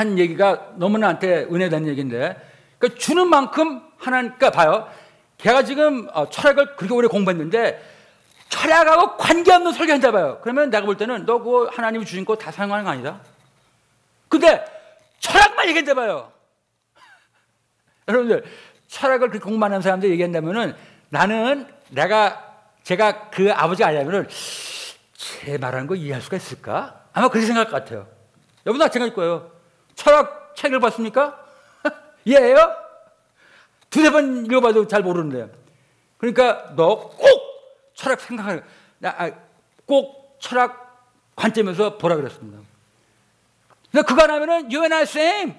한 0.00 0.18
얘기가 0.18 0.72
너무 0.76 0.98
나 0.98 1.08
한테 1.08 1.46
은혜 1.52 1.68
되는 1.68 1.88
얘기인데, 1.88 2.34
그 2.78 2.94
주는 2.96 3.28
만큼 3.28 3.82
하나니까 3.98 4.50
봐요. 4.50 4.88
걔가 5.36 5.64
지금 5.64 6.08
어, 6.14 6.28
철학을 6.30 6.76
그렇게 6.76 6.94
오래 6.94 7.08
공부했는데 7.08 7.78
철학하고 8.50 9.16
관계없는 9.16 9.72
설교 9.72 9.92
한다 9.92 10.10
봐요. 10.12 10.38
그러면 10.42 10.68
내가 10.70 10.84
볼 10.84 10.96
때는 10.96 11.24
너 11.24 11.38
그거 11.38 11.70
하나님이 11.72 12.04
주신 12.04 12.24
거 12.26 12.34
다 12.36 12.50
사용하는 12.52 12.84
거 12.84 12.90
아니다? 12.90 13.20
근데 14.28 14.62
철학만 15.20 15.68
얘기한다 15.68 15.94
봐요. 15.94 16.30
여러분들 18.08 18.44
철학을 18.88 19.30
그렇게 19.30 19.38
공부하는 19.38 19.80
사람들 19.80 20.10
얘기한다면은 20.10 20.76
나는 21.08 21.66
내가 21.90 22.44
제가 22.82 23.30
그 23.30 23.52
아버지가 23.52 23.88
아니라면은 23.88 24.28
제 25.16 25.56
말하는 25.58 25.86
거 25.86 25.94
이해할 25.94 26.20
수가 26.20 26.36
있을까? 26.36 27.04
아마 27.12 27.28
그렇게 27.28 27.46
생각할 27.46 27.70
것 27.70 27.84
같아요. 27.84 28.06
여러분도 28.66 28.84
마찬가지일 28.84 29.14
거예요. 29.14 29.50
철학 29.94 30.54
책을 30.56 30.80
봤습니까? 30.80 31.38
이해해요? 32.24 32.74
두세 33.90 34.10
번 34.10 34.44
읽어봐도 34.46 34.86
잘 34.88 35.02
모르는데. 35.02 35.52
그러니까 36.18 36.74
너 36.76 36.96
꼭 36.96 37.39
철학 38.00 38.20
생각하는, 38.22 38.62
아, 39.02 39.30
꼭 39.84 40.38
철학 40.40 41.06
관점에서 41.36 41.98
보라 41.98 42.16
그랬습니다. 42.16 42.58
근데 43.92 44.22
안 44.22 44.30
하면은 44.30 44.72
you 44.72 44.80
and 44.80 44.94
I 44.94 45.02
same. 45.02 45.54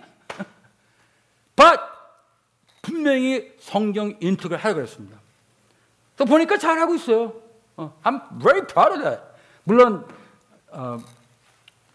But 1.55 1.79
분명히 2.81 3.51
성경 3.59 4.17
인투를 4.19 4.57
하라고 4.57 4.77
그랬습니다. 4.77 5.19
또 6.17 6.25
보니까 6.25 6.57
잘하고 6.57 6.95
있어요. 6.95 7.33
어, 7.77 7.93
I'm 8.03 8.41
very 8.41 8.65
proud 8.65 8.93
of 8.93 9.03
that. 9.03 9.21
물론 9.63 10.07
어, 10.69 10.97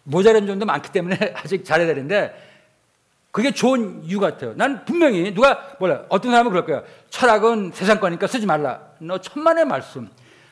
모자란 0.05 0.47
점도 0.47 0.65
많기 0.65 0.93
때문에 0.93 1.35
아직 1.37 1.65
잘해야 1.65 1.89
되는데 1.89 2.41
그게 3.33 3.51
좋은 3.51 4.05
이유 4.05 4.21
같아요. 4.21 4.55
난 4.55 4.85
분명히 4.85 5.35
누가 5.35 5.75
몰라 5.81 6.05
어떤 6.09 6.31
사람은 6.31 6.53
그럴 6.53 6.65
거야. 6.65 6.85
철학은 7.11 7.73
세상 7.75 7.99
거니까 7.99 8.29
쓰지 8.29 8.47
말라. 8.47 8.81
너 8.99 9.19
천만의 9.19 9.65
말씀. 9.65 10.09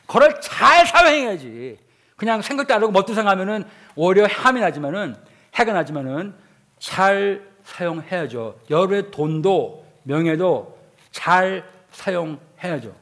그걸 0.07 0.39
잘 0.41 0.85
사용해야지. 0.85 1.77
그냥 2.15 2.41
생각도 2.41 2.73
안 2.73 2.81
하고 2.81 2.91
멋도 2.91 3.13
생각하면은 3.13 3.65
오히려 3.95 4.25
함이 4.27 4.61
나지만은 4.61 5.15
해가 5.55 5.73
나지만은 5.73 6.33
잘 6.79 7.45
사용해야죠. 7.63 8.59
여러분의 8.69 9.11
돈도 9.11 9.85
명예도 10.03 10.77
잘 11.11 11.69
사용해야죠. 11.91 12.95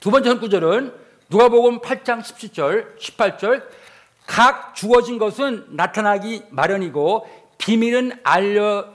두 0.00 0.10
번째 0.10 0.34
구절은 0.38 0.94
누가복음 1.30 1.80
8장 1.80 2.20
17절, 2.20 2.98
18절 2.98 3.68
각 4.26 4.74
주어진 4.74 5.18
것은 5.18 5.66
나타나기 5.70 6.44
마련이고 6.50 7.28
비밀은 7.58 8.20
알려 8.22 8.94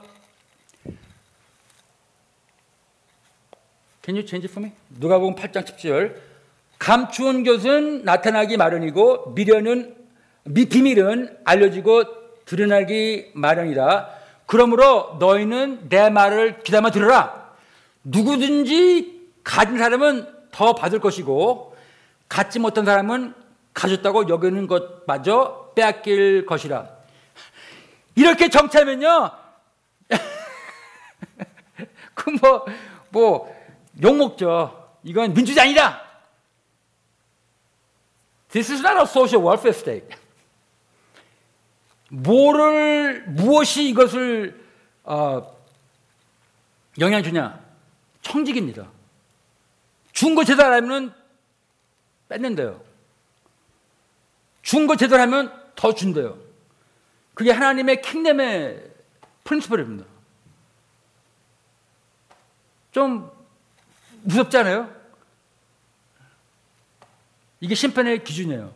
Can 4.04 4.16
you 4.16 4.26
change 4.26 4.44
it 4.44 4.50
for 4.50 4.60
me? 4.60 4.72
누가복음 4.98 5.34
8장 5.34 5.64
17절 5.64 6.14
감추온 6.78 7.44
것은 7.44 8.04
나타나기 8.04 8.56
마련이고 8.56 9.32
미련은 9.34 9.96
미 10.44 10.66
비밀은 10.66 11.38
알려지고 11.44 12.04
드러나기 12.44 13.30
마련이다. 13.34 14.10
그러므로 14.46 15.16
너희는 15.18 15.88
내 15.88 16.10
말을 16.10 16.62
귀담아 16.62 16.90
들으라. 16.90 17.54
누구든지 18.04 19.30
가진 19.42 19.78
사람은 19.78 20.28
더 20.52 20.74
받을 20.74 21.00
것이고 21.00 21.74
갖지 22.28 22.58
못한 22.58 22.84
사람은 22.84 23.34
가졌다고 23.72 24.28
여기는 24.28 24.66
것마저 24.66 25.72
빼앗길 25.74 26.46
것이라. 26.46 26.88
이렇게 28.14 28.48
정치하면요. 28.48 29.30
그 32.14 32.30
뭐, 32.40 32.64
뭐, 33.08 33.54
욕먹죠. 34.00 34.83
이건 35.04 35.34
민주주의다. 35.34 36.02
This 38.50 38.72
is 38.72 38.80
not 38.80 38.96
a 38.96 39.02
social 39.02 39.44
welfare 39.44 39.76
state. 39.76 40.16
뭐를, 42.08 43.24
무엇이 43.28 43.88
이것을, 43.88 44.64
어, 45.04 45.54
영향 46.98 47.22
주냐? 47.22 47.60
청직입니다. 48.22 48.88
준거 50.12 50.44
제대로 50.44 50.72
하면 50.74 51.14
뺏는데요. 52.28 52.82
준거 54.62 54.96
제대로 54.96 55.20
하면 55.22 55.52
더 55.74 55.92
준대요. 55.92 56.38
그게 57.34 57.50
하나님의 57.50 58.00
킹덤의 58.00 58.90
프린스플입니다. 59.42 60.06
좀 62.92 63.30
무섭지 64.24 64.56
않아요? 64.58 64.90
이게 67.60 67.74
심판의 67.74 68.24
기준이에요. 68.24 68.72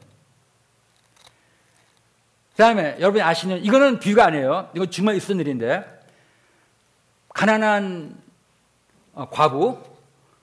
그 2.51 2.57
다음에 2.57 2.97
여러분이 3.01 3.23
아시는, 3.23 3.65
이거는 3.65 3.99
비유가 3.99 4.27
아니에요. 4.27 4.71
이거 4.75 4.87
정말 4.87 5.17
있었던 5.17 5.41
일인데, 5.41 5.85
가난한 7.31 8.17
어, 9.15 9.29
과부, 9.31 9.83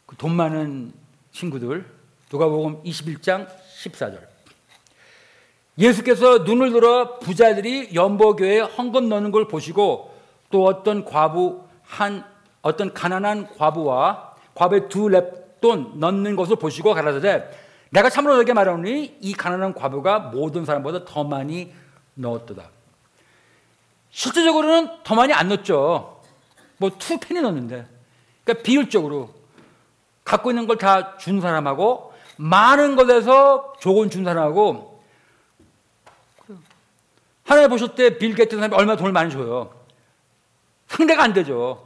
그돈 0.05 0.35
많은 0.35 0.91
친구들, 1.31 1.85
누가복음 2.31 2.83
21장 2.83 3.47
14절. 3.83 4.19
예수께서 5.77 6.39
눈을 6.39 6.71
들어 6.71 7.19
부자들이 7.19 7.93
연보교회에 7.93 8.61
헌금 8.61 9.09
넣는 9.09 9.31
걸 9.31 9.47
보시고 9.47 10.15
또 10.49 10.63
어떤 10.65 11.03
과부 11.03 11.65
한 11.83 12.23
어떤 12.61 12.93
가난한 12.93 13.55
과부와 13.57 14.24
과부의 14.55 14.89
두 14.89 15.01
렙돈 15.07 15.97
넣는 15.97 16.35
것을 16.35 16.55
보시고 16.55 16.93
가라사대 16.93 17.47
내가 17.91 18.09
참으로 18.09 18.35
너에게 18.35 18.53
말하노니 18.53 19.17
이 19.21 19.33
가난한 19.33 19.73
과부가 19.73 20.19
모든 20.19 20.65
사람보다 20.65 21.05
더 21.05 21.23
많이 21.23 21.71
넣었도다. 22.15 22.69
실제적으로는 24.11 24.89
더 25.03 25.15
많이 25.15 25.33
안 25.33 25.49
넣었죠. 25.49 26.21
뭐 26.77 26.89
two 26.97 27.17
penny 27.19 27.41
넣었는데. 27.41 27.85
그러니까 28.43 28.63
비율적으로 28.63 29.33
갖고 30.23 30.49
있는 30.51 30.67
걸 30.67 30.77
다 30.77 31.17
준 31.17 31.39
사람하고 31.41 32.13
많은 32.37 32.95
것에서 32.95 33.73
조금 33.79 34.09
준 34.09 34.23
사람하고 34.25 35.01
하나님 37.43 37.69
보실 37.69 37.89
때 37.95 38.17
빌 38.17 38.35
게이트 38.35 38.55
사람이 38.55 38.73
얼마나 38.75 38.97
돈을 38.97 39.11
많이 39.11 39.29
줘요. 39.31 39.71
상대가 40.87 41.23
안 41.23 41.33
되죠. 41.33 41.84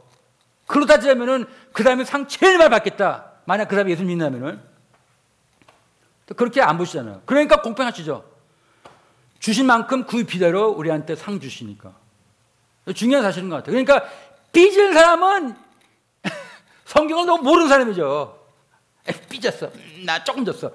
그걸로 0.70 0.86
따지자면은 0.86 1.48
그 1.74 1.84
다음에 1.84 2.06
상 2.06 2.28
제일 2.28 2.60
많이 2.60 2.70
받겠다. 2.70 3.32
만약 3.46 3.66
그 3.66 3.76
사람이 3.76 3.92
예수 3.92 4.04
믿는다면은. 4.04 4.62
그렇게 6.36 6.62
안 6.62 6.78
보시잖아요. 6.78 7.24
그러니까 7.26 7.64
공평하시죠. 7.64 8.24
주신 9.40 9.66
만큼 9.66 10.06
그 10.06 10.24
비례대로 10.26 10.70
우리한테 10.70 11.16
상 11.16 11.40
주시니까. 11.40 11.96
중요한 12.94 13.24
사실인 13.24 13.50
것 13.50 13.56
같아요. 13.56 13.72
그러니까 13.72 14.08
삐진 14.52 14.94
사람은 14.94 15.56
성경을 16.86 17.26
너무 17.26 17.42
모르는 17.42 17.68
사람이죠. 17.68 18.40
삐졌어. 19.28 19.72
음, 19.74 20.04
나 20.06 20.24
조금 20.24 20.46
졌어. 20.46 20.72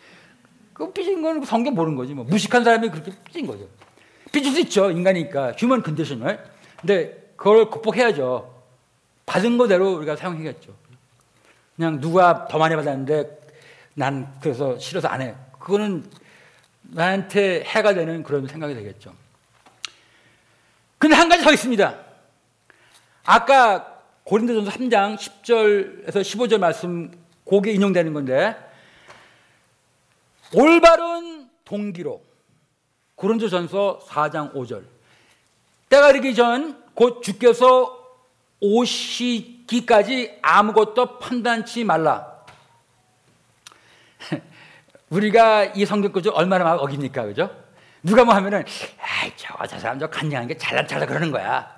그 0.74 0.92
삐진 0.92 1.22
건 1.22 1.42
성경 1.46 1.74
모르는 1.74 1.96
거지. 1.96 2.12
뭐. 2.12 2.26
무식한 2.26 2.64
사람이 2.64 2.90
그렇게 2.90 3.12
삐진 3.24 3.46
거죠. 3.46 3.66
삐질 4.30 4.52
수 4.52 4.60
있죠. 4.60 4.90
인간이니까. 4.90 5.52
휴먼 5.52 5.82
컨디션을. 5.82 6.38
근데 6.78 7.32
그걸 7.36 7.70
극복해야죠. 7.70 8.51
받은 9.32 9.56
거대로 9.56 9.94
우리가 9.94 10.14
사용해야겠죠. 10.14 10.74
그냥 11.74 12.00
누가 12.02 12.46
더 12.48 12.58
많이 12.58 12.76
받았는데 12.76 13.40
난 13.94 14.38
그래서 14.42 14.78
싫어서 14.78 15.08
안 15.08 15.22
해. 15.22 15.34
그거는 15.58 16.04
나한테 16.82 17.64
해가 17.64 17.94
되는 17.94 18.22
그런 18.22 18.46
생각이 18.46 18.74
되겠죠. 18.74 19.14
근데 20.98 21.16
한 21.16 21.30
가지 21.30 21.42
더 21.42 21.50
있습니다. 21.50 21.98
아까 23.24 24.02
고린도전서 24.24 24.70
3장 24.70 25.16
10절에서 25.16 26.20
15절 26.20 26.58
말씀 26.58 27.10
고게 27.44 27.72
인용되는 27.72 28.12
건데 28.12 28.54
올바른 30.54 31.48
동기로 31.64 32.22
고린도전서 33.14 34.00
4장 34.06 34.52
5절 34.52 34.84
때가 35.88 36.10
이르기 36.10 36.34
전 36.34 36.82
곧 36.94 37.22
주께서 37.22 38.01
오시기까지 38.62 40.38
아무것도 40.40 41.18
판단치 41.18 41.82
말라. 41.82 42.44
우리가 45.10 45.64
이 45.74 45.84
성경 45.84 46.12
구절 46.12 46.32
얼마나 46.34 46.64
막 46.64 46.80
어깁니까, 46.80 47.24
그죠? 47.24 47.50
누가 48.04 48.24
뭐 48.24 48.34
하면은, 48.34 48.64
아이, 49.00 49.32
저거, 49.36 49.66
저 49.66 49.78
사람 49.78 49.98
저 49.98 50.08
간양한 50.08 50.46
게 50.46 50.56
잘난 50.56 50.86
척하 50.86 51.04
그러는 51.06 51.32
거야. 51.32 51.68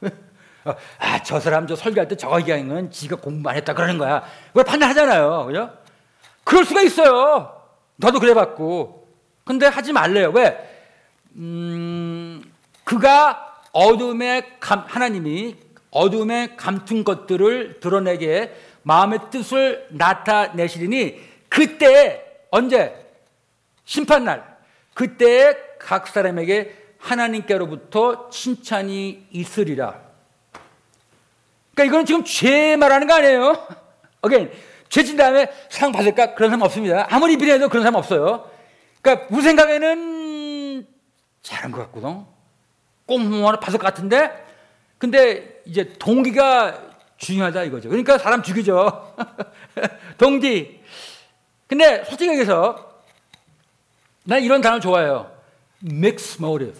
어, 0.64 0.74
아, 0.98 1.22
저 1.22 1.40
사람 1.40 1.66
저 1.66 1.74
설교할 1.74 2.06
때 2.06 2.16
저거 2.16 2.38
얘기하는 2.40 2.68
건 2.68 2.90
지가 2.90 3.16
공부 3.16 3.48
안 3.48 3.56
했다 3.56 3.72
그러는 3.72 3.96
거야. 3.96 4.22
그걸 4.48 4.64
판단하잖아요. 4.64 5.46
그죠? 5.46 5.72
그럴 6.44 6.66
수가 6.66 6.82
있어요. 6.82 7.62
너도 7.96 8.20
그래 8.20 8.34
봤고. 8.34 9.08
근데 9.44 9.66
하지 9.66 9.94
말래요. 9.94 10.30
왜? 10.32 10.68
음, 11.36 12.42
그가 12.84 13.62
어둠의 13.72 14.58
감, 14.60 14.84
하나님이 14.86 15.56
어둠의 15.90 16.56
감춘 16.56 17.04
것들을 17.04 17.80
드러내게 17.80 18.54
마음의 18.82 19.30
뜻을 19.30 19.86
나타내시리니 19.90 21.20
그때 21.48 22.24
언제 22.50 22.94
심판날 23.84 24.58
그때 24.94 25.56
각 25.78 26.06
사람에게 26.08 26.76
하나님께로부터 26.98 28.28
칭찬이 28.30 29.26
있으리라. 29.30 30.00
그러니까 31.74 31.84
이거는 31.84 32.06
지금 32.06 32.24
죄 32.24 32.76
말하는 32.76 33.06
거 33.06 33.14
아니에요? 33.14 33.66
again 34.20 34.50
죄진 34.90 35.16
다음에 35.16 35.50
상 35.70 35.92
받을까 35.92 36.34
그런 36.34 36.50
사람 36.50 36.62
없습니다. 36.62 37.06
아무리 37.10 37.36
비례해도 37.36 37.68
그런 37.68 37.82
사람 37.82 37.94
없어요. 37.94 38.50
그러니까 39.00 39.28
우리 39.30 39.42
생각에는 39.42 40.86
잘한 41.42 41.72
것 41.72 41.78
같거든. 41.86 42.24
꽁 43.06 43.46
하나 43.46 43.58
받을 43.58 43.78
것 43.78 43.86
같은데, 43.86 44.30
근데 44.98 45.59
이제 45.70 45.92
동기가 46.00 46.82
중요하다 47.16 47.62
이거죠. 47.64 47.88
그러니까 47.88 48.18
사람 48.18 48.42
죽이죠. 48.42 49.14
동기. 50.18 50.80
근데 51.68 52.02
솔직히 52.04 52.30
얘기해서 52.30 53.02
난 54.24 54.42
이런 54.42 54.60
단어 54.60 54.80
좋아해요. 54.80 55.30
mixed 55.84 56.42
motive. 56.42 56.76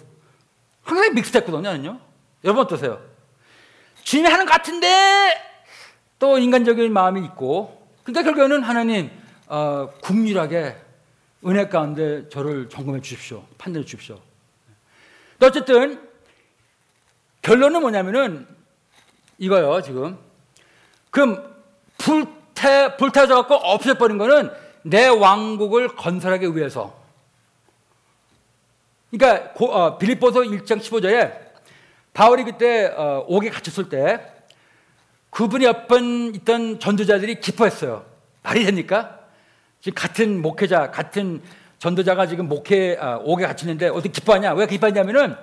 항상 0.83 1.15
믹스 1.15 1.31
됐거든요, 1.31 1.61
나는요. 1.61 2.01
여러분 2.43 2.65
어떠세요? 2.65 3.01
주님이 4.03 4.29
하는 4.29 4.45
것 4.45 4.51
같은데 4.51 5.41
또 6.19 6.39
인간적인 6.39 6.93
마음이 6.93 7.25
있고 7.27 7.87
그러니까 8.03 8.25
결국에는 8.25 8.65
하나님 8.65 9.09
어, 9.47 9.89
국률하게 10.03 10.77
은혜 11.47 11.69
가운데 11.69 12.29
저를 12.29 12.69
점검해 12.69 13.03
주십시오. 13.03 13.47
판단해 13.57 13.85
주십시오. 13.85 14.21
어쨌든 15.41 16.09
결론은 17.43 17.81
뭐냐면은 17.83 18.60
이거요 19.41 19.83
지금 19.83 20.17
그럼 21.11 21.53
불태 21.99 22.97
불태져 22.97 23.35
갖고 23.35 23.55
없애버린 23.55 24.17
거는 24.17 24.51
내 24.83 25.07
왕국을 25.09 25.89
건설하기 25.89 26.57
위해서. 26.57 26.99
그러니까 29.11 29.53
고, 29.53 29.67
어, 29.73 29.99
빌립보서 29.99 30.41
1장 30.41 30.81
15절에 30.81 31.51
바울이 32.15 32.45
그때 32.45 32.87
어, 32.87 33.25
옥에 33.27 33.51
갇혔을 33.51 33.89
때 33.89 34.21
그분이 35.31 35.65
옆에 35.65 35.97
있던 36.37 36.79
전도자들이 36.79 37.41
기뻐했어요. 37.41 38.05
말이 38.43 38.65
됩니까? 38.65 39.19
지금 39.81 39.95
같은 39.95 40.41
목회자, 40.41 40.91
같은 40.91 41.43
전도자가 41.79 42.27
지금 42.27 42.49
목회 42.49 42.97
아, 43.01 43.17
옥에 43.23 43.47
갇히는데 43.47 43.89
어떻게 43.89 44.11
기뻐하냐? 44.11 44.53
왜 44.55 44.67
기뻐하냐면은 44.67 45.37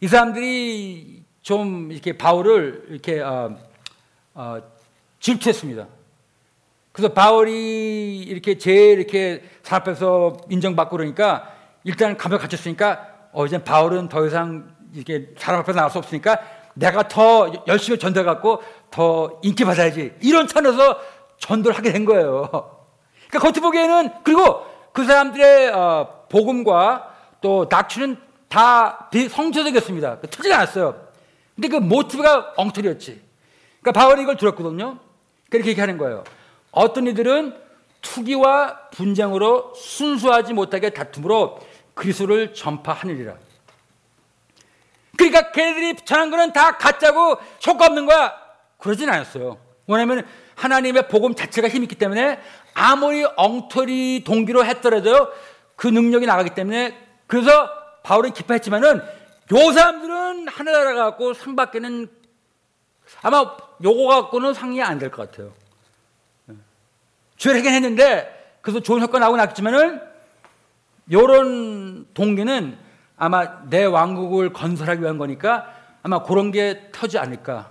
이 0.00 0.08
사람들이 0.08 1.25
좀 1.46 1.92
이렇게 1.92 2.18
바울을 2.18 2.86
이렇게 2.88 3.20
어, 3.20 3.56
어, 4.34 4.58
질투했습니다. 5.20 5.86
그래서 6.90 7.14
바울이 7.14 8.18
이렇게 8.22 8.58
제일 8.58 8.98
이렇게 8.98 9.44
앞에서 9.70 10.38
인정받고 10.50 10.96
그러니까 10.96 11.52
일단 11.84 12.16
감옥에 12.16 12.40
갇혔으니까 12.40 13.28
어 13.32 13.46
이제 13.46 13.62
바울은 13.62 14.08
더 14.08 14.26
이상 14.26 14.74
이렇게 14.92 15.28
사람 15.38 15.60
앞에 15.60 15.72
나갈 15.72 15.88
수 15.88 15.98
없으니까 15.98 16.40
내가 16.74 17.06
더 17.06 17.52
열심히 17.68 17.96
전도해 17.96 18.24
갖고 18.24 18.60
더 18.90 19.38
인기 19.44 19.64
받아야지 19.64 20.14
이런 20.22 20.48
차원에서 20.48 20.98
전도를 21.38 21.78
하게 21.78 21.92
된 21.92 22.04
거예요. 22.04 22.48
그러니까 23.28 23.38
겉으로 23.38 23.60
보기에는 23.60 24.10
그리고 24.24 24.66
그 24.92 25.04
사람들의 25.04 25.68
어, 25.68 26.26
복음과 26.28 27.14
또 27.40 27.68
낙추는 27.70 28.16
다 28.48 29.08
성서적이었습니다. 29.12 30.22
틀리지 30.22 30.52
않았어요. 30.52 31.05
근데 31.56 31.68
그 31.68 31.76
모티브가 31.76 32.54
엉터리였지. 32.56 33.20
그러니까 33.80 34.00
바울이 34.00 34.22
이걸 34.22 34.36
들었거든요. 34.36 34.98
그렇게 35.50 35.70
얘기하는 35.70 35.98
거예요. 35.98 36.22
어떤 36.70 37.06
이들은 37.06 37.56
투기와 38.02 38.88
분쟁으로 38.90 39.74
순수하지 39.74 40.52
못하게 40.52 40.90
다툼으로 40.90 41.58
그리스도를 41.94 42.54
전파하느니라. 42.54 43.34
그러니까 45.16 45.50
걔네들이 45.50 45.96
전한 46.04 46.30
거는 46.30 46.52
다 46.52 46.76
가짜고 46.76 47.38
효과 47.66 47.86
없는 47.86 48.06
거야. 48.06 48.34
그러진 48.78 49.08
않았어요. 49.08 49.58
왜냐하면 49.86 50.26
하나님의 50.56 51.08
복음 51.08 51.34
자체가 51.34 51.68
힘있기 51.68 51.94
때문에 51.94 52.38
아무리 52.74 53.24
엉터리 53.36 54.24
동기로 54.24 54.64
했더라도 54.66 55.28
그 55.74 55.86
능력이 55.86 56.26
나가기 56.26 56.50
때문에 56.50 56.96
그래서 57.26 57.70
바울은 58.02 58.32
기뻐했지만은 58.32 59.02
요 59.52 59.72
사람들은 59.72 60.48
하늘나라 60.48 60.94
갖고 60.94 61.32
상 61.34 61.54
받기는 61.56 62.08
아마 63.22 63.56
요거 63.82 64.06
갖고는 64.08 64.54
상이 64.54 64.82
안 64.82 64.98
될 64.98 65.10
것 65.10 65.30
같아요. 65.30 65.52
주일하긴 67.36 67.72
했는데 67.72 68.58
그래서 68.62 68.80
좋은 68.80 69.00
효과 69.02 69.18
나오고 69.18 69.36
났지만은 69.36 70.00
요런 71.12 72.06
동기는 72.14 72.78
아마 73.16 73.64
내 73.68 73.84
왕국을 73.84 74.52
건설하기 74.52 75.02
위한 75.02 75.18
거니까 75.18 75.72
아마 76.02 76.22
그런 76.22 76.50
게 76.50 76.88
터지 76.92 77.18
않을까. 77.18 77.70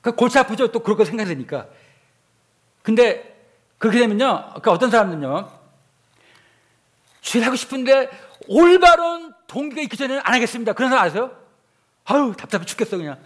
그 0.00 0.12
골치 0.16 0.38
아프죠. 0.38 0.72
또 0.72 0.80
그렇게 0.80 1.04
생각되니까. 1.04 1.68
근데 2.82 3.38
그렇게 3.78 4.00
되면요. 4.00 4.46
그러니까 4.48 4.72
어떤 4.72 4.90
사람은요. 4.90 5.48
주일하고 7.20 7.54
싶은데 7.54 8.10
올바른 8.48 9.32
동기가 9.46 9.82
있기 9.82 9.96
전에는 9.96 10.22
안 10.24 10.34
하겠습니다. 10.34 10.72
그런 10.72 10.90
사람 10.90 11.04
아세요? 11.04 11.30
아유 12.04 12.34
답답해 12.36 12.64
죽겠어 12.64 12.96
그냥. 12.96 13.18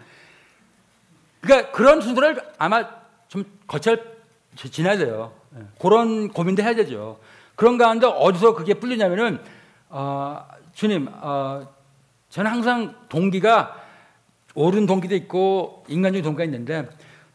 그러니까 1.40 1.70
그런 1.70 2.01
순서를 2.01 2.43
아마 2.59 2.88
좀 3.28 3.44
거쳐 3.66 3.97
지나야 4.56 4.97
돼요. 4.97 5.32
예. 5.56 5.62
그런 5.80 6.28
고민도 6.28 6.62
해야 6.62 6.74
되죠. 6.74 7.20
그런 7.55 7.78
가운데 7.78 8.06
어디서 8.06 8.55
그게 8.55 8.74
풀리냐면은 8.74 9.40
어, 9.88 10.47
주님, 10.74 11.09
어, 11.10 11.66
저는 12.28 12.51
항상 12.51 12.94
동기가 13.09 13.82
옳은 14.55 14.86
동기도 14.86 15.14
있고 15.14 15.84
인간적인 15.88 16.22
동기가 16.22 16.44
있는데 16.44 16.88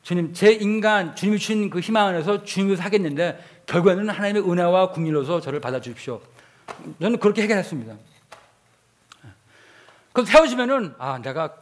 주님, 0.03 0.33
제 0.33 0.51
인간 0.51 1.15
주님이 1.15 1.37
주신 1.37 1.69
그 1.69 1.79
희망 1.79 2.07
안에서 2.07 2.43
주님을 2.43 2.77
사겠는데 2.77 3.39
결국에는 3.65 4.09
하나님의 4.09 4.43
은혜와 4.43 4.91
국리로서 4.91 5.39
저를 5.39 5.59
받아주십시오. 5.59 6.19
저는 7.01 7.19
그렇게 7.19 7.43
해결했습니다. 7.43 7.93
예. 7.93 9.29
그래서 10.13 10.31
태워지면은 10.31 10.95
아 10.97 11.19
내가 11.19 11.55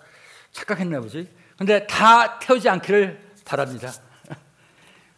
착각했나 0.52 1.00
보지. 1.02 1.30
근데 1.58 1.86
다 1.88 2.40
태우지 2.40 2.70
않기를 2.70 3.20
바랍니다. 3.46 3.92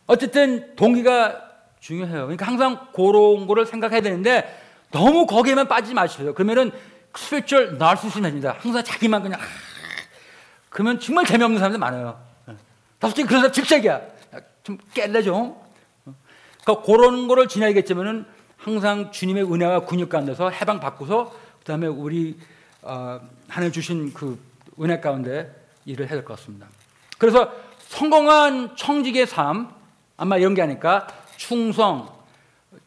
어쨌든 0.07 0.75
동기가 0.75 1.49
중요해요. 1.79 2.21
그러니까 2.23 2.45
항상 2.45 2.87
그런 2.93 3.47
거를 3.47 3.65
생각해야 3.65 4.01
되는데 4.01 4.59
너무 4.91 5.25
거기에만 5.25 5.67
빠지지 5.67 5.93
마십시오. 5.93 6.33
그러면은 6.33 6.71
스피리추얼 7.15 7.77
나르시즘입니다. 7.77 8.57
항상 8.59 8.83
자기만 8.83 9.23
그냥 9.23 9.39
아, 9.39 9.45
그러면 10.69 10.99
정말 10.99 11.25
재미없는 11.25 11.59
사람들 11.59 11.79
많아요. 11.79 12.19
솔직히 12.99 13.27
그런 13.27 13.41
사람 13.41 13.53
즉색이야. 13.53 14.01
좀 14.63 14.77
깰래 14.93 15.23
좀. 15.23 15.55
그러니까 16.63 16.85
그런 16.85 17.27
거를 17.27 17.47
지나야겠지만은 17.47 18.25
항상 18.63 19.11
주님의 19.11 19.51
은혜와 19.51 19.85
근육 19.85 20.09
가운데서 20.09 20.51
해방 20.51 20.79
받고서 20.79 21.33
그 21.59 21.65
다음에 21.65 21.87
우리 21.87 22.37
어, 22.83 23.19
하나님 23.47 23.71
주신 23.71 24.13
그 24.13 24.39
은혜 24.79 24.99
가운데 24.99 25.51
일을 25.85 26.05
해야 26.05 26.15
될 26.15 26.23
것 26.25 26.37
같습니다. 26.37 26.67
그래서 27.17 27.51
성공한 27.79 28.75
청직의 28.75 29.25
삶 29.25 29.69
아마 30.15 30.35
아닐까? 30.35 31.07
충성, 31.37 32.07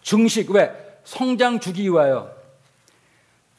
증식. 0.01 0.51
왜? 0.53 0.73
성장 1.03 1.59
주기 1.59 1.83
위하여. 1.91 2.33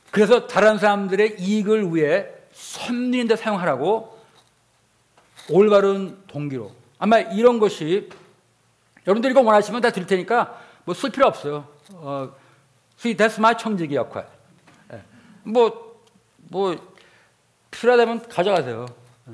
그래서 0.10 0.48
다른 0.48 0.78
사람들의 0.78 1.36
이익을 1.40 1.94
위해 1.94 2.28
선리인데 2.54 3.36
사용하라고 3.36 4.18
올바른 5.50 6.18
동기로. 6.28 6.72
아마 6.98 7.20
이런 7.20 7.60
것이 7.60 8.10
여러분들이 9.06 9.32
이거 9.32 9.42
원하시면 9.42 9.82
다 9.82 9.92
드릴 9.92 10.08
테니까 10.08 10.62
뭐 10.86 10.96
쓸 10.96 11.12
필요 11.12 11.28
없어요. 11.28 11.75
어, 11.94 12.34
see, 12.99 13.16
that's 13.16 13.38
my 13.38 13.57
청지기 13.57 13.95
역할. 13.95 14.28
예. 14.94 15.02
뭐, 15.44 16.02
뭐, 16.49 16.76
필요하다면 17.72 18.28
가져가세요. 18.30 18.86
예. 19.30 19.34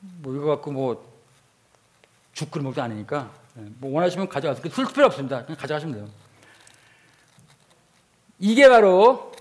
뭐, 0.00 0.34
이거 0.34 0.46
갖고 0.46 0.72
뭐, 0.72 1.16
죽 2.32 2.50
끓여 2.50 2.62
먹도 2.62 2.82
아니니까. 2.82 3.30
예. 3.58 3.62
뭐, 3.78 3.92
원하시면 3.92 4.28
가져가세요. 4.28 4.70
쓸 4.72 4.86
필요 4.92 5.06
없습니다. 5.06 5.44
그냥 5.44 5.58
가져가시면 5.60 5.94
돼요. 5.94 6.08
이게 8.38 8.68
바로 8.68 9.32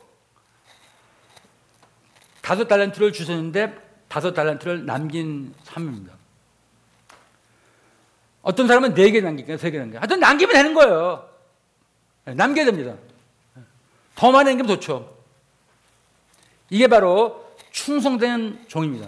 다섯 2.42 2.68
달란트를 2.68 3.12
주셨는데 3.12 3.76
다섯 4.08 4.34
달란트를 4.34 4.86
남긴 4.86 5.54
삶입니다. 5.64 6.14
어떤 8.42 8.68
사람은 8.68 8.94
네 8.94 9.12
개 9.12 9.20
남기니까 9.20 9.58
세개 9.58 9.78
남겨. 9.80 9.98
하여튼 9.98 10.20
남기면 10.20 10.54
되는 10.54 10.74
거예요. 10.74 11.28
남겨야 12.26 12.66
됩니다. 12.66 12.96
더 14.16 14.32
많이 14.32 14.50
남기면 14.50 14.68
좋죠. 14.76 15.16
이게 16.70 16.88
바로 16.88 17.46
충성된 17.72 18.66
종입니다. 18.68 19.08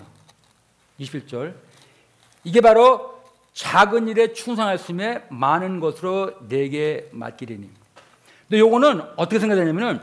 21절. 0.99 1.55
이게 2.43 2.61
바로 2.61 3.21
작은 3.53 4.07
일에 4.07 4.33
충성하였음에 4.33 5.25
많은 5.29 5.79
것으로 5.79 6.33
내게 6.47 7.09
맡기리니. 7.11 7.69
근데 8.47 8.59
요거는 8.59 9.01
어떻게 9.15 9.39
생각되냐면은 9.39 9.99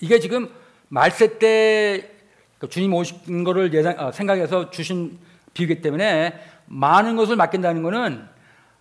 이게 0.00 0.18
지금 0.18 0.50
말세 0.88 1.38
때그 1.38 2.68
주님 2.70 2.94
오신 2.94 3.44
거를 3.44 3.72
예상, 3.74 3.94
어, 3.98 4.12
생각해서 4.12 4.70
주신 4.70 5.18
비유기 5.52 5.82
때문에 5.82 6.40
많은 6.66 7.16
것을 7.16 7.36
맡긴다는 7.36 7.82
거는 7.82 8.26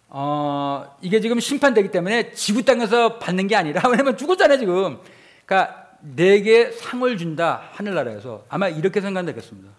어, 0.09 0.95
이게 1.01 1.19
지금 1.19 1.39
심판되기 1.39 1.91
때문에 1.91 2.31
지구 2.31 2.63
땅에서 2.63 3.19
받는 3.19 3.47
게 3.47 3.55
아니라 3.55 3.87
왜냐면 3.89 4.17
죽었잖아요 4.17 4.57
지금. 4.57 4.99
그러니까 5.45 5.87
내게 5.99 6.71
상을 6.71 7.17
준다 7.17 7.63
하늘나라에서 7.73 8.43
아마 8.49 8.67
이렇게 8.67 9.01
생각되겠습니다. 9.01 9.69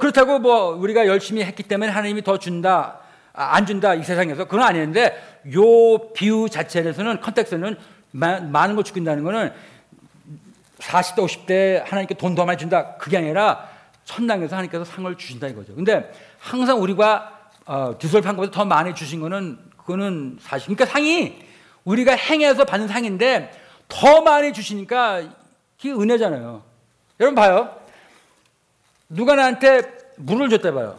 그렇다고 0.00 0.38
뭐 0.38 0.70
우리가 0.76 1.06
열심히 1.06 1.44
했기 1.44 1.62
때문에 1.62 1.90
하나님이 1.90 2.22
더 2.22 2.38
준다 2.38 3.00
아, 3.34 3.56
안 3.56 3.66
준다 3.66 3.94
이 3.94 4.02
세상에서 4.02 4.44
그건 4.44 4.62
아니는데 4.62 5.40
요 5.54 6.12
비유 6.12 6.48
자체에서는 6.50 7.20
컨텍스는 7.20 7.76
많은 8.12 8.74
걸 8.74 8.84
죽인다는 8.84 9.22
거는 9.24 9.52
40대 10.78 11.16
50대 11.18 11.84
하나님께 11.84 12.14
돈 12.14 12.34
더 12.34 12.44
많이 12.44 12.58
준다 12.58 12.94
그게 12.96 13.18
아니라 13.18 13.68
천당에서 14.04 14.56
하나님께서 14.56 14.84
상을 14.84 15.14
주신다 15.16 15.46
이거죠. 15.48 15.74
근데 15.74 16.10
항상 16.38 16.80
우리가 16.82 17.41
어, 17.66 17.94
디솔판 17.98 18.36
것보다 18.36 18.50
더 18.52 18.64
많이 18.64 18.94
주신 18.94 19.20
거는 19.20 19.58
그거는 19.78 20.38
사실. 20.40 20.66
그러니까 20.74 20.86
상이 20.86 21.38
우리가 21.84 22.12
행해서 22.14 22.64
받는 22.64 22.88
상인데 22.88 23.52
더 23.88 24.22
많이 24.22 24.52
주시니까 24.52 25.22
그게 25.76 25.92
은혜잖아요. 25.92 26.62
여러분 27.20 27.34
봐요. 27.34 27.76
누가 29.08 29.34
나한테 29.34 29.82
물을 30.16 30.48
줬다 30.48 30.72
봐요. 30.72 30.98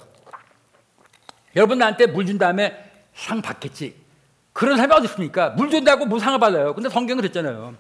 여러분 1.56 1.78
나한테 1.78 2.08
물 2.08 2.26
준 2.26 2.38
다음에 2.38 2.92
상 3.14 3.42
받겠지. 3.42 3.96
그런 4.54 4.76
사람이 4.78 4.94
어디 4.94 5.06
있습니까? 5.06 5.50
물 5.52 5.70
준다고 5.70 6.06
뭐 6.06 6.20
상을 6.20 6.38
받아요. 6.40 6.74
근데 6.74 6.90
성경은 6.90 7.22
그랬잖아요. 7.22 7.74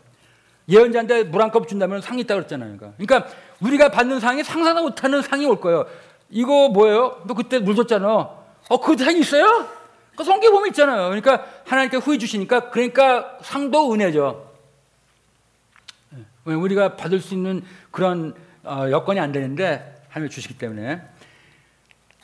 예언자한테 0.69 1.23
물 1.25 1.41
한 1.41 1.51
컵 1.51 1.67
준다면 1.67 2.01
상이 2.01 2.21
있다고 2.21 2.39
그랬잖아요. 2.39 2.77
그러니까. 2.77 2.97
그러니까 2.97 3.29
우리가 3.59 3.89
받는 3.89 4.19
상이 4.19 4.43
상상도 4.43 4.81
못하는 4.83 5.21
상이 5.21 5.45
올 5.45 5.59
거예요. 5.59 5.85
이거 6.29 6.69
뭐예요? 6.69 7.21
너 7.25 7.33
그때 7.33 7.59
물 7.59 7.75
줬잖아. 7.75 8.42
어, 8.69 8.79
그 8.79 8.97
상이 8.97 9.19
있어요? 9.19 9.67
그 10.15 10.23
성경 10.23 10.51
보면 10.51 10.69
있잖아요. 10.69 11.09
그러니까 11.09 11.45
하나님께 11.65 11.97
후회 11.97 12.17
주시니까 12.17 12.69
그러니까 12.69 13.37
상도 13.41 13.93
은혜죠. 13.93 14.51
왜 16.45 16.55
우리가 16.55 16.95
받을 16.95 17.19
수 17.19 17.33
있는 17.33 17.63
그런 17.91 18.35
어, 18.63 18.87
여건이 18.89 19.19
안 19.19 19.31
되는데 19.31 20.01
하나님 20.09 20.29
주시기 20.29 20.57
때문에 20.57 21.01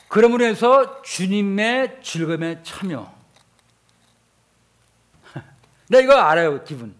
그러므로 0.08 0.44
해서 0.44 1.02
주님의 1.02 1.98
즐거움에 2.02 2.62
참여. 2.62 3.12
나 5.88 5.98
이거 6.00 6.14
알아요 6.14 6.64
기분. 6.64 6.94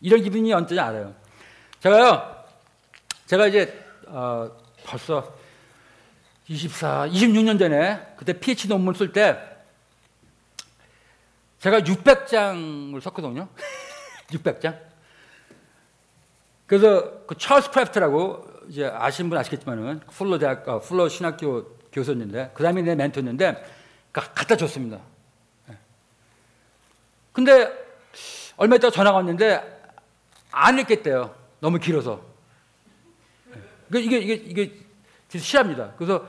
이런 0.00 0.22
기분이 0.22 0.52
언제인지 0.52 0.80
알아요. 0.80 1.14
제가요, 1.80 2.44
제가 3.26 3.46
이제 3.46 3.84
어, 4.06 4.50
벌써 4.84 5.35
24, 6.48 7.08
26년 7.08 7.58
전에 7.58 8.14
그때 8.16 8.32
PhD 8.32 8.68
논문 8.68 8.94
쓸 8.94 9.12
때 9.12 9.36
제가 11.58 11.80
600장을 11.80 13.00
썼거든요. 13.00 13.48
600장. 14.30 14.78
그래서 16.66 17.24
그 17.26 17.36
찰스 17.36 17.70
크래프트라고 17.70 18.46
이제 18.68 18.86
아시는 18.86 19.30
분 19.30 19.38
아시겠지만은 19.38 20.00
풀러 20.10 20.38
대학 20.38 20.68
어, 20.68 20.80
풀러 20.80 21.08
신학교 21.08 21.64
교수였는데 21.92 22.50
그 22.54 22.62
다음에 22.62 22.82
내 22.82 22.94
멘토였는데 22.94 23.64
가- 24.12 24.32
갖다 24.32 24.56
줬습니다. 24.56 25.00
예. 25.70 25.76
근데 27.32 27.72
얼마 28.56 28.76
있다가 28.76 28.90
전화가 28.92 29.16
왔는데 29.18 29.62
안 30.50 30.78
읽겠대요. 30.78 31.34
너무 31.60 31.78
길어서. 31.78 32.20
예. 33.94 33.98
이게 34.00 34.18
이게 34.18 34.34
이게 34.34 34.62
이게 35.28 35.38
실화입니다. 35.38 35.92
그래서 35.96 36.26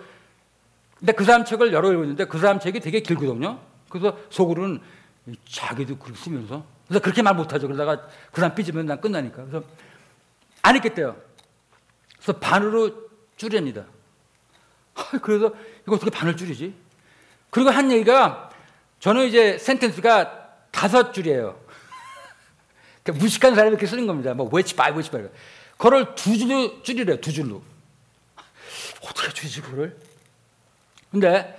근데 0.99 1.13
그 1.13 1.23
사람 1.23 1.45
책을 1.45 1.73
여러 1.73 1.89
개 1.89 1.95
읽었는데 1.95 2.25
그 2.25 2.39
사람 2.39 2.59
책이 2.59 2.79
되게 2.79 3.01
길거든요. 3.01 3.59
그래서 3.89 4.17
속으로는 4.29 4.79
자기도 5.47 5.97
글 5.97 6.15
쓰면서 6.15 6.65
그래서 6.87 7.01
그렇게 7.01 7.21
말 7.21 7.35
못하죠. 7.35 7.67
그러다가 7.67 8.07
그 8.31 8.41
사람 8.41 8.55
삐지면 8.55 8.85
난 8.85 9.01
끝나니까. 9.01 9.45
그래서 9.45 9.63
안 10.61 10.75
읽겠대요. 10.75 11.15
그래서 12.15 12.39
반으로 12.39 13.09
줄입니다. 13.35 13.85
그래서 15.21 15.53
이거 15.83 15.95
어떻게 15.95 16.09
반을 16.09 16.35
줄이지? 16.35 16.73
그리고 17.49 17.69
한 17.69 17.91
얘기가 17.91 18.49
저는 18.99 19.27
이제 19.27 19.57
센텐스가 19.57 20.47
다섯 20.71 21.11
줄이에요. 21.11 21.59
그러니까 23.03 23.23
무식한 23.23 23.53
사람이 23.53 23.71
이렇게 23.71 23.85
쓰는 23.85 24.07
겁니다. 24.07 24.33
뭐 24.33 24.49
which 24.51 24.75
by 24.75 24.91
which. 24.91 25.11
그걸 25.77 26.15
두 26.15 26.37
줄로 26.37 26.81
줄이래요. 26.81 27.21
두 27.21 27.31
줄로. 27.31 27.61
어떻게 29.03 29.31
줄이지 29.33 29.61
그걸? 29.61 30.06
근데 31.11 31.57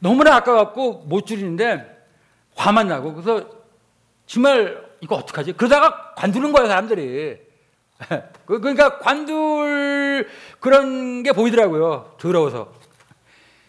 너무나 0.00 0.36
아까워갖고 0.36 1.04
못 1.06 1.26
줄이는데 1.26 1.96
화만 2.54 2.88
나고 2.88 3.14
그래서 3.14 3.48
정말 4.26 4.84
이거 5.00 5.16
어떡하지? 5.16 5.52
그러다가 5.52 6.14
관두는 6.16 6.52
거예요 6.52 6.68
사람들이. 6.68 7.38
그- 8.46 8.60
그러니까 8.60 8.98
관둘 8.98 10.28
그런 10.60 11.22
게 11.22 11.32
보이더라고요. 11.32 12.14
더러워서. 12.18 12.72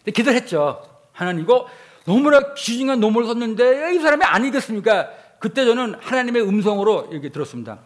근데 0.03 0.11
기도했죠. 0.11 0.87
하나님 1.11 1.43
이거 1.43 1.67
너무나 2.05 2.53
귀중한 2.53 2.99
논문을 2.99 3.27
썼는데 3.27 3.63
왜이 3.63 3.99
사람이 3.99 4.23
안 4.25 4.45
읽었습니까? 4.45 5.09
그때 5.39 5.65
저는 5.65 5.95
하나님의 5.99 6.41
음성으로 6.43 7.09
이렇게 7.11 7.29
들었습니다. 7.29 7.79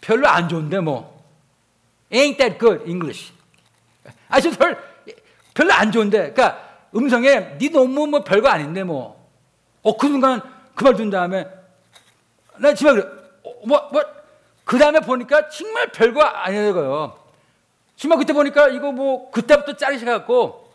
별로 0.00 0.28
안 0.28 0.48
좋은데 0.48 0.80
뭐. 0.80 1.16
Ain't 2.12 2.38
that 2.38 2.58
good 2.58 2.84
English. 2.88 3.32
아주 4.28 4.50
별, 4.56 4.78
별로 5.54 5.72
안 5.72 5.90
좋은데. 5.90 6.32
그러니까 6.32 6.65
음성에 6.96 7.58
네 7.58 7.68
논문 7.68 8.10
뭐 8.10 8.24
별거 8.24 8.48
아닌데 8.48 8.82
뭐. 8.84 9.16
어, 9.82 9.96
그 9.96 10.08
순간 10.08 10.40
그 10.74 10.84
말 10.84 10.94
듣는 10.94 11.10
다음에 11.10 11.46
나 12.58 12.74
집에 12.74 12.92
그래. 12.92 13.02
어, 13.44 13.66
뭐, 13.66 13.88
뭐. 13.92 14.02
그 14.64 14.78
다음에 14.78 15.00
보니까 15.00 15.48
정말 15.48 15.92
별거 15.92 16.22
아니더라고요. 16.22 17.16
정말 17.96 18.18
그때 18.18 18.32
보니까 18.32 18.68
이거 18.68 18.90
뭐 18.92 19.30
그때부터 19.30 19.72
시작했고 19.72 20.68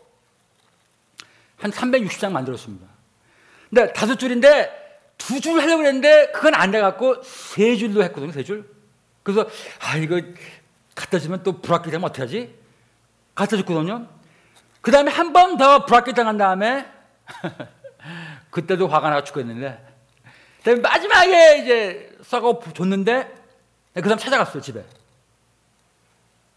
한 1.58 1.70
360장 1.70 2.32
만들었습니다. 2.32 2.86
근데 3.68 3.92
다섯 3.92 4.16
줄인데 4.16 4.80
두 5.18 5.40
줄 5.40 5.60
하려고 5.60 5.84
했는데 5.84 6.32
그건 6.32 6.54
안 6.54 6.70
돼갖고 6.72 7.22
세 7.22 7.76
줄로 7.76 8.02
했거든요, 8.04 8.32
세 8.32 8.42
줄. 8.42 8.68
그래서 9.22 9.48
아, 9.80 9.96
이거 9.98 10.20
갖다 10.94 11.18
주면 11.18 11.42
또 11.44 11.60
불합격 11.60 11.92
되면 11.92 12.04
어떡하지? 12.08 12.54
갖다 13.34 13.56
줬거든요. 13.58 14.08
그 14.82 14.90
다음에 14.90 15.10
한 15.10 15.32
번 15.32 15.56
더 15.56 15.86
불합격 15.86 16.14
당한 16.14 16.36
다음에 16.36 16.86
그때도 18.50 18.88
화가 18.88 19.08
나가 19.10 19.24
죽겠는데 19.24 19.86
그다음에 20.58 20.80
마지막에 20.80 21.58
이제 21.58 22.16
써고 22.22 22.62
줬는데 22.74 23.32
그 23.94 24.02
사람 24.02 24.18
찾아갔어요 24.18 24.60
집에. 24.62 24.84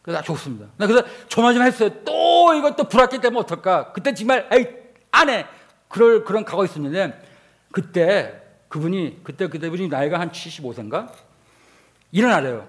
그래서 0.02 0.19
아, 0.19 0.22
좋습니다. 0.22 0.68
나 0.77 0.85
그래서 0.88 1.06
조마조마 1.27 1.65
했어요. 1.65 1.89
또 2.03 2.53
이것도 2.53 2.85
불합격 2.89 3.22
되면 3.22 3.41
어떨까? 3.41 3.91
그때 3.91 4.14
정말 4.14 4.47
에이 4.52 4.68
안 5.11 5.30
해. 5.30 5.45
그럴 5.88 6.23
그런 6.23 6.45
각오 6.45 6.64
있었는데 6.65 7.22
그때 7.72 8.41
그분이 8.69 9.22
그때 9.23 9.47
그때 9.47 9.69
분이 9.69 9.88
나이가 9.88 10.19
한 10.19 10.31
75세인가 10.31 11.11
일어나래요. 12.11 12.68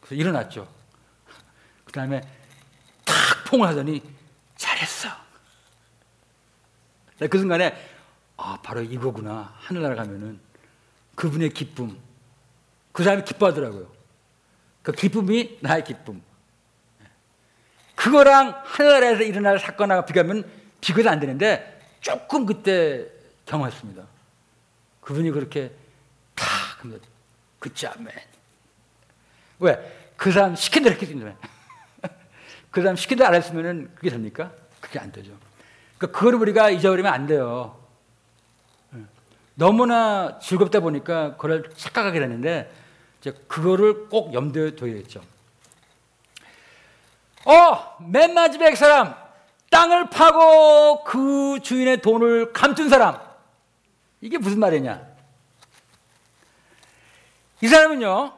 그래서 0.00 0.14
일어났죠. 0.14 0.66
그 1.84 1.92
다음에 1.92 2.20
탁 3.04 3.14
퐁을 3.50 3.68
하더니 3.68 4.02
잘했어. 4.56 5.08
나그 7.18 7.38
순간에 7.38 7.74
아 8.36 8.58
바로 8.62 8.82
이거구나 8.82 9.54
하늘나라 9.58 9.94
가면은 9.94 10.40
그분의 11.14 11.50
기쁨 11.50 11.98
그 12.92 13.02
사람이 13.02 13.24
기뻐하더라고요. 13.24 13.92
그 14.82 14.92
기쁨이 14.92 15.58
나의 15.60 15.84
기쁨. 15.84 16.22
그거랑 17.94 18.62
하늘나라에서 18.64 19.22
일어날 19.22 19.58
사건하고 19.58 20.06
비교하면 20.06 20.48
비교도 20.80 21.08
안 21.08 21.18
되는데 21.18 21.80
조금 22.00 22.46
그때 22.46 23.06
경험했습니다. 23.46 24.06
그분이 25.00 25.30
그렇게 25.30 25.72
탁 26.34 26.46
하면 26.84 27.00
그자맨 27.58 28.12
왜? 29.58 30.12
그 30.16 30.30
사람 30.32 30.54
시킨 30.56 30.82
대로 30.82 30.94
했기 30.94 31.06
때문에 31.06 31.36
그 32.76 32.82
사람 32.82 32.94
대로 32.94 33.24
안 33.24 33.34
했으면 33.34 33.90
그게 33.94 34.10
됩니까? 34.10 34.52
그게 34.82 34.98
안 34.98 35.10
되죠. 35.10 35.32
그러니까 35.96 36.18
그걸 36.18 36.34
우리가 36.34 36.68
잊어버리면 36.68 37.10
안 37.10 37.26
돼요. 37.26 37.80
너무나 39.54 40.38
즐겁다 40.40 40.80
보니까 40.80 41.36
그걸 41.36 41.70
착각하게 41.74 42.20
되는데 42.20 42.70
이제 43.18 43.32
그거를 43.48 44.10
꼭 44.10 44.34
염두에 44.34 44.76
둬야겠죠. 44.76 45.22
어, 47.46 47.96
맨 48.06 48.34
마지막에 48.34 48.72
그 48.72 48.76
사람 48.76 49.14
땅을 49.70 50.10
파고 50.10 51.02
그 51.04 51.60
주인의 51.62 52.02
돈을 52.02 52.52
감춘 52.52 52.90
사람 52.90 53.18
이게 54.20 54.36
무슨 54.36 54.60
말이냐? 54.60 55.00
이 57.62 57.68
사람은요 57.68 58.34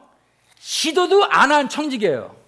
시도도 0.59 1.25
안 1.25 1.51
한 1.51 1.67
청직이에요. 1.67 2.38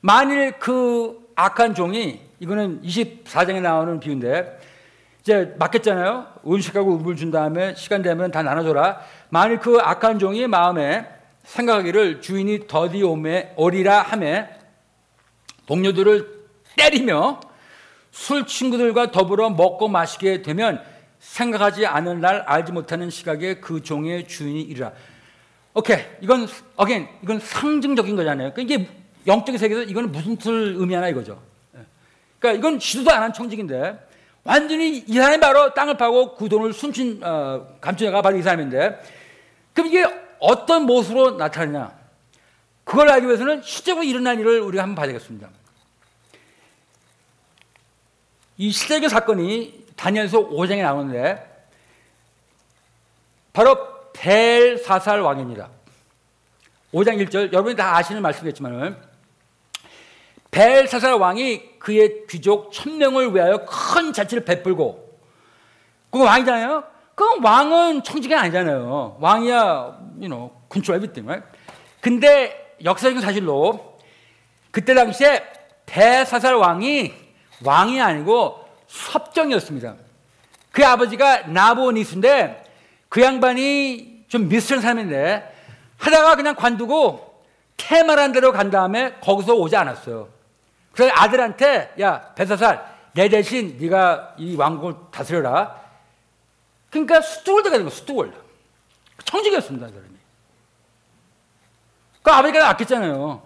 만일 0.00 0.52
그 0.58 1.30
악한 1.34 1.74
종이 1.74 2.20
이거는 2.38 2.82
24장에 2.82 3.60
나오는 3.60 4.00
비유인데 4.00 4.58
이제 5.20 5.54
맡겼잖아요. 5.58 6.26
음식하고 6.46 6.96
음을 6.96 7.16
준 7.16 7.30
다음에 7.30 7.74
시간 7.74 8.00
되면 8.02 8.30
다 8.30 8.42
나눠줘라. 8.42 9.00
만일 9.28 9.58
그 9.58 9.78
악한 9.80 10.18
종이 10.18 10.46
마음에 10.46 11.06
생각하기를 11.44 12.20
주인이 12.20 12.66
더디 12.66 13.02
오매 13.02 13.52
오리라 13.56 14.02
하매 14.02 14.48
동료들을 15.66 16.40
때리며 16.76 17.40
술 18.10 18.46
친구들과 18.46 19.10
더불어 19.10 19.50
먹고 19.50 19.88
마시게 19.88 20.42
되면 20.42 20.82
생각하지 21.18 21.86
않은 21.86 22.20
날 22.20 22.40
알지 22.46 22.72
못하는 22.72 23.10
시각에 23.10 23.56
그 23.56 23.82
종의 23.82 24.26
주인이 24.26 24.62
이르라. 24.62 24.92
오케이 25.74 25.98
이건 26.20 26.48
어겐 26.76 27.08
이건 27.22 27.38
상징적인 27.38 28.16
거잖아요. 28.16 28.52
그러니까 28.52 28.74
이게 28.74 28.99
영적인 29.26 29.58
세계에서 29.58 29.82
이거는 29.82 30.12
무슨 30.12 30.36
뜻을 30.36 30.74
의미하나 30.76 31.08
이거죠. 31.08 31.40
그러니까 32.38 32.58
이건 32.58 32.80
시도도 32.80 33.10
안 33.10 33.22
한 33.22 33.32
청직인데 33.32 34.08
완전히 34.44 34.98
이 35.06 35.14
사람이 35.14 35.40
바로 35.40 35.74
땅을 35.74 35.96
파고 35.98 36.34
그 36.34 36.48
돈을 36.48 36.72
숨친 36.72 37.20
어, 37.22 37.76
감춘자가 37.80 38.22
바로 38.22 38.38
이 38.38 38.42
사람인데 38.42 38.98
그럼 39.74 39.88
이게 39.88 40.04
어떤 40.38 40.84
모습으로 40.86 41.32
나타나냐? 41.32 41.92
그걸 42.84 43.10
알기 43.10 43.26
위해서는 43.26 43.62
실제로 43.62 44.02
일어난 44.02 44.40
일을 44.40 44.60
우리가 44.60 44.82
한번 44.82 44.96
봐야 44.96 45.06
되겠습니다. 45.08 45.48
이 48.56 48.70
시대의 48.70 49.08
사건이 49.08 49.86
다니엘서 49.96 50.48
5장에 50.48 50.82
나오는데 50.82 51.46
바로 53.52 53.76
벨사살 54.12 55.20
왕입니다. 55.20 55.68
5장 56.92 57.24
1절 57.24 57.52
여러분이 57.52 57.76
다 57.76 57.96
아시는 57.96 58.22
말씀이겠지만은 58.22 59.09
벨사살 60.50 61.14
왕이 61.14 61.78
그의 61.78 62.26
귀족 62.28 62.72
천명을 62.72 63.34
위하여 63.34 63.64
큰 63.64 64.12
잔치를 64.12 64.44
베풀고 64.44 65.18
그 66.10 66.22
왕이잖아요. 66.22 66.84
그 67.14 67.24
왕은 67.42 68.02
청지가 68.02 68.40
아니잖아요. 68.40 69.18
왕이야, 69.20 69.98
you 70.18 70.28
know, 70.28 70.50
control 70.72 70.98
everything, 70.98 71.26
right? 71.26 71.46
근데 72.00 72.74
역사적인 72.82 73.20
사실로 73.20 73.98
그때 74.70 74.94
당시에 74.94 75.44
벨사살 75.86 76.54
왕이 76.54 77.12
왕이 77.64 78.00
아니고 78.00 78.64
섭정이었습니다. 78.86 79.94
그 80.72 80.86
아버지가 80.86 81.48
나보니스인데 81.48 82.64
그 83.08 83.22
양반이 83.22 84.24
좀 84.28 84.48
미스터리한 84.48 84.82
사람인데 84.82 85.54
하다가 85.98 86.36
그냥 86.36 86.54
관두고 86.54 87.42
테마란 87.76 88.32
데로 88.32 88.52
간 88.52 88.70
다음에 88.70 89.14
거기서 89.20 89.54
오지 89.54 89.76
않았어요. 89.76 90.39
그래서 90.92 91.12
아들한테 91.16 91.94
야 92.00 92.32
벨사살 92.34 92.84
내 93.12 93.28
대신 93.28 93.76
네가 93.78 94.34
이 94.38 94.56
왕국을 94.56 94.94
다스려라. 95.10 95.80
그러니까 96.90 97.20
steward가 97.20 97.76
된 97.76 97.84
거예요. 97.84 97.90
스튜월드. 97.90 98.36
청지기였습니다. 99.24 99.88
이 99.88 99.90
사람이. 99.90 100.10
그 102.22 102.30
아버지가 102.30 102.68
맡겼잖아요. 102.70 103.42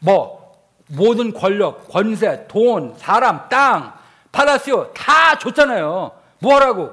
뭐 0.00 0.54
모든 0.88 1.32
권력, 1.32 1.88
권세, 1.88 2.46
돈, 2.46 2.94
사람, 2.98 3.48
땅, 3.48 3.94
palacio 4.32 4.92
다 4.92 5.38
줬잖아요. 5.38 6.12
뭐 6.40 6.54
하라고? 6.56 6.92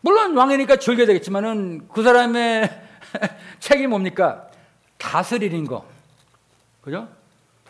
물론 0.00 0.36
왕이니까 0.36 0.76
즐겨야 0.76 1.06
되겠지만은 1.06 1.88
그 1.88 2.02
사람의 2.02 2.70
책이 3.58 3.86
뭡니까? 3.86 4.46
다스리는 4.96 5.66
거. 5.66 5.84
그죠? 6.82 7.08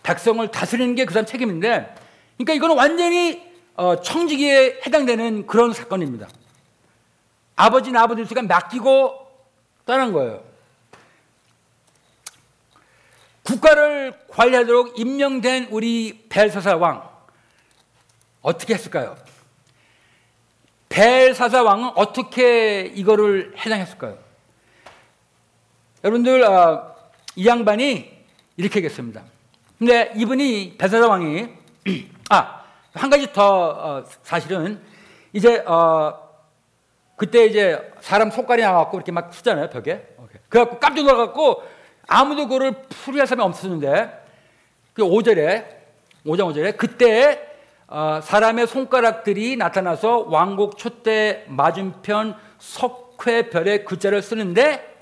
백성을 0.08 0.50
다스리는 0.50 0.94
게 0.94 1.04
그 1.04 1.12
사람 1.12 1.26
책임인데, 1.26 1.94
그러니까 2.38 2.54
이거는 2.54 2.76
완전히 2.76 3.46
어, 3.74 4.00
청지기에 4.00 4.80
해당되는 4.86 5.46
그런 5.46 5.72
사건입니다. 5.74 6.26
아버지나 7.56 8.02
아버지 8.02 8.24
수가 8.24 8.42
맡기고 8.42 9.28
떠난 9.84 10.12
거예요. 10.12 10.42
국가를 13.42 14.14
관리하도록 14.28 14.98
임명된 14.98 15.68
우리 15.70 16.26
벨사사 16.28 16.76
왕 16.76 17.08
어떻게 18.42 18.74
했을까요? 18.74 19.16
벨사사 20.88 21.62
왕은 21.62 21.90
어떻게 21.94 22.82
이거를 22.82 23.54
해당했을까요? 23.58 24.18
여러분들 26.02 26.42
어, 26.44 26.96
이 27.36 27.46
양반이 27.46 28.10
이렇게 28.56 28.78
얘기했습니다. 28.78 29.22
근데 29.78 30.12
이분이 30.16 30.76
벨사사 30.78 31.08
왕이 31.08 31.48
아 32.30 32.58
한 32.98 33.10
가지 33.10 33.32
더 33.32 33.68
어, 33.68 34.04
사실은 34.22 34.80
이제 35.32 35.58
어, 35.66 36.28
그때 37.16 37.46
이제 37.46 37.92
사람 38.00 38.30
손가락이 38.30 38.62
나와갖고 38.62 38.96
이렇게 38.96 39.12
막 39.12 39.32
쓰잖아요 39.32 39.70
벽에. 39.70 40.06
그래갖고 40.48 40.78
깜짝 40.78 41.04
놀라갖고 41.04 41.62
아무도 42.06 42.44
그거를 42.44 42.72
풀이할 42.88 43.26
사람이 43.26 43.46
없었는데 43.46 44.24
그 44.94 45.02
5절에 45.02 45.66
5장 46.24 46.52
5절에 46.52 46.76
그때 46.76 47.46
어, 47.86 48.20
사람의 48.22 48.66
손가락들이 48.66 49.56
나타나서 49.56 50.26
왕국 50.28 50.76
촛대 50.78 51.44
맞은편 51.48 52.34
석회별의 52.58 53.84
글자를 53.84 54.22
쓰는데 54.22 54.97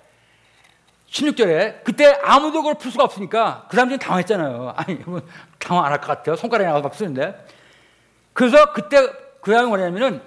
16절에 1.16 1.82
그때 1.84 2.18
아무도 2.22 2.58
그걸 2.62 2.74
풀 2.74 2.90
수가 2.90 3.04
없으니까 3.04 3.66
그 3.68 3.76
사람들이 3.76 3.98
당황했잖아요. 3.98 4.74
아니 4.76 4.94
뭐 5.06 5.20
당황 5.58 5.84
안 5.84 5.92
할 5.92 6.00
것 6.00 6.06
같아요. 6.08 6.36
손가락이 6.36 6.66
나와서 6.66 6.82
막 6.82 6.94
쓰는데 6.94 7.34
그래서 8.32 8.72
그때 8.72 9.08
그 9.40 9.50
다음에 9.50 9.66
뭐냐면은 9.68 10.20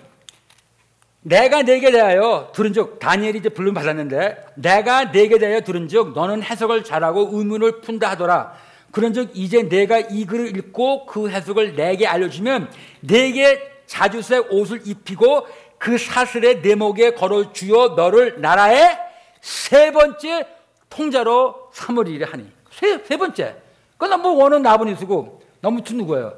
내가 1.22 1.62
내게 1.64 1.92
대하여 1.92 2.52
들은즉 2.56 3.00
다니엘이 3.00 3.40
이제 3.40 3.50
불름 3.50 3.74
받았는데 3.74 4.46
내가 4.56 5.12
내게 5.12 5.38
대하여 5.38 5.62
들은즉 5.62 6.14
너는 6.14 6.42
해석을 6.42 6.84
잘하고 6.84 7.30
의문을 7.34 7.82
푼다 7.82 8.10
하더라. 8.12 8.54
그런 8.92 9.14
즉 9.14 9.30
이제 9.34 9.64
내가 9.70 10.00
이 10.00 10.26
글을 10.26 10.58
읽고 10.58 11.06
그 11.06 11.30
해석을 11.30 11.76
내게 11.76 12.08
알려주면 12.08 12.72
내게 13.02 13.62
자주색 13.86 14.52
옷을 14.52 14.82
입히고 14.86 15.46
그 15.78 15.98
사슬에 15.98 16.62
내 16.62 16.74
목에 16.74 17.12
걸어 17.12 17.54
주어 17.54 17.90
너를 17.90 18.42
나라의 18.42 18.98
세 19.42 19.92
번째 19.92 20.48
통치자로 20.90 21.70
삼으리라 21.74 22.32
하니 22.32 22.52
세, 22.72 23.04
세 23.04 23.18
번째. 23.18 23.56
그건 23.94 24.10
number 24.12 24.32
one은 24.32 24.62
나보니두스고 24.62 25.42
number 25.62 25.84
two 25.84 25.94
누구예요? 25.96 26.34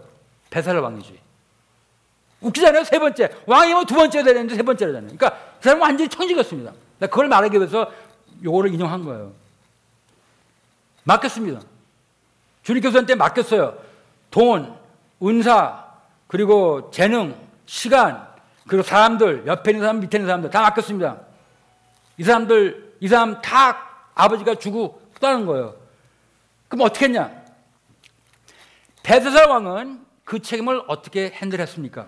벨사살 0.49 0.77
왕이지. 0.77 1.19
웃기잖아요. 2.41 2.83
세 2.83 2.99
번째. 2.99 3.29
왕이면 3.45 3.85
두 3.85 3.95
번째 3.95 4.23
되는데 4.23 4.55
세 4.55 4.63
번째라잖아요. 4.63 5.15
그러니까 5.15 5.29
그 5.59 5.63
사람은 5.63 5.81
완전히 5.81 6.09
청지기였습니다. 6.09 6.73
그걸 7.01 7.27
말하기 7.27 7.57
위해서 7.57 7.91
요거를 8.43 8.73
인용한 8.73 9.05
거예요. 9.05 9.31
맡겼습니다. 11.03 11.61
주님께서한테 12.63 13.15
맡겼어요. 13.15 13.77
돈, 14.31 14.75
은사, 15.21 15.85
그리고 16.27 16.89
재능, 16.91 17.35
시간, 17.65 18.27
그리고 18.67 18.83
사람들, 18.83 19.45
옆에 19.47 19.71
있는 19.71 19.83
사람, 19.83 19.99
밑에 19.99 20.17
있는 20.17 20.27
사람들 20.27 20.49
다 20.49 20.61
맡겼습니다. 20.61 21.17
이 22.17 22.23
사람들, 22.23 22.95
이 22.99 23.07
사람 23.07 23.41
다 23.41 23.90
아버지가 24.15 24.55
주고 24.55 25.01
떠나는 25.19 25.45
거예요. 25.45 25.75
그럼 26.67 26.85
어떻게 26.85 27.05
했냐? 27.05 27.41
베드사 29.03 29.49
왕은 29.49 30.05
그 30.23 30.41
책임을 30.41 30.83
어떻게 30.87 31.31
핸들했습니까? 31.31 32.07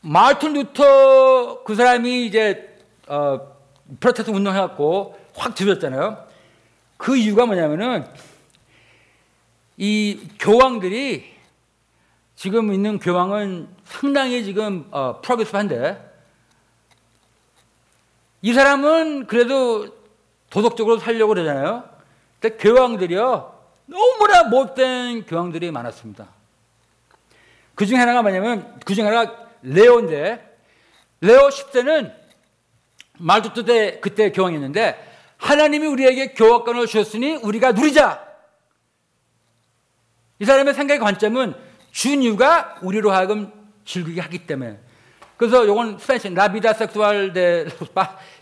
마틴 0.00 0.52
루터 0.52 1.64
그 1.64 1.74
사람이 1.74 2.26
이제 2.26 2.78
어, 3.08 3.56
protest 4.00 4.30
운동해갖고 4.30 5.18
확 5.34 5.54
들었잖아요. 5.54 6.26
그 6.96 7.16
이유가 7.16 7.46
뭐냐면은 7.46 8.06
이 9.76 10.28
교황들이 10.38 11.36
지금 12.36 12.72
있는 12.72 12.98
교황은 12.98 13.68
상당히 13.84 14.44
지금 14.44 14.86
어, 14.90 15.20
progress한데 15.20 16.06
이 18.42 18.52
사람은 18.52 19.26
그래도 19.26 19.97
도덕적으로 20.50 20.98
살려고 20.98 21.34
그러잖아요. 21.34 21.88
근데 22.40 22.56
교황들이요 22.56 23.58
너무나 23.86 24.44
못된 24.44 25.24
교황들이 25.26 25.70
많았습니다. 25.70 26.28
그 27.74 27.86
중에 27.86 27.98
하나가 27.98 28.22
뭐냐면 28.22 28.78
그 28.84 28.94
중에 28.94 29.04
하나가 29.04 29.48
레오인데 29.62 30.58
레오 31.20 31.48
10세는 31.48 32.12
말두트 33.18 33.64
때 33.64 34.00
그때 34.00 34.30
교황이었는데 34.32 35.06
하나님이 35.36 35.86
우리에게 35.86 36.34
교화권을 36.34 36.86
주셨으니 36.86 37.36
우리가 37.36 37.72
누리자. 37.72 38.26
이 40.40 40.44
사람의 40.44 40.74
생각의 40.74 41.00
관점은 41.00 41.54
준유가 41.90 42.78
우리로 42.82 43.10
하여금 43.10 43.52
즐기게 43.84 44.20
하기 44.20 44.46
때문에. 44.46 44.78
그래서 45.36 45.66
요건 45.66 45.98
스페인식 45.98 46.34
라비다 46.34 46.74
섹수알 46.74 47.32
데 47.32 47.66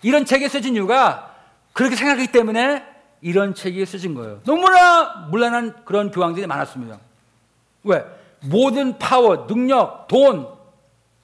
이런 0.02 0.24
책에 0.24 0.48
써진 0.48 0.74
이유가 0.74 1.35
그렇게 1.76 1.94
생각하기 1.94 2.32
때문에 2.32 2.82
이런 3.20 3.54
책이 3.54 3.84
써진 3.84 4.14
거예요. 4.14 4.40
너무나 4.44 5.26
물란한 5.30 5.84
그런 5.84 6.10
교황들이 6.10 6.46
많았습니다. 6.46 6.98
왜? 7.84 8.04
모든 8.40 8.98
파워, 8.98 9.46
능력, 9.46 10.08
돈, 10.08 10.48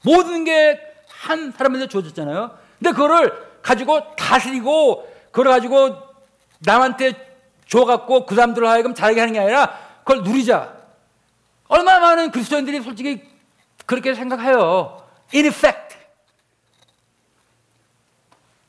모든 0.03 0.45
게 0.45 0.93
한 1.23 1.53
사람한테 1.53 1.87
주어졌잖아요. 1.87 2.59
근데 2.79 2.91
그거를 2.91 3.33
가지고 3.63 4.17
다스리고, 4.17 5.09
그걸 5.31 5.53
가지고 5.53 5.97
남한테 6.59 7.39
줘갖고 7.69 8.27
그 8.27 8.35
사람들을 8.35 8.67
하여금 8.69 8.93
잘하게 8.93 9.21
하는 9.21 9.33
게 9.33 9.39
아니라 9.39 9.79
그걸 9.99 10.25
누리자. 10.25 10.77
얼마나 11.69 12.01
많은 12.01 12.33
그리스도인들이 12.33 12.83
솔직히 12.83 13.23
그렇게 13.87 14.15
생각해요. 14.15 15.07
In 15.33 15.47
effect. 15.47 15.97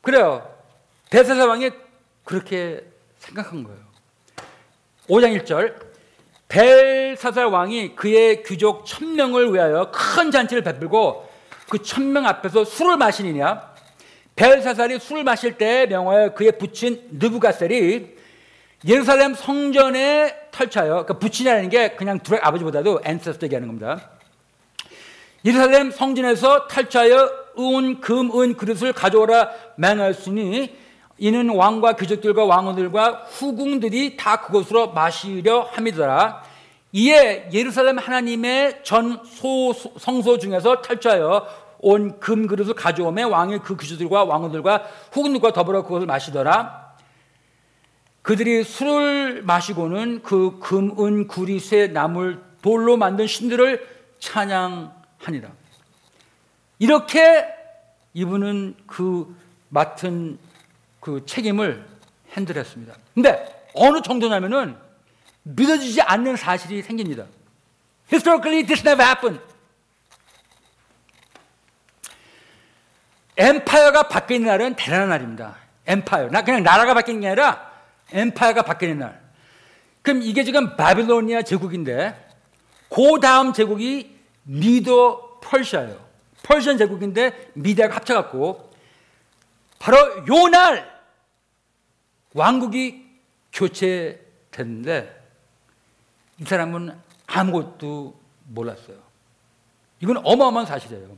그래요. 0.01 0.52
베세사 1.13 1.45
왕이 1.45 1.69
그렇게 2.23 2.83
생각한 3.19 3.63
거예요. 3.63 3.79
5장 5.07 5.39
1절. 5.43 5.75
벨사살 6.47 7.45
왕이 7.45 7.95
그의 7.95 8.41
귀족 8.41 8.83
천명을 8.87 9.53
위하여 9.53 9.91
큰 9.91 10.31
잔치를 10.31 10.63
베풀고 10.63 11.29
그 11.69 11.83
천명 11.83 12.25
앞에서 12.25 12.65
술을 12.65 12.97
마시느냐 12.97 13.73
벨사살이 14.35 14.99
술을 14.99 15.23
마실 15.23 15.55
때 15.59 15.85
명하여 15.85 16.33
그의 16.33 16.57
부친 16.57 17.07
느부갓셀이 17.11 18.07
예루살렘 18.87 19.35
성전에 19.35 20.35
탈취하여 20.49 20.89
그러니까 20.89 21.19
부친이라는 21.19 21.69
게 21.69 21.89
그냥 21.91 22.19
둘의 22.21 22.41
아버지보다도 22.41 23.01
앤세스터 23.05 23.45
얘기하는 23.45 23.67
겁니다. 23.67 24.09
예루살렘 25.45 25.91
성전에서 25.91 26.67
탈취하여 26.67 27.43
은, 27.59 28.01
금, 28.01 28.39
은 28.39 28.55
그릇을 28.55 28.93
가져오라 28.93 29.51
맹하였으니 29.77 30.82
이는 31.17 31.49
왕과 31.49 31.93
귀족들과 31.93 32.45
왕후들과 32.45 33.25
후궁들이 33.29 34.17
다 34.17 34.37
그것으로 34.41 34.93
마시려 34.93 35.69
함이더라. 35.71 36.43
이에 36.91 37.49
예루살렘 37.51 37.97
하나님의 37.97 38.83
전 38.83 39.23
소, 39.25 39.73
성소 39.73 40.37
중에서 40.37 40.81
탈취하여 40.81 41.47
온 41.79 42.17
금 42.19 42.47
그릇을 42.47 42.73
가져오매 42.75 43.23
왕의 43.23 43.59
그 43.59 43.75
귀족들과 43.75 44.23
왕후들과 44.23 44.85
후궁들과 45.11 45.51
더불어 45.51 45.83
그것을 45.83 46.07
마시더라. 46.07 46.93
그들이 48.21 48.63
술을 48.63 49.43
마시고는 49.43 50.21
그 50.23 50.59
금, 50.59 50.97
은, 50.97 51.27
구리, 51.27 51.59
쇠, 51.59 51.87
나물, 51.87 52.41
돌로 52.61 52.95
만든 52.95 53.27
신들을 53.27 53.85
찬양하니라. 54.19 55.49
이렇게 56.79 57.45
이분은 58.13 58.75
그 58.87 59.35
맡은 59.67 60.37
그 61.03 61.25
책임을 61.25 61.85
핸들했습니다. 62.31 62.95
근데 63.13 63.67
어느 63.73 64.01
정도냐면은 64.01 64.77
믿어지지 65.43 66.01
않는 66.01 66.37
사실이 66.37 66.81
생깁니다. 66.81 67.25
Historically, 68.11 68.65
this 68.65 68.87
never 68.87 69.05
happened. 69.05 69.43
엠파이어가 73.35 74.03
바뀌는 74.07 74.47
날은 74.47 74.75
대단한 74.75 75.09
날입니다. 75.09 75.57
엠파이어. 75.87 76.29
나 76.29 76.43
그냥 76.45 76.63
나라가 76.63 76.93
바뀌는 76.93 77.19
게 77.19 77.27
아니라 77.27 77.69
엠파이어가 78.13 78.61
바뀌는 78.61 78.99
날. 78.99 79.21
그럼 80.03 80.21
이게 80.21 80.45
지금 80.45 80.77
바빌로니아 80.77 81.41
제국인데 81.41 82.15
그 82.87 83.19
다음 83.21 83.51
제국이 83.51 84.17
미도 84.43 85.41
펄시아예요. 85.41 85.99
펄시안 86.43 86.77
제국인데 86.77 87.51
미디아가 87.55 87.95
합쳐갖고 87.97 88.71
바로 89.79 89.97
요 90.29 90.47
날 90.47 90.92
왕국이 92.33 93.05
교체됐는데 93.51 95.23
이 96.39 96.43
사람은 96.45 96.97
아무것도 97.27 98.19
몰랐어요. 98.47 98.97
이건 99.99 100.17
어마어마한 100.23 100.65
사실이에요. 100.65 101.17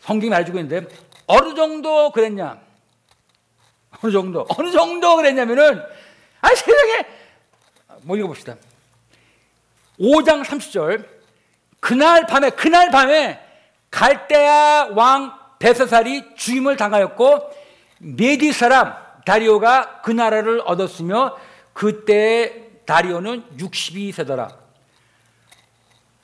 성경이 0.00 0.30
말해주고 0.30 0.58
있는데 0.58 0.88
어느 1.26 1.54
정도 1.54 2.12
그랬냐? 2.12 2.60
어느 4.00 4.12
정도 4.12 4.46
어느 4.56 4.70
정도 4.70 5.16
그랬냐면은 5.16 5.82
아 6.40 6.48
세상에 6.54 7.06
뭐 8.02 8.16
읽어봅시다. 8.16 8.56
5장 9.98 10.44
30절 10.44 11.08
그날 11.80 12.26
밤에 12.26 12.50
그날 12.50 12.90
밤에 12.90 13.40
갈대아 13.90 14.90
왕 14.94 15.36
베사살이 15.58 16.36
죽임을 16.36 16.76
당하였고 16.76 17.50
메디 17.98 18.52
사람 18.52 19.07
다리오가 19.28 20.00
그 20.00 20.10
나라를 20.10 20.62
얻었으며 20.64 21.36
그때 21.74 22.70
다리오는 22.86 23.58
62세더라. 23.58 24.56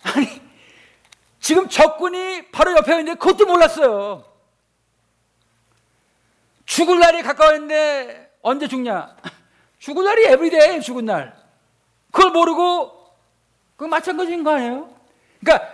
아니 0.05 0.41
지금 1.39 1.69
적군이 1.69 2.51
바로 2.51 2.75
옆에 2.75 2.93
있는데 2.93 3.15
그것도 3.19 3.45
몰랐어요. 3.45 4.25
죽을 6.65 6.99
날이 6.99 7.23
가까웠는데 7.23 8.31
언제 8.41 8.69
죽냐? 8.69 9.15
죽을 9.79 10.05
날이 10.07 10.25
에브리데이 10.25 10.81
죽은 10.81 11.05
날. 11.05 11.37
그걸 12.11 12.31
모르고 12.31 13.11
그 13.77 13.85
마찬가지인 13.85 14.45
거 14.45 14.55
아니에요? 14.55 14.89
그러니까 15.41 15.69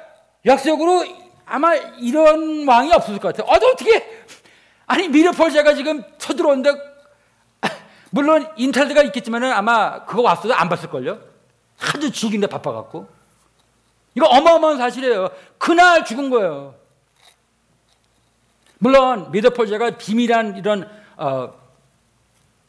역사적으로 0.44 1.04
아마 1.46 1.76
이런 1.76 2.66
왕이 2.66 2.92
없었을 2.92 3.20
것 3.20 3.36
같아요. 3.36 3.48
어, 3.48 3.54
어떻게 3.54 4.24
아니 4.86 5.08
미르폴자가 5.08 5.74
지금 5.74 6.02
쳐들어오는데 6.18 6.89
물론 8.10 8.52
인터넷가 8.56 9.02
있겠지만은 9.02 9.52
아마 9.52 10.04
그거 10.04 10.22
왔어도 10.22 10.54
안 10.54 10.68
봤을걸요. 10.68 11.20
하도 11.78 12.10
죽인데 12.10 12.46
바빠갖고 12.46 13.08
이거 14.14 14.26
어마어마한 14.26 14.78
사실이에요. 14.78 15.30
그날 15.58 16.04
죽은 16.04 16.30
거예요. 16.30 16.74
물론 18.78 19.30
미드폴자가 19.30 19.96
비밀한 19.98 20.56
이런 20.56 20.90
어, 21.16 21.54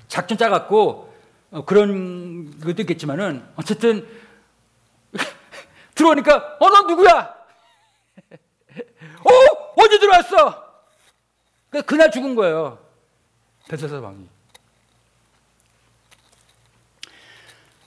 작전 0.07 0.38
짜갖고 0.38 1.13
어, 1.51 1.65
그런 1.65 2.59
것도 2.59 2.81
있겠지만은 2.81 3.45
어쨌든 3.55 4.07
들어오니까 5.95 6.57
어 6.59 6.69
너 6.69 6.81
누구야? 6.84 7.11
어 9.23 9.73
언제 9.77 9.99
들어왔어? 9.99 10.72
그 11.69 11.81
그날 11.84 12.11
죽은 12.11 12.35
거예요. 12.35 12.77
베세사 13.69 13.99
왕이. 13.99 14.27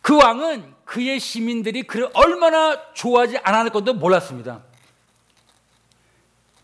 그 0.04 0.14
왕은 0.14 0.74
그의 0.84 1.18
시민들이 1.18 1.82
그를 1.82 2.10
얼마나 2.12 2.92
좋아하지 2.92 3.38
않았을 3.38 3.70
것도 3.70 3.94
몰랐습니다. 3.94 4.60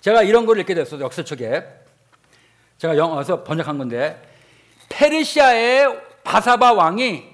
제가 0.03 0.23
이런 0.25 0.45
걸 0.45 0.59
읽게 0.59 0.75
됐어요. 0.75 1.01
역사책에. 1.01 1.65
제가 2.77 2.99
영어에서 2.99 3.43
번역한 3.43 3.79
건데 3.79 4.21
페르시아의 4.91 6.03
바사바 6.23 6.75
왕이 6.75 7.25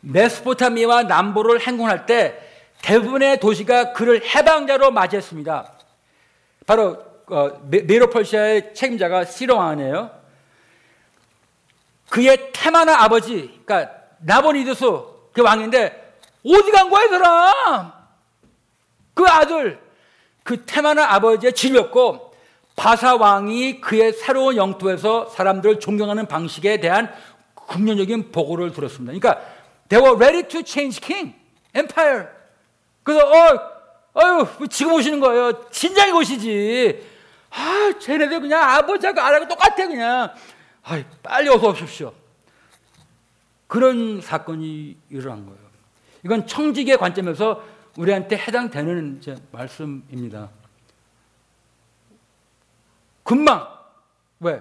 메소포타미아 0.00 1.02
남부를 1.02 1.60
행군할 1.60 2.06
때 2.06 2.40
대부분의 2.80 3.38
도시가 3.38 3.92
그를 3.92 4.24
해방자로 4.24 4.92
맞이했습니다. 4.92 5.74
바로 6.66 7.04
어, 7.26 7.50
메로펄시아의 7.68 8.72
책임자가 8.72 9.26
시로 9.26 9.58
왕이에요. 9.58 10.10
그의 12.08 12.50
테마나 12.54 13.02
아버지, 13.02 13.60
그러니까 13.66 13.94
나보니드스 14.20 15.09
그 15.32 15.42
왕인데 15.42 16.14
어디 16.46 16.70
간 16.70 16.88
거야, 16.88 17.04
이 17.04 17.08
사람? 17.08 17.92
그 19.14 19.24
아들, 19.26 19.80
그 20.42 20.64
테마나 20.64 21.12
아버지의 21.14 21.52
질렸고 21.52 22.34
바사 22.76 23.14
왕이 23.14 23.80
그의 23.80 24.12
새로운 24.12 24.56
영토에서 24.56 25.28
사람들을 25.28 25.80
존경하는 25.80 26.26
방식에 26.26 26.80
대한 26.80 27.12
긍정적인 27.54 28.32
보고를 28.32 28.72
들었습니다. 28.72 29.12
그러니까 29.12 29.44
they 29.88 30.02
were 30.02 30.16
ready 30.16 30.48
to 30.48 30.62
change 30.64 31.00
king, 31.00 31.34
empire. 31.76 32.26
그래서 33.02 33.26
어, 33.26 33.70
어유 34.16 34.68
지금 34.68 34.94
오시는 34.94 35.20
거예요. 35.20 35.70
진작에 35.70 36.10
오시지. 36.10 37.06
아, 37.50 37.92
쟤네들 38.00 38.40
그냥 38.40 38.62
아버지하고 38.62 39.20
아라고 39.20 39.46
똑같아 39.46 39.86
그냥. 39.86 40.32
아, 40.82 41.02
빨리 41.22 41.48
어서 41.48 41.68
오십시오. 41.68 42.12
그런 43.70 44.20
사건이 44.20 44.96
일어난 45.10 45.46
거예요. 45.46 45.60
이건 46.24 46.44
청직의 46.44 46.98
관점에서 46.98 47.64
우리한테 47.96 48.36
해당되는 48.36 49.22
말씀입니다. 49.52 50.50
금방 53.22 53.68
왜 54.40 54.60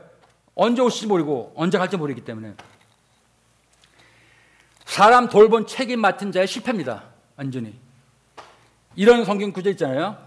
언제 0.53 0.84
올지 0.84 1.07
모르고 1.07 1.53
언제 1.56 1.80
갈지 1.80 1.98
모르기 1.98 2.22
때문에 2.22 2.53
사람 4.86 5.27
돌본 5.27 5.65
책임 5.65 6.02
맡은 6.02 6.31
자의 6.31 6.45
실패입니다. 6.45 7.06
완전히 7.36 7.73
이런 8.95 9.26
성경 9.26 9.52
구절 9.52 9.72
있잖아요. 9.72 10.23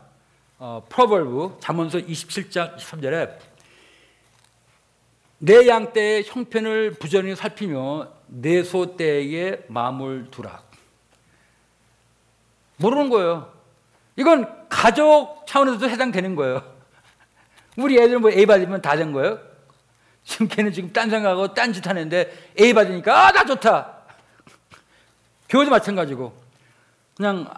어, 0.59 0.85
프로벌브 0.89 1.57
잠언서 1.61 1.99
27장 1.99 2.77
23절에 2.77 3.39
내 5.44 5.66
양떼의 5.66 6.23
형편을 6.24 6.93
부전히 7.01 7.35
살피며 7.35 8.06
내 8.28 8.62
소떼에 8.62 9.64
마음을 9.66 10.28
두라. 10.31 10.62
모르는 12.77 13.10
거예요. 13.10 13.52
이건 14.14 14.69
가족 14.69 15.44
차원에서도 15.48 15.90
해당되는 15.90 16.36
거예요. 16.36 16.62
우리 17.77 17.98
애들 17.98 18.20
뭐 18.20 18.31
A 18.31 18.47
받으면 18.47 18.82
다 18.82 18.94
된 18.94 19.10
거예요? 19.10 19.40
지금 20.23 20.47
걔는 20.47 20.70
지금 20.73 20.93
딴 20.93 21.10
생각하고 21.10 21.55
딴 21.55 21.73
짓 21.73 21.89
하는데 21.89 22.32
A 22.60 22.73
받으니까 22.73 23.27
아, 23.27 23.32
나 23.32 23.44
좋다. 23.44 23.97
교회도 25.48 25.73
마찬가지고. 25.73 26.40
그냥 27.16 27.48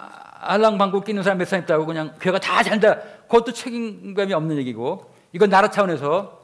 알랑방구 0.40 1.02
끼는 1.02 1.22
사람 1.22 1.36
몇 1.36 1.44
사람 1.46 1.64
있다고 1.64 1.84
그냥 1.84 2.14
교회가 2.18 2.38
다 2.38 2.62
잔다. 2.62 2.98
그것도 3.28 3.52
책임감이 3.52 4.32
없는 4.32 4.56
얘기고. 4.56 5.12
이건 5.34 5.50
나라 5.50 5.68
차원에서 5.68 6.43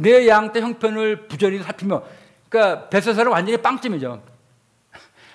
내 0.00 0.28
양떼 0.28 0.60
형편을 0.60 1.26
부전히 1.26 1.58
살피며 1.58 2.04
그러니까 2.48 2.88
베세사는 2.88 3.30
완전히 3.32 3.60
빵점이죠. 3.60 4.22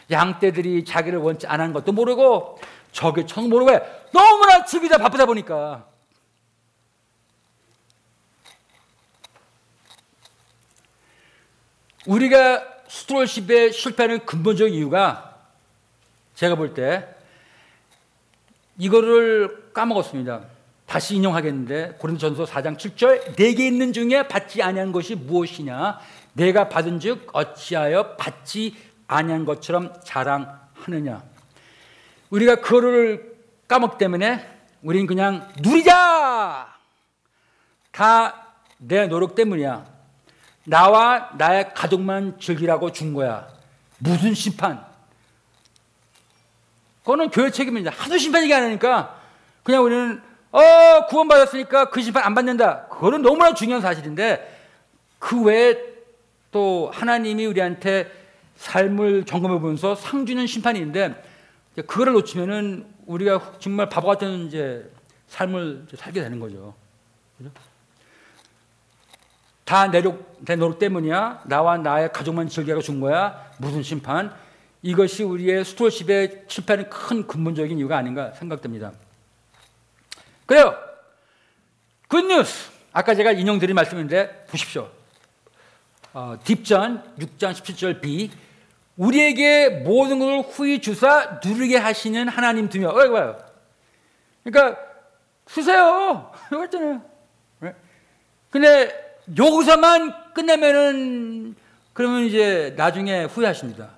양떼들이 0.10 0.85
자기를 0.85 1.19
원치 1.19 1.48
안 1.48 1.60
하는 1.60 1.73
것도 1.73 1.91
모르고 1.91 2.60
저게 2.94 3.26
천 3.26 3.49
모르고 3.49 3.72
왜 3.72 3.81
너무나 4.14 4.64
집이다 4.64 4.98
바쁘다 4.99 5.26
보니까 5.26 5.85
우리가 12.06 12.64
스트롤십의 12.88 13.73
실패하는 13.73 14.26
근본적인 14.26 14.73
이유가 14.73 15.40
제가 16.35 16.56
볼 16.56 16.73
때 16.73 17.07
이거를 18.77 19.72
까먹었습니다. 19.73 20.53
다시 20.94 21.15
인용하겠는데 21.15 21.95
고린도전서 21.98 22.45
4장 22.45 22.78
7절 22.78 23.36
내게 23.36 23.65
있는 23.65 23.94
중에 23.94 24.28
받지 24.28 24.61
아니한 24.61 24.91
것이 24.91 25.15
무엇이냐? 25.15 25.98
내가 26.34 26.70
받은즉 26.70 27.32
어찌하여 27.34 28.15
받지 28.15 28.76
아니한 29.07 29.44
것처럼 29.45 29.91
자랑하느냐? 30.03 31.24
우리가 32.30 32.57
그거를 32.57 33.36
까먹기 33.68 33.98
때문에 33.98 34.48
우리는 34.84 35.07
그냥 35.07 35.52
누리자! 35.64 36.68
다 37.90 38.44
내 38.78 39.07
노력 39.07 39.34
때문이야. 39.34 39.86
나와 40.65 41.32
나의 41.40 41.74
가족만 41.74 42.40
즐기라고 42.40 42.91
준 42.91 43.15
거야. 43.15 43.48
무슨 43.98 44.36
심판? 44.36 44.86
그거는 46.99 47.32
교회 47.32 47.49
책임입니다. 47.49 47.90
하도 47.98 48.20
심판 48.20 48.44
얘기 48.44 48.53
안 48.53 48.61
하니까 48.61 49.20
그냥 49.64 49.84
우리는 49.84 50.32
어 50.54 51.08
구원받았으니까 51.08 51.90
그 51.90 52.02
심판 52.02 52.24
안 52.24 52.36
받는다 52.36 52.86
그거는 52.86 53.24
너무나 53.24 53.54
중요한 53.54 53.82
사실인데 53.82 54.62
그 55.18 55.42
외에 55.44 55.78
또 56.52 56.92
하나님이 56.94 57.48
우리한테 57.48 58.10
삶을 58.56 59.26
점검해 59.26 59.60
보면서 59.60 59.96
상 59.96 60.26
주는 60.28 60.46
심판이 60.46 60.78
있는데 60.80 61.22
이제 61.74 61.82
그거를 61.82 62.14
놓치면은 62.14 62.86
우리가 63.08 63.54
정말 63.58 63.90
바보 63.90 64.08
같은 64.08 64.46
이제 64.46 64.90
삶을 65.28 65.86
이제 65.88 65.98
살게 65.98 66.22
되는 66.22 66.40
거죠. 66.40 66.76
그죠? 67.38 67.50
다 69.66 69.90
내력, 69.90 70.38
내 70.46 70.56
노력 70.56 70.78
때문이야. 70.78 71.44
나와 71.48 71.78
나의 71.78 72.12
가족만 72.14 72.48
즐겨가 72.48 72.82
준 72.82 73.00
거야. 73.00 73.52
무슨 73.58 73.82
심판? 73.82 74.32
이것이 74.84 75.24
우리의 75.24 75.66
스토어십에 75.66 76.44
실패하는 76.48 76.90
큰 76.90 77.26
근본적인 77.26 77.80
이유가 77.80 77.98
아닌가 77.98 78.32
생각됩니다. 78.34 78.92
그래요. 80.45 80.76
굿뉴스. 82.07 82.72
아까 82.91 83.15
제가 83.15 83.32
인용드린 83.32 83.76
말씀인데 83.76 84.45
보십시오. 84.49 84.90
어, 86.14 86.38
딥전 86.44 87.03
6장 87.18 87.53
17절 87.53 88.02
B 88.02 88.30
우리에게 88.98 89.70
모든 89.70 90.20
것을 90.20 90.41
후히 90.41 90.80
주사 90.80 91.40
누리게 91.44 91.78
하시는 91.78 92.28
하나님 92.28 92.70
두며 92.70 92.90
어, 92.90 93.03
이거 93.03 93.14
봐요. 93.14 93.44
그러니까 94.44 94.80
쓰세요. 95.48 96.32
이거 96.52 96.65
있잖아요. 96.65 97.02
네? 97.60 97.74
근데 98.52 99.18
여기서만 99.36 100.34
끝내면은 100.34 101.56
그러면 101.94 102.24
이제 102.24 102.74
나중에 102.78 103.24
후회하십니다. 103.26 103.90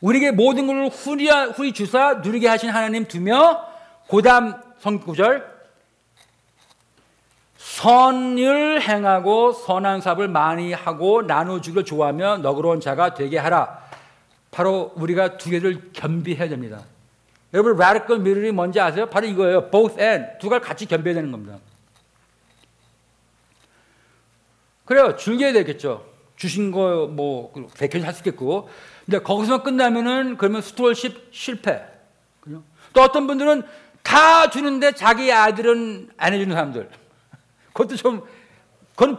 우리에게 0.00 0.30
모든 0.30 0.66
것을 0.66 0.88
후리, 0.88 1.72
주사 1.72 2.14
누리게 2.14 2.48
하신 2.48 2.70
하나님 2.70 3.06
두며 3.06 3.66
고담 4.06 4.62
성구절 4.78 5.49
선을 7.70 8.82
행하고 8.82 9.52
선한 9.52 10.00
사업을 10.00 10.26
많이 10.28 10.72
하고 10.72 11.22
나눠주기를 11.22 11.84
좋아하며 11.84 12.38
너그러운 12.38 12.80
자가 12.80 13.14
되게 13.14 13.38
하라. 13.38 13.78
바로 14.50 14.92
우리가 14.96 15.38
두 15.38 15.50
개를 15.50 15.92
겸비해야 15.92 16.48
됩니다. 16.48 16.80
여러분 17.54 17.74
radical 17.74 18.20
mirror이 18.20 18.50
뭔지 18.50 18.80
아세요? 18.80 19.06
바로 19.06 19.26
이거예요. 19.28 19.70
both 19.70 20.02
and 20.02 20.38
두 20.40 20.48
가지 20.48 20.66
같이 20.66 20.86
겸비해야 20.86 21.14
되는 21.14 21.30
겁니다. 21.30 21.58
그래요. 24.84 25.14
즐겨야 25.16 25.52
되겠죠. 25.52 26.04
주신 26.36 26.72
거뭐 26.72 27.52
백현 27.78 28.02
할수 28.02 28.20
있겠고. 28.20 28.68
근데 29.06 29.20
거기서만 29.20 29.62
끝나면은 29.62 30.36
그러면 30.36 30.60
스토어십 30.60 31.28
실패. 31.30 31.84
그죠? 32.40 32.62
또 32.92 33.02
어떤 33.02 33.28
분들은 33.28 33.62
다 34.02 34.50
주는데 34.50 34.92
자기 34.92 35.32
아들은 35.32 36.10
안 36.16 36.32
해주는 36.32 36.52
사람들. 36.52 36.90
그것도 37.72 37.96
좀 37.96 38.22
그건 38.94 39.16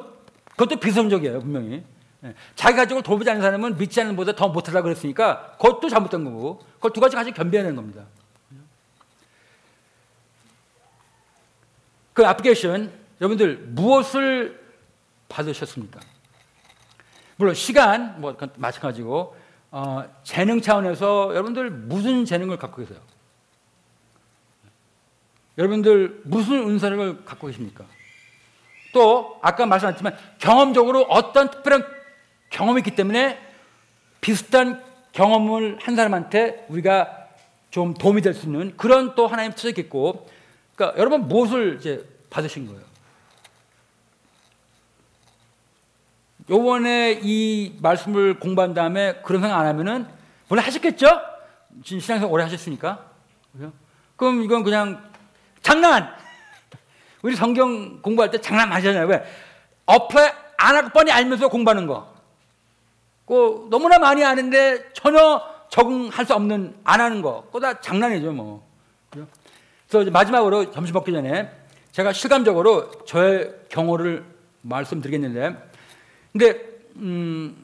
그것도 0.52 0.80
비성적이에요 0.80 1.40
분명히. 1.40 1.84
예. 2.24 2.36
자기 2.56 2.76
가족을 2.76 3.02
돌보지 3.02 3.30
않는 3.32 3.42
사람은 3.42 3.78
믿지 3.78 4.00
않는 4.02 4.16
보다 4.16 4.34
더 4.34 4.48
못하려고 4.48 4.84
그랬으니까 4.84 5.54
그것도 5.54 5.90
잘못된 5.90 6.24
거고 6.24 6.60
그걸 6.76 6.94
두 6.94 7.00
가지 7.02 7.16
같이 7.16 7.32
겸비하는 7.32 7.76
겁니다. 7.76 8.06
그 12.14 12.24
애플리케이션 12.24 12.92
여러분들 13.20 13.58
무엇을 13.70 14.60
받으셨습니까? 15.30 16.00
물론 17.38 17.56
시간 17.56 18.20
뭐 18.22 18.38
마찬가지고 18.58 19.36
어, 19.72 20.04
재능 20.24 20.62
차원에서 20.62 21.30
여러분들 21.32 21.72
무슨 21.72 22.26
재능을 22.26 22.58
갖고 22.58 22.82
계세요? 22.82 23.00
여러분들 25.58 26.22
무슨 26.26 26.70
은사를 26.70 27.24
갖고 27.24 27.48
계십니까? 27.48 27.86
또 28.92 29.40
아까 29.42 29.66
말씀하셨지만 29.66 30.16
경험적으로 30.40 31.04
어떤 31.04 31.50
특별한 31.50 31.86
경험이 32.50 32.80
있기 32.82 32.96
때문에 32.96 33.40
비슷한 34.20 34.84
경험을 35.14 35.78
한 35.82 35.96
사람한테 35.96 36.66
우리가 36.70 37.28
좀 37.70 37.94
도움이 37.94 38.22
될 38.22 38.34
수 38.34 38.46
있는 38.46 38.76
그런 38.78 39.16
또 39.16 39.28
하나님 39.28 39.54
투자겠고 39.54 40.28
그러니까 40.76 41.00
여러분 41.00 41.28
무엇을 41.28 41.78
이제 41.80 42.06
받으신 42.30 42.68
거예요? 42.68 42.82
요번에 46.50 47.20
이 47.22 47.78
말씀을 47.82 48.40
공부한 48.40 48.74
다음에 48.74 49.22
그런 49.24 49.42
생각 49.42 49.60
안 49.60 49.68
하면은 49.68 50.06
원래 50.50 50.62
하셨겠죠? 50.64 51.08
신앙생활 51.86 52.26
오래 52.30 52.44
하셨으니까. 52.44 53.06
그럼 54.18 54.44
이건 54.44 54.64
그냥 54.64 55.02
장난! 55.62 56.14
우리 57.22 57.36
성경 57.36 58.02
공부할 58.02 58.32
때 58.32 58.40
장난 58.40 58.70
많이 58.70 58.86
하잖아요. 58.86 59.08
왜? 59.08 59.24
apply 59.86 60.32
안 60.58 60.76
하고 60.76 60.90
뻔히 60.90 61.12
알면서 61.12 61.48
공부하는 61.50 61.88
거. 61.88 62.14
그 63.26 63.68
너무나 63.70 64.00
많이 64.00 64.24
아는데 64.24 64.92
전혀 64.94 65.42
적응할 65.70 66.26
수 66.26 66.34
없는 66.34 66.76
안 66.84 67.00
하는 67.02 67.22
거. 67.22 67.44
그거 67.46 67.60
다 67.60 67.80
장난이죠, 67.80 68.32
뭐. 68.32 68.68
그래서 69.90 70.10
마지막으로 70.12 70.72
점심 70.72 70.94
먹기 70.94 71.12
전에 71.12 71.50
제가 71.92 72.14
실감적으로 72.14 72.90
저의 73.06 73.54
경호를 73.70 74.24
말씀드리겠는데, 74.62 75.56
근데 76.32 76.62
음, 76.98 77.56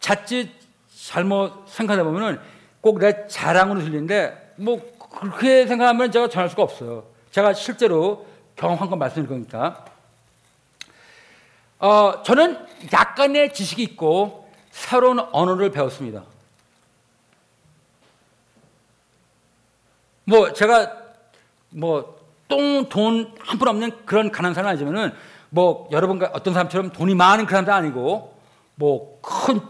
자칫 0.00 0.50
잘못 0.88 1.64
생각하다 1.66 2.04
보면은 2.04 2.40
꼭 2.80 2.98
내 2.98 3.26
자랑으로 3.28 3.80
들리는데 3.80 4.54
뭐 4.56 4.80
그렇게 5.20 5.66
생각하면 5.66 6.10
제가 6.10 6.28
전할 6.28 6.50
수가 6.50 6.62
없어요. 6.62 7.04
제가 7.30 7.52
실제로 7.54 8.26
경험한 8.56 8.88
거 8.90 8.96
말씀드릴 8.96 9.28
거니까. 9.28 9.84
어, 11.78 12.22
저는 12.22 12.66
약간의 12.92 13.52
지식이 13.52 13.82
있고 13.82 14.48
새로운 14.70 15.18
언어를 15.18 15.70
배웠습니다. 15.70 16.22
뭐 20.24 20.52
제가 20.52 21.04
뭐 21.70 22.14
똥 22.48 22.88
돈 22.88 23.34
한 23.40 23.58
푼 23.58 23.68
없는 23.68 24.04
그런 24.06 24.30
가난한 24.30 24.54
사람 24.54 24.68
아니지만은 24.70 25.12
뭐 25.50 25.88
여러분과 25.90 26.30
어떤 26.34 26.52
사람처럼 26.54 26.90
돈이 26.90 27.14
많은 27.14 27.46
그런 27.46 27.64
사람도 27.64 27.72
아니고 27.72 28.36
뭐 28.76 29.20
큰 29.22 29.60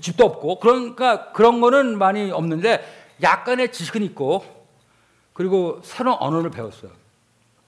집도 0.00 0.24
없고 0.24 0.58
그러니까 0.60 1.32
그런 1.32 1.60
거는 1.60 1.98
많이 1.98 2.30
없는데 2.30 3.16
약간의 3.22 3.70
지식은 3.70 4.02
있고 4.02 4.44
그리고 5.32 5.80
새로운 5.84 6.16
언어를 6.18 6.50
배웠어요. 6.50 6.90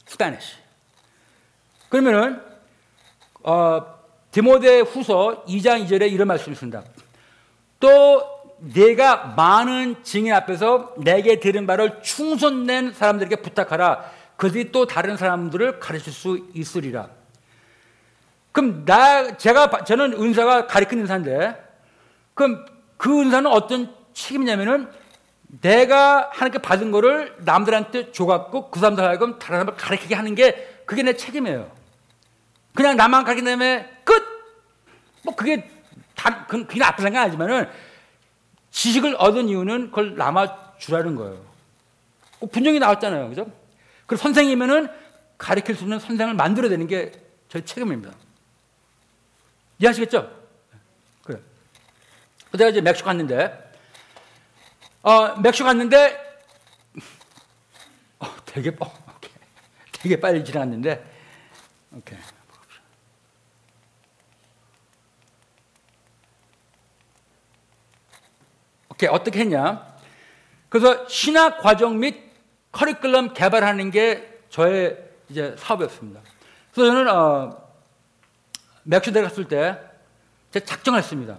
Spanish. 0.07 0.57
그러면은 1.97 2.43
어, 3.43 3.97
디모데 4.31 4.81
후서 4.81 5.45
2장 5.49 5.87
2절에 5.87 6.13
이런 6.13 6.29
말씀이 6.29 6.53
있습니다. 6.53 6.83
또 7.81 8.23
내가 8.59 9.35
많은 9.37 10.03
증인 10.03 10.35
앞에서 10.35 10.95
내게 10.99 11.41
들은 11.41 11.67
바를 11.67 12.03
충손된 12.03 12.93
사람들에게 12.93 13.37
부탁하라. 13.37 14.05
그들이 14.37 14.73
또 14.73 14.87
다른 14.87 15.17
사람들을 15.17 15.81
가르칠 15.81 16.13
수 16.13 16.47
있으리라. 16.53 17.09
그럼 18.53 18.85
나 18.85 19.39
제가 19.39 19.85
저는 19.85 20.15
은사가 20.15 20.67
가르치는 20.67 21.05
은사인데 21.05 21.57
그럼 22.35 22.67
그 22.99 23.21
은사는 23.23 23.51
어떤 23.51 23.95
책임이냐면은 24.13 24.91
내가 25.63 26.29
하나님께 26.33 26.59
받은 26.59 26.91
거를 26.91 27.35
남들한테 27.39 28.13
줘갖고 28.13 28.71
그 28.71 28.81
사람들 28.81 29.03
하여금 29.03 29.39
다른 29.39 29.61
사람을 29.61 29.77
가르치게 29.77 30.15
하는 30.15 30.35
게 30.35 30.83
그게 30.85 31.03
내 31.03 31.15
책임이에요. 31.15 31.76
그냥 32.77 32.97
나만 32.97 33.25
가르친 33.25 33.45
다음에 33.45 33.91
끝! 34.05 34.23
뭐 35.25 35.35
그게 35.35 35.69
다, 36.15 36.47
그게 36.47 36.79
나쁜 36.79 37.03
생각 37.03 37.23
아니지만은 37.23 37.69
지식을 38.71 39.17
얻은 39.19 39.49
이유는 39.49 39.87
그걸 39.91 40.17
남아 40.17 40.77
주라는 40.79 41.17
거예요. 41.17 41.43
분명히 42.53 42.79
나왔잖아요. 42.79 43.31
그죠? 43.31 43.51
그 44.07 44.17
선생이면은 44.17 44.89
가르칠 45.39 45.75
수 45.75 45.85
있는 45.85 45.99
선생을 45.99 46.35
만들어야 46.35 46.71
되는 46.71 46.87
게 46.87 47.13
저희 47.49 47.65
책임입니다. 47.65 48.15
이해하시겠죠? 49.79 50.31
그래. 51.25 51.41
그다가 52.51 52.71
이제 52.71 52.83
멕시코 52.83 53.07
갔는데 53.07 53.73
어, 55.03 55.35
멕시코 55.41 55.65
갔는데 55.65 56.41
어, 58.19 58.27
되게 58.45 58.71
어. 58.79 59.07
되게 59.93 60.21
빨리 60.21 60.45
지나갔는데 60.45 61.03
오케이. 61.93 62.19
오케이 68.97 69.11
어떻게 69.11 69.41
했냐? 69.41 69.87
그래서 70.71 71.07
신학 71.07 71.61
과정 71.61 72.01
및 72.01 72.17
커리큘럼 72.73 73.35
개발하는 73.35 73.91
게 73.91 74.41
저의 74.49 74.97
이제 75.29 75.55
사업이었습니다. 75.59 76.21
그래서 76.73 76.93
저는 76.93 77.09
어, 77.11 77.57
멕시코에 78.85 79.23
갔을 79.23 79.47
때 79.49 79.79
제가 80.51 80.65
작정을 80.65 80.99
했습니다. 80.99 81.37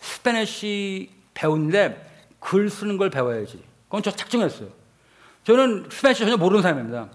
Spanish 0.00 1.10
배우는데 1.34 2.04
글 2.38 2.70
쓰는 2.70 2.96
걸 2.98 3.10
배워야지. 3.10 3.62
그건 3.86 4.02
저 4.02 4.10
작정했어요. 4.12 4.68
저는 5.44 5.88
Spanish 5.90 6.20
전혀 6.20 6.36
모르는 6.36 6.62
사람입니다. 6.62 7.08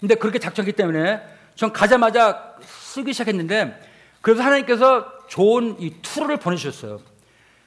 근데 0.00 0.14
그렇게 0.14 0.38
작정했기 0.38 0.74
때문에 0.74 1.22
전 1.54 1.72
가자마자 1.72 2.56
쓰기 2.62 3.12
시작했는데 3.12 3.78
그래서 4.22 4.42
하나님께서 4.42 5.26
좋은 5.28 5.76
이 5.80 5.94
tutor를 6.00 6.38
보내주셨어요. 6.38 7.11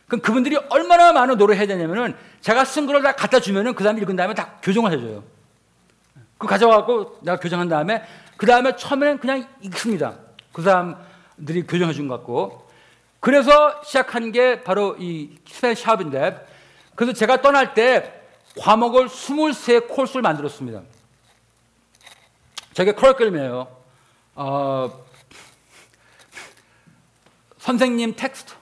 그럼 0.07 0.22
그분들이 0.22 0.57
얼마나 0.69 1.11
많은 1.14 1.38
노력을 1.38 1.57
해야 1.57 1.68
되냐면은 1.68 2.15
제가 2.41 2.64
쓴 2.65 2.86
거를 2.86 3.02
다 3.02 3.14
갖다 3.14 3.40
주면은 3.40 3.73
그 3.73 3.84
다음에 3.84 4.02
읽은 4.02 4.15
다음에 4.15 4.34
다 4.34 4.57
교정을 4.61 4.91
해줘요. 4.91 5.23
그 6.38 6.48
가져와갖고 6.48 7.19
내가 7.22 7.40
교정한 7.40 7.68
다음에 7.69 8.03
그 8.38 8.45
다음에 8.45 8.76
처음에는 8.76 9.19
그냥 9.19 9.48
읽습니다. 9.61 10.15
그 10.53 10.61
사람들이 10.61 11.64
교정해 11.68 11.94
준 11.94 12.07
것 12.07 12.18
같고 12.18 12.69
그래서 13.19 13.82
시작한 13.84 14.32
게 14.32 14.64
바로 14.64 14.95
이 14.99 15.36
스페인 15.48 15.73
샵인데 15.73 16.45
그래서 16.94 17.14
제가 17.14 17.41
떠날 17.41 17.73
때 17.73 18.22
과목을 18.60 19.07
23 19.07 19.88
코스를 19.88 20.22
만들었습니다. 20.22 20.82
저게 22.73 22.91
커리큘럼이에요. 22.91 23.68
어, 24.36 25.06
선생님 27.57 28.15
텍스트 28.15 28.53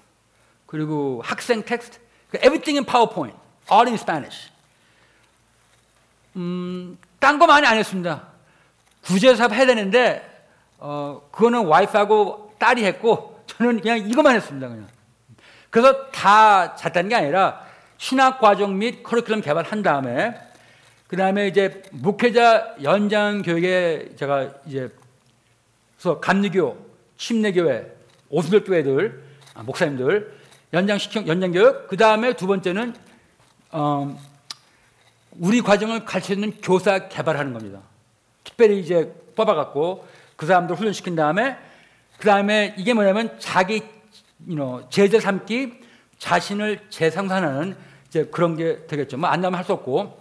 그리고 0.73 1.21
학생 1.23 1.61
텍스트 1.61 1.99
everything 2.37 2.79
in 2.79 2.83
PowerPoint, 2.83 3.37
all 3.71 3.85
in 3.85 3.93
Spanish. 3.93 4.49
음, 6.35 6.97
딴 7.19 7.37
거 7.37 7.45
많이 7.45 7.67
안 7.67 7.77
했습니다. 7.77 8.29
구제 9.03 9.35
사업 9.35 9.53
해야 9.53 9.67
되는데 9.67 10.27
어, 10.79 11.21
그거는 11.31 11.67
와이프하고 11.67 12.55
딸이 12.57 12.83
했고 12.85 13.43
저는 13.45 13.81
그냥 13.81 13.99
이것만 13.99 14.33
했습니다. 14.33 14.67
그냥. 14.67 14.87
그래서 15.69 16.09
다 16.09 16.75
잤다는 16.75 17.09
게 17.09 17.15
아니라 17.17 17.67
신학 17.99 18.39
과정 18.39 18.79
및 18.79 19.03
커리큘럼 19.03 19.43
개발한 19.43 19.83
다음에 19.83 20.35
그 21.05 21.15
다음에 21.15 21.49
이제 21.49 21.83
목회자 21.91 22.77
연장 22.81 23.43
교육에 23.43 24.15
제가 24.15 24.49
이제 24.65 24.91
그래서 25.97 26.19
감리교, 26.19 26.83
침례교회, 27.17 27.95
오순절 28.29 28.63
교회들 28.63 29.23
아, 29.53 29.61
목사님들 29.61 30.41
연장 30.73 30.97
시켜 30.97 31.25
연장 31.27 31.51
교육 31.51 31.87
그 31.87 31.95
다음에 31.97 32.33
두 32.33 32.47
번째는 32.47 32.95
어, 33.71 34.19
우리 35.39 35.61
과정을 35.61 36.05
가르치는 36.05 36.61
교사 36.61 37.07
개발하는 37.07 37.53
겁니다. 37.53 37.79
특별히 38.43 38.79
이제 38.79 39.13
뽑아갖고 39.35 40.07
그 40.35 40.45
사람들 40.45 40.75
훈련시킨 40.75 41.15
다음에 41.15 41.57
그 42.17 42.25
다음에 42.25 42.73
이게 42.77 42.93
뭐냐면 42.93 43.35
자기 43.39 43.83
you 44.47 44.55
know, 44.55 44.87
제자 44.89 45.19
삼기 45.19 45.73
자신을 46.17 46.79
재상산하는 46.89 47.75
이제 48.07 48.25
그런 48.25 48.55
게 48.55 48.85
되겠죠. 48.87 49.17
뭐 49.17 49.29
안 49.29 49.41
나오면 49.41 49.57
할 49.57 49.65
수 49.65 49.73
없고 49.73 50.19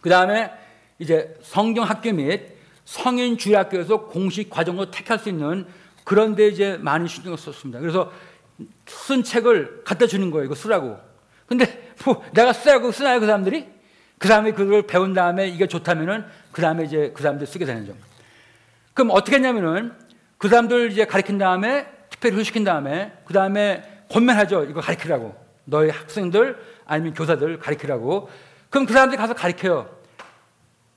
그 0.00 0.10
다음에 0.10 0.50
이제 0.98 1.36
성경 1.42 1.84
학교 1.84 2.12
및 2.12 2.56
성인 2.84 3.38
주일학교에서 3.38 4.06
공식 4.06 4.50
과정으로 4.50 4.90
택할 4.90 5.18
수 5.20 5.28
있는 5.28 5.66
그런 6.04 6.34
데 6.34 6.48
이제 6.48 6.76
많이 6.80 7.08
신경을 7.08 7.38
썼습니다. 7.38 7.78
그래서 7.78 8.10
쓴 8.86 9.22
책을 9.22 9.82
갖다 9.84 10.06
주는 10.06 10.30
거예요. 10.30 10.46
이거 10.46 10.54
쓰라고. 10.54 10.98
근데 11.46 11.92
뭐 12.04 12.24
내가 12.32 12.52
쓰라고 12.52 12.92
쓰나요, 12.92 13.20
그 13.20 13.26
사람들이? 13.26 13.68
그 14.18 14.28
다음에 14.28 14.52
그걸 14.52 14.82
배운 14.86 15.14
다음에 15.14 15.48
이게 15.48 15.66
좋다면은 15.66 16.24
그 16.52 16.62
다음에 16.62 16.84
이제 16.84 17.12
그 17.14 17.22
사람들 17.22 17.46
쓰게 17.46 17.64
되는 17.64 17.86
점. 17.86 17.96
그럼 18.94 19.10
어떻게 19.10 19.36
했냐면은 19.36 19.92
그 20.38 20.48
사람들 20.48 20.92
이제 20.92 21.04
가르친 21.04 21.38
다음에 21.38 21.86
특별히 22.10 22.36
훈시킨 22.36 22.64
다음에 22.64 23.12
그 23.24 23.32
다음에 23.32 23.82
권면하죠. 24.10 24.64
이거 24.64 24.80
가르치라고. 24.80 25.34
너희 25.64 25.90
학생들 25.90 26.56
아니면 26.86 27.14
교사들 27.14 27.58
가르치라고. 27.58 28.28
그럼 28.70 28.86
그 28.86 28.92
사람들이 28.92 29.18
가서 29.18 29.34
가르쳐요. 29.34 29.88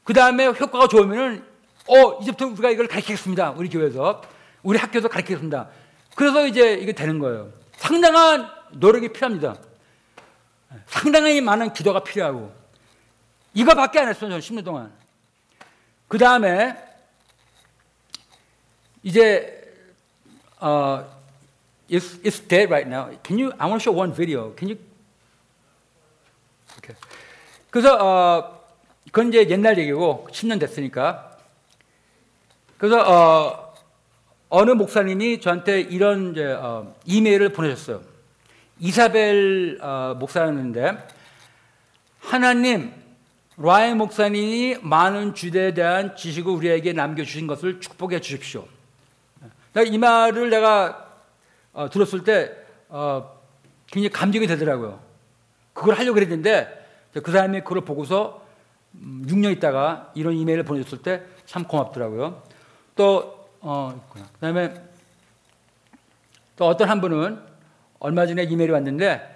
그 0.04 0.14
다음에 0.14 0.48
효과가 0.48 0.88
좋으면은 0.88 1.44
어 1.88 2.20
이제부터 2.22 2.48
우리가 2.48 2.70
이걸 2.70 2.88
가르치겠습니다. 2.88 3.52
우리 3.52 3.70
교회에서 3.70 4.22
우리 4.64 4.78
학교에서 4.78 5.08
가르치겠습니다. 5.08 5.70
그래서 6.16 6.48
이제 6.48 6.74
이게 6.74 6.94
되는 6.94 7.20
거예요. 7.20 7.52
상당한 7.74 8.50
노력이 8.72 9.10
필요합니다. 9.10 9.58
상당히 10.88 11.42
많은 11.42 11.74
기도가 11.74 12.04
필요하고 12.04 12.54
이거밖에 13.54 14.00
안 14.00 14.08
했어요. 14.08 14.30
저는 14.30 14.40
10년 14.40 14.66
동안. 14.66 14.92
그 16.08 16.18
다음에 16.18 16.76
이제 19.04 19.62
uh, 20.62 21.04
it's, 21.90 22.20
it's 22.24 22.40
dead 22.48 22.70
right 22.70 22.88
now. 22.88 23.12
Can 23.24 23.38
you? 23.38 23.52
I 23.58 23.68
want 23.68 23.84
to 23.84 23.92
show 23.92 23.94
one 23.94 24.14
video. 24.14 24.54
Can 24.56 24.70
you? 24.70 24.80
Okay. 26.78 26.96
그래서 27.70 27.96
어, 27.96 28.66
그건 29.06 29.30
이제 29.30 29.48
옛날 29.50 29.78
얘기고 29.78 30.28
10년 30.32 30.60
됐으니까. 30.60 31.38
그래서 32.78 33.00
어, 33.00 33.65
어느 34.56 34.72
목사님이 34.72 35.41
저한테 35.41 35.82
이런 35.82 36.32
이제 36.32 36.45
어, 36.45 36.95
이메일을 37.06 37.49
보내셨어요. 37.49 38.02
이사벨 38.80 39.80
어, 39.82 40.15
목사였는데 40.18 41.07
하나님 42.19 42.94
라이 43.57 43.94
목사님이 43.94 44.77
많은 44.82 45.34
주대에 45.34 45.73
대한 45.73 46.15
지식을 46.15 46.53
우리에게 46.53 46.94
남겨주신 46.94 47.48
것을 47.48 47.82
축복해 47.82 48.22
주십시오. 48.22 48.65
이 49.86 49.98
말을 49.98 50.49
내가 50.49 51.11
어, 51.73 51.90
들었을 51.90 52.23
때 52.23 52.52
어, 52.88 53.38
굉장히 53.88 54.10
감정이 54.10 54.48
되더라고요. 54.48 55.02
그걸 55.73 55.95
하려고 55.95 56.14
그랬는데 56.14 56.86
그 57.23 57.32
사람이 57.32 57.61
그걸 57.61 57.82
보고서 57.82 58.45
6년 58.95 59.52
있다가 59.57 60.11
이런 60.15 60.34
이메일을 60.34 60.64
보내줬을 60.64 60.99
때 60.99 61.36
참 61.45 61.64
고맙더라고요. 61.64 62.44
또 62.95 63.35
어, 63.68 64.00
그다음에 64.36 64.76
또 66.56 66.68
어떤 66.68 66.88
한 66.88 67.02
분은 67.02 67.40
얼마 67.98 68.28
전에 68.28 68.44
이메일이 68.44 68.72
왔는데 68.72 69.36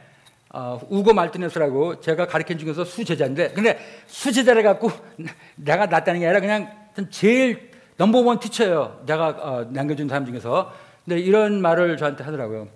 어, 0.49 0.79
우고 0.87 1.15
말티네스라고 1.15 1.99
제가 1.99 2.27
가르친 2.27 2.59
중에서 2.59 2.85
수제자인데 2.85 3.53
근데 3.53 3.79
수제자를 4.05 4.61
갖고 4.61 4.91
내가 5.57 5.87
낫다는 5.87 6.19
게 6.19 6.27
아니라 6.27 6.41
그냥 6.41 6.71
제일 7.09 7.71
넘버원 7.97 8.39
티처예요. 8.39 9.01
내가 9.07 9.29
어, 9.29 9.67
남겨준 9.71 10.07
사람 10.07 10.27
중에서 10.27 10.75
근데 11.05 11.19
이런 11.19 11.59
말을 11.59 11.97
저한테 11.97 12.23
하더라고요. 12.23 12.67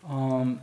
어, 0.00 0.56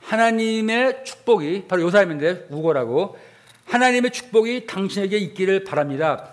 하나님의 0.00 1.04
축복이 1.04 1.68
바로 1.68 1.82
요 1.82 1.90
사람인데 1.90 2.46
우고라고 2.48 3.18
하나님의 3.66 4.12
축복이 4.12 4.66
당신에게 4.66 5.18
있기를 5.18 5.64
바랍니다. 5.64 6.26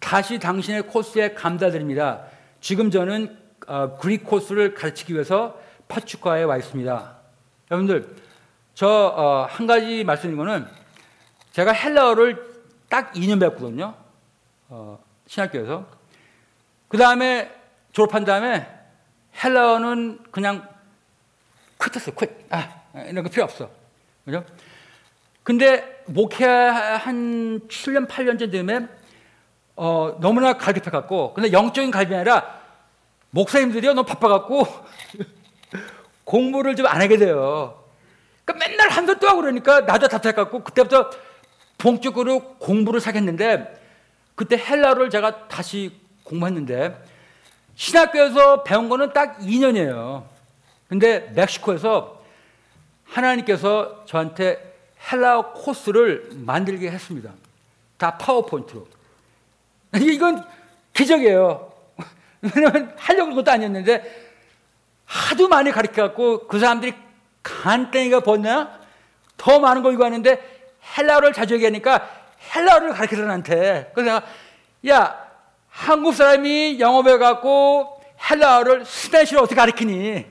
다시 0.00 0.38
당신의 0.38 0.86
코스에 0.86 1.34
감사드립니다. 1.34 2.29
지금 2.60 2.90
저는 2.90 3.38
어, 3.66 3.96
그릭 3.98 4.24
코스를 4.24 4.74
가르치기 4.74 5.12
위해서 5.14 5.58
파축과에 5.88 6.42
와 6.44 6.56
있습니다. 6.56 7.16
여러분들 7.70 8.16
저 8.74 9.46
한 9.50 9.66
가지 9.66 10.04
말씀인 10.04 10.36
거는 10.36 10.66
제가 11.52 11.72
헬라어를 11.72 12.50
딱 12.88 13.12
2년 13.12 13.38
배웠거든요. 13.40 13.94
어, 14.68 14.98
신학교에서. 15.26 15.86
그 16.88 16.96
다음에 16.98 17.50
졸업한 17.92 18.24
다음에 18.24 18.66
헬라어는 19.42 20.20
그냥 20.30 20.68
퀴트어요 21.82 22.14
퀴. 22.16 22.26
아, 22.50 22.82
이런 23.08 23.22
거 23.24 23.30
필요 23.30 23.44
없어. 23.44 23.70
그죠? 24.24 24.44
근데 25.42 26.02
목회 26.06 26.44
한 26.46 27.60
7년, 27.68 28.06
8년째 28.08 28.50
되면 28.50 28.88
어, 29.82 30.18
너무나 30.20 30.58
갈급해 30.58 30.90
갖고 30.90 31.32
근데 31.32 31.52
영적인 31.52 31.90
갈급이 31.90 32.14
아니라 32.14 32.60
목사님들이요 33.30 33.94
너무 33.94 34.06
바빠 34.06 34.28
갖고 34.28 34.66
공부를 36.24 36.76
좀 36.76 36.86
안 36.86 37.00
하게 37.00 37.16
돼요. 37.16 37.82
그러니까 38.44 38.68
맨날 38.68 38.90
한달 38.90 39.18
또 39.18 39.26
하고 39.26 39.40
그러니까 39.40 39.80
나도 39.80 40.06
답답해 40.08 40.34
갖고 40.34 40.62
그때부터 40.62 41.08
본격적으로 41.78 42.56
공부를 42.58 43.00
사겠는데 43.00 43.80
그때 44.34 44.58
헬라어를 44.58 45.08
제가 45.08 45.48
다시 45.48 45.98
공부했는데 46.24 47.02
신학교에서 47.74 48.62
배운 48.64 48.90
거는 48.90 49.14
딱 49.14 49.38
2년이에요. 49.38 50.24
근데 50.88 51.30
멕시코에서 51.34 52.22
하나님께서 53.04 54.04
저한테 54.04 54.76
헬라어 55.10 55.54
코스를 55.54 56.28
만들게 56.34 56.90
했습니다. 56.90 57.32
다 57.96 58.18
파워포인트로. 58.18 58.99
이건 59.94 60.44
기적이에요. 60.92 61.72
왜냐면 62.42 62.94
하려고 62.96 63.34
것도 63.34 63.50
아니었는데 63.50 64.30
하도 65.04 65.48
많이 65.48 65.70
가르쳐갖고 65.70 66.46
그 66.46 66.58
사람들이 66.58 66.94
간땡이가 67.42 68.20
벗나? 68.20 68.78
더 69.36 69.58
많은 69.58 69.82
거 69.82 69.92
이거 69.92 70.04
하는데 70.04 70.40
헬라어를 70.96 71.32
자주 71.32 71.54
얘기하니까 71.54 72.08
헬라어를 72.54 72.92
가르쳐서 72.92 73.22
나한테. 73.22 73.90
그래서 73.94 74.20
내가 74.20 74.26
야 74.88 75.28
한국 75.68 76.14
사람이 76.14 76.78
영어 76.78 77.02
배워갖고 77.02 78.00
헬라어를 78.30 78.84
스페인어로 78.84 79.42
어떻게 79.42 79.54
가르치니? 79.54 80.26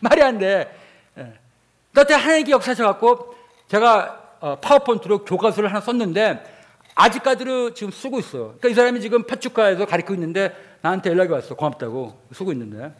말이 0.00 0.22
안 0.22 0.38
돼. 0.38 0.74
예. 1.18 1.32
그때 1.94 2.14
하나님께 2.14 2.52
역사하셔갖고 2.52 3.34
제가 3.68 4.22
어, 4.40 4.56
파워포인트로 4.60 5.24
교과서를 5.24 5.70
하나 5.70 5.80
썼는데 5.80 6.55
아직까지도 6.96 7.74
지금 7.74 7.92
쓰고 7.92 8.18
있어요. 8.18 8.46
그러니까 8.58 8.68
이 8.70 8.74
사람이 8.74 9.00
지금 9.00 9.24
파축가에서 9.24 9.86
가르치고 9.86 10.14
있는데 10.14 10.56
나한테 10.80 11.10
연락이 11.10 11.30
왔어. 11.30 11.54
고맙다고. 11.54 12.20
쓰고 12.32 12.52
있는데. 12.52 12.92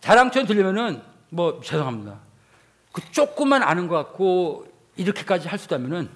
자랑처럼 0.00 0.46
들리면은 0.46 1.02
뭐 1.30 1.60
죄송합니다. 1.62 2.20
그 2.92 3.00
조금만 3.10 3.62
아는 3.62 3.88
것 3.88 3.96
같고 3.96 4.66
이렇게까지 4.96 5.48
할 5.48 5.58
수 5.58 5.66
있다면은 5.66 6.08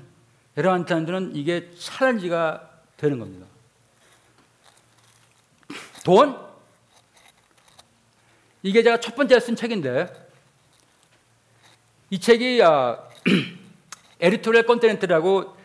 여러분한테는 0.56 1.34
이게 1.34 1.70
찰렌지가 1.78 2.68
되는 2.98 3.18
겁니다. 3.18 3.46
돈? 6.04 6.36
이게 8.62 8.82
제가 8.82 9.00
첫 9.00 9.14
번째 9.16 9.40
쓴 9.40 9.56
책인데 9.56 10.08
이 12.10 12.20
책이 12.20 12.60
어, 12.60 13.08
Editorial 14.20 14.66
Continente라고 14.66 15.59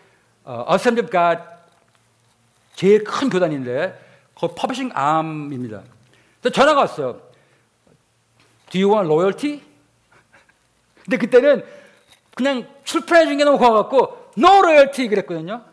어, 0.45 0.63
Assembly가 0.67 1.55
제일 2.75 3.03
큰 3.03 3.29
교단인데 3.29 3.99
그 4.39 4.47
publishing 4.53 4.91
arm입니다. 4.93 5.81
전화가 6.53 6.81
왔어요. 6.81 7.21
Do 8.69 8.81
you 8.81 8.93
want 8.93 9.11
royalty? 9.11 9.61
근데 11.03 11.17
그때는 11.17 11.65
그냥 12.35 12.67
출판해 12.83 13.25
준게 13.27 13.43
너무 13.43 13.57
고마워갖고 13.57 14.31
No 14.37 14.57
loyalty 14.59 15.07
그랬거든요. 15.07 15.63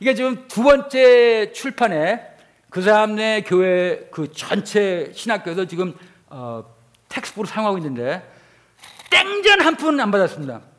이게 0.00 0.14
지금 0.14 0.46
두 0.48 0.62
번째 0.62 1.52
출판에 1.52 2.28
그 2.68 2.82
사람네 2.82 3.42
교회 3.42 4.08
그 4.10 4.32
전체 4.32 5.12
신학교에서 5.14 5.66
지금 5.66 5.96
어, 6.28 6.64
텍스트북으로 7.08 7.46
사용하고 7.46 7.78
있는데 7.78 8.28
땡전 9.10 9.60
한 9.60 9.76
푼 9.76 10.00
안 10.00 10.10
받았습니다. 10.10 10.71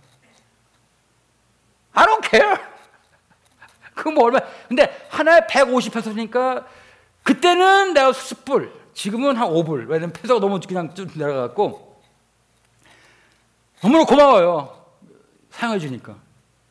I 1.93 2.05
don't 2.05 2.29
care. 2.29 2.57
그거 3.95 4.11
뭐 4.11 4.25
얼마? 4.25 4.39
근데 4.67 5.07
하나에 5.09 5.41
150페소니까 5.41 6.65
그때는 7.23 7.93
내가 7.93 8.11
10불, 8.11 8.71
지금은 8.93 9.35
한 9.37 9.47
5불. 9.49 9.87
왜냐면 9.87 10.11
페소가 10.13 10.39
너무 10.39 10.59
그냥 10.59 10.93
좀 10.93 11.07
내려가고 11.15 12.01
너무나 13.81 14.03
고마워요. 14.05 14.85
사용해 15.51 15.79
주니까. 15.79 16.15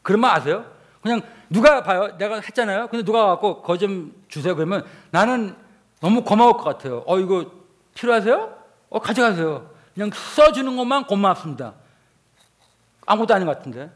그런 0.02 0.20
말 0.20 0.36
아세요? 0.36 0.64
그냥 1.02 1.20
누가 1.50 1.82
봐요? 1.82 2.16
내가 2.18 2.40
했잖아요. 2.40 2.88
근데 2.88 3.04
누가 3.04 3.26
갖고 3.26 3.62
거 3.62 3.76
좀 3.76 4.14
주세요. 4.28 4.54
그러면 4.56 4.84
나는 5.10 5.54
너무 6.00 6.22
고마울 6.24 6.54
것 6.54 6.64
같아요. 6.64 7.04
어 7.06 7.18
이거 7.18 7.50
필요하세요? 7.94 8.56
어 8.88 8.98
가져가세요. 8.98 9.70
그냥 9.94 10.10
써주는 10.12 10.76
것만 10.76 11.04
고맙습니다. 11.04 11.74
아무것도 13.06 13.34
아닌 13.34 13.46
것 13.46 13.56
같은데. 13.58 13.90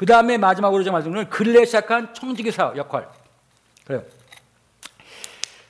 그 0.00 0.06
다음에 0.06 0.38
마지막으로 0.38 0.82
제가 0.82 0.94
말씀드리는 0.94 1.28
근래 1.28 1.62
시작한 1.66 2.14
청지기 2.14 2.52
사 2.52 2.72
역할. 2.74 3.06
그래요. 3.84 4.02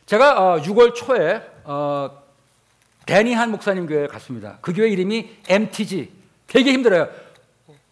제가 0.06 0.54
어, 0.54 0.60
6월 0.60 0.94
초에 0.94 1.42
어, 1.64 2.22
데니한 3.06 3.50
목사님 3.50 3.88
교회에 3.88 4.06
갔습니다. 4.06 4.58
그 4.60 4.72
교회 4.72 4.88
이름이 4.88 5.38
MTG. 5.48 6.12
되게 6.46 6.72
힘들어요. 6.74 7.08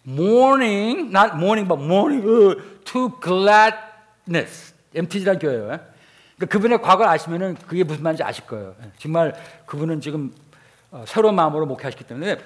Morning, 0.06 1.08
not 1.08 1.34
morning, 1.34 1.66
but 1.66 1.82
morning 1.82 2.24
uh, 2.24 2.62
to 2.84 3.18
gladness. 3.20 4.72
MTG라는 4.94 5.40
교회예요. 5.40 5.64
그러니까 5.64 6.46
그분의 6.52 6.80
과거를 6.80 7.10
아시면은 7.10 7.56
그게 7.66 7.82
무슨 7.82 8.04
말인지 8.04 8.22
아실 8.22 8.46
거예요. 8.46 8.76
정말 8.98 9.34
그분은 9.66 10.00
지금 10.00 10.32
어, 10.92 11.02
새로운 11.04 11.34
마음으로 11.34 11.66
목회하시기 11.66 12.04
때문에 12.04 12.38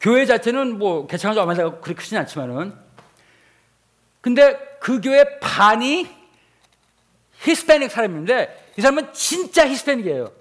교회 0.00 0.24
자체는 0.24 0.78
뭐 0.78 1.08
개창한 1.08 1.34
지 1.34 1.40
얼마 1.40 1.54
되고 1.54 1.80
그렇게 1.80 1.94
크진 1.94 2.16
않지만은 2.18 2.83
근데 4.24 4.56
그 4.80 5.02
교회 5.02 5.38
반이 5.38 6.08
히스패닉 7.40 7.90
사람인데 7.90 8.72
이 8.78 8.80
사람은 8.80 9.12
진짜 9.12 9.68
히스패닉이에요. 9.68 10.32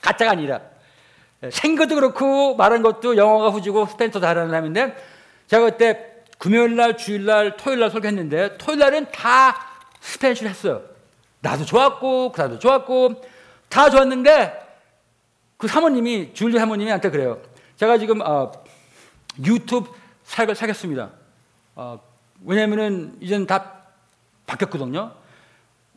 가짜가 0.00 0.32
아니라 0.32 0.60
생긴 1.52 1.78
것도 1.78 1.94
그렇고 1.94 2.56
말하는 2.56 2.82
것도 2.82 3.16
영어가 3.16 3.50
후지고 3.50 3.86
스페인도 3.86 4.18
다른 4.18 4.48
사람인데 4.48 4.96
제가 5.46 5.64
그때 5.66 6.24
금요일 6.38 6.74
날, 6.74 6.96
주일 6.96 7.24
날, 7.24 7.56
토요일 7.56 7.78
날 7.78 7.92
설교했는데 7.92 8.58
토요일 8.58 8.80
날은 8.80 9.06
다 9.12 9.64
스페인어를 10.00 10.50
했어요. 10.50 10.82
나도 11.38 11.64
좋았고 11.64 12.32
그 12.32 12.36
사람도 12.36 12.58
좋았고 12.58 13.22
다 13.68 13.90
좋았는데 13.90 14.60
그 15.56 15.68
사모님이 15.68 16.34
줄리 16.34 16.58
사모님이 16.58 16.90
한테 16.90 17.10
그래요. 17.10 17.40
제가 17.76 17.96
지금 17.96 18.22
어, 18.22 18.50
유튜브 19.44 19.88
사역을 20.24 20.56
사겠습니다. 20.56 21.10
어, 21.76 22.13
왜냐면은 22.44 23.16
이젠 23.20 23.46
다 23.46 23.72
바뀌었거든요. 24.46 25.12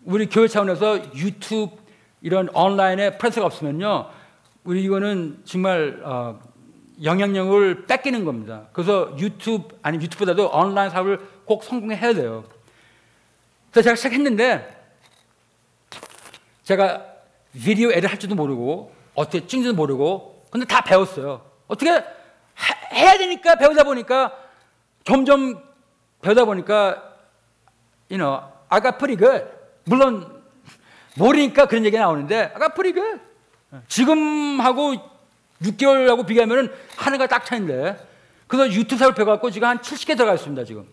우리 0.05 0.27
교회 0.27 0.47
차원에서 0.47 1.13
유튜브 1.15 1.75
이런 2.21 2.49
온라인에 2.53 3.17
프레스가 3.17 3.45
없으면요, 3.45 4.09
우리 4.63 4.83
이거는 4.83 5.41
정말 5.45 6.01
어, 6.03 6.39
영향력을 7.03 7.85
뺏기는 7.85 8.25
겁니다. 8.25 8.67
그래서 8.73 9.15
유튜브 9.19 9.77
아니 9.81 9.97
유튜브보다도 9.97 10.49
온라인 10.49 10.89
사업을 10.89 11.19
꼭 11.45 11.63
성공해야 11.63 12.13
돼요. 12.13 12.43
그래서 13.71 13.83
제가 13.83 13.95
시작했는데 13.95 14.75
제가 16.63 17.05
비디오 17.53 17.91
에를 17.91 18.09
할 18.09 18.19
줄도 18.19 18.35
모르고 18.35 18.93
어떻게 19.13 19.45
찍는지도 19.45 19.75
모르고 19.75 20.45
근데 20.49 20.65
다 20.65 20.81
배웠어요. 20.81 21.41
어떻게 21.67 21.91
해, 21.91 22.03
해야 22.93 23.17
되니까 23.17 23.55
배우다 23.55 23.83
보니까 23.83 24.33
점점 25.03 25.66
배우다 26.27 26.43
보니까 26.43 27.15
you 28.11 28.17
know, 28.17 28.43
I 28.69 28.81
got 28.81 28.97
pretty 28.97 29.17
good. 29.17 29.45
물론 29.85 30.41
모르니까 31.15 31.67
그런 31.67 31.85
얘기가 31.85 32.03
나오는데 32.03 32.51
I 32.53 32.59
got 32.59 32.73
pretty 32.73 32.93
good. 32.93 33.21
지금하고 33.87 34.95
6개월하고 35.61 36.25
비교하면 36.27 36.73
하늘과 36.97 37.27
딱 37.27 37.45
차이인데. 37.45 38.05
그래서 38.47 38.71
유튜브 38.73 39.13
배워갖고 39.13 39.51
지금 39.51 39.67
한 39.67 39.79
70개 39.79 40.15
들어가 40.15 40.33
있습니다 40.33 40.63
지금. 40.65 40.85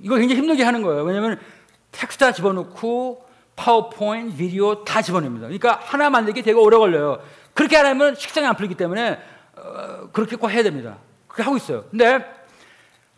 이거 0.00 0.16
굉장히 0.16 0.40
힘들게 0.40 0.62
하는 0.62 0.82
거예요. 0.82 1.02
왜냐하면 1.02 1.40
텍스트 1.92 2.18
다 2.24 2.32
집어넣고 2.32 3.24
파워포인트, 3.56 4.36
비디오 4.36 4.84
다 4.84 5.00
집어냅니다. 5.00 5.46
그러니까 5.46 5.80
하나 5.82 6.10
만들기 6.10 6.42
되게 6.42 6.58
오래 6.58 6.76
걸려요. 6.76 7.22
그렇게 7.52 7.76
안 7.76 7.86
하면 7.86 8.14
식상이 8.14 8.46
안 8.46 8.56
풀리기 8.56 8.74
때문에 8.74 9.18
어, 9.56 10.08
그렇게 10.12 10.36
꼭 10.36 10.48
해야 10.48 10.62
됩니다. 10.62 10.98
그렇게 11.28 11.42
하고 11.42 11.56
있어요. 11.56 11.84
근데 11.90 12.43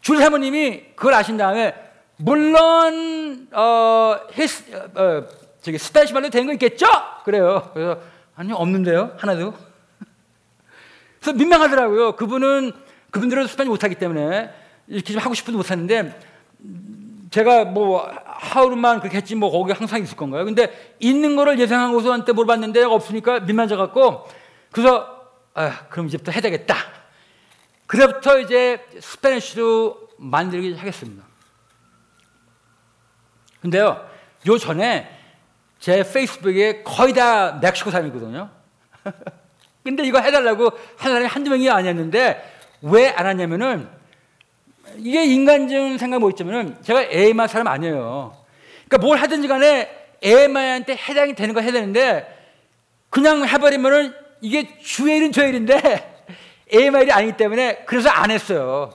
줄 0.06 0.18
사모님이 0.18 0.92
그걸 0.94 1.14
아신 1.14 1.36
다음에 1.36 1.74
물론 2.18 3.48
어, 3.52 4.16
히스, 4.32 4.64
어, 4.94 5.24
저기 5.60 5.78
스페이시말로 5.78 6.30
된 6.30 6.46
거 6.46 6.52
있겠죠? 6.52 6.86
그래요 7.24 7.72
그래서 7.74 8.00
아니요 8.36 8.54
없는데요 8.54 9.14
하나도 9.16 9.52
그래서 11.20 11.36
민망하더라고요. 11.36 12.12
그분은 12.14 12.70
그분들은 13.10 13.48
스페인 13.48 13.68
못하기 13.68 13.96
때문에 13.96 14.48
이렇게 14.86 15.12
좀 15.12 15.20
하고 15.20 15.34
싶어도 15.34 15.58
못하는데 15.58 16.16
제가 17.30 17.64
뭐 17.64 18.08
하루만 18.26 19.00
그렇게 19.00 19.16
했지 19.16 19.34
뭐 19.34 19.50
거기 19.50 19.72
항상 19.72 20.00
있을 20.04 20.16
건가요? 20.16 20.44
근데 20.44 20.94
있는 21.00 21.34
거를 21.34 21.58
예상한 21.58 21.92
고서 21.92 22.12
한테 22.12 22.30
물어봤는데 22.32 22.84
없으니까 22.84 23.40
민망해져 23.40 23.76
갖고 23.76 24.28
그래서 24.70 25.04
아 25.54 25.86
그럼 25.88 26.06
이제부터 26.06 26.30
해야 26.30 26.40
되겠다. 26.42 26.76
그래부터 27.86 28.38
이제 28.40 28.84
스페니쉬로 29.00 30.08
만들기 30.18 30.74
하겠습니다. 30.74 31.24
근데요, 33.60 34.08
요 34.46 34.58
전에 34.58 35.10
제 35.78 36.02
페이스북에 36.02 36.82
거의 36.82 37.12
다 37.12 37.58
멕시코 37.60 37.90
사람이거든요. 37.90 38.50
근데 39.84 40.04
이거 40.04 40.18
해달라고 40.20 40.70
한 40.96 41.12
사람이 41.12 41.26
한두 41.26 41.50
명이 41.50 41.70
아니었는데 41.70 42.54
왜 42.82 43.12
안 43.16 43.26
하냐면은 43.26 43.88
이게 44.98 45.24
인간적인 45.24 45.98
생각 45.98 46.20
뭐 46.20 46.30
있자면은 46.30 46.82
제가 46.82 47.02
에이마 47.10 47.46
사람 47.46 47.66
아니에요. 47.68 48.36
그러니까 48.88 49.06
뭘 49.06 49.18
하든지 49.18 49.48
간에 49.48 49.90
에이마한테 50.22 50.96
해당이 50.96 51.34
되는 51.34 51.54
거 51.54 51.60
해야 51.60 51.72
되는데 51.72 52.32
그냥 53.10 53.46
해버리면은 53.46 54.14
이게 54.40 54.78
주일은 54.78 55.32
주일인데 55.32 56.15
AMR이 56.72 57.12
아니기 57.12 57.36
때문에 57.36 57.84
그래서 57.86 58.08
안 58.08 58.30
했어요. 58.30 58.92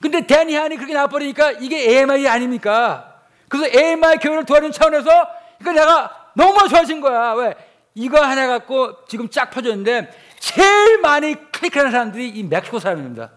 근데 0.00 0.26
대니한이 0.26 0.76
그렇게 0.76 0.94
나와버리니까 0.94 1.52
이게 1.52 1.90
AMR이 1.90 2.28
아닙니까? 2.28 3.20
그래서 3.48 3.78
AMR 3.78 4.18
교회를 4.18 4.44
도와주는 4.44 4.72
차원에서 4.72 5.28
이거 5.60 5.72
내가 5.72 6.30
너무 6.34 6.68
좋아진 6.68 7.00
거야. 7.00 7.34
왜? 7.34 7.54
이거 7.94 8.20
하나 8.20 8.46
갖고 8.46 9.04
지금 9.06 9.28
쫙 9.28 9.50
퍼졌는데 9.50 10.10
제일 10.38 10.98
많이 11.00 11.36
클릭하는 11.52 11.90
사람들이 11.90 12.30
이 12.30 12.42
멕시코 12.42 12.78
사람입니다. 12.78 13.30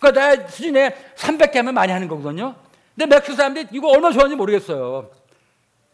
그러니까 0.00 0.20
나 0.20 0.48
수준에 0.48 0.96
300개 1.16 1.56
하면 1.56 1.74
많이 1.74 1.92
하는 1.92 2.08
거거든요. 2.08 2.54
근데 2.96 3.14
멕시코 3.14 3.34
사람들이 3.34 3.68
이거 3.72 3.88
얼마나 3.88 4.12
좋아하는지 4.12 4.36
모르겠어요. 4.36 5.10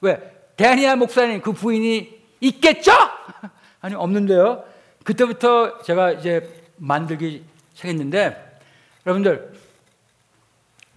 왜? 0.01 0.33
데니아 0.57 0.97
목사님 0.97 1.43
그 1.43 1.53
부인이 1.53 2.23
있겠죠? 2.41 2.93
아니 3.83 3.95
없는데요. 3.95 4.65
그때부터 5.05 5.83
제가 5.83 6.13
이제 6.13 6.71
만들기 6.77 7.45
시작했는데 7.75 8.61
여러분들 9.07 9.55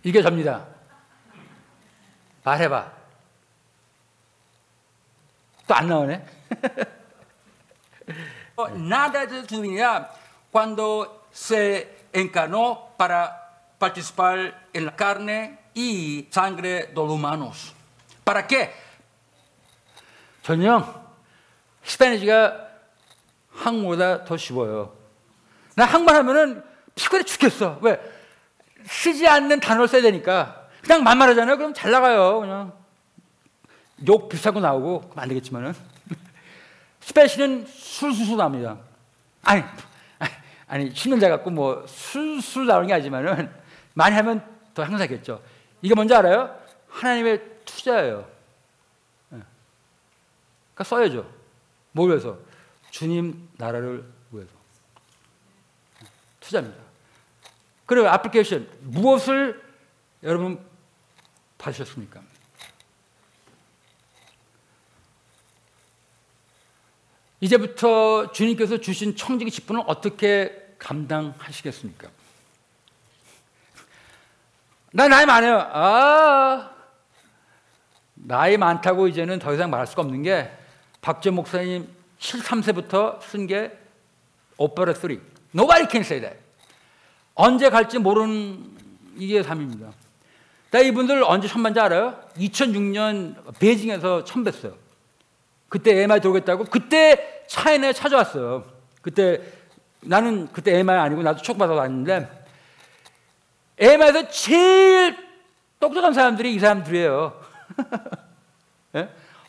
이게 0.04 0.22
접니다. 0.22 0.66
말해봐. 2.44 2.92
또 5.68 5.74
안 5.76 5.88
나오네. 5.88 6.26
Nada 8.74 9.28
de 9.28 9.44
tu 9.44 9.62
divinidad 9.62 10.10
cuando 10.52 11.28
se 11.32 12.08
encarnó 12.14 12.96
para 12.98 13.76
participar 13.78 14.68
en 14.74 14.86
la 14.86 14.96
carne 14.96 15.60
y 15.76 16.28
sangre 16.32 16.88
de 16.88 16.94
los 16.96 17.12
humanos. 17.12 17.74
¿Para 18.24 18.48
qué? 18.48 18.72
전형 20.42 21.06
스페니쉬가 21.84 22.67
한국보다 23.58 24.24
더 24.24 24.38
쉬워요. 24.38 24.94
나 25.76 25.86
한국말 25.86 26.16
하면은 26.16 26.64
피곤해 26.96 27.24
죽겠어. 27.24 27.80
왜? 27.82 28.00
쓰지 28.86 29.28
않는 29.28 29.60
단어를 29.60 29.88
써야 29.88 30.02
되니까. 30.02 30.68
그냥 30.82 31.04
만말 31.04 31.30
하잖아요. 31.30 31.58
그럼 31.58 31.74
잘 31.74 31.92
나가요. 31.92 32.40
그냥 32.40 32.72
욕 34.08 34.30
비슷하고 34.30 34.60
나오고 34.60 35.02
그럼 35.02 35.20
안 35.20 35.28
되겠지만은 35.28 35.74
스페니쉬는 37.02 37.66
술술술 37.68 38.38
나옵니다. 38.38 38.78
아니 39.44 39.64
아니 40.68 40.94
신문자 40.94 41.30
갖고 41.30 41.50
뭐 41.50 41.86
술술 41.88 42.68
나오는 42.68 42.88
게 42.88 42.94
아니지만은 42.94 43.50
많이 43.94 44.16
하면 44.16 44.46
더 44.74 44.84
향사겠죠. 44.84 45.42
이게 45.82 45.96
뭔지 45.96 46.14
알아요? 46.14 46.56
하나님의 46.90 47.42
투자예요. 47.66 48.28
그러니까 49.30 50.84
써야죠. 50.84 51.28
뭘 51.92 52.10
위해서? 52.10 52.38
주님 52.98 53.48
나라를 53.58 54.12
위해서. 54.32 54.52
투자입니다. 56.40 56.82
그리고 57.86 58.08
애플리케이션 58.08 58.68
무엇을 58.82 59.62
여러분 60.24 60.60
받으셨습니까? 61.60 62.24
이제부터 67.40 68.32
주님께서 68.32 68.80
주신 68.80 69.16
청지기 69.16 69.52
직분을 69.52 69.84
어떻게 69.86 70.76
감당하시겠습니까? 70.80 72.10
나 74.94 75.08
나이 75.08 75.28
많아요. 75.28 75.60
아, 75.72 76.76
나이 78.16 78.58
많다고 78.58 79.08
이제는 79.08 79.38
더 79.38 79.54
이상 79.54 79.70
말할 79.70 79.86
수가 79.86 80.02
없는 80.02 80.24
게 80.24 80.52
박재 81.02 81.30
목사님 81.30 81.97
7, 82.20 82.42
3세부터 82.42 83.22
쓴 83.22 83.48
게 83.48 83.78
오페라 84.58 84.94
3. 84.94 85.22
Nobody 85.54 85.88
can 85.90 86.02
say 86.04 86.22
that. 86.22 86.40
언제 87.36 87.70
갈지 87.70 88.00
모르는 88.00 88.76
이게 89.18 89.44
삶입니다. 89.44 89.92
나 90.72 90.80
이분들 90.80 91.24
언제 91.24 91.48
처음 91.48 91.62
만지 91.64 91.80
알아요? 91.80 92.20
2006년 92.38 93.36
베이징에서 93.60 94.24
처음 94.24 94.44
뵀어요. 94.44 94.76
그때 95.70 96.04
MI 96.04 96.20
들어오겠다고 96.20 96.66
그때 96.66 97.44
차이나에 97.48 97.94
찾아왔어요. 97.94 98.66
그때 99.02 99.42
나는 100.02 100.48
그때 100.52 100.78
MI 100.80 100.98
아니고 100.98 101.24
나도 101.24 101.42
초코받아 101.42 101.74
왔는데 101.74 102.46
MI에서 103.78 104.30
제일 104.30 105.16
똑똑한 105.80 106.14
사람들이 106.14 106.54
이 106.56 106.60
사람들이에요. 106.60 107.42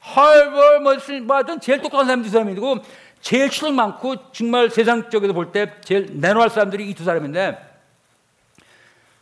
예? 0.08 0.14
헐벌 0.14 0.80
뭐, 0.80 0.96
뭐 1.24 1.36
하여튼 1.36 1.60
제일 1.60 1.80
똑똑한 1.82 2.06
사람들이 2.06 2.28
이 2.28 2.32
사람이고 2.32 2.78
제일 3.20 3.50
추력 3.50 3.74
많고 3.74 4.32
정말 4.32 4.70
세상 4.70 5.10
쪽에서 5.10 5.32
볼 5.32 5.52
때 5.52 5.80
제일 5.82 6.20
내놓을 6.20 6.50
사람들이 6.50 6.88
이 6.88 6.94
두 6.94 7.04
사람인데 7.04 7.66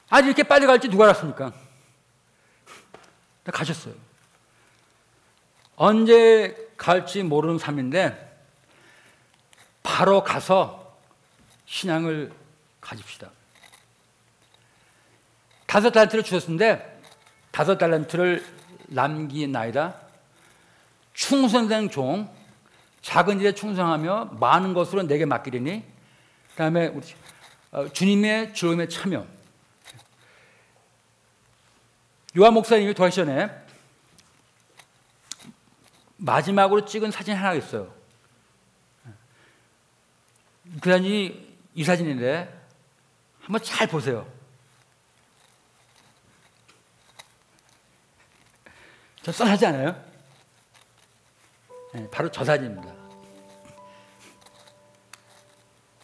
아주 0.08 0.26
이렇게 0.28 0.42
빨리 0.42 0.66
갈지 0.66 0.88
누가 0.88 1.04
알았습니까? 1.04 1.52
가셨어요. 3.44 3.94
언제 5.76 6.56
갈지 6.76 7.22
모르는 7.22 7.58
삶인데 7.58 8.24
바로 9.82 10.22
가서 10.24 10.96
신앙을 11.66 12.32
가집시다. 12.80 13.30
다섯 15.66 15.90
달란트를 15.90 16.24
주셨는데 16.24 17.00
다섯 17.50 17.76
달란트를 17.78 18.44
남기나이다. 18.86 20.05
충성된 21.16 21.90
종, 21.90 22.30
작은 23.00 23.40
일에 23.40 23.52
충성하며 23.52 24.36
많은 24.38 24.74
것으로 24.74 25.02
내게 25.02 25.24
맡기리니. 25.24 25.82
그 26.50 26.56
다음에 26.56 26.88
우리 26.88 27.06
어, 27.72 27.88
주님의 27.88 28.54
즐거움에 28.54 28.86
참여. 28.86 29.26
요한 32.36 32.52
목사님이 32.52 32.92
돌아가시 32.92 33.16
전에 33.16 33.50
마지막으로 36.18 36.84
찍은 36.84 37.10
사진 37.10 37.34
하나 37.34 37.54
있어요. 37.54 37.92
그 40.82 40.90
사진이 40.90 41.56
이 41.74 41.84
사진인데 41.84 42.66
한번 43.40 43.62
잘 43.62 43.86
보세요. 43.86 44.30
저 49.22 49.32
썰하지 49.32 49.66
않아요? 49.66 50.05
네, 51.96 52.06
바로 52.10 52.30
저 52.30 52.44
사진입니다. 52.44 52.92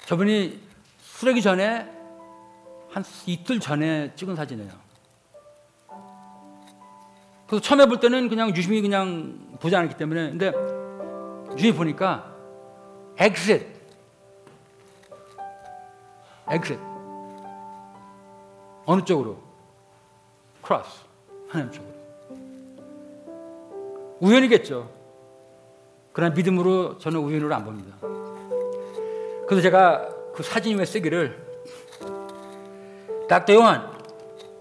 저분이 0.06 0.58
수레기 1.02 1.42
전에 1.42 1.86
한 2.90 3.04
이틀 3.26 3.60
전에 3.60 4.14
찍은 4.16 4.34
사진이에요. 4.34 4.70
그래서 7.46 7.62
처음에 7.62 7.84
볼 7.84 8.00
때는 8.00 8.30
그냥 8.30 8.56
유심히 8.56 8.80
그냥 8.80 9.38
보지 9.60 9.76
않았기 9.76 9.98
때문에 9.98 10.30
근데 10.30 10.52
유심히 11.54 11.74
보니까 11.74 12.34
엑셋 13.18 13.66
엑셋 16.48 16.78
어느 18.86 19.04
쪽으로? 19.04 19.38
크로스 20.62 21.04
하나님 21.50 21.70
쪽으로 21.70 21.92
우연이겠죠. 24.20 25.01
그러나 26.12 26.34
믿음으로 26.34 26.98
저는 26.98 27.20
우연으로 27.20 27.54
안 27.54 27.64
봅니다. 27.64 27.96
그래서 29.46 29.62
제가 29.62 30.08
그 30.34 30.42
사진 30.42 30.78
위에 30.78 30.84
쓰기를 30.84 31.52
Dr. 33.28 33.54
Johan, 33.54 33.80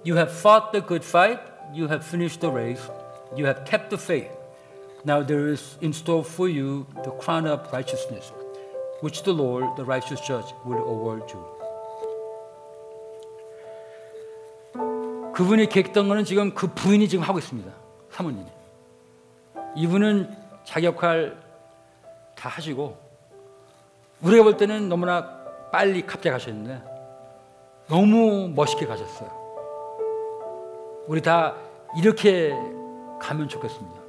you 0.06 0.16
have 0.16 0.32
fought 0.32 0.72
the 0.72 0.86
good 0.86 1.06
fight, 1.06 1.40
you 1.74 1.88
have 1.88 2.06
finished 2.06 2.40
the 2.40 2.54
race, 2.54 2.90
you 3.36 3.46
have 3.46 3.64
kept 3.66 3.90
the 3.90 4.02
faith. 4.02 4.32
Now 5.04 5.26
there 5.26 5.52
is 5.52 5.78
in 5.82 5.92
store 5.92 6.24
for 6.24 6.48
you 6.48 6.86
the 7.04 7.12
crown 7.20 7.48
of 7.48 7.68
righteousness, 7.74 8.32
which 9.02 9.24
the 9.24 9.34
Lord, 9.34 9.76
the 9.76 9.84
righteous 9.84 10.22
judge, 10.22 10.54
will 10.66 10.84
award 10.88 11.26
you. 11.34 11.44
그분이 15.34 15.68
계획했던 15.70 16.08
거는 16.08 16.24
지금 16.24 16.54
그 16.54 16.68
부인이 16.68 17.08
지금 17.10 17.24
하고 17.24 17.40
있습니다. 17.40 17.72
사모님이. 18.12 18.46
이분은 19.76 20.41
자기 20.64 20.86
역할 20.86 21.38
다 22.36 22.50
하시고 22.50 22.98
우리가 24.22 24.44
볼 24.44 24.58
때는 24.58 24.90
너무나 24.90 25.42
빨리 25.72 26.06
갑자기 26.06 26.30
가셨는데 26.30 26.82
너무 27.88 28.50
멋있게 28.50 28.86
가셨어요. 28.86 29.42
우리 31.08 31.22
다 31.22 31.56
이렇게 31.98 32.54
가면 33.20 33.48
좋겠습니다. 33.50 34.00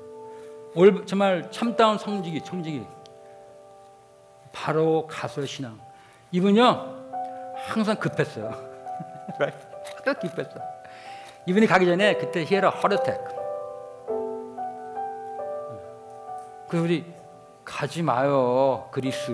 올 0.75 1.05
정말 1.07 1.51
참다운 1.51 1.99
성직이 1.99 2.41
청직이 2.43 2.87
바로 4.53 5.07
가서 5.07 5.45
신앙. 5.47 5.79
이분요 6.31 7.03
항상 7.57 7.97
급했어요. 7.97 8.51
항상 9.39 10.15
급했어. 10.21 10.51
이분이 11.47 11.67
가기 11.67 11.87
전에 11.87 12.15
그때 12.15 12.41
heart 12.43 12.95
attack. 12.95 13.32
그래서 16.73 16.85
우리 16.87 17.05
가지 17.67 18.03
마요 18.03 18.89
그리스 18.93 19.27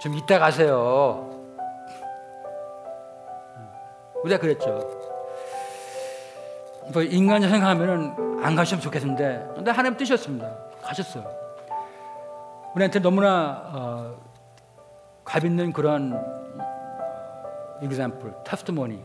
좀 0.00 0.14
이따 0.14 0.38
가세요. 0.38 1.28
우리가 4.22 4.38
그랬죠. 4.38 4.78
뭐 6.92 7.02
인간적 7.02 7.50
생각하면은 7.50 8.44
안 8.44 8.54
가시면 8.54 8.80
좋겠는데 8.80 9.48
근데 9.56 9.72
하나님 9.72 9.98
뜻이었습니다. 9.98 10.48
가셨어요. 10.80 11.28
우리한테 12.76 13.00
너무나 13.00 13.62
어, 13.74 14.16
값 15.24 15.44
있는 15.44 15.72
그런 15.72 16.16
example, 17.82 18.32
testimony, 18.44 19.02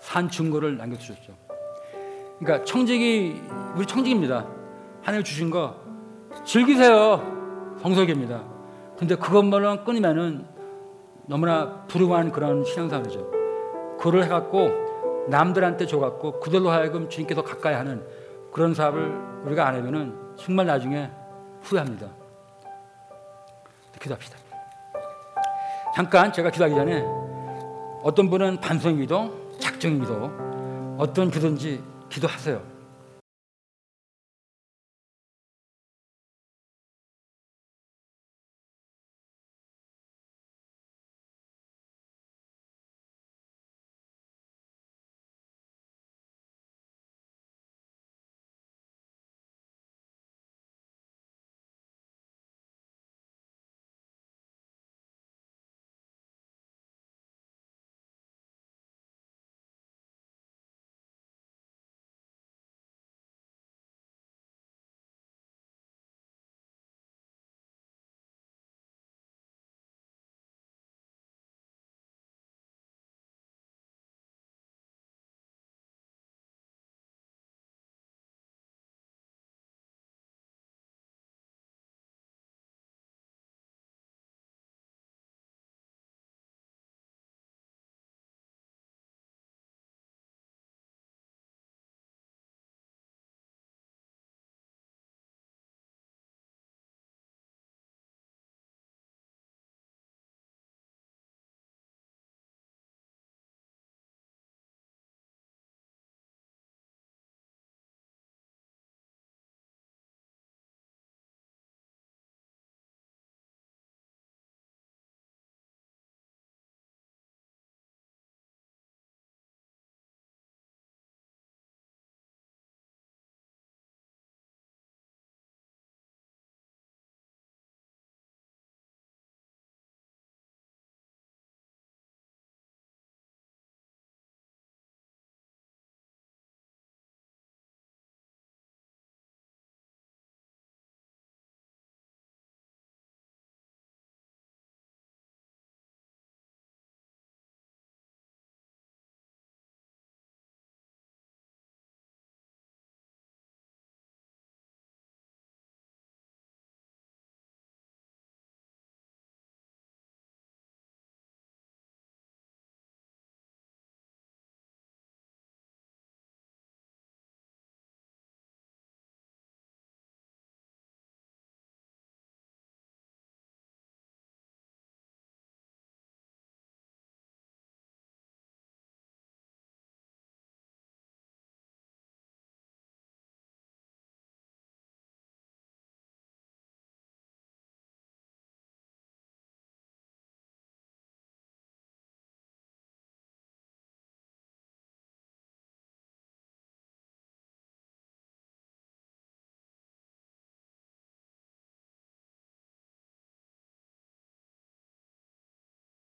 산 0.00 0.30
증거를 0.30 0.78
남겨주셨죠. 0.78 1.34
그러니까 2.38 2.64
청직이 2.64 3.42
우리 3.74 3.84
청직입니다. 3.84 4.46
하나님 5.02 5.22
주신 5.22 5.50
거 5.50 5.85
즐기세요. 6.44 7.76
성석입니다. 7.80 8.42
근데 8.98 9.14
그것만은 9.14 9.84
끊으면은 9.84 10.46
너무나 11.26 11.84
불우한 11.88 12.32
그런 12.32 12.64
신앙생활이죠. 12.64 13.30
그걸 13.98 14.22
해갖고 14.22 14.70
남들한테 15.28 15.86
줘갖고 15.86 16.40
그들로 16.40 16.70
하여금 16.70 17.08
주님께서 17.08 17.42
가까이 17.42 17.74
하는 17.74 18.04
그런 18.52 18.74
사업을 18.74 19.42
우리가 19.44 19.66
안 19.66 19.74
하면은 19.74 20.14
정말 20.36 20.66
나중에 20.66 21.10
후회합니다. 21.62 22.06
기도합시다. 24.00 24.38
잠깐 25.94 26.32
제가 26.32 26.50
기도하기 26.50 26.74
전에 26.74 27.04
어떤 28.02 28.30
분은 28.30 28.60
반성 28.60 28.98
기도, 28.98 29.32
작정 29.58 29.98
기도, 29.98 30.30
어떤 30.98 31.30
기도인지 31.30 31.82
기도하세요. 32.08 32.75